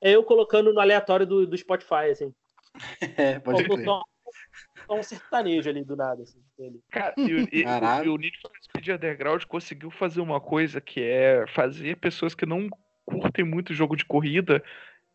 é 0.00 0.10
eu 0.12 0.24
colocando 0.24 0.72
no 0.72 0.80
aleatório 0.80 1.26
do, 1.26 1.46
do 1.46 1.56
Spotify, 1.56 2.10
assim. 2.10 2.32
É, 3.18 3.38
pode 3.38 3.64
crer. 3.64 3.84
só, 3.84 4.02
só 4.86 4.98
um 4.98 5.02
sertanejo 5.02 5.68
ali 5.68 5.84
do 5.84 5.96
nada, 5.96 6.22
assim. 6.22 6.40
dele. 6.56 6.80
Cara, 6.90 7.14
e, 7.18 7.34
o- 7.34 7.48
e- 7.52 7.64
e 8.04 8.08
o 8.08 8.16
Need 8.16 8.38
for 8.40 8.50
Speed 8.62 8.88
Underground 8.88 9.44
conseguiu 9.44 9.90
fazer 9.90 10.20
uma 10.20 10.40
coisa 10.40 10.80
que 10.80 11.00
é 11.02 11.44
fazer 11.48 11.96
pessoas 11.96 12.34
que 12.34 12.46
não 12.46 12.68
curtem 13.04 13.44
muito 13.44 13.74
jogo 13.74 13.96
de 13.96 14.04
corrida 14.04 14.62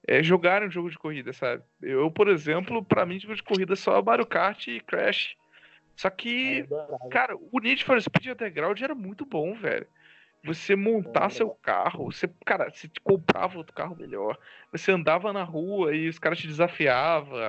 é, 0.07 0.21
jogarem 0.21 0.67
um 0.67 0.71
jogo 0.71 0.89
de 0.89 0.97
corrida, 0.97 1.31
sabe? 1.31 1.63
Eu, 1.81 2.11
por 2.11 2.27
exemplo, 2.27 2.83
pra 2.83 3.05
mim, 3.05 3.19
jogo 3.19 3.35
de 3.35 3.43
corrida 3.43 3.73
é 3.73 3.77
só 3.77 4.01
Mario 4.01 4.25
Kart 4.25 4.67
e 4.67 4.79
Crash. 4.81 5.35
Só 5.95 6.09
que 6.09 6.61
adorava. 6.61 7.09
Cara, 7.09 7.35
o 7.37 7.59
Need 7.59 7.83
for 7.83 8.01
Speed 8.01 8.27
Underground 8.27 8.81
era 8.81 8.95
muito 8.95 9.25
bom, 9.25 9.53
velho. 9.53 9.87
Você 10.45 10.75
montar 10.75 11.29
seu 11.29 11.51
carro, 11.51 12.11
você, 12.11 12.29
cara, 12.45 12.69
você 12.69 12.89
comprava 13.01 13.57
outro 13.57 13.73
carro 13.73 13.95
melhor. 13.95 14.37
Você 14.73 14.91
andava 14.91 15.31
na 15.31 15.43
rua 15.43 15.95
e 15.95 16.09
os 16.09 16.19
caras 16.19 16.37
te 16.37 16.47
desafiavam. 16.47 17.39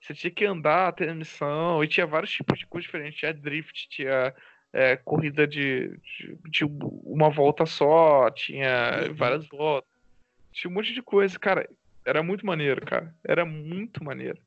Você 0.00 0.14
tinha 0.14 0.30
que 0.30 0.44
andar 0.44 0.88
até 0.88 1.08
a 1.08 1.14
missão. 1.14 1.82
E 1.82 1.88
tinha 1.88 2.06
vários 2.06 2.30
tipos 2.30 2.56
de 2.58 2.66
coisas 2.66 2.86
diferentes. 2.86 3.18
Tinha 3.18 3.34
drift, 3.34 3.88
tinha 3.88 4.32
é, 4.72 4.96
corrida 4.96 5.48
de, 5.48 5.88
de, 5.98 6.38
de 6.48 6.64
uma 6.64 7.28
volta 7.28 7.66
só, 7.66 8.30
tinha 8.30 9.06
Uhum. 9.08 9.14
várias 9.14 9.48
voltas. 9.48 9.90
Tinha 10.52 10.70
um 10.70 10.74
monte 10.74 10.92
de 10.92 11.02
coisa, 11.02 11.36
cara. 11.38 11.68
Era 12.04 12.22
muito 12.22 12.46
maneiro, 12.46 12.84
cara. 12.86 13.12
Era 13.24 13.44
muito 13.44 14.04
maneiro. 14.04 14.38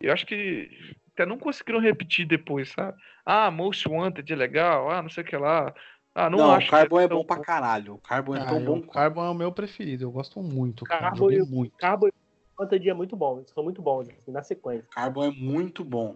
Eu 0.00 0.12
acho 0.12 0.26
que 0.26 0.94
até 1.14 1.24
não 1.24 1.38
conseguiram 1.38 1.78
repetir 1.80 2.26
depois, 2.26 2.70
sabe? 2.72 2.98
Ah, 3.24 3.50
Most 3.50 3.88
Wanted 3.88 4.30
é 4.32 4.36
legal, 4.36 4.90
ah, 4.90 5.00
não 5.00 5.08
sei 5.08 5.22
o 5.22 5.26
que 5.26 5.36
lá. 5.36 5.72
Ah, 6.14 6.28
não, 6.28 6.38
Não, 6.38 6.52
acho 6.52 6.68
o 6.68 6.70
Carbon 6.70 7.00
é 7.00 7.08
tão 7.08 7.18
bom 7.18 7.24
pra 7.24 7.38
caralho. 7.40 7.94
O 7.94 7.98
Carbon 7.98 8.36
é 8.36 8.40
Ah, 8.40 8.46
tão 8.46 8.58
eu- 8.60 8.64
bom. 8.66 8.78
o 8.78 8.86
Carbon 8.86 9.24
é 9.24 9.30
o 9.30 9.34
meu 9.34 9.50
preferido. 9.52 10.04
Eu 10.04 10.10
gosto 10.12 10.40
muito, 10.42 10.84
cara. 10.84 11.00
Carbon 11.10 11.26
o- 11.26 11.46
muito. 11.46 11.72
Cabo 11.78 12.08
e 12.08 12.12
Wanted 12.58 12.88
é 12.88 12.94
muito 12.94 13.16
bom. 13.16 13.38
Eles 13.38 13.50
são 13.50 13.64
muito 13.64 13.80
bons, 13.82 14.08
assim, 14.08 14.30
na 14.30 14.42
sequência. 14.42 14.86
Carbon 14.92 15.24
é 15.24 15.30
muito 15.30 15.84
bom. 15.84 16.14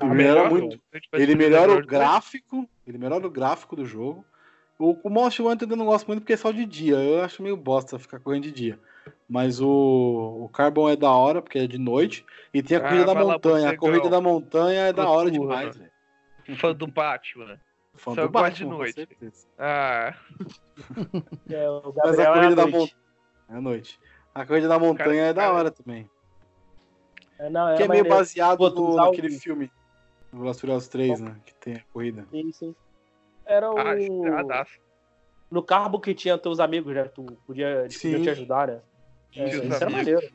Ah, 0.00 0.06
Ele 0.06 0.14
melhora 0.14 0.40
melhor 0.48 0.50
muito. 0.50 0.80
Ele 1.12 1.34
melhora 1.34 1.72
o 1.72 1.84
gráfico. 1.86 2.68
Ele 2.86 2.98
melhora 2.98 3.26
o 3.26 3.30
gráfico 3.30 3.74
do 3.76 3.84
jogo. 3.84 4.24
O, 4.78 4.96
o 5.02 5.10
Most 5.10 5.42
Wanted 5.42 5.70
eu 5.70 5.76
não 5.76 5.86
gosto 5.86 6.06
muito 6.06 6.20
porque 6.20 6.34
é 6.34 6.36
só 6.36 6.50
de 6.52 6.64
dia. 6.64 6.94
Eu 6.96 7.22
acho 7.22 7.42
meio 7.42 7.56
bosta 7.56 7.98
ficar 7.98 8.20
correndo 8.20 8.44
de 8.44 8.52
dia. 8.52 8.78
Mas 9.28 9.60
o, 9.60 9.68
o 10.44 10.48
Carbon 10.48 10.88
é 10.88 10.96
da 10.96 11.10
hora, 11.10 11.40
porque 11.42 11.58
é 11.58 11.66
de 11.66 11.78
noite. 11.78 12.24
E 12.52 12.62
tem 12.62 12.76
a 12.76 12.80
Ah, 12.80 12.82
corrida 12.88 13.06
da 13.06 13.14
montanha. 13.14 13.70
A 13.70 13.76
corrida 13.76 14.08
da 14.08 14.20
montanha 14.20 14.80
é 14.88 14.92
da 14.92 15.08
hora 15.08 15.30
demais, 15.30 15.76
velho. 15.76 15.90
Fã 16.56 16.72
do 16.74 16.86
Batman. 16.86 17.60
Fã 17.94 18.14
Só 18.14 18.22
do 18.22 18.26
de 18.28 18.32
Batman, 18.32 18.70
com 18.70 18.76
noite. 18.78 19.08
Ah, 19.58 20.14
É, 21.50 21.68
o 21.68 21.92
Mas 21.96 22.16
Gabriel 22.16 22.20
a 22.20 22.22
é 22.22 22.34
corrida 22.34 22.56
da 22.56 22.62
noite. 22.62 22.74
montanha. 22.78 22.96
É 23.50 23.54
à 23.54 23.60
noite. 23.60 24.00
A 24.34 24.46
corrida 24.46 24.68
da 24.68 24.78
montanha 24.78 25.22
é 25.24 25.32
da 25.32 25.42
cara- 25.42 25.54
hora 25.54 25.70
também. 25.70 26.08
É, 27.38 27.48
não, 27.50 27.74
Que 27.76 27.82
é 27.84 27.88
meio 27.88 28.08
baseado 28.08 28.68
no, 28.70 28.90
o- 28.92 28.96
naquele 28.96 29.30
filme. 29.30 29.70
No 30.32 30.40
Velozes 30.40 30.58
e 30.58 30.60
Furiosos 30.60 30.88
3, 30.88 31.20
né? 31.20 31.36
Que 31.44 31.54
tem 31.54 31.74
a 31.76 31.82
corrida. 31.92 32.26
Sim, 32.30 32.52
sim. 32.52 32.74
era 33.46 33.70
o. 33.70 33.78
Ah. 33.78 34.64
No 35.50 35.62
carbo 35.62 35.98
que 35.98 36.14
tinha 36.14 36.36
teus 36.36 36.60
amigos, 36.60 36.94
né? 36.94 37.04
Tu 37.04 37.24
podia, 37.46 37.86
podiam 37.90 38.22
te 38.22 38.28
ajudar, 38.30 38.68
né? 38.68 38.80
É, 39.36 39.48
isso 39.48 39.62
era 39.62 39.86
amigos. 39.86 39.92
maneiro. 39.92 40.28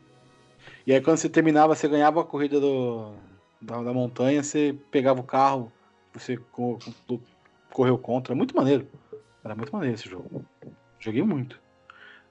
E 0.86 0.94
aí 0.94 1.02
quando 1.02 1.18
você 1.18 1.30
terminava, 1.30 1.76
você 1.76 1.88
ganhava 1.88 2.22
a 2.22 2.26
corrida 2.26 2.60
do, 2.60 3.14
da, 3.61 3.82
da 3.82 3.94
montanha, 3.94 4.44
você 4.44 4.76
pegava 4.91 5.20
o 5.20 5.24
carro, 5.24 5.72
você 6.14 6.38
co- 6.38 6.78
co- 7.07 7.22
correu 7.72 7.98
contra. 7.98 8.36
Muito 8.36 8.56
maneiro. 8.56 8.88
Era 9.44 9.56
muito 9.56 9.72
maneiro 9.74 9.95
esse 9.95 10.10
jogo. 10.10 10.45
Joguei 10.99 11.22
muito. 11.24 11.60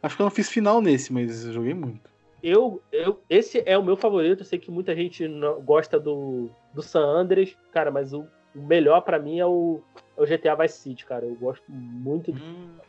Acho 0.03 0.17
que 0.17 0.23
eu 0.23 0.25
não 0.25 0.31
fiz 0.31 0.49
final 0.49 0.81
nesse, 0.81 1.13
mas 1.13 1.43
joguei 1.45 1.75
muito. 1.75 2.11
Eu, 2.43 2.83
eu, 2.91 3.21
esse 3.31 3.63
é 3.65 3.79
o 3.79 3.85
meu 3.85 3.97
favorito. 3.97 4.41
Eu 4.41 4.45
sei 4.45 4.59
que 4.59 4.71
muita 4.71 4.95
gente 4.97 5.29
não 5.29 5.61
gosta 5.63 5.99
do, 6.01 6.51
do 6.75 6.83
San 6.83 7.05
Andreas, 7.05 7.57
cara, 7.71 7.91
mas 7.91 8.13
o, 8.13 8.27
o 8.55 8.61
melhor 8.67 9.01
pra 9.03 9.19
mim 9.19 9.39
é 9.39 9.47
o, 9.47 9.81
é 10.12 10.12
o 10.23 10.27
GTA 10.27 10.55
Vice 10.55 10.79
City, 10.79 11.05
cara. 11.05 11.25
Eu 11.27 11.35
gosto 11.35 11.65
muito, 11.71 12.33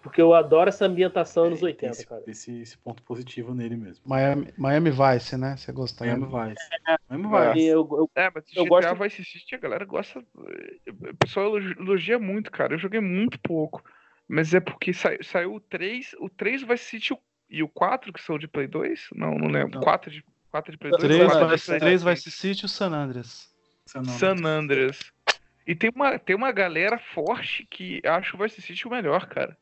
porque 0.02 0.22
eu 0.22 0.34
adoro 0.34 0.70
essa 0.70 0.86
ambientação 0.86 1.46
anos 1.46 1.60
Tem 1.60 1.68
80, 1.70 1.92
esse, 1.92 2.06
cara. 2.08 2.24
esse, 2.28 2.62
esse 2.62 2.78
ponto 2.78 3.02
positivo 3.04 3.54
nele 3.54 3.76
mesmo. 3.76 4.04
Miami, 4.06 4.54
Miami 4.58 4.92
Vice, 4.92 5.36
né? 5.38 5.56
Você 5.58 5.72
gosta. 5.72 6.06
Miami 6.06 6.26
Vice. 6.26 6.68
Miami 7.10 7.26
E 7.52 7.54
Vice. 7.54 7.66
eu, 7.68 7.80
eu- 7.92 8.12
É, 8.16 8.32
mas 8.34 8.44
Eu 8.56 8.64
GTA 8.66 8.70
gosto- 8.70 8.96
Vice 9.04 9.24
City 9.26 9.56
a 9.56 9.58
galera 9.58 9.86
gosta. 9.86 10.20
O 10.20 11.16
pessoal 11.18 11.48
elogi- 11.48 11.76
elogia 11.80 12.20
muito, 12.20 12.52
cara. 12.52 12.74
Eu 12.74 12.80
joguei 12.80 13.00
muito 13.00 13.40
pouco. 13.40 13.84
Mas 14.28 14.54
é 14.54 14.60
porque 14.60 14.94
sai- 14.94 15.20
saiu 15.22 15.56
o 15.56 15.60
3, 15.60 16.16
o 16.20 16.30
3 16.30 16.64
Vice 16.64 16.86
City 16.86 17.18
e 17.50 17.62
o 17.62 17.68
4, 17.68 18.12
que 18.14 18.22
são 18.22 18.40
de 18.40 18.48
Play 18.48 18.68
2? 18.68 19.08
Não, 19.14 19.36
não 19.38 19.48
lembro. 19.48 19.76
Não. 19.76 19.82
4 19.82 20.10
de, 20.10 20.24
4 20.50 20.72
de 20.72 20.78
Play 20.78 20.92
2? 20.92 21.04
Três, 21.04 21.24
quatro 21.32 21.46
de 21.48 21.54
Vice, 21.54 21.66
Play 21.68 21.80
três 21.80 22.02
3. 22.02 22.18
Vice 22.18 22.32
City 22.32 22.62
e 22.62 22.66
o 22.66 22.70
San 22.70 22.92
Andreas. 22.94 23.52
San 23.86 24.36
Andreas. 24.46 25.00
E 25.65 25.73
tem 25.76 25.90
uma, 25.95 26.19
tem 26.19 26.35
uma 26.35 26.52
galera 26.52 26.98
forte 27.14 27.65
que 27.69 28.02
acha 28.06 28.35
o 28.35 28.40
Vice 28.40 28.61
City 28.61 28.88
o 28.88 28.91
melhor, 28.91 29.27
cara. 29.27 29.57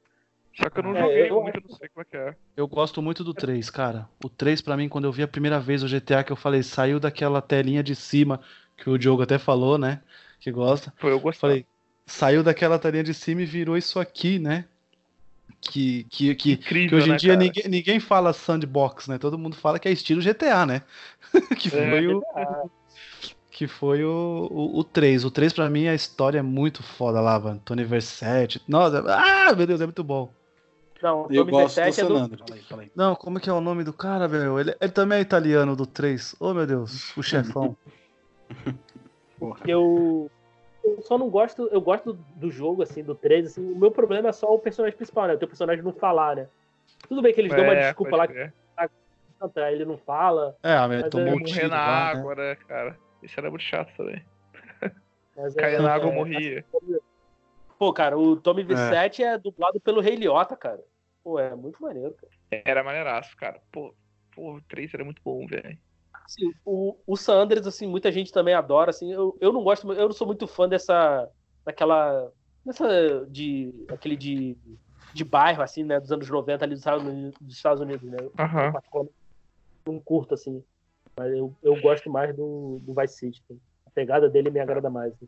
Só 0.54 0.70
que 0.70 0.80
eu 0.80 0.84
não 0.84 0.96
É, 0.96 1.02
joguei 1.02 1.30
eu- 1.30 1.42
muito, 1.42 1.58
eu 1.58 1.64
não 1.70 1.78
sei 1.78 1.90
como 1.90 2.02
é 2.02 2.06
que 2.06 2.18
é. 2.18 2.36
Eu 2.58 2.68
gosto 2.68 3.02
muito 3.02 3.24
do 3.24 3.34
3, 3.34 3.70
cara. 3.70 4.10
O 4.24 4.30
3, 4.30 4.62
pra 4.62 4.76
mim, 4.76 4.90
quando 4.90 5.06
eu 5.06 5.12
vi 5.12 5.24
a 5.24 5.28
primeira 5.28 5.60
vez 5.60 5.82
o 5.84 5.88
GTA, 5.88 6.24
que 6.24 6.32
eu 6.32 6.36
falei, 6.36 6.62
saiu 6.64 7.00
daquela 7.00 7.42
telinha 7.42 7.82
de 7.82 7.96
cima, 7.96 8.42
que 8.76 8.90
o 8.90 8.98
Diogo 8.98 9.22
até 9.24 9.38
falou, 9.38 9.78
né? 9.78 10.02
Que 10.40 10.52
gosta. 10.52 10.94
Foi 10.98 11.12
eu 11.12 11.20
gostei. 11.20 11.40
Falei, 11.40 11.66
saiu 12.06 12.44
daquela 12.44 12.78
telinha 12.78 13.04
de 13.04 13.14
cima 13.14 13.44
e 13.44 13.46
virou 13.46 13.78
isso 13.78 14.00
aqui, 14.00 14.40
né? 14.40 14.66
Que, 15.62 16.04
que, 16.06 16.36
que, 16.36 16.52
Incrível, 16.54 16.90
que 16.90 16.96
hoje 16.96 17.08
em 17.10 17.12
né, 17.12 17.18
dia 17.18 17.36
ninguém, 17.36 17.64
ninguém 17.70 18.00
fala 18.00 18.34
sandbox, 18.34 19.08
né? 19.08 19.18
Todo 19.20 19.38
mundo 19.38 19.56
fala 19.56 19.80
que 19.80 19.88
é 19.88 19.92
estilo 19.92 20.20
GTA, 20.20 20.66
né? 20.66 20.82
que 21.58 21.70
foi 21.70 22.08
o. 22.08 22.22
Que 23.62 23.68
foi 23.68 24.04
o, 24.04 24.48
o, 24.50 24.80
o 24.80 24.84
3. 24.84 25.24
O 25.24 25.30
3, 25.30 25.54
pra 25.54 25.70
mim, 25.70 25.88
a 25.88 25.94
história 25.94 26.40
é 26.40 26.42
muito 26.42 26.82
foda 26.82 27.22
lá, 27.22 27.40
mano. 27.40 27.62
Tony 27.64 27.84
Versetti. 27.84 28.60
Nossa, 28.68 29.04
ah, 29.08 29.54
meu 29.54 29.68
Deus, 29.68 29.80
é 29.80 29.86
muito 29.86 30.04
bom. 30.04 30.34
não, 31.00 31.28
Eu 31.30 31.46
Tommy 31.46 31.52
gosto 31.52 31.76
do 31.76 31.82
é 31.82 31.92
do. 31.92 32.38
Fala 32.40 32.56
aí, 32.56 32.62
fala 32.64 32.82
aí. 32.82 32.92
Não, 32.96 33.16
como 33.16 33.38
é 33.38 33.42
que 33.42 33.52
é 33.52 33.54
o 33.54 33.62
nome 33.62 33.84
do 33.84 33.94
cara, 33.94 34.28
velho? 34.28 34.60
Ele, 34.60 34.76
ele 34.82 34.92
também 34.92 35.20
é 35.20 35.22
italiano 35.22 35.76
do 35.76 35.86
3. 35.86 36.38
Oh, 36.40 36.56
meu 36.56 36.66
Deus, 36.66 37.16
o 37.16 37.22
chefão. 37.22 37.78
Porra. 39.38 39.60
eu 39.68 40.28
eu 40.84 41.00
só 41.04 41.16
não 41.20 41.30
gosto, 41.30 41.70
eu 41.72 41.82
gosto 41.82 42.14
do, 42.14 42.26
do 42.38 42.50
jogo 42.50 42.82
assim, 42.82 43.04
do 43.04 43.14
3, 43.14 43.46
assim, 43.46 43.62
o 43.74 43.76
meu 43.78 43.92
problema 43.92 44.30
é 44.30 44.32
só 44.32 44.52
o 44.52 44.58
personagem 44.58 44.98
principal, 44.98 45.28
né? 45.28 45.36
O 45.36 45.38
teu 45.38 45.48
personagem 45.48 45.84
não 45.84 45.94
falar, 45.94 46.36
né? 46.36 46.48
Tudo 47.08 47.22
bem 47.22 47.32
que 47.32 47.42
eles 47.42 47.54
dão 47.54 47.64
uma 47.64 47.74
É, 47.76 47.82
desculpa 47.90 48.16
lá 48.18 48.28
que 48.28 48.34
ele 49.72 49.86
não 49.86 49.98
fala, 49.98 50.56
É, 50.64 50.76
mas 50.88 51.02
Mas 51.02 51.10
tomou 51.10 51.28
é 51.28 51.32
um 51.32 51.40
Morrer 51.40 51.54
tiro 51.54 51.68
na 51.70 51.76
lá, 51.76 51.86
né? 51.86 52.20
água, 52.20 52.36
né, 52.36 52.56
cara? 52.68 52.98
Isso 53.22 53.40
era 53.40 53.50
muito 53.50 53.64
chato 53.64 53.96
também. 53.96 54.24
mas 55.36 55.56
Cair 55.56 55.76
é- 55.76 55.82
na 55.82 55.94
água, 55.94 56.10
é- 56.10 56.14
morria. 56.14 56.66
Pô, 57.78 57.92
cara, 57.92 58.18
o 58.18 58.36
Tommy 58.36 58.64
Versetti 58.64 59.24
é. 59.24 59.38
dublado 59.38 59.80
pelo 59.80 60.02
Rei 60.02 60.16
Liotta, 60.16 60.56
cara. 60.56 60.84
Pô, 61.24 61.40
é 61.40 61.56
muito 61.56 61.82
maneiro, 61.82 62.14
cara. 62.14 62.32
Era 62.66 62.84
maneiraço, 62.84 63.36
cara. 63.38 63.62
Pô, 63.72 63.94
pô, 64.36 64.56
o 64.56 64.62
3 64.62 64.94
era 64.94 65.04
muito 65.04 65.22
bom, 65.24 65.46
velho. 65.48 65.78
Assim, 66.26 66.54
o, 66.64 66.98
o 67.06 67.18
San 67.18 67.42
Andreas, 67.42 67.66
assim, 67.68 67.88
muita 67.88 68.12
gente 68.12 68.32
também 68.32 68.54
adora, 68.54 68.90
assim, 68.90 69.12
eu, 69.12 69.38
eu 69.42 69.52
não 69.52 69.64
gosto, 69.64 69.92
eu 69.94 70.08
não 70.08 70.14
sou 70.14 70.28
muito 70.28 70.48
fã 70.48 70.68
dessa, 70.68 71.30
daquela, 71.66 72.32
dessa, 72.66 73.26
de, 73.28 73.74
aquele 73.90 74.16
de, 74.16 74.58
de 75.14 75.24
bairro, 75.26 75.62
assim, 75.62 75.84
né, 75.84 76.00
dos 76.00 76.12
anos 76.12 76.30
90 76.30 76.64
ali 76.64 76.74
dos 76.74 76.82
Estados 76.82 77.06
Unidos, 77.06 77.40
dos 77.42 77.56
Estados 77.56 77.82
Unidos 77.82 78.10
né, 78.10 78.18
não 79.86 80.00
curto, 80.00 80.36
assim, 80.36 80.64
mas 81.18 81.32
eu, 81.34 81.56
eu 81.62 81.76
gosto 81.82 82.10
mais 82.10 82.36
do, 82.36 82.80
do 82.84 82.94
Vice 82.94 83.16
City, 83.18 83.42
assim. 83.50 83.60
a 83.86 83.92
pegada 83.92 84.30
dele 84.30 84.50
me 84.50 84.60
agrada 84.60 84.90
mais, 84.90 85.14
assim. 85.14 85.28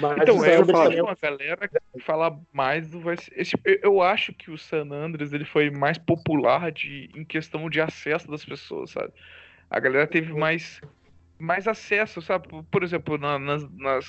Mas 0.00 0.22
Então, 0.22 0.38
San 0.38 0.46
eu 0.46 0.66
falo 0.66 0.84
também 0.84 0.98
é 0.98 1.02
um- 1.02 1.06
uma 1.06 1.16
galera 1.20 1.68
que 1.68 2.00
fala 2.00 2.40
mais 2.52 2.90
do 2.90 3.00
Vice 3.00 3.30
esse 3.34 3.54
eu- 3.64 4.02
acho 4.02 4.32
que 4.32 4.50
o 4.50 4.58
San 4.58 4.90
Andreas 4.90 5.32
ele 5.32 5.44
foi 5.44 5.70
mais 5.70 5.98
popular 5.98 6.72
de, 6.72 7.10
em 7.14 7.24
questão 7.24 7.68
de 7.68 7.80
acesso 7.80 8.28
das 8.30 8.44
pessoas, 8.44 8.90
sabe? 8.90 9.12
A 9.68 9.78
galera 9.78 10.06
teve 10.06 10.32
mais, 10.32 10.80
mais 11.38 11.68
acesso, 11.68 12.20
sabe? 12.20 12.48
Por- 12.70 12.82
exemplo, 12.82 13.18
na- 13.18 13.38
nas, 13.38 13.62
nas, 13.72 14.06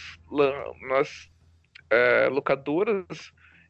nas 0.90 1.30
é, 1.90 2.28
locadoras, 2.30 3.06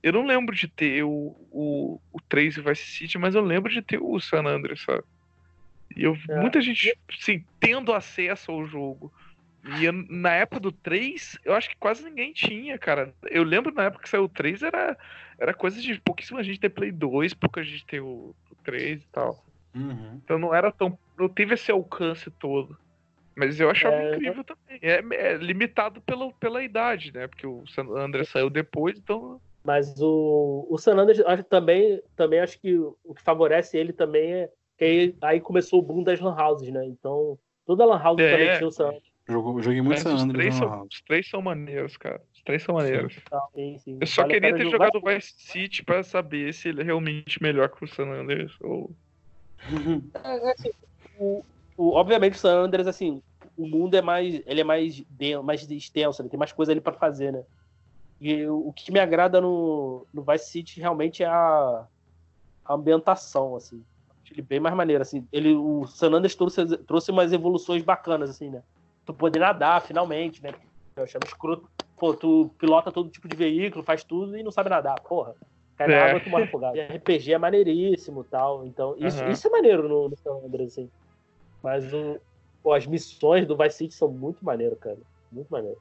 eu 0.03 0.13
não 0.13 0.25
lembro 0.25 0.55
de 0.55 0.67
ter 0.67 1.03
o, 1.03 1.09
o, 1.51 1.99
o 2.11 2.21
3 2.29 2.55
e 2.55 2.59
o 2.59 2.63
Vice 2.63 2.85
City, 2.85 3.17
mas 3.17 3.35
eu 3.35 3.41
lembro 3.41 3.71
de 3.71 3.81
ter 3.81 3.99
o 4.01 4.19
San 4.19 4.45
Andreas, 4.45 4.81
sabe? 4.83 5.03
E 5.95 6.03
eu, 6.03 6.15
É. 6.29 6.39
muita 6.39 6.61
gente, 6.61 6.97
sim, 7.19 7.43
tendo 7.59 7.93
acesso 7.93 8.51
ao 8.51 8.65
jogo. 8.65 9.11
E 9.79 9.85
eu- 9.85 9.93
na 9.93 10.33
época 10.33 10.59
do 10.59 10.71
3, 10.71 11.37
eu 11.45 11.53
acho 11.53 11.69
que 11.69 11.75
quase 11.79 12.03
ninguém 12.03 12.33
tinha, 12.33 12.77
cara. 12.77 13.13
Eu 13.29 13.43
lembro 13.43 13.73
na 13.73 13.83
época 13.83 14.03
que 14.03 14.09
saiu 14.09 14.23
o 14.23 14.29
3, 14.29 14.63
era, 14.63 14.97
era 15.37 15.53
coisa 15.53 15.79
de 15.79 15.99
pouquíssima 16.01 16.43
gente 16.43 16.59
ter 16.59 16.69
Play 16.69 16.91
2, 16.91 17.33
pouca 17.33 17.63
gente 17.63 17.85
ter 17.85 18.01
o, 18.01 18.35
o 18.49 18.55
3 18.63 19.03
e 19.03 19.07
tal. 19.11 19.45
Uhum. 19.75 20.19
Então 20.23 20.39
não 20.39 20.53
era 20.53 20.71
tão. 20.71 20.97
Não 21.17 21.29
teve 21.29 21.53
esse 21.53 21.71
alcance 21.71 22.29
todo. 22.31 22.77
Mas 23.35 23.59
eu 23.59 23.69
achava 23.69 23.95
É. 23.95 24.15
incrível 24.15 24.43
também. 24.43 24.79
É, 24.81 25.01
é 25.15 25.37
limitado 25.37 26.01
pela, 26.01 26.31
pela 26.33 26.63
idade, 26.63 27.13
né? 27.13 27.27
Porque 27.27 27.47
o 27.47 27.65
San 27.67 27.83
Andreas 27.83 28.29
saiu 28.29 28.49
depois, 28.49 28.97
então. 28.97 29.39
Mas 29.63 29.93
o, 30.01 30.67
o 30.69 30.77
San 30.77 30.95
Andreas, 30.97 31.23
acho 31.25 31.43
também, 31.43 32.01
também 32.15 32.39
acho 32.39 32.59
que 32.59 32.75
o 32.77 32.97
o 33.03 33.13
que 33.13 33.21
favorece 33.21 33.77
ele 33.77 33.93
também 33.93 34.33
é 34.33 34.49
que 34.81 34.85
aí, 34.85 35.15
aí 35.21 35.39
começou 35.39 35.77
o 35.77 35.83
boom 35.83 36.01
das 36.01 36.19
lan 36.19 36.35
houses, 36.35 36.73
né? 36.73 36.83
Então, 36.87 37.37
toda 37.67 37.85
lan 37.85 38.01
house 38.01 38.19
É. 38.19 38.31
também 38.31 38.57
tinha 38.57 38.67
o 38.67 38.71
San 38.71 38.85
Andreas. 38.87 39.03
Jogo- 39.29 39.61
joguei 39.61 39.79
muito 39.79 39.93
Mas 39.93 40.01
San 40.01 40.15
os, 40.15 40.23
Andreas 40.23 40.55
os 40.59 41.01
três 41.03 41.29
são 41.29 41.39
maneiros, 41.39 41.97
cara. 41.97 42.19
Os 42.33 42.41
três 42.41 42.63
são 42.63 42.73
maneiros. 42.73 43.13
Sim, 43.53 43.77
sim. 43.77 43.97
Eu 44.01 44.07
só 44.07 44.23
Vale 44.23 44.33
queria 44.33 44.55
ter 44.55 44.63
jogar. 44.63 44.87
jogado 44.91 45.01
Vice 45.05 45.33
City 45.37 45.85
pra 45.85 46.01
saber 46.01 46.51
se 46.51 46.69
ele 46.69 46.81
é 46.81 46.83
realmente 46.83 47.39
melhor 47.43 47.69
que 47.69 47.83
o 47.83 47.87
San 47.87 48.07
Andreas. 48.09 48.51
Ou... 48.61 48.89
É, 50.23 50.49
é 50.49 50.51
assim, 50.51 50.69
o, 51.19 51.43
o- 51.77 51.93
obviamente 51.93 52.33
o 52.33 52.39
San 52.39 52.63
Andreas, 52.63 52.87
assim, 52.87 53.21
o 53.55 53.67
mundo 53.67 53.95
é 53.95 54.01
mais, 54.01 54.41
ele 54.47 54.61
é 54.61 54.63
mais, 54.63 55.03
mais 55.43 55.69
extenso, 55.69 56.23
né? 56.23 56.29
tem 56.29 56.39
mais 56.39 56.51
coisa 56.51 56.71
ali 56.71 56.81
pra 56.81 56.93
fazer, 56.93 57.31
né? 57.31 57.43
E 58.19 58.47
o, 58.47 58.69
o 58.69 58.73
que 58.73 58.91
me 58.91 58.99
agrada 58.99 59.39
no, 59.39 60.07
no 60.11 60.23
Vice 60.23 60.49
City 60.49 60.79
realmente 60.79 61.21
é 61.21 61.27
a, 61.27 61.87
a 62.65 62.73
ambientação, 62.73 63.55
assim. 63.55 63.85
Ele 64.31 64.41
bem 64.41 64.59
mais 64.59 64.75
maneiro, 64.75 65.01
assim. 65.01 65.27
Ele, 65.31 65.53
o 65.53 65.85
San 65.85 66.07
Andreas 66.11 66.35
trouxe, 66.35 66.77
trouxe 66.85 67.11
umas 67.11 67.33
evoluções 67.33 67.83
bacanas, 67.83 68.29
assim, 68.29 68.49
né? 68.49 68.63
Tu 69.05 69.13
poder 69.13 69.39
nadar, 69.39 69.81
finalmente, 69.81 70.41
né? 70.41 70.53
Eu 70.95 71.03
achava 71.03 71.25
escroto. 71.25 71.69
Pô, 71.97 72.13
tu 72.13 72.49
pilota 72.57 72.91
todo 72.91 73.09
tipo 73.09 73.27
de 73.27 73.35
veículo, 73.35 73.83
faz 73.83 74.03
tudo 74.03 74.37
e 74.37 74.43
não 74.43 74.51
sabe 74.51 74.69
nadar. 74.69 74.99
Porra. 74.99 75.35
Cai 75.77 75.87
na 75.87 75.95
É. 75.95 76.01
água, 76.09 76.19
tu 76.19 76.29
morre 76.29 76.43
afogado. 76.43 76.77
E 76.77 76.79
RPG 76.79 77.33
é 77.33 77.37
maneiríssimo 77.37 78.23
tal. 78.23 78.65
Então, 78.65 78.95
isso, 78.97 79.17
Aham. 79.19 79.31
isso 79.31 79.47
é 79.47 79.49
maneiro 79.51 79.87
no, 79.87 80.09
no 80.09 80.17
San 80.17 80.45
Andreas, 80.45 80.71
assim. 80.71 80.89
Mas 81.61 81.93
o, 81.93 82.19
pô, 82.63 82.73
as 82.73 82.87
missões 82.87 83.45
do 83.45 83.57
Vice 83.57 83.77
City 83.77 83.93
são 83.93 84.11
muito 84.11 84.43
maneiro, 84.43 84.75
cara. 84.77 84.97
Muito 85.31 85.49
maneiro. 85.49 85.77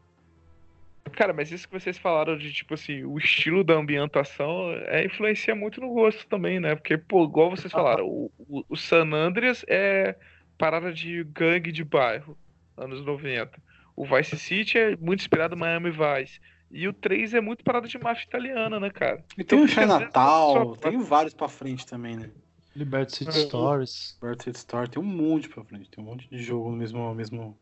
Cara, 1.12 1.32
mas 1.32 1.50
isso 1.50 1.66
que 1.68 1.78
vocês 1.78 1.98
falaram 1.98 2.36
de, 2.36 2.52
tipo 2.52 2.74
assim, 2.74 3.04
o 3.04 3.18
estilo 3.18 3.64
da 3.64 3.74
ambientação 3.74 4.72
é, 4.86 5.04
influencia 5.04 5.54
muito 5.54 5.80
no 5.80 5.92
gosto 5.92 6.26
também, 6.26 6.60
né? 6.60 6.74
Porque, 6.74 6.96
pô, 6.96 7.24
igual 7.24 7.50
vocês 7.50 7.72
falaram, 7.72 8.06
o, 8.06 8.30
o, 8.38 8.64
o 8.68 8.76
San 8.76 9.10
Andreas 9.12 9.64
é 9.68 10.14
parada 10.56 10.92
de 10.92 11.24
gangue 11.24 11.72
de 11.72 11.82
bairro, 11.84 12.36
anos 12.76 13.04
90. 13.04 13.50
O 13.96 14.04
Vice 14.04 14.38
City 14.38 14.78
é 14.78 14.96
muito 14.96 15.20
inspirado 15.20 15.54
em 15.54 15.58
Miami 15.58 15.90
Vice. 15.90 16.40
E 16.70 16.86
o 16.86 16.92
3 16.92 17.34
é 17.34 17.40
muito 17.40 17.64
parada 17.64 17.88
de 17.88 17.98
máfia 17.98 18.24
italiana, 18.24 18.78
né, 18.78 18.90
cara? 18.90 19.24
E 19.36 19.42
tem 19.42 19.58
o 19.58 19.64
às 19.64 19.74
vezes, 19.74 19.90
Chinatown, 19.92 20.74
só- 20.74 20.76
tem 20.76 20.98
vários 21.00 21.34
pra 21.34 21.48
frente 21.48 21.84
também, 21.86 22.16
né? 22.16 22.30
Liberty 22.76 23.16
City 23.16 23.30
É. 23.30 23.42
Stories. 23.42 24.16
Birthday 24.22 24.54
Star 24.54 24.88
tem 24.88 25.02
um 25.02 25.06
monte 25.06 25.48
pra 25.48 25.64
frente, 25.64 25.90
tem 25.90 26.02
um 26.04 26.06
monte 26.06 26.28
de 26.30 26.40
jogo 26.40 26.70
no 26.70 26.76
mesmo, 26.76 27.12
mesmo. 27.14 27.58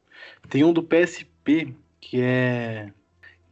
Tem 0.51 0.63
um 0.63 0.73
do 0.73 0.83
PSP 0.83 1.75
que 2.01 2.21
é 2.21 2.93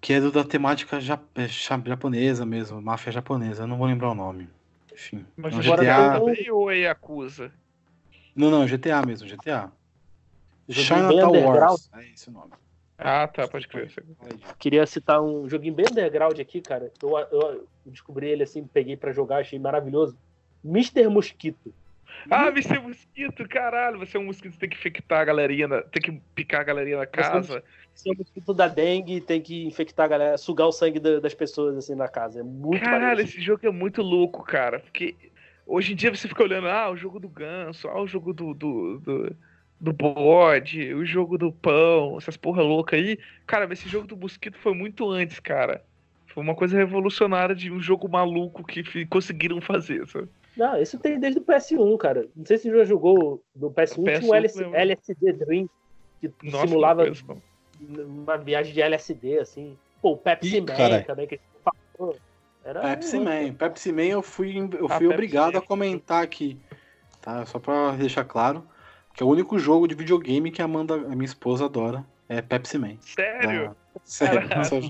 que 0.01 0.13
é 0.13 0.21
do 0.21 0.31
da 0.31 0.45
temática 0.45 1.01
ja- 1.01 1.21
é, 1.35 1.47
ja- 1.49 1.83
japonesa 1.85 2.45
mesmo, 2.47 2.81
máfia 2.81 3.13
japonesa, 3.13 3.65
eu 3.65 3.67
não 3.67 3.79
vou 3.79 3.87
lembrar 3.87 4.11
o 4.11 4.15
nome. 4.15 4.49
Enfim, 4.93 5.27
Mas 5.37 5.55
é 5.55 5.57
um 5.59 5.63
GTA. 5.63 6.21
também 6.21 6.51
ou 6.51 6.71
é 6.71 6.79
Yakuza? 6.79 7.53
Não, 8.35 8.51
não, 8.51 8.67
GTA 8.67 9.03
mesmo, 9.05 9.27
GTA. 9.29 9.71
Chinatown. 10.69 11.45
Wars, 11.45 11.91
é 11.95 12.05
esse 12.09 12.29
o 12.29 12.33
nome. 12.33 12.53
Ah, 12.99 13.29
tá, 13.29 13.47
pode 13.47 13.69
crer. 13.69 13.93
Queria 14.59 14.87
citar 14.87 15.21
um 15.23 15.49
joguinho 15.49 15.75
bem 15.75 15.85
underground 15.91 16.39
aqui, 16.41 16.61
cara. 16.61 16.91
Eu, 17.03 17.17
eu 17.31 17.69
descobri 17.85 18.29
ele 18.29 18.43
assim, 18.43 18.67
peguei 18.67 18.97
para 18.97 19.13
jogar, 19.13 19.39
achei 19.39 19.59
maravilhoso. 19.59 20.19
Mr. 20.65 21.09
Mosquito. 21.09 21.75
Ah, 22.31 22.49
Mr. 22.49 22.79
Mosquito, 22.79 23.47
caralho. 23.49 23.99
Você 23.99 24.17
é 24.17 24.21
um 24.21 24.25
mosquito, 24.25 24.59
tem 24.59 24.69
que 24.69 24.77
infectar 24.77 25.21
a 25.21 25.25
galerinha, 25.25 25.69
na... 25.69 25.83
tem 25.83 26.03
que 26.03 26.13
picar 26.35 26.63
a 26.63 26.65
galerinha 26.65 26.99
na 26.99 27.07
casa. 27.07 27.63
É 28.05 28.11
um 28.11 28.19
mosquito 28.19 28.53
da 28.53 28.69
dengue, 28.69 29.21
tem 29.21 29.41
que 29.41 29.67
infectar 29.67 30.07
a 30.07 30.09
galera, 30.09 30.39
sugar 30.39 30.67
o 30.67 30.73
sangue 30.73 31.01
das 31.01 31.35
pessoas 31.35 31.77
assim 31.77 31.95
na 31.95 32.09
casa. 32.09 32.41
É 32.41 32.43
muito 32.43 32.83
Caralho, 32.83 33.21
esse 33.21 33.41
jogo 33.41 33.67
é 33.67 33.71
muito 33.71 34.03
louco, 34.03 34.43
cara. 34.43 34.81
Porque 34.81 35.15
hoje 35.67 35.93
em 35.93 35.97
dia 35.97 36.15
você 36.15 36.29
fica 36.29 36.43
olhando, 36.43 36.69
ah, 36.69 36.91
o 36.91 36.97
jogo 36.97 37.19
do 37.19 37.29
ganso, 37.29 37.89
ah, 37.89 38.01
o 38.01 38.07
jogo 38.07 38.33
do, 38.33 38.53
do, 38.53 38.99
do 38.99 39.37
do 39.81 39.93
bode, 39.93 40.95
o 40.95 41.05
jogo 41.05 41.37
do 41.37 41.53
pão, 41.53 42.17
essas 42.17 42.37
porra 42.37 42.63
louca 42.63 42.97
aí. 42.97 43.19
Cara, 43.47 43.71
esse 43.73 43.89
jogo 43.89 44.07
do 44.07 44.17
mosquito 44.17 44.59
foi 44.59 44.75
muito 44.75 45.09
antes, 45.11 45.39
cara. 45.39 45.83
Foi 46.27 46.43
uma 46.43 46.55
coisa 46.55 46.77
revolucionária 46.77 47.55
de 47.55 47.71
um 47.71 47.81
jogo 47.81 48.09
maluco 48.09 48.65
que 48.65 49.07
conseguiram 49.07 49.61
fazer, 49.61 50.07
sabe? 50.07 50.29
Não, 50.57 50.81
isso 50.81 50.99
tem 50.99 51.21
desde 51.21 51.39
o 51.39 51.45
PS1, 51.45 51.97
cara. 51.99 52.27
Não 52.35 52.47
sei 52.47 52.57
se 52.57 52.71
você 52.71 52.79
já 52.79 52.85
jogou 52.85 53.43
no 53.55 53.71
PS1, 53.71 54.05
PS1 54.05 54.19
tinha 54.19 54.31
o 54.31 54.35
LS, 54.35 54.65
LSD 54.65 55.33
Dream, 55.35 55.69
que 56.21 56.31
Nossa, 56.43 56.67
simulava 56.67 57.07
uma 57.81 58.37
viagem 58.37 58.73
de 58.73 58.81
LSD, 58.81 59.39
assim. 59.39 59.77
Pô, 60.01 60.13
o 60.13 60.17
Pepsi 60.17 60.57
Ih, 60.57 60.61
Man 60.61 60.67
carai. 60.67 61.05
também, 61.05 61.27
que 61.27 61.41
falou. 61.97 62.17
Era 62.65 62.81
Pepsi 62.81 63.19
Man. 63.21 63.53
Pepsi 63.55 63.93
Man 63.93 64.03
eu 64.03 64.23
fui, 64.23 64.57
eu 64.59 64.87
ah, 64.91 64.97
fui 64.97 65.07
obrigado 65.07 65.53
Pepsi 65.53 65.65
a 65.65 65.69
comentar 65.69 66.23
aqui, 66.23 66.59
tá? 67.21 67.47
Só 67.47 67.59
pra 67.59 67.93
deixar 67.93 68.25
claro 68.25 68.67
que 69.17 69.23
é 69.23 69.27
o 69.27 69.31
único 69.31 69.59
jogo 69.59 69.89
de 69.89 69.95
videogame 69.95 70.51
que 70.51 70.61
a 70.61 70.67
Amanda, 70.67 70.95
a 70.95 70.99
minha 70.99 71.25
esposa, 71.25 71.65
adora. 71.65 72.05
É 72.29 72.43
Pepsi 72.43 72.77
Man. 72.77 72.97
Sério? 73.01 73.75
Ah, 73.95 74.01
sério, 74.05 74.49
só, 74.65 74.81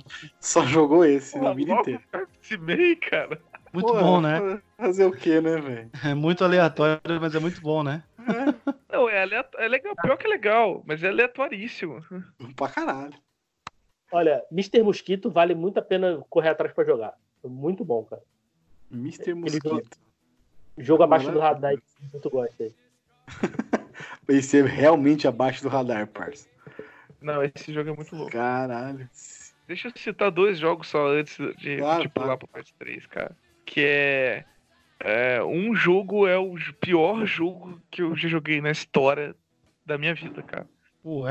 só, 0.41 0.67
jogou 0.67 1.05
esse 1.05 1.39
na 1.39 1.53
vida 1.53 1.73
inteira. 1.73 2.03
Pepsi 2.11 2.57
Man, 2.57 2.97
cara. 3.09 3.41
Muito 3.73 3.87
Pô, 3.89 4.01
bom, 4.01 4.21
né? 4.21 4.61
Fazer 4.79 5.05
o 5.05 5.13
quê, 5.13 5.41
né, 5.41 5.59
velho? 5.59 5.91
É 6.03 6.15
muito 6.15 6.43
aleatório, 6.43 7.01
mas 7.21 7.35
é 7.35 7.39
muito 7.39 7.61
bom, 7.61 7.83
né? 7.83 8.03
É. 8.21 8.73
É, 9.33 9.65
é 9.65 9.69
legal, 9.69 9.95
pior 9.97 10.17
que 10.17 10.27
é 10.27 10.31
legal, 10.31 10.83
mas 10.87 11.03
é 11.03 11.09
aleatoríssimo. 11.09 12.01
Pra 12.57 12.69
caralho. 12.69 13.15
Olha, 14.13 14.45
Mr. 14.53 14.83
Mosquito 14.83 15.31
vale 15.31 15.55
muito 15.55 15.79
a 15.79 15.83
pena 15.83 16.25
correr 16.31 16.51
atrás 16.51 16.73
pra 16.73 16.85
jogar. 16.85 17.15
Muito 17.45 17.85
bom, 17.85 18.05
cara. 18.05 18.23
Mr. 18.91 19.35
Mosquito. 19.35 19.69
Jogo, 19.69 19.83
jogo 20.79 21.03
abaixo 21.03 21.31
do 21.31 21.41
radar 21.41 21.77
que 21.77 22.21
tu 22.21 22.31
gosta 22.31 22.65
aí. 22.65 22.75
Esse 24.29 24.59
é 24.59 24.63
realmente 24.63 25.27
abaixo 25.27 25.63
do 25.63 25.69
radar, 25.69 26.07
parça. 26.09 26.49
Não, 27.21 27.43
esse 27.43 27.73
jogo 27.73 27.91
é 27.91 27.93
muito 27.93 28.15
louco. 28.15 28.33
Caralho. 28.33 29.09
Deixa 29.67 29.89
eu 29.89 29.93
citar 29.97 30.31
dois 30.31 30.59
jogos 30.59 30.89
só 30.89 31.09
antes 31.09 31.37
de, 31.57 31.79
claro, 31.79 32.03
de 32.03 32.09
pular 32.09 32.37
pro 32.37 32.49
PS3, 32.49 33.07
cara. 33.09 33.37
Que 33.65 33.81
é, 33.81 34.45
é. 35.01 35.43
Um 35.43 35.75
jogo 35.75 36.27
é 36.27 36.39
o 36.39 36.57
pior 36.81 37.25
jogo 37.27 37.81
que 37.91 38.03
eu 38.03 38.17
já 38.17 38.29
joguei 38.29 38.61
na 38.61 38.71
história 38.71 39.35
da 39.85 39.97
minha 39.97 40.15
vida, 40.15 40.43
cara. 40.43 40.67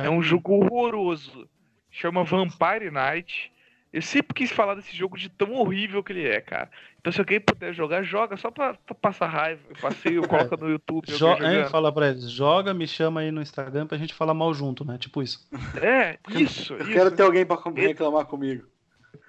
é 0.04 0.10
um 0.10 0.22
jogo 0.22 0.54
horroroso. 0.54 1.48
Chama 1.90 2.24
Vampire 2.24 2.92
Night. 2.92 3.52
Eu 3.92 4.02
sempre 4.02 4.34
quis 4.34 4.52
falar 4.52 4.76
desse 4.76 4.94
jogo 4.94 5.18
de 5.18 5.30
tão 5.30 5.54
horrível 5.54 6.04
que 6.04 6.12
ele 6.12 6.28
é, 6.28 6.42
cara. 6.42 6.70
Então 7.00 7.14
se 7.14 7.22
alguém 7.22 7.40
puder 7.40 7.74
jogar, 7.74 8.04
joga 8.04 8.36
só 8.36 8.52
pra, 8.52 8.74
pra 8.74 8.94
passar 8.94 9.28
raiva. 9.28 9.62
Eu 9.70 9.76
passei, 9.78 10.18
eu 10.18 10.24
coloco 10.28 10.58
no 10.58 10.70
YouTube. 10.70 11.10
Jo 11.10 11.30
é, 11.30 11.70
fala 11.70 11.94
pra 11.94 12.10
eles, 12.10 12.30
joga, 12.30 12.74
me 12.74 12.86
chama 12.86 13.22
aí 13.22 13.32
no 13.32 13.42
Instagram 13.42 13.88
pra 13.88 13.98
gente 13.98 14.14
falar 14.14 14.34
mal 14.34 14.54
junto, 14.54 14.84
né? 14.84 14.98
Tipo 14.98 15.24
isso. 15.24 15.48
É, 15.82 16.18
isso. 16.30 16.74
Eu 16.74 16.82
isso. 16.82 16.92
quero 16.92 17.12
ter 17.12 17.24
alguém 17.24 17.46
pra 17.46 17.58
reclamar 17.74 18.26
comigo. 18.26 18.68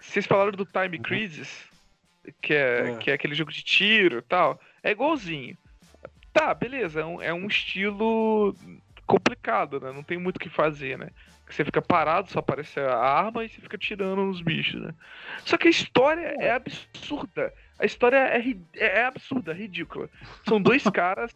Vocês 0.01 0.27
falaram 0.27 0.51
do 0.51 0.67
Time 0.67 0.99
Crisis, 0.99 1.69
que 2.40 2.55
é, 2.55 2.90
é. 2.90 2.97
que 2.97 3.11
é 3.11 3.15
aquele 3.15 3.35
jogo 3.35 3.53
de 3.53 3.62
tiro 3.62 4.19
e 4.19 4.23
tal. 4.23 4.61
É 4.82 4.90
igualzinho. 4.90 5.57
Tá, 6.32 6.53
beleza, 6.53 7.01
é 7.01 7.05
um, 7.05 7.23
é 7.23 7.32
um 7.32 7.47
estilo 7.47 8.55
complicado, 9.07 9.81
né? 9.81 9.93
Não 9.93 10.03
tem 10.03 10.19
muito 10.19 10.36
o 10.36 10.40
que 10.40 10.51
fazer, 10.51 10.98
né? 10.98 11.11
Você 11.48 11.65
fica 11.65 11.81
parado, 11.81 12.31
só 12.31 12.40
aparece 12.40 12.81
a 12.81 12.97
arma 12.97 13.44
e 13.44 13.48
você 13.48 13.61
fica 13.61 13.78
tirando 13.78 14.24
nos 14.24 14.43
bichos, 14.43 14.82
né? 14.82 14.93
Só 15.44 15.57
que 15.57 15.69
a 15.69 15.70
história 15.70 16.35
é 16.40 16.51
absurda. 16.51 17.55
A 17.78 17.86
história 17.86 18.16
é, 18.16 18.43
é, 18.74 18.98
é 18.98 19.05
absurda, 19.05 19.53
ridícula. 19.53 20.11
São 20.47 20.61
dois 20.61 20.82
caras. 20.90 21.35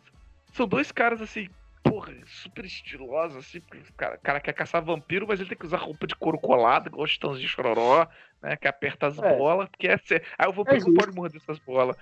São 0.52 0.66
dois 0.66 0.90
caras 0.90 1.22
assim, 1.22 1.48
porra, 1.82 2.12
super 2.26 2.64
estilosos, 2.64 3.38
assim, 3.38 3.60
porque 3.60 3.78
o 3.78 3.94
cara, 3.94 4.18
cara, 4.18 4.40
quer 4.40 4.52
caçar 4.52 4.82
vampiro, 4.82 5.26
mas 5.26 5.40
ele 5.40 5.48
tem 5.48 5.58
que 5.58 5.66
usar 5.66 5.78
roupa 5.78 6.06
de 6.06 6.14
couro 6.14 6.38
colado, 6.38 6.88
igual 6.88 7.06
de 7.06 7.48
chororó, 7.48 8.06
né? 8.42 8.56
Que 8.56 8.68
aperta 8.68 9.06
as 9.06 9.18
é. 9.18 9.36
bolas, 9.36 9.68
porque 9.68 9.88
é 9.88 9.98
ser. 9.98 10.24
Aí 10.38 10.48
o 10.48 10.52
vampiro 10.52 10.76
é 10.76 10.84
não 10.84 10.94
pode 10.94 11.14
morrer 11.14 11.30
dessas 11.30 11.58
bolas. 11.58 11.96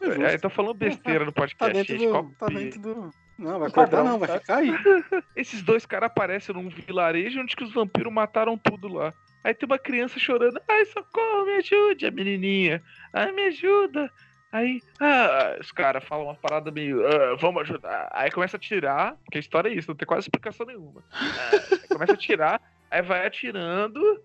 É, 0.00 0.36
tô 0.38 0.50
falando 0.50 0.74
besteira 0.74 1.24
no 1.24 1.32
podcast. 1.32 1.58
Tá 1.58 1.68
dentro 1.68 1.98
do, 1.98 2.34
tá 2.34 2.46
dentro 2.46 2.80
do, 2.80 3.10
não, 3.38 3.58
vai 3.58 3.70
cortar 3.70 4.04
não, 4.04 4.18
vai 4.18 4.38
ficar 4.38 4.58
aí. 4.58 4.70
Esses 5.34 5.62
dois 5.62 5.86
caras 5.86 6.08
aparecem 6.08 6.54
num 6.54 6.68
vilarejo 6.68 7.40
onde 7.40 7.56
que 7.56 7.64
os 7.64 7.72
vampiros 7.72 8.12
mataram 8.12 8.56
tudo 8.56 8.88
lá. 8.88 9.12
Aí 9.42 9.52
tem 9.52 9.66
uma 9.66 9.78
criança 9.78 10.18
chorando, 10.18 10.60
ai, 10.68 10.84
socorro, 10.86 11.46
me 11.46 11.54
ajude, 11.54 12.06
a 12.06 12.10
menininha. 12.10 12.82
Ai, 13.12 13.32
me 13.32 13.46
ajuda. 13.46 14.10
Aí, 14.52 14.82
ah, 15.00 15.56
os 15.58 15.72
caras 15.72 16.04
falam 16.04 16.26
uma 16.26 16.34
parada 16.34 16.70
meio, 16.70 17.04
ah, 17.06 17.34
vamos 17.36 17.62
ajudar. 17.62 18.10
Aí 18.12 18.30
começa 18.30 18.58
a 18.58 18.60
tirar, 18.60 19.16
porque 19.24 19.38
a 19.38 19.40
história 19.40 19.70
é 19.70 19.72
isso, 19.72 19.88
não 19.88 19.96
tem 19.96 20.06
quase 20.06 20.26
explicação 20.26 20.66
nenhuma. 20.66 21.02
Ah, 21.10 21.88
começa 21.88 22.12
a 22.12 22.16
tirar, 22.16 22.60
aí 22.90 23.00
vai 23.00 23.26
atirando, 23.26 24.22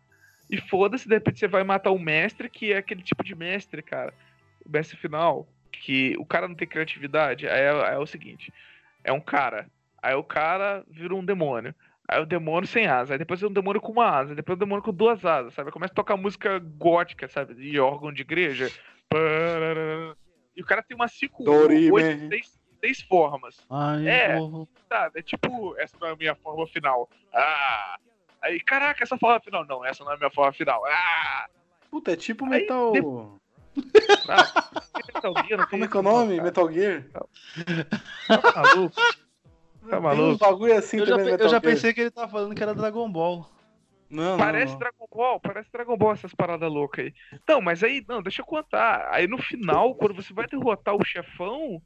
e 0.50 0.58
foda-se, 0.58 1.08
de 1.08 1.14
repente 1.14 1.40
você 1.40 1.48
vai 1.48 1.64
matar 1.64 1.92
o 1.92 2.00
mestre, 2.00 2.50
que 2.50 2.74
é 2.74 2.78
aquele 2.78 3.02
tipo 3.02 3.24
de 3.24 3.36
mestre, 3.36 3.82
cara. 3.82 4.14
O 4.66 4.70
mestre 4.70 4.98
final, 4.98 5.48
que 5.72 6.16
o 6.18 6.26
cara 6.26 6.48
não 6.48 6.56
tem 6.56 6.68
criatividade. 6.68 7.48
Aí 7.48 7.62
é, 7.62 7.94
é 7.94 7.98
o 7.98 8.06
seguinte: 8.06 8.54
é 9.04 9.12
um 9.12 9.20
cara. 9.20 9.68
Aí 10.02 10.16
o 10.16 10.24
cara 10.24 10.84
vira 10.90 11.16
um 11.16 11.24
demônio. 11.24 11.74
Aí 12.08 12.22
o 12.22 12.26
demônio 12.26 12.68
sem 12.68 12.88
asa. 12.88 13.14
Aí 13.14 13.18
depois 13.18 13.44
é 13.44 13.48
um 13.48 13.52
demônio 13.52 13.82
com 13.82 13.92
uma 13.92 14.10
asa. 14.10 14.36
Depois 14.36 14.56
é 14.56 14.58
um 14.58 14.66
demônio 14.66 14.84
com 14.84 14.94
duas 14.94 15.26
asas, 15.26 15.54
sabe? 15.54 15.72
Começa 15.72 15.92
a 15.92 15.96
tocar 15.96 16.16
música 16.16 16.60
gótica, 16.60 17.28
sabe? 17.28 17.54
De 17.54 17.80
órgão 17.80 18.14
de 18.14 18.22
igreja. 18.22 18.72
E 20.56 20.62
o 20.62 20.66
cara 20.66 20.84
tem 20.84 20.96
umas 20.96 21.12
cinco, 21.12 21.50
oito, 21.50 22.30
seis, 22.30 22.60
seis 22.80 23.02
formas. 23.02 23.58
Ai, 23.70 24.08
é, 24.08 24.38
sabe? 24.90 25.20
É 25.20 25.22
tipo, 25.22 25.76
essa 25.78 25.96
não 26.00 26.08
é 26.08 26.12
a 26.12 26.16
minha 26.16 26.36
forma 26.36 26.66
final. 26.68 27.10
Ah! 27.34 27.98
Aí, 28.42 28.60
caraca, 28.60 29.04
essa 29.04 29.18
forma 29.18 29.40
final. 29.40 29.66
Não, 29.66 29.86
essa 29.86 30.04
não 30.04 30.12
é 30.12 30.16
a 30.16 30.18
minha 30.18 30.32
forma 30.32 30.52
final. 30.54 30.84
Ah! 30.86 31.48
Puta, 31.90 32.12
é 32.12 32.16
tipo 32.16 32.46
metal. 32.46 32.92
De... 32.92 33.02
Ah, 34.28 34.72
Metal 35.14 35.34
Gear, 35.48 35.70
Como 35.70 35.84
é 35.84 35.88
que 35.88 35.98
é 35.98 36.00
o 36.00 36.04
nome? 36.04 36.42
Metal 36.42 36.72
Gear? 36.72 37.04
Tá 38.28 38.52
maluco? 38.56 38.96
Tá 39.90 40.00
maluco? 40.00 40.34
Um 40.34 40.38
bagulho 40.38 40.78
assim 40.78 40.98
eu 40.98 41.06
já, 41.06 41.16
eu 41.16 41.50
já 41.50 41.62
pensei 41.62 41.94
que 41.94 42.02
ele 42.02 42.12
tava 42.12 42.32
falando 42.32 42.56
que 42.56 42.62
era 42.62 42.74
Dragon 42.74 43.10
Ball. 43.10 43.48
Não, 44.10 44.38
parece 44.38 44.74
não. 44.74 44.80
Dragon 44.80 45.08
Ball, 45.12 45.40
parece 45.40 45.72
Dragon 45.72 45.98
Ball 45.98 46.14
essas 46.14 46.34
paradas 46.34 46.72
loucas 46.72 47.06
aí. 47.06 47.14
Não, 47.48 47.62
mas 47.62 47.84
aí, 47.84 48.04
não, 48.08 48.22
deixa 48.22 48.42
eu 48.42 48.46
contar. 48.46 49.10
Aí 49.12 49.28
no 49.28 49.38
final, 49.38 49.96
quando 49.96 50.16
você 50.16 50.34
vai 50.34 50.48
derrotar 50.48 50.96
o 50.96 51.06
chefão, 51.06 51.82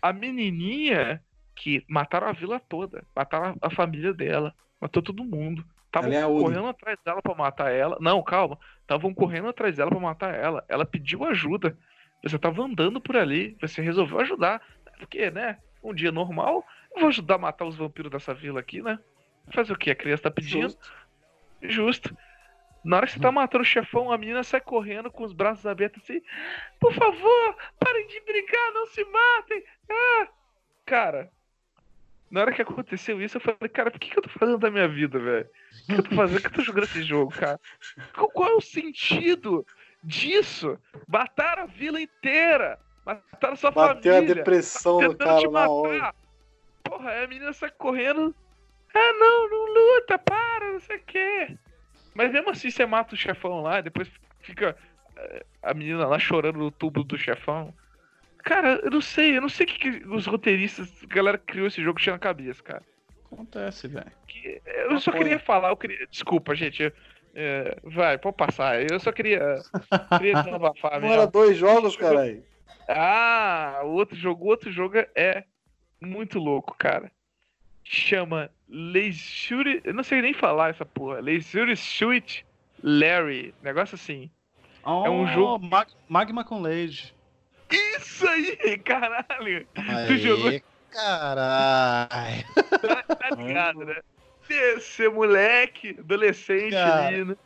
a 0.00 0.12
menininha 0.12 1.22
que 1.54 1.84
mataram 1.88 2.28
a 2.28 2.32
vila 2.32 2.60
toda, 2.60 3.04
mataram 3.14 3.56
a 3.60 3.70
família 3.70 4.12
dela, 4.12 4.54
matou 4.80 5.02
todo 5.02 5.24
mundo. 5.24 5.64
Estavam 5.86 6.12
é 6.12 6.22
correndo 6.22 6.66
atrás 6.66 6.98
dela 7.04 7.22
para 7.22 7.34
matar 7.34 7.72
ela. 7.72 7.96
Não, 8.00 8.20
calma. 8.22 8.58
Estavam 8.80 9.14
correndo 9.14 9.48
atrás 9.48 9.76
dela 9.76 9.90
para 9.90 10.00
matar 10.00 10.34
ela. 10.34 10.64
Ela 10.68 10.84
pediu 10.84 11.24
ajuda. 11.24 11.78
Você 12.22 12.36
tava 12.36 12.62
andando 12.62 13.00
por 13.00 13.16
ali, 13.16 13.56
você 13.60 13.80
resolveu 13.80 14.18
ajudar. 14.20 14.60
Porque, 14.98 15.30
né? 15.30 15.58
Um 15.82 15.94
dia 15.94 16.10
normal, 16.10 16.64
eu 16.94 17.00
vou 17.00 17.08
ajudar 17.08 17.36
a 17.36 17.38
matar 17.38 17.64
os 17.66 17.76
vampiros 17.76 18.10
dessa 18.10 18.34
vila 18.34 18.58
aqui, 18.58 18.82
né? 18.82 18.98
Fazer 19.52 19.72
o 19.72 19.76
que? 19.76 19.90
A 19.90 19.94
criança 19.94 20.24
tá 20.24 20.30
pedindo. 20.30 20.62
Justo. 20.62 20.92
Justo. 21.64 22.16
Na 22.84 22.98
hora 22.98 23.06
que 23.06 23.12
você 23.12 23.20
tá 23.20 23.32
matando 23.32 23.62
o 23.62 23.66
chefão, 23.66 24.12
a 24.12 24.18
menina 24.18 24.42
sai 24.44 24.60
correndo 24.60 25.10
com 25.10 25.24
os 25.24 25.32
braços 25.32 25.64
abertos 25.64 26.02
assim. 26.02 26.20
Por 26.78 26.92
favor, 26.92 27.56
parem 27.78 28.06
de 28.08 28.20
brigar, 28.20 28.72
não 28.74 28.86
se 28.86 29.02
matem. 29.04 29.64
Ah! 29.90 30.28
Cara, 30.84 31.30
na 32.30 32.42
hora 32.42 32.52
que 32.52 32.60
aconteceu 32.60 33.22
isso, 33.22 33.38
eu 33.38 33.40
falei, 33.40 33.68
cara, 33.72 33.90
por 33.90 33.98
que, 33.98 34.10
que 34.10 34.18
eu 34.18 34.22
tô 34.22 34.28
fazendo 34.28 34.58
da 34.58 34.70
minha 34.70 34.86
vida, 34.86 35.18
velho? 35.18 35.48
O 35.82 35.86
que 35.86 35.92
eu 35.92 36.02
tô 36.02 36.14
fazendo? 36.14 36.42
Por 36.42 36.42
que 36.42 36.46
eu 36.48 36.52
tô 36.58 36.62
jogando 36.62 36.84
esse 36.84 37.02
jogo, 37.02 37.32
cara? 37.32 37.58
Qual, 38.12 38.48
é 38.48 38.54
o 38.54 38.60
sentido 38.60 39.66
disso. 40.02 40.78
Mataram 41.08 41.62
a 41.62 41.66
vila 41.66 42.00
inteira. 42.00 42.78
Mataram 43.06 43.56
sua 43.56 43.70
Bateu 43.70 43.94
família. 43.94 44.20
Bateu 44.20 44.32
a 44.32 44.34
depressão 44.34 44.98
do 45.08 45.16
cara 45.16 45.50
na 45.50 45.68
hora. 45.68 46.14
Porra, 46.82 47.10
aí 47.10 47.24
a 47.24 47.28
menina 47.28 47.52
sai 47.52 47.70
correndo. 47.70 48.34
Ah, 48.94 49.12
não, 49.18 49.50
não 49.50 49.74
luta, 49.74 50.18
para, 50.18 50.72
não 50.72 50.80
sei 50.80 50.96
o 50.96 51.02
quê. 51.04 51.58
Mas 52.14 52.32
mesmo 52.32 52.50
assim, 52.50 52.70
você 52.70 52.86
mata 52.86 53.14
o 53.14 53.18
chefão 53.18 53.60
lá, 53.60 53.80
depois 53.80 54.08
fica 54.40 54.76
eh, 55.16 55.44
a 55.62 55.74
menina 55.74 56.06
lá 56.06 56.18
chorando 56.18 56.58
no 56.58 56.70
tubo 56.70 57.02
do 57.02 57.18
chefão. 57.18 57.74
Cara, 58.38 58.80
eu 58.84 58.90
não 58.90 59.00
sei, 59.00 59.36
eu 59.36 59.40
não 59.40 59.48
sei 59.48 59.66
o 59.66 59.68
que, 59.68 59.78
que 59.78 60.06
os 60.06 60.26
roteiristas, 60.26 61.02
a 61.02 61.06
galera 61.06 61.38
que 61.38 61.46
criou 61.46 61.66
esse 61.66 61.82
jogo 61.82 61.98
tinha 61.98 62.12
na 62.12 62.18
cabeça, 62.18 62.62
cara. 62.62 62.82
Acontece, 63.32 63.88
velho. 63.88 64.12
que- 64.28 64.62
eu 64.64 65.00
só 65.00 65.10
Maconha. 65.10 65.24
queria 65.24 65.38
falar, 65.40 65.70
eu 65.70 65.76
queria, 65.76 66.06
desculpa, 66.06 66.54
gente. 66.54 66.92
é, 67.34 67.76
vai, 67.82 68.16
pode 68.16 68.36
passar. 68.36 68.80
Eu 68.80 69.00
só 69.00 69.10
queria, 69.10 69.56
queria 70.18 70.34
desabafar 70.36 71.00
Não 71.00 71.08
era 71.08 71.16
mesmo. 71.22 71.32
dois 71.32 71.56
jogos, 71.56 71.96
caralho. 71.96 72.44
Ah, 72.88 73.80
outro 73.82 74.14
jogo, 74.14 74.44
o 74.44 74.48
outro 74.48 74.70
jogo 74.70 74.98
é 75.16 75.42
muito 76.00 76.38
louco, 76.38 76.76
cara. 76.78 77.10
Chama 77.84 78.50
Leisure, 78.68 79.80
eu 79.84 79.92
não 79.94 80.02
sei 80.02 80.22
nem 80.22 80.32
falar 80.32 80.70
essa 80.70 80.84
porra. 80.86 81.20
Leisure 81.20 81.76
Suite 81.76 82.44
Larry, 82.82 83.54
negócio 83.62 83.94
assim. 83.94 84.30
É 84.84 84.88
um 85.10 85.26
jogo- 85.28 85.68
Magma 86.08 86.44
com 86.44 86.60
Lady. 86.60 87.14
Isso 87.70 88.26
aí, 88.28 88.78
caralho. 88.84 89.66
Aê, 89.76 90.18
jogou- 90.18 90.60
Caralho. 90.90 92.44
Tá 93.18 93.30
ligado, 93.36 93.84
né? 93.84 93.96
Ser 94.80 95.10
moleque, 95.10 95.96
adolescente 95.98 96.72
Cara, 96.72 97.06
ali, 97.08 97.24
né? 97.24 97.36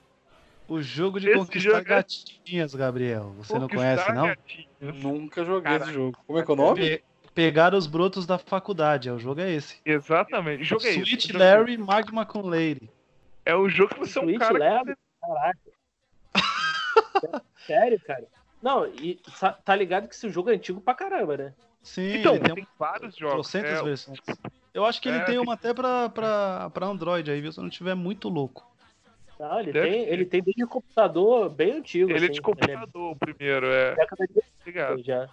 O 0.68 0.82
jogo 0.82 1.18
de 1.18 1.28
Esse 1.30 1.38
conquistar 1.38 1.70
jogo 1.70 1.80
é- 1.80 1.82
gatinhas, 1.84 2.74
Gabriel. 2.74 3.32
Você 3.38 3.54
não 3.54 3.62
Conquistar 3.62 4.04
conhece, 4.04 4.12
não? 4.12 4.26
gatinhos. 4.26 5.02
Nunca 5.02 5.44
joguei 5.44 5.76
esse 5.76 5.92
jogo. 5.92 6.18
Como 6.26 6.38
é 6.38 6.44
que 6.44 6.50
é 6.50 6.54
o 6.54 6.56
nome? 6.56 7.02
Pe- 7.38 7.44
pegar 7.44 7.72
os 7.74 7.86
brotos 7.86 8.26
da 8.26 8.36
faculdade. 8.38 9.08
é, 9.08 9.12
O 9.12 9.18
jogo 9.18 9.40
é 9.40 9.52
esse. 9.52 9.76
Exatamente. 9.84 10.64
Jogo 10.64 10.84
é 10.86 10.90
Sweet 10.90 11.28
isso. 11.28 11.38
Larry 11.38 11.78
Magma 11.78 12.26
com 12.26 12.42
Lady. 12.42 12.90
É 13.46 13.54
o 13.54 13.68
jogo 13.68 13.94
que 13.94 14.00
você 14.00 14.18
é 14.18 14.22
um 14.22 14.24
Switch 14.26 14.38
cara. 14.40 14.58
Larry? 14.58 14.94
Caraca. 15.20 15.58
Sério, 17.66 18.00
cara? 18.06 18.24
Não, 18.62 18.86
e 18.86 19.20
tá 19.64 19.74
ligado 19.76 20.08
que 20.08 20.14
esse 20.14 20.28
jogo 20.28 20.50
é 20.50 20.54
antigo 20.54 20.80
pra 20.80 20.94
caramba, 20.94 21.36
né? 21.36 21.54
Sim, 21.82 22.16
Então, 22.18 22.34
ele 22.34 22.44
tem 22.44 22.54
tem, 22.56 22.64
um 22.64 22.66
vários 22.78 23.16
jogos. 23.16 23.54
É, 23.54 23.62
versões. 23.82 24.20
Eu 24.74 24.84
acho 24.84 25.00
que 25.00 25.08
ele 25.08 25.18
É, 25.18 25.20
tem 25.20 25.34
tem- 25.36 25.38
uma 25.38 25.54
até 25.54 25.72
pra, 25.72 26.08
pra, 26.08 26.70
pra 26.70 26.86
Android 26.86 27.30
aí, 27.30 27.40
viu? 27.40 27.52
Se 27.52 27.58
eu 27.60 27.62
não 27.62 27.70
tiver 27.70 27.94
muito 27.94 28.28
louco. 28.28 28.66
Não, 29.38 29.60
ele 29.60 29.72
Deve 29.72 29.88
tem, 29.88 30.04
ter. 30.04 30.12
ele 30.12 30.24
tem 30.26 30.42
desde 30.42 30.66
computador 30.66 31.48
bem 31.48 31.74
antigo. 31.78 32.10
ele 32.10 32.18
é 32.18 32.22
assim, 32.24 32.32
de 32.32 32.42
computador, 32.42 33.12
o 33.12 33.16
primeiro, 33.16 33.66
é. 33.66 33.94
década 33.94 34.26
de 34.26 34.42
Ligado. 34.66 34.96
80 34.96 35.06
já. 35.06 35.28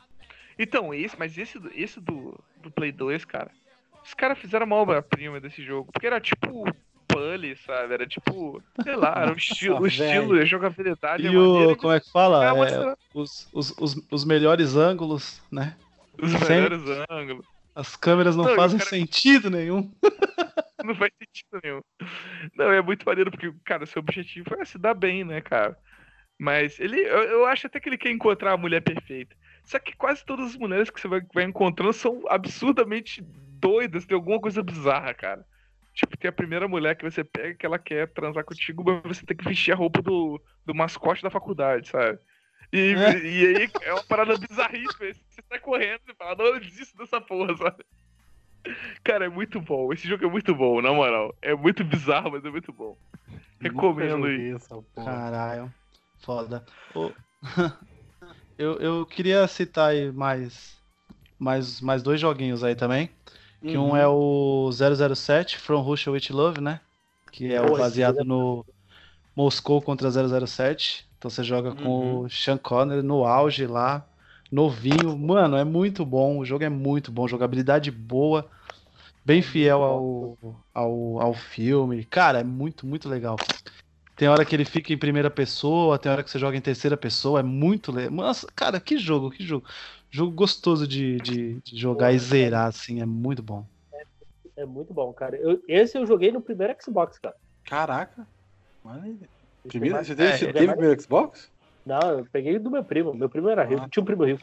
Então, 0.58 0.94
esse, 0.94 1.18
mas 1.18 1.38
esse, 1.38 1.60
do- 1.60 1.72
esse 1.74 2.00
do, 2.00 2.38
do 2.62 2.72
Play 2.72 2.92
2, 2.92 3.26
cara. 3.26 3.52
Os 4.04 4.14
caras 4.14 4.38
fizeram 4.38 4.66
uma 4.66 4.76
obra-prima 4.76 5.40
desse 5.40 5.64
jogo. 5.64 5.92
Porque 5.92 6.08
era 6.08 6.22
tipo 6.22 6.64
Bully, 7.12 7.56
sabe? 7.58 7.94
Era 7.94 8.06
tipo, 8.08 8.62
sei 8.84 8.96
lá, 8.96 9.14
era 9.18 9.32
o 9.34 9.38
estilo, 9.38 9.80
o 9.82 9.86
Ah, 9.86 9.88
estilo, 9.88 10.40
a 10.40 10.46
jogabilidade, 10.46 11.24
E 11.24 11.30
maneira 11.30 11.74
o, 11.74 11.78
como 11.78 11.94
é 11.94 12.00
que 12.00 12.12
fala? 12.12 12.46
É, 12.46 12.50
É, 12.50 12.96
os, 13.14 13.50
os, 13.54 13.76
os, 13.78 14.08
os 14.12 14.26
melhores 14.26 14.76
ângulos, 14.76 15.42
né? 15.52 15.76
os 16.22 16.32
melhores 16.34 16.82
ângulos. 17.10 17.46
As 17.76 17.96
câmeras 17.98 18.36
não 18.38 18.46
Não, 18.46 18.56
fazem 18.56 18.78
cara- 18.80 18.90
sentido 18.90 19.50
nenhum. 19.50 19.92
Não 20.84 20.94
faz 20.94 21.12
sentido 21.18 21.60
nenhum. 21.64 21.82
Não, 22.56 22.72
é 22.72 22.80
muito 22.80 23.04
maneiro, 23.06 23.32
porque, 23.32 23.52
cara, 23.64 23.86
seu 23.88 24.02
objetivo 24.02 24.54
é 24.60 24.66
se 24.66 24.78
dar 24.78 24.94
bem, 24.94 25.24
né, 25.24 25.42
cara? 25.42 25.76
Mas 26.38 26.80
ele. 26.80 27.00
Eu, 27.00 27.24
eu 27.24 27.46
acho 27.46 27.68
até 27.68 27.80
que 27.80 27.88
ele 27.90 27.98
quer 27.98 28.12
encontrar 28.12 28.54
a 28.54 28.58
mulher 28.58 28.82
perfeita. 28.82 29.36
Só 29.64 29.80
que 29.80 29.96
quase 29.96 30.24
todas 30.24 30.48
as 30.48 30.58
mulheres 30.58 30.90
que 30.90 31.00
você 31.00 31.08
vai, 31.08 31.22
vai 31.34 31.44
encontrando 31.44 31.94
são 31.94 32.24
absurdamente 32.28 33.22
doidas, 33.22 34.06
tem 34.06 34.16
alguma 34.16 34.40
coisa 34.40 34.62
bizarra, 34.62 35.14
cara. 35.14 35.46
Tipo, 35.94 36.18
tem 36.18 36.30
a 36.30 36.34
primeira 36.34 36.68
mulher 36.68 36.96
que 36.96 37.10
você 37.10 37.24
pega 37.24 37.56
que 37.56 37.66
ela 37.66 37.80
quer 37.80 38.08
transar 38.10 38.44
contigo, 38.44 38.84
mas 38.84 39.18
você 39.18 39.26
tem 39.26 39.36
que 39.36 39.46
vestir 39.48 39.72
a 39.72 39.76
roupa 39.76 40.02
do, 40.02 40.42
do 40.66 40.76
mascote 40.76 41.24
da 41.24 41.30
faculdade, 41.30 41.88
sabe? 41.88 42.20
E, 42.72 42.94
É. 42.94 43.18
e 43.26 43.58
aí 43.58 43.70
é 43.82 43.94
uma 43.94 44.04
parada 44.04 44.38
bizarríssima. 44.38 45.14
Você 45.14 45.42
sai 45.48 45.60
correndo 45.60 46.02
e 46.10 46.14
fala, 46.14 46.36
não, 46.36 46.46
eu 46.46 46.60
desisto 46.60 46.98
dessa 46.98 47.22
porra, 47.22 47.56
sabe? 47.56 47.86
Cara, 49.04 49.26
é 49.26 49.30
muito 49.30 49.62
bom. 49.62 49.94
Esse 49.94 50.08
jogo 50.08 50.26
é 50.26 50.30
muito 50.30 50.54
bom, 50.54 50.82
na 50.82 50.92
moral. 50.92 51.34
É 51.42 51.56
muito 51.56 51.84
bizarro, 51.84 52.32
mas 52.32 52.44
é 52.44 52.50
muito 52.50 52.74
bom. 52.74 52.98
Recomendo 53.62 54.26
aí. 54.26 54.56
Caralho, 54.96 55.74
foda. 56.18 56.66
Eu, 58.58 58.80
eu 58.80 59.06
queria 59.06 59.48
citar 59.48 59.90
aí 59.92 60.12
mais, 60.12 60.78
mais, 61.40 61.82
mais 61.82 62.04
dois 62.04 62.20
joguinhos 62.22 62.64
aí 62.64 62.76
também. 62.76 63.10
Que 63.66 63.78
um 63.78 63.90
Uhum. 63.90 63.96
é 63.98 64.08
o 64.08 64.72
007, 64.72 65.58
From 65.58 65.82
Russia 65.82 66.12
with 66.12 66.30
Love, 66.32 66.62
né? 66.62 66.82
Que 67.32 67.54
é 67.54 67.62
baseado 67.62 68.20
é 68.20 68.24
no 68.24 68.66
Moscou 69.36 69.82
contra 69.82 70.12
007. 70.12 71.10
Então 71.18 71.30
você 71.30 71.44
joga 71.44 71.74
com 71.74 71.90
Uhum. 71.90 72.22
o 72.26 72.30
Sean 72.30 72.58
Connery 72.58 73.02
no 73.04 73.26
auge 73.26 73.68
lá, 73.68 74.08
novinho. 74.52 75.18
Mano, 75.18 75.58
é 75.58 75.64
muito 75.66 76.06
bom. 76.06 76.40
O 76.40 76.46
jogo 76.46 76.64
é 76.64 76.70
muito 76.70 77.12
bom. 77.12 77.28
Jogabilidade 77.28 77.92
boa. 77.92 78.50
Bem 79.26 79.42
fiel 79.42 79.84
ao, 79.84 80.38
ao, 80.74 81.20
ao 81.22 81.34
filme. 81.34 82.06
Cara, 82.06 82.40
é 82.40 82.44
muito, 82.44 82.86
muito 82.88 83.10
legal. 83.10 83.44
Tem 84.16 84.28
hora 84.30 84.46
que 84.46 84.56
ele 84.56 84.64
fica 84.66 84.94
em 84.94 84.98
primeira 84.98 85.30
pessoa, 85.30 86.00
tem 86.00 86.12
hora 86.12 86.24
que 86.24 86.30
você 86.30 86.40
joga 86.40 86.56
em 86.56 86.62
terceira 86.62 86.96
pessoa. 86.96 87.42
É 87.42 87.44
muito 87.44 87.92
legal. 87.92 88.12
Nossa, 88.12 88.48
cara, 88.56 88.80
que 88.80 88.98
jogo, 88.98 89.30
que 89.30 89.44
jogo. 89.44 89.68
Jogo 90.10 90.32
gostoso 90.32 90.88
de, 90.88 91.18
de, 91.18 91.60
de 91.62 91.78
jogar 91.78 92.14
e 92.14 92.20
zerar, 92.20 92.68
assim. 92.68 93.02
É 93.02 93.06
muito 93.06 93.44
bom. 93.44 93.66
É 94.56 94.66
muito 94.66 94.94
bom, 94.94 95.12
cara. 95.12 95.36
Eu- 95.36 95.62
esse 95.68 95.98
eu 95.98 96.06
joguei 96.06 96.32
no 96.32 96.40
primeiro 96.40 96.74
Xbox, 96.82 97.20
cara. 97.20 97.36
Caraca. 97.66 98.26
Mano, 98.82 99.20
primeiro, 99.68 99.98
você 99.98 100.16
teve, 100.16 100.30
é, 100.30 100.38
você 100.38 100.46
é 100.46 100.54
teve 100.54 100.64
o 100.64 100.68
mais- 100.68 100.78
primeiro 100.78 101.02
Xbox? 101.02 101.52
Não, 101.86 102.20
eu 102.20 102.26
peguei 102.32 102.58
do 102.58 102.72
meu 102.72 102.84
primo. 102.86 103.14
Meu 103.14 103.30
primo 103.30 103.50
era 103.50 103.64
rico. 103.66 103.82
Ah. 103.82 103.90
Tinha 103.90 104.02
um 104.02 104.06
primo 104.06 104.24
rico. 104.24 104.42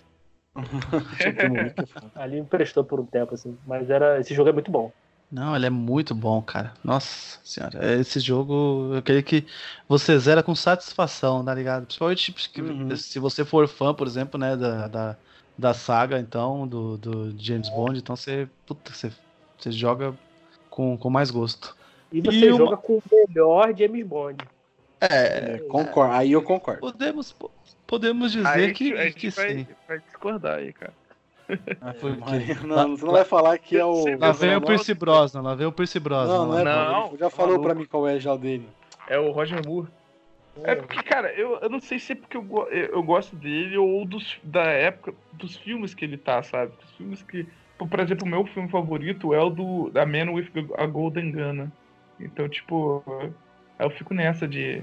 Ali 2.14 2.34
me 2.34 2.40
emprestou 2.42 2.84
por 2.84 3.00
um 3.00 3.06
tempo, 3.06 3.34
assim. 3.34 3.56
Mas 3.66 3.88
era, 3.88 4.20
esse 4.20 4.34
jogo 4.34 4.50
é 4.50 4.52
muito 4.52 4.70
bom. 4.70 4.92
Não, 5.32 5.56
ele 5.56 5.64
é 5.64 5.70
muito 5.70 6.14
bom, 6.14 6.42
cara. 6.42 6.74
Nossa 6.84 7.38
senhora, 7.42 7.94
esse 7.98 8.20
jogo, 8.20 8.90
eu 8.94 9.00
queria 9.02 9.22
que 9.22 9.46
você 9.88 10.18
zera 10.18 10.42
com 10.42 10.54
satisfação, 10.54 11.42
tá 11.42 11.54
ligado? 11.54 11.86
Principalmente 11.86 12.32
tipo, 12.32 12.60
Uhum. 12.68 12.94
se 12.94 13.18
você 13.18 13.42
for 13.42 13.66
fã, 13.66 13.94
por 13.94 14.06
exemplo, 14.06 14.38
né, 14.38 14.54
da, 14.54 14.88
da, 14.88 15.16
da 15.56 15.72
saga, 15.72 16.18
então, 16.18 16.68
do, 16.68 16.98
do 16.98 17.34
James 17.38 17.70
Bond, 17.70 17.98
então 17.98 18.14
você, 18.14 18.46
puta, 18.66 18.92
você, 18.92 19.10
você 19.58 19.72
joga 19.72 20.14
com, 20.68 20.98
com 20.98 21.08
mais 21.08 21.30
gosto. 21.30 21.74
E 22.12 22.20
você 22.20 22.36
E 22.48 22.52
uma- 22.52 22.58
joga 22.66 22.76
com 22.76 22.98
o 22.98 23.02
melhor 23.10 23.74
James 23.74 24.06
Bond. 24.06 24.44
É, 25.00 25.54
É, 25.54 25.58
concordo. 25.66 26.12
Aí 26.12 26.30
eu 26.32 26.42
concordo. 26.42 26.80
podemos, 26.80 27.34
podemos 27.86 28.32
dizer 28.32 28.46
Aí 28.48 28.64
a 28.70 28.74
que, 28.74 28.92
a 28.92 29.04
gente 29.04 29.14
que 29.14 29.30
vai, 29.30 29.48
sim. 29.48 29.66
vai 29.88 29.98
discordar 29.98 30.58
aí, 30.58 30.72
cara. 30.74 30.92
Ah, 31.80 31.94
Lá- 32.02 32.66
Não, 32.86 32.96
você 32.96 33.04
não 33.04 33.12
vai 33.12 33.24
falar 33.24 33.58
que 33.58 33.76
é 33.76 33.84
o. 33.84 34.18
Lá 34.18 34.32
vem 34.32 34.56
o 34.56 34.60
Pierce 34.60 34.94
Brosnan, 34.94 35.42
lá 35.42 35.54
vem 35.54 35.66
o 35.66 35.72
Pierce 35.72 35.98
Brosnan. 36.00 36.32
Não, 36.38 36.46
não 36.46 36.58
é. 36.58 36.64
Não, 36.64 36.92
Não, 37.10 37.10
já 37.18 37.26
tá 37.28 37.30
falou 37.30 37.52
maluco. 37.52 37.66
pra 37.68 37.74
mim 37.74 37.84
qual 37.86 38.08
é 38.08 38.18
já 38.20 38.32
o 38.32 38.38
dele. 38.38 38.68
É 39.08 39.18
o 39.18 39.30
Roger 39.32 39.60
Moore. 39.66 39.88
É 40.64 40.74
porque, 40.74 41.02
cara, 41.02 41.32
eu, 41.32 41.58
eu 41.62 41.70
não 41.70 41.80
sei 41.80 41.98
se 41.98 42.12
é 42.12 42.14
porque 42.14 42.36
eu, 42.36 42.68
eu 42.70 43.02
gosto 43.02 43.34
dele 43.34 43.76
ou 43.78 44.04
dos, 44.04 44.38
da 44.42 44.64
época 44.64 45.14
dos 45.32 45.56
filmes 45.56 45.94
que 45.94 46.04
ele 46.04 46.18
tá, 46.18 46.42
sabe? 46.42 46.72
Dos 46.80 46.90
filmes 46.92 47.22
que. 47.22 47.46
Por 47.78 47.98
exemplo, 47.98 48.26
o 48.26 48.30
meu 48.30 48.44
filme 48.46 48.68
favorito 48.68 49.34
é 49.34 49.40
o 49.40 49.50
do 49.50 49.90
da 49.90 50.04
Man 50.06 50.30
with 50.32 50.50
a 50.76 50.86
Golden 50.86 51.32
Gun. 51.32 51.52
né? 51.54 51.68
Então, 52.20 52.48
tipo, 52.48 53.02
eu 53.78 53.90
fico 53.90 54.14
nessa 54.14 54.46
de. 54.46 54.82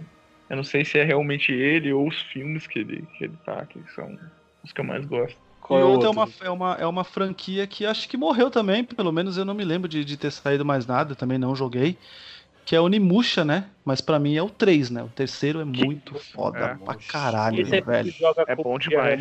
Eu 0.50 0.56
não 0.58 0.64
sei 0.64 0.84
se 0.84 0.98
é 0.98 1.04
realmente 1.04 1.52
ele 1.54 1.94
ou 1.94 2.08
os 2.08 2.20
filmes 2.24 2.66
que 2.66 2.80
ele, 2.80 3.04
que 3.18 3.26
ele 3.26 3.38
tá, 3.46 3.64
que 3.68 3.80
são 3.94 4.18
os 4.64 4.74
que 4.74 4.82
eu 4.82 4.86
mais 4.86 5.06
gosto. 5.06 5.38
Qual 5.70 5.80
e 5.80 5.84
é 5.84 5.86
outra 5.86 6.08
é 6.08 6.12
uma, 6.12 6.30
é, 6.42 6.50
uma, 6.50 6.74
é 6.80 6.88
uma 6.88 7.04
franquia 7.04 7.68
que 7.68 7.86
acho 7.86 8.10
que 8.10 8.18
morreu 8.18 8.50
também, 8.50 8.84
pelo 8.84 9.12
menos 9.12 9.38
eu 9.38 9.46
não 9.46 9.54
me 9.54 9.64
lembro 9.64 9.88
de, 9.88 10.04
de 10.04 10.18
ter 10.18 10.32
saído 10.32 10.66
mais 10.66 10.88
nada, 10.88 11.14
também 11.14 11.38
não 11.38 11.56
joguei. 11.56 11.96
Que 12.66 12.76
é 12.76 12.82
o 12.82 12.88
Nimusha, 12.88 13.46
né? 13.46 13.66
Mas 13.86 14.02
pra 14.02 14.18
mim 14.18 14.36
é 14.36 14.42
o 14.42 14.50
3, 14.50 14.90
né? 14.90 15.04
O 15.04 15.10
terceiro 15.10 15.60
é 15.60 15.66
muito 15.66 16.16
foda 16.16 16.58
É. 16.58 16.74
pra 16.84 16.96
caralho, 16.96 17.62
Esse 17.62 17.76
é 17.76 17.82
que 17.82 17.88
velho. 17.88 18.14
É 18.48 18.56
bom 18.56 18.80
demais. 18.80 19.20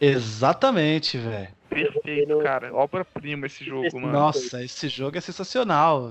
Exatamente, 0.00 1.16
velho. 1.16 1.48
Perfeito, 1.70 2.38
cara. 2.38 2.74
Obra-prima 2.74 3.46
esse 3.46 3.64
jogo, 3.64 4.00
mano. 4.00 4.12
Nossa, 4.12 4.64
esse 4.64 4.88
jogo 4.88 5.16
é 5.16 5.20
sensacional. 5.20 6.10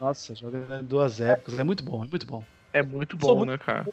Nossa, 0.00 0.36
joga 0.36 0.78
em 0.80 0.84
duas 0.84 1.20
épocas. 1.20 1.58
É 1.58 1.64
muito 1.64 1.82
bom, 1.82 2.04
é 2.04 2.08
muito 2.08 2.26
bom. 2.26 2.44
É 2.72 2.82
muito 2.82 3.16
bom, 3.16 3.38
muito- 3.38 3.50
né, 3.50 3.58
cara? 3.58 3.86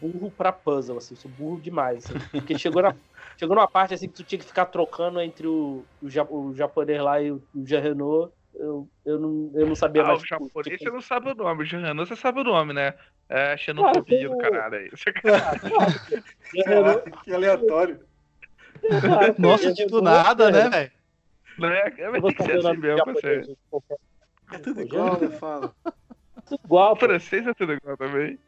Burro 0.00 0.30
pra 0.30 0.52
puzzle, 0.52 0.98
assim, 0.98 1.14
sou 1.14 1.30
burro 1.30 1.60
demais. 1.60 2.04
assim. 2.04 2.18
Porque 2.30 2.58
chegou, 2.58 2.82
na, 2.82 2.94
chegou 3.38 3.54
numa 3.56 3.68
parte 3.68 3.94
assim 3.94 4.08
que 4.08 4.14
tu 4.14 4.24
tinha 4.24 4.38
que 4.38 4.44
ficar 4.44 4.66
trocando 4.66 5.20
entre 5.20 5.46
o, 5.46 5.84
o, 6.02 6.36
o 6.36 6.54
japonês 6.54 7.00
lá 7.00 7.20
e 7.22 7.30
o, 7.32 7.42
o 7.54 7.66
Jean 7.66 7.80
Renault. 7.80 8.32
Eu, 8.52 8.88
eu, 9.06 9.18
não, 9.18 9.52
eu 9.54 9.66
não 9.66 9.74
sabia 9.76 10.02
Ah, 10.02 10.08
mais. 10.08 10.22
o 10.22 10.26
japonês 10.26 10.64
tipo, 10.78 10.84
você 10.84 10.90
não 10.90 11.00
sabe 11.00 11.30
o 11.30 11.34
nome, 11.34 11.62
o 11.62 11.64
Jano 11.64 12.04
você 12.04 12.16
sabe 12.16 12.40
o 12.40 12.44
nome, 12.44 12.74
né? 12.74 12.92
É 13.28 13.56
xenofobia 13.56 14.28
do 14.28 14.36
caralho 14.38 14.74
aí. 14.74 14.90
Jean 16.52 16.64
Renault, 16.66 17.00
Caraca, 17.02 17.10
que 17.24 17.32
aleatório. 17.32 18.00
claro, 19.00 19.34
Nossa, 19.38 19.62
Jean 19.64 19.74
tipo 19.74 19.96
Renault, 19.96 20.04
nada, 20.04 20.48
é, 20.48 20.52
né, 20.52 20.68
velho? 20.68 20.92
Não 21.58 21.68
é, 21.68 21.94
Eu 21.98 22.10
vai 22.10 22.20
vou 22.20 22.30
ter 22.30 22.36
que 22.36 22.42
saber 22.42 22.60
ser 22.62 22.68
assim 22.68 22.80
mesmo, 22.80 22.96
japonês, 22.98 23.20
você. 23.22 23.42
gente, 23.44 23.58
qualquer- 23.70 23.98
É 24.52 24.58
tudo 24.58 24.74
Jean 24.80 24.84
igual, 24.86 25.04
Renault, 25.14 25.26
né? 25.32 25.38
Fala. 25.38 25.74
tudo 26.46 26.60
igual, 26.64 26.92
O 26.92 26.96
francês 26.96 27.46
é 27.46 27.54
tudo 27.54 27.72
igual 27.72 27.96
também. 27.96 28.38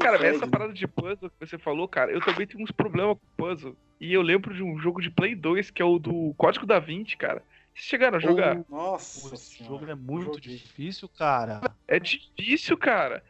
Cara, 0.00 0.18
mas 0.18 0.36
essa 0.36 0.46
parada 0.46 0.72
de 0.72 0.86
puzzle 0.86 1.30
que 1.30 1.46
você 1.46 1.58
falou, 1.58 1.86
cara, 1.86 2.10
eu 2.10 2.20
também 2.20 2.46
tenho 2.46 2.62
uns 2.62 2.70
problemas 2.70 3.16
com 3.18 3.44
puzzle. 3.44 3.76
E 4.00 4.12
eu 4.12 4.22
lembro 4.22 4.54
de 4.54 4.62
um 4.62 4.78
jogo 4.78 5.00
de 5.00 5.10
Play 5.10 5.34
2 5.34 5.70
que 5.70 5.80
é 5.82 5.84
o 5.84 5.98
do 5.98 6.34
Código 6.36 6.66
da 6.66 6.78
Vinci, 6.78 7.16
cara. 7.16 7.42
Vocês 7.74 7.86
chegaram 7.86 8.16
a 8.18 8.20
jogar? 8.20 8.60
Nossa 8.68 9.34
Esse 9.34 9.56
senhora. 9.56 9.74
jogo 9.78 9.90
é 9.90 9.94
muito 9.94 10.34
Joguei. 10.34 10.56
difícil, 10.56 11.08
cara. 11.08 11.60
É 11.88 11.98
difícil, 11.98 12.76
cara. 12.76 13.22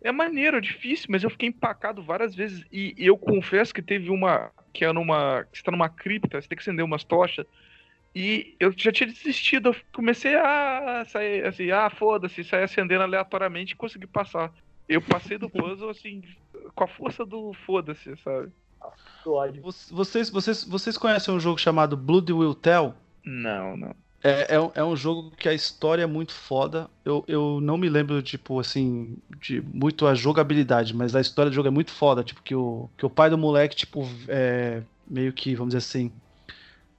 É 0.00 0.12
maneiro, 0.12 0.58
é 0.58 0.60
difícil, 0.60 1.06
mas 1.10 1.24
eu 1.24 1.30
fiquei 1.30 1.48
empacado 1.48 2.02
várias 2.02 2.34
vezes. 2.34 2.64
E, 2.70 2.94
e 2.96 3.06
eu 3.06 3.16
confesso 3.16 3.74
que 3.74 3.82
teve 3.82 4.10
uma. 4.10 4.52
Que 4.72 4.84
é 4.84 4.92
numa. 4.92 5.44
Que 5.50 5.58
você 5.58 5.64
tá 5.64 5.72
numa 5.72 5.88
cripta, 5.88 6.40
você 6.40 6.46
tem 6.46 6.56
que 6.56 6.62
acender 6.62 6.84
umas 6.84 7.02
tochas. 7.02 7.44
E 8.14 8.54
eu 8.60 8.72
já 8.76 8.92
tinha 8.92 9.08
desistido. 9.08 9.70
Eu 9.70 9.76
comecei 9.92 10.36
a 10.36 11.04
sair 11.08 11.44
assim, 11.44 11.70
ah, 11.72 11.90
foda-se, 11.90 12.44
sair 12.44 12.62
acendendo 12.62 13.02
aleatoriamente 13.02 13.72
e 13.72 13.76
consegui 13.76 14.06
passar. 14.06 14.52
Eu 14.88 15.02
passei 15.02 15.36
do 15.36 15.50
puzzle, 15.50 15.90
assim, 15.90 16.22
com 16.74 16.84
a 16.84 16.88
força 16.88 17.24
do 17.26 17.52
foda-se, 17.66 18.16
sabe? 18.24 18.50
Vocês, 19.90 20.30
vocês, 20.30 20.64
vocês 20.64 20.96
conhecem 20.96 21.34
um 21.34 21.40
jogo 21.40 21.58
chamado 21.58 21.96
Blood 21.96 22.32
Will 22.32 22.54
Tell? 22.54 22.94
Não, 23.24 23.76
não. 23.76 23.94
É, 24.22 24.54
é, 24.56 24.60
um- 24.60 24.70
é 24.74 24.82
um 24.82 24.96
jogo 24.96 25.30
que 25.32 25.48
a 25.48 25.54
história 25.54 26.02
é 26.02 26.06
muito 26.06 26.32
foda. 26.32 26.88
Eu, 27.04 27.24
eu 27.28 27.60
não 27.60 27.76
me 27.76 27.88
lembro, 27.88 28.20
tipo, 28.22 28.58
assim, 28.58 29.16
de 29.40 29.60
muito 29.60 30.06
a 30.06 30.14
jogabilidade, 30.14 30.94
mas 30.94 31.14
a 31.14 31.20
história 31.20 31.50
do 31.50 31.54
jogo 31.54 31.68
é 31.68 31.70
muito 31.70 31.90
foda. 31.92 32.24
Tipo, 32.24 32.42
que 32.42 32.54
o, 32.54 32.88
que 32.96 33.04
o 33.06 33.10
pai 33.10 33.30
do 33.30 33.38
moleque, 33.38 33.76
tipo, 33.76 34.08
é 34.26 34.82
meio 35.06 35.32
que, 35.32 35.54
vamos 35.54 35.74
dizer 35.74 35.78
assim. 35.78 36.10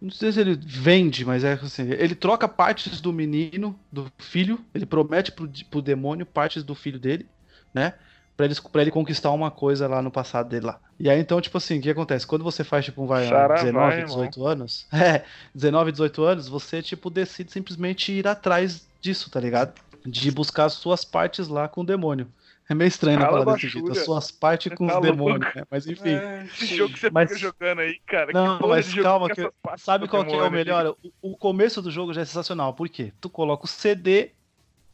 Não 0.01 0.11
sei 0.11 0.31
se 0.31 0.39
ele 0.39 0.55
vende, 0.61 1.25
mas 1.25 1.43
é 1.43 1.53
assim. 1.53 1.89
Ele 1.91 2.15
troca 2.15 2.47
partes 2.47 3.01
do 3.01 3.11
menino, 3.11 3.77
do 3.91 4.09
filho. 4.17 4.59
Ele 4.73 4.85
promete 4.85 5.31
pro, 5.31 5.49
pro 5.69 5.81
demônio 5.81 6.25
partes 6.25 6.63
do 6.63 6.73
filho 6.73 6.99
dele, 6.99 7.25
né? 7.73 7.93
Pra 8.35 8.45
ele, 8.45 8.55
pra 8.71 8.81
ele 8.81 8.91
conquistar 8.91 9.31
uma 9.31 9.51
coisa 9.51 9.85
lá 9.87 10.01
no 10.01 10.09
passado 10.09 10.47
dele 10.49 10.65
lá. 10.67 10.79
E 10.97 11.09
aí, 11.09 11.19
então, 11.19 11.41
tipo 11.41 11.57
assim, 11.57 11.79
o 11.79 11.81
que 11.81 11.89
acontece? 11.89 12.25
Quando 12.25 12.43
você 12.43 12.63
faz, 12.63 12.85
tipo, 12.85 13.05
vai, 13.05 13.27
Saravai, 13.27 13.57
19, 13.65 13.93
irmão. 13.97 14.05
18 14.07 14.47
anos. 14.47 14.87
É, 14.93 15.23
19, 15.53 15.91
18 15.91 16.23
anos, 16.23 16.47
você, 16.47 16.81
tipo, 16.81 17.09
decide 17.09 17.51
simplesmente 17.51 18.11
ir 18.13 18.25
atrás 18.27 18.87
disso, 19.01 19.29
tá 19.29 19.39
ligado? 19.41 19.73
De 20.05 20.31
buscar 20.31 20.65
as 20.65 20.73
suas 20.73 21.03
partes 21.03 21.49
lá 21.49 21.67
com 21.67 21.81
o 21.81 21.85
demônio. 21.85 22.27
É 22.69 22.75
meio 22.75 22.87
estranho, 22.87 23.17
né, 23.19 23.25
Cala 23.25 23.39
falar 23.39 23.55
desse 23.55 23.67
jeito. 23.67 23.91
As 23.91 24.05
suas 24.05 24.31
partes 24.31 24.71
com 24.75 24.85
Tá 24.87 24.99
os 24.99 25.01
demônios, 25.01 25.53
né? 25.55 25.63
Mas 25.71 25.87
enfim. 25.87 26.09
É, 26.13 26.45
Esse 26.45 26.77
jogo 26.77 26.93
que 26.93 26.99
você 26.99 27.09
Mas- 27.09 27.29
fica 27.29 27.39
jogando 27.41 27.79
aí, 27.79 27.99
cara. 28.05 28.31
Não, 28.31 28.59
mas 28.59 28.93
calma 28.93 29.27
que- 29.27 29.51
Sabe 29.77 30.07
qual 30.07 30.23
que 30.23 30.33
é 30.33 30.41
o 30.43 30.51
melhor? 30.51 30.95
O, 31.21 31.31
o 31.33 31.35
começo 31.37 31.81
do 31.81 31.89
jogo 31.91 32.13
já 32.13 32.21
é 32.21 32.25
sensacional. 32.25 32.73
Por 32.75 32.87
quê? 32.87 33.11
Tu 33.19 33.27
coloca 33.27 33.65
o 33.65 33.67
CD 33.67 34.29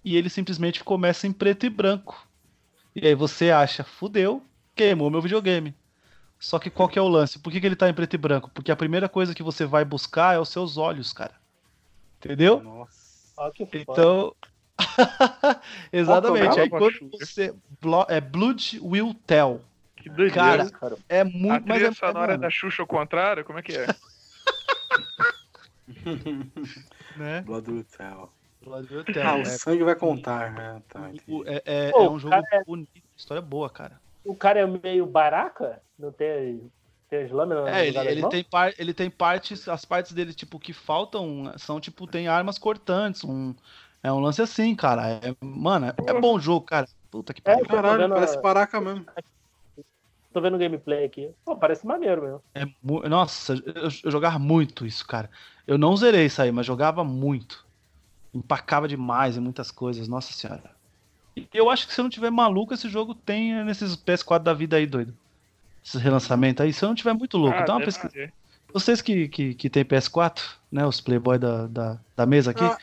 e 0.05 0.15
ele 0.15 0.29
simplesmente 0.29 0.83
começa 0.85 1.27
em 1.27 1.33
preto 1.33 1.65
e 1.65 1.69
branco. 1.69 2.24
E 2.95 3.05
aí 3.05 3.13
você 3.13 3.51
acha, 3.51 3.83
fudeu, 3.83 4.41
queimou 4.73 5.09
meu 5.09 5.21
videogame. 5.21 5.75
Só 6.39 6.59
que 6.59 6.69
qual 6.69 6.87
que 6.87 6.99
é 6.99 7.01
o 7.01 7.07
lance? 7.07 7.39
Por 7.39 7.51
que, 7.51 7.59
que 7.59 7.65
ele 7.65 7.75
tá 7.75 7.89
em 7.89 7.93
preto 7.93 8.13
e 8.13 8.17
branco? 8.17 8.49
Porque 8.53 8.71
a 8.71 8.75
primeira 8.75 9.09
coisa 9.09 9.33
que 9.33 9.43
você 9.43 9.65
vai 9.65 9.83
buscar 9.83 10.35
é 10.35 10.39
os 10.39 10.49
seus 10.49 10.77
olhos, 10.77 11.11
cara. 11.11 11.33
Entendeu? 12.17 12.61
Nossa. 12.61 13.33
Ó, 13.37 13.51
que. 13.51 13.67
Então. 13.73 14.33
Exatamente. 15.91 16.59
Aí 16.59 16.69
quando 16.69 16.89
você. 17.11 17.53
blo- 17.81 18.05
É 18.09 18.21
Blood 18.21 18.79
Will 18.81 19.13
Tell. 19.25 19.61
Que 19.95 20.09
doideira. 20.09 20.69
Cara, 20.69 20.69
cara. 20.69 20.97
É 21.09 21.21
a 21.21 21.25
muito. 21.25 21.65
Mas 21.67 21.77
trilha 21.77 21.87
é, 21.87 21.93
sonora 21.93 22.33
é, 22.33 22.37
da 22.37 22.49
Xuxa 22.49 22.83
ao 22.83 22.87
contrário, 22.87 23.43
como 23.43 23.59
é 23.59 23.61
que 23.61 23.73
é? 23.73 23.87
né? 27.17 27.41
Blood 27.41 27.71
will 27.71 27.85
tell. 27.97 28.29
Tell. 29.05 29.27
Ah, 29.27 29.35
o 29.37 29.41
É- 29.41 29.45
sangue 29.45 29.83
vai 29.83 29.95
contar. 29.95 30.51
né? 30.51 30.81
tá, 30.89 31.11
É, 31.45 31.89
é- 31.89 31.91
Pô, 31.91 32.03
é 32.03 32.09
um 32.09 32.19
jogo 32.19 32.31
cara, 32.31 32.45
é- 32.51 32.63
bonito, 32.63 32.89
história 33.15 33.41
boa, 33.41 33.69
cara. 33.69 34.01
O 34.25 34.35
cara 34.35 34.59
é 34.59 34.65
meio 34.65 35.05
baraca? 35.05 35.81
Não 35.97 36.11
tem, 36.11 36.71
tem 37.09 37.23
as 37.23 37.31
lâminas 37.31 37.67
É, 37.67 37.87
ele, 37.87 37.97
ele 37.99 38.27
tem 38.27 38.43
par, 38.43 38.73
ele 38.77 38.93
tem 38.93 39.09
partes, 39.09 39.67
as 39.67 39.85
partes 39.85 40.13
dele, 40.13 40.33
tipo, 40.33 40.59
que 40.59 40.73
faltam 40.73 41.53
são, 41.57 41.79
tipo, 41.79 42.07
tem 42.07 42.27
armas 42.27 42.57
cortantes, 42.57 43.23
um, 43.23 43.53
é 44.01 44.11
um 44.11 44.19
lance 44.19 44.41
assim, 44.41 44.75
cara. 44.75 45.11
É, 45.11 45.35
mano, 45.45 45.85
é, 45.87 45.93
é 46.07 46.19
bom 46.19 46.39
jogo, 46.39 46.65
cara. 46.65 46.87
Puta 47.11 47.33
que 47.33 47.41
É, 47.41 47.53
pariu. 47.53 47.65
Caralho, 47.67 48.01
vendo, 48.01 48.13
parece 48.15 48.41
baraca 48.41 48.81
mesmo. 48.81 49.05
tô 50.33 50.41
vendo 50.41 50.55
o 50.55 50.59
gameplay 50.59 51.05
aqui. 51.05 51.31
Pô, 51.45 51.55
parece 51.55 51.85
maneiro 51.85 52.21
mesmo. 52.21 52.43
É 52.53 52.65
Nossa, 53.09 53.53
eu, 53.53 53.89
eu 54.03 54.11
jogava 54.11 54.39
muito 54.39 54.85
isso, 54.85 55.05
cara. 55.05 55.29
Eu 55.67 55.77
não 55.77 55.95
zerei 55.95 56.25
isso 56.25 56.41
aí, 56.41 56.51
mas 56.51 56.65
jogava 56.65 57.03
muito. 57.03 57.64
Empacava 58.35 58.87
demais 58.87 59.37
em 59.37 59.39
muitas 59.39 59.71
coisas, 59.71 60.07
nossa 60.07 60.33
senhora. 60.33 60.75
E 61.35 61.47
eu 61.53 61.69
acho 61.69 61.87
que 61.87 61.93
se 61.93 61.99
eu 61.99 62.03
não 62.03 62.09
tiver 62.09 62.29
maluco, 62.29 62.73
esse 62.73 62.89
jogo 62.89 63.15
tem 63.15 63.63
nesses 63.63 63.95
PS4 63.95 64.43
da 64.43 64.53
vida 64.53 64.75
aí, 64.75 64.85
doido. 64.85 65.15
Esse 65.83 65.97
relançamento 65.97 66.61
aí, 66.61 66.73
se 66.73 66.83
eu 66.83 66.89
não 66.89 66.95
tiver 66.95 67.13
muito 67.13 67.37
louco. 67.37 67.57
Ah, 67.57 67.63
dá 67.63 67.75
uma 67.75 67.85
pesquisa. 67.85 68.31
Vocês 68.73 69.01
que, 69.01 69.29
que, 69.29 69.53
que 69.53 69.69
tem 69.69 69.85
PS4, 69.85 70.41
né? 70.71 70.85
Os 70.85 70.99
Playboy 70.99 71.37
da, 71.37 71.67
da, 71.67 71.97
da 72.15 72.25
mesa 72.25 72.51
aqui. 72.51 72.63
Ah. 72.63 72.77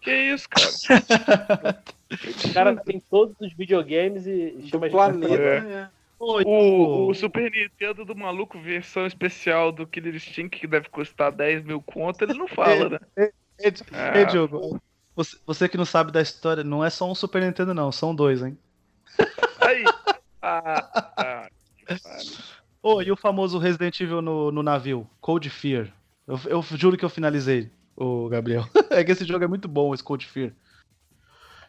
Que 0.00 0.12
isso, 0.12 0.48
cara? 0.48 1.82
O 2.12 2.52
cara 2.52 2.76
tem 2.76 3.00
todos 3.10 3.34
os 3.40 3.54
videogames 3.54 4.26
e 4.26 4.68
chama 4.68 4.86
de 4.86 4.92
planeta. 4.92 5.34
É. 5.34 5.60
né? 5.60 5.90
O, 6.18 7.08
o 7.08 7.14
Super 7.14 7.50
Nintendo 7.50 8.04
do 8.04 8.14
maluco 8.14 8.60
versão 8.60 9.06
especial 9.06 9.72
do 9.72 9.86
Killer 9.86 10.14
Instinct 10.14 10.60
que 10.60 10.66
deve 10.66 10.88
custar 10.88 11.32
10 11.32 11.64
mil 11.64 11.80
conto, 11.80 12.22
ele 12.22 12.34
não 12.34 12.46
fala, 12.46 13.00
né? 13.16 13.30
Ei, 13.58 13.72
ei, 14.14 14.26
Diogo, 14.26 14.80
você, 15.14 15.36
você 15.46 15.68
que 15.68 15.76
não 15.76 15.84
sabe 15.84 16.10
da 16.10 16.20
história, 16.20 16.64
não 16.64 16.84
é 16.84 16.90
só 16.90 17.10
um 17.10 17.14
Super 17.14 17.42
Nintendo, 17.42 17.74
não, 17.74 17.92
são 17.92 18.14
dois, 18.14 18.42
hein? 18.42 18.58
Aí. 19.60 19.84
Ah, 20.40 20.90
ah. 21.16 21.48
Ô, 22.82 23.00
e 23.00 23.12
o 23.12 23.16
famoso 23.16 23.58
Resident 23.58 24.00
Evil 24.00 24.20
no, 24.20 24.50
no 24.50 24.62
navio, 24.62 25.08
Cold 25.20 25.48
Fear. 25.48 25.92
Eu, 26.26 26.40
eu 26.46 26.62
juro 26.62 26.96
que 26.96 27.04
eu 27.04 27.10
finalizei, 27.10 27.70
o 27.96 28.28
Gabriel. 28.28 28.64
é 28.90 29.04
que 29.04 29.12
esse 29.12 29.24
jogo 29.24 29.44
é 29.44 29.48
muito 29.48 29.68
bom, 29.68 29.94
esse 29.94 30.02
Cold 30.02 30.26
Fear. 30.26 30.52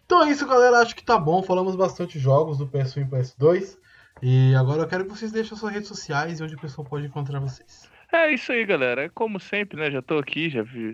Então 0.06 0.24
é 0.24 0.32
isso, 0.32 0.48
galera. 0.48 0.80
Acho 0.80 0.96
que 0.96 1.04
tá 1.04 1.18
bom. 1.18 1.44
Falamos 1.44 1.76
bastante 1.76 2.20
jogos 2.20 2.58
do 2.58 2.68
PS1 2.68 3.02
e 3.02 3.06
PS2. 3.06 3.78
E 4.22 4.56
agora 4.56 4.84
eu 4.84 4.88
quero 4.88 5.06
que 5.06 5.12
vocês 5.12 5.32
deixem 5.32 5.54
as 5.54 5.60
suas 5.60 5.74
redes 5.74 5.88
sociais 5.88 6.40
e 6.40 6.44
onde 6.44 6.56
o 6.56 6.60
pessoal 6.60 6.88
pode 6.88 7.06
encontrar 7.06 7.40
vocês. 7.40 7.90
É 8.14 8.32
isso 8.32 8.52
aí, 8.52 8.64
galera. 8.64 9.10
Como 9.10 9.40
sempre, 9.40 9.76
né? 9.76 9.90
Já 9.90 10.00
tô 10.00 10.20
aqui, 10.20 10.48
já 10.48 10.62
vi, 10.62 10.92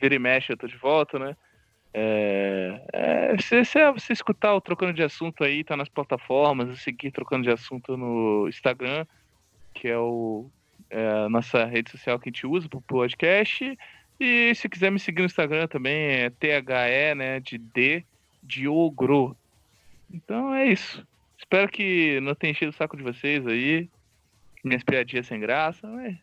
vira 0.00 0.14
e 0.14 0.18
mexe, 0.18 0.50
eu 0.50 0.56
tô 0.56 0.66
de 0.66 0.78
volta, 0.78 1.18
né? 1.18 1.36
É, 1.92 2.80
é, 2.90 3.38
se, 3.38 3.62
se 3.66 3.92
você 3.92 4.14
escutar 4.14 4.54
o 4.54 4.62
Trocando 4.62 4.94
de 4.94 5.02
Assunto 5.02 5.44
aí, 5.44 5.62
tá 5.62 5.76
nas 5.76 5.90
plataformas, 5.90 6.80
seguir 6.80 7.10
Trocando 7.10 7.42
de 7.42 7.50
Assunto 7.50 7.98
no 7.98 8.48
Instagram, 8.48 9.04
que 9.74 9.88
é, 9.88 9.98
o, 9.98 10.50
é 10.88 11.06
a 11.06 11.28
nossa 11.28 11.66
rede 11.66 11.90
social 11.90 12.18
que 12.18 12.30
a 12.30 12.32
gente 12.32 12.46
usa 12.46 12.66
pro 12.66 12.80
podcast. 12.80 13.78
E 14.18 14.54
se 14.54 14.66
quiser 14.66 14.90
me 14.90 14.98
seguir 14.98 15.20
no 15.20 15.26
Instagram 15.26 15.66
também, 15.66 15.94
é 15.94 16.30
THE, 16.30 17.14
né? 17.14 17.40
De 17.40 17.58
D, 17.58 18.02
Diogro. 18.42 19.36
Então 20.10 20.54
é 20.54 20.66
isso. 20.66 21.06
Espero 21.38 21.70
que 21.70 22.18
não 22.20 22.34
tenha 22.34 22.52
enchido 22.52 22.70
o 22.70 22.74
saco 22.74 22.96
de 22.96 23.02
vocês 23.02 23.46
aí. 23.46 23.86
Minhas 24.64 24.82
piadinhas 24.82 25.26
sem 25.26 25.38
graça, 25.38 25.86
mas 25.86 26.16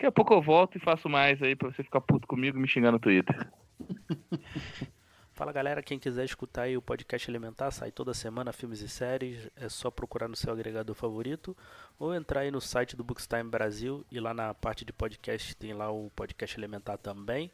Daqui 0.00 0.06
a 0.06 0.12
pouco 0.12 0.32
eu 0.32 0.40
volto 0.40 0.78
e 0.78 0.80
faço 0.80 1.10
mais 1.10 1.42
aí 1.42 1.54
pra 1.54 1.70
você 1.70 1.82
ficar 1.82 2.00
puto 2.00 2.26
comigo 2.26 2.56
e 2.56 2.60
me 2.62 2.66
xingar 2.66 2.90
no 2.90 2.98
Twitter. 2.98 3.52
Fala 5.34 5.52
galera, 5.52 5.82
quem 5.82 5.98
quiser 5.98 6.24
escutar 6.24 6.62
aí 6.62 6.74
o 6.74 6.80
podcast 6.80 7.30
Elementar, 7.30 7.70
sai 7.70 7.92
toda 7.92 8.14
semana 8.14 8.50
filmes 8.50 8.80
e 8.80 8.88
séries, 8.88 9.50
é 9.54 9.68
só 9.68 9.90
procurar 9.90 10.26
no 10.26 10.34
seu 10.34 10.54
agregador 10.54 10.94
favorito 10.94 11.54
ou 11.98 12.14
entrar 12.14 12.40
aí 12.40 12.50
no 12.50 12.62
site 12.62 12.96
do 12.96 13.04
Bookstime 13.04 13.50
Brasil 13.50 14.02
e 14.10 14.18
lá 14.18 14.32
na 14.32 14.54
parte 14.54 14.86
de 14.86 14.92
podcast 14.94 15.54
tem 15.54 15.74
lá 15.74 15.90
o 15.90 16.10
podcast 16.16 16.58
Elementar 16.58 16.96
também. 16.96 17.50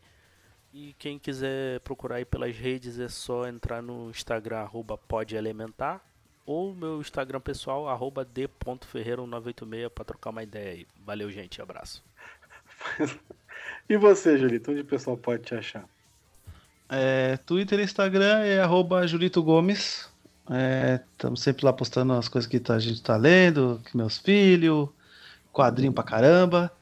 E 0.73 0.95
quem 1.01 1.19
quiser 1.19 1.81
procurar 1.81 2.19
aí 2.19 2.25
pelas 2.25 2.57
redes 2.57 3.01
é 3.01 3.09
só 3.09 3.49
entrar 3.49 3.83
no 3.83 4.09
Instagram 4.09 4.69
podelementar 5.09 6.01
ou 6.47 6.73
meu 6.73 7.01
Instagram 7.01 7.41
pessoal 7.41 7.89
arroba 7.89 8.25
d.ferreira1986 8.25 9.91
para 9.91 10.05
trocar 10.05 10.31
uma 10.31 10.45
ideia 10.45 10.71
aí. 10.71 10.87
Valeu 11.05 11.29
gente, 11.29 11.61
abraço. 11.61 12.05
E 13.89 13.97
você, 13.97 14.37
Julito? 14.37 14.71
Onde 14.73 14.81
o 14.81 14.85
pessoal 14.85 15.17
pode 15.17 15.43
te 15.45 15.55
achar? 15.55 15.85
É, 16.89 17.37
Twitter 17.39 17.79
e 17.81 17.85
Instagram 17.85 18.41
é 18.41 18.61
arroba 18.61 19.07
Julito 19.07 19.43
Gomes. 19.43 20.09
Estamos 21.13 21.41
sempre 21.43 21.65
lá 21.65 21.73
postando 21.73 22.13
as 22.13 22.29
coisas 22.29 22.49
que 22.49 22.61
tá- 22.61 22.75
a 22.75 22.79
gente 22.79 23.03
tá 23.03 23.17
lendo, 23.17 23.81
que 23.85 23.97
meus 23.97 24.19
filhos, 24.19 24.89
quadrinho 25.53 25.93
pra 25.93 26.05
caramba. 26.05 26.73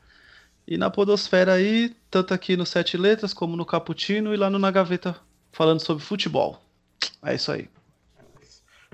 E 0.66 0.76
na 0.78 0.90
Podosfera 0.90 1.54
aí, 1.54 1.94
tanto 2.10 2.32
aqui 2.32 2.56
no 2.56 2.64
Sete 2.66 2.96
Letras 2.96 3.34
como 3.34 3.56
no 3.56 3.66
Caputino 3.66 4.32
e 4.32 4.36
lá 4.36 4.48
no 4.48 4.58
Na 4.58 4.70
Gaveta 4.70 5.16
falando 5.52 5.80
sobre 5.80 6.02
futebol. 6.04 6.62
É 7.22 7.34
isso 7.34 7.52
aí. 7.52 7.68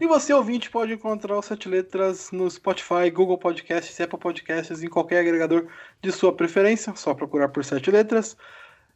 E 0.01 0.07
você, 0.07 0.33
ouvinte, 0.33 0.71
pode 0.71 0.95
encontrar 0.95 1.37
o 1.37 1.43
Sete 1.43 1.69
Letras 1.69 2.31
no 2.33 2.51
Spotify, 2.51 3.11
Google 3.13 3.37
Podcasts, 3.37 4.01
Apple 4.01 4.19
Podcasts, 4.19 4.83
em 4.83 4.89
qualquer 4.89 5.21
agregador 5.21 5.67
de 6.01 6.11
sua 6.11 6.35
preferência. 6.35 6.97
Só 6.97 7.13
procurar 7.13 7.51
por 7.51 7.63
Sete 7.63 7.91
Letras. 7.91 8.35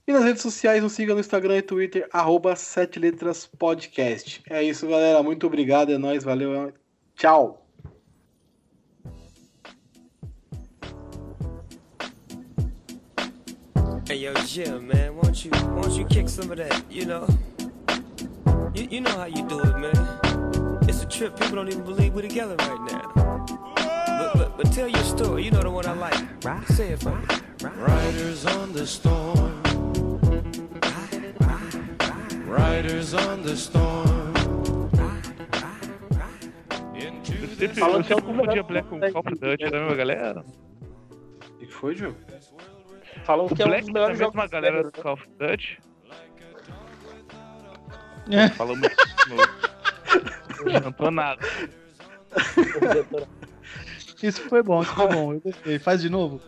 E 0.06 0.12
nas 0.12 0.24
redes 0.24 0.40
sociais, 0.40 0.82
nos 0.82 0.92
siga 0.92 1.12
no 1.12 1.20
Instagram 1.20 1.58
e 1.58 1.62
Twitter, 1.62 2.08
arroba 2.10 2.56
Sete 2.56 2.98
Letras 2.98 3.46
Podcast. 3.46 4.42
É 4.48 4.62
isso, 4.62 4.88
galera. 4.88 5.22
Muito 5.22 5.46
obrigado. 5.46 5.92
É 5.92 5.98
nóis. 5.98 6.24
Valeu. 6.24 6.72
Tchau. 7.14 7.60
Hey 14.06 14.20
yo, 14.20 14.34
Jim, 14.46 14.86
man, 14.86 15.14
won't 15.16 15.46
you 15.46 15.50
won't 15.74 15.98
you 15.98 16.06
kick 16.06 16.28
some 16.28 16.50
of 16.50 16.58
that? 16.58 16.84
You 16.90 17.06
know, 17.06 17.26
you, 18.74 18.86
you 18.90 19.00
know 19.00 19.10
how 19.10 19.24
you 19.24 19.42
do 19.46 19.60
it, 19.60 19.78
man. 19.78 20.23
Trip. 21.14 21.38
People 21.38 21.54
don't 21.54 21.68
even 21.68 21.84
believe 21.84 22.12
we're 22.12 22.22
together 22.22 22.56
right 22.56 22.90
now. 22.90 23.44
But, 23.76 24.32
but, 24.34 24.56
but 24.56 24.72
tell 24.72 24.88
your 24.88 25.04
story. 25.04 25.44
You 25.44 25.52
know 25.52 25.62
the 25.62 25.70
one 25.70 25.86
I 25.86 25.92
like. 25.92 26.44
Right? 26.44 26.66
Say 26.66 26.88
it 26.88 27.02
for 27.02 27.14
me. 27.14 27.24
Riders 27.62 28.44
on 28.46 28.72
the 28.72 28.84
storm. 28.84 29.62
Riders 32.48 33.14
on 33.14 33.42
the 33.44 33.56
storm. 33.56 34.34
Sempre, 37.56 37.80
Falando 37.80 38.04
que 38.04 38.12
é 38.12 38.16
um 38.16 38.20
dos 38.20 38.26
confundia 38.26 38.62
Black 38.64 38.88
com 38.88 38.98
Call 38.98 39.20
of 39.20 39.34
Duty 39.36 39.70
da 39.70 39.78
mesma 39.78 39.94
galera. 39.94 40.44
O 41.40 41.58
que 41.58 41.66
foi, 41.72 41.94
Diogo? 41.94 42.16
Falam 43.24 43.46
O 43.46 43.54
que 43.54 43.62
é 43.62 43.64
um 43.64 43.68
Black 43.68 43.84
dos 43.84 43.92
da 43.92 44.00
melhores 44.00 44.18
jogos 44.18 44.34
mesma 44.34 44.48
do 44.48 44.50
galera 44.50 44.82
do 44.82 44.90
Call 44.90 45.12
of 45.12 45.28
Duty. 45.38 45.78
É. 48.32 48.48
Falamos. 48.48 48.88
Não 50.64 50.80
cantou 50.80 51.10
nada. 51.10 51.40
Isso 54.22 54.40
foi 54.48 54.62
bom, 54.62 54.82
isso 54.82 54.94
foi 54.94 55.08
bom. 55.08 55.32
Eu 55.34 55.40
gostei. 55.40 55.78
Faz 55.78 56.00
de 56.00 56.08
novo? 56.08 56.40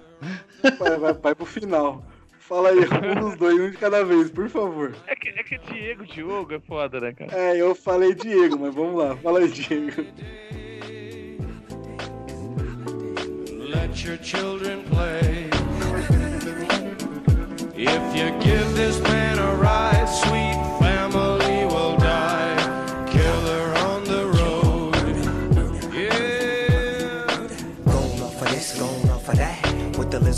Vai, 0.78 0.96
vai, 0.98 1.12
vai 1.12 1.34
pro 1.34 1.44
final. 1.44 2.02
Fala 2.38 2.68
aí, 2.68 2.78
um 2.78 3.20
dos 3.20 3.36
dois, 3.36 3.60
um 3.60 3.70
de 3.70 3.76
cada 3.76 4.04
vez, 4.04 4.30
por 4.30 4.48
favor. 4.48 4.94
É 5.08 5.16
que, 5.16 5.28
é 5.28 5.42
que 5.42 5.58
Diego, 5.58 6.06
Diogo 6.06 6.54
é 6.54 6.60
foda, 6.60 7.00
né, 7.00 7.12
cara? 7.12 7.36
É, 7.36 7.60
eu 7.60 7.74
falei 7.74 8.14
Diego, 8.14 8.56
mas 8.58 8.72
vamos 8.74 8.96
lá. 9.02 9.16
Fala 9.16 9.40
aí, 9.40 9.48
Diego. 9.48 10.06
Let 13.50 14.04
your 14.04 14.16
children 14.22 14.84
play. 14.84 15.50
If 17.74 18.16
you 18.16 18.32
give 18.40 18.74
this 18.74 19.00
man 19.00 19.38
a 19.38 19.54
ride, 19.56 19.95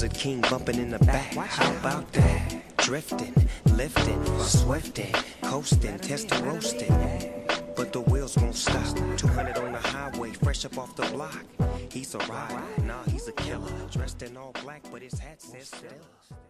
Lizard 0.08 0.20
King 0.20 0.40
bumping 0.42 0.76
in 0.76 0.90
the 0.90 0.98
back. 1.00 1.34
How 1.34 1.70
about 1.76 2.10
that? 2.12 2.62
Drifting, 2.78 3.34
lifting, 3.72 4.24
swifting, 4.40 5.12
coasting, 5.42 5.98
test 5.98 6.30
roasting. 6.40 7.44
But 7.76 7.92
the 7.92 8.00
wheels 8.00 8.36
won't 8.38 8.54
stop. 8.54 8.96
200 9.18 9.58
on 9.58 9.72
the 9.72 9.78
highway, 9.78 10.32
fresh 10.32 10.64
up 10.64 10.78
off 10.78 10.96
the 10.96 11.06
block. 11.12 11.44
He's 11.90 12.14
a 12.14 12.18
rider, 12.18 12.62
nah, 12.84 13.02
he's 13.04 13.28
a 13.28 13.32
killer. 13.32 13.70
Dressed 13.90 14.22
in 14.22 14.36
all 14.36 14.52
black, 14.64 14.82
but 14.90 15.02
his 15.02 15.18
hat 15.18 15.42
says 15.42 15.68
still. 15.68 16.47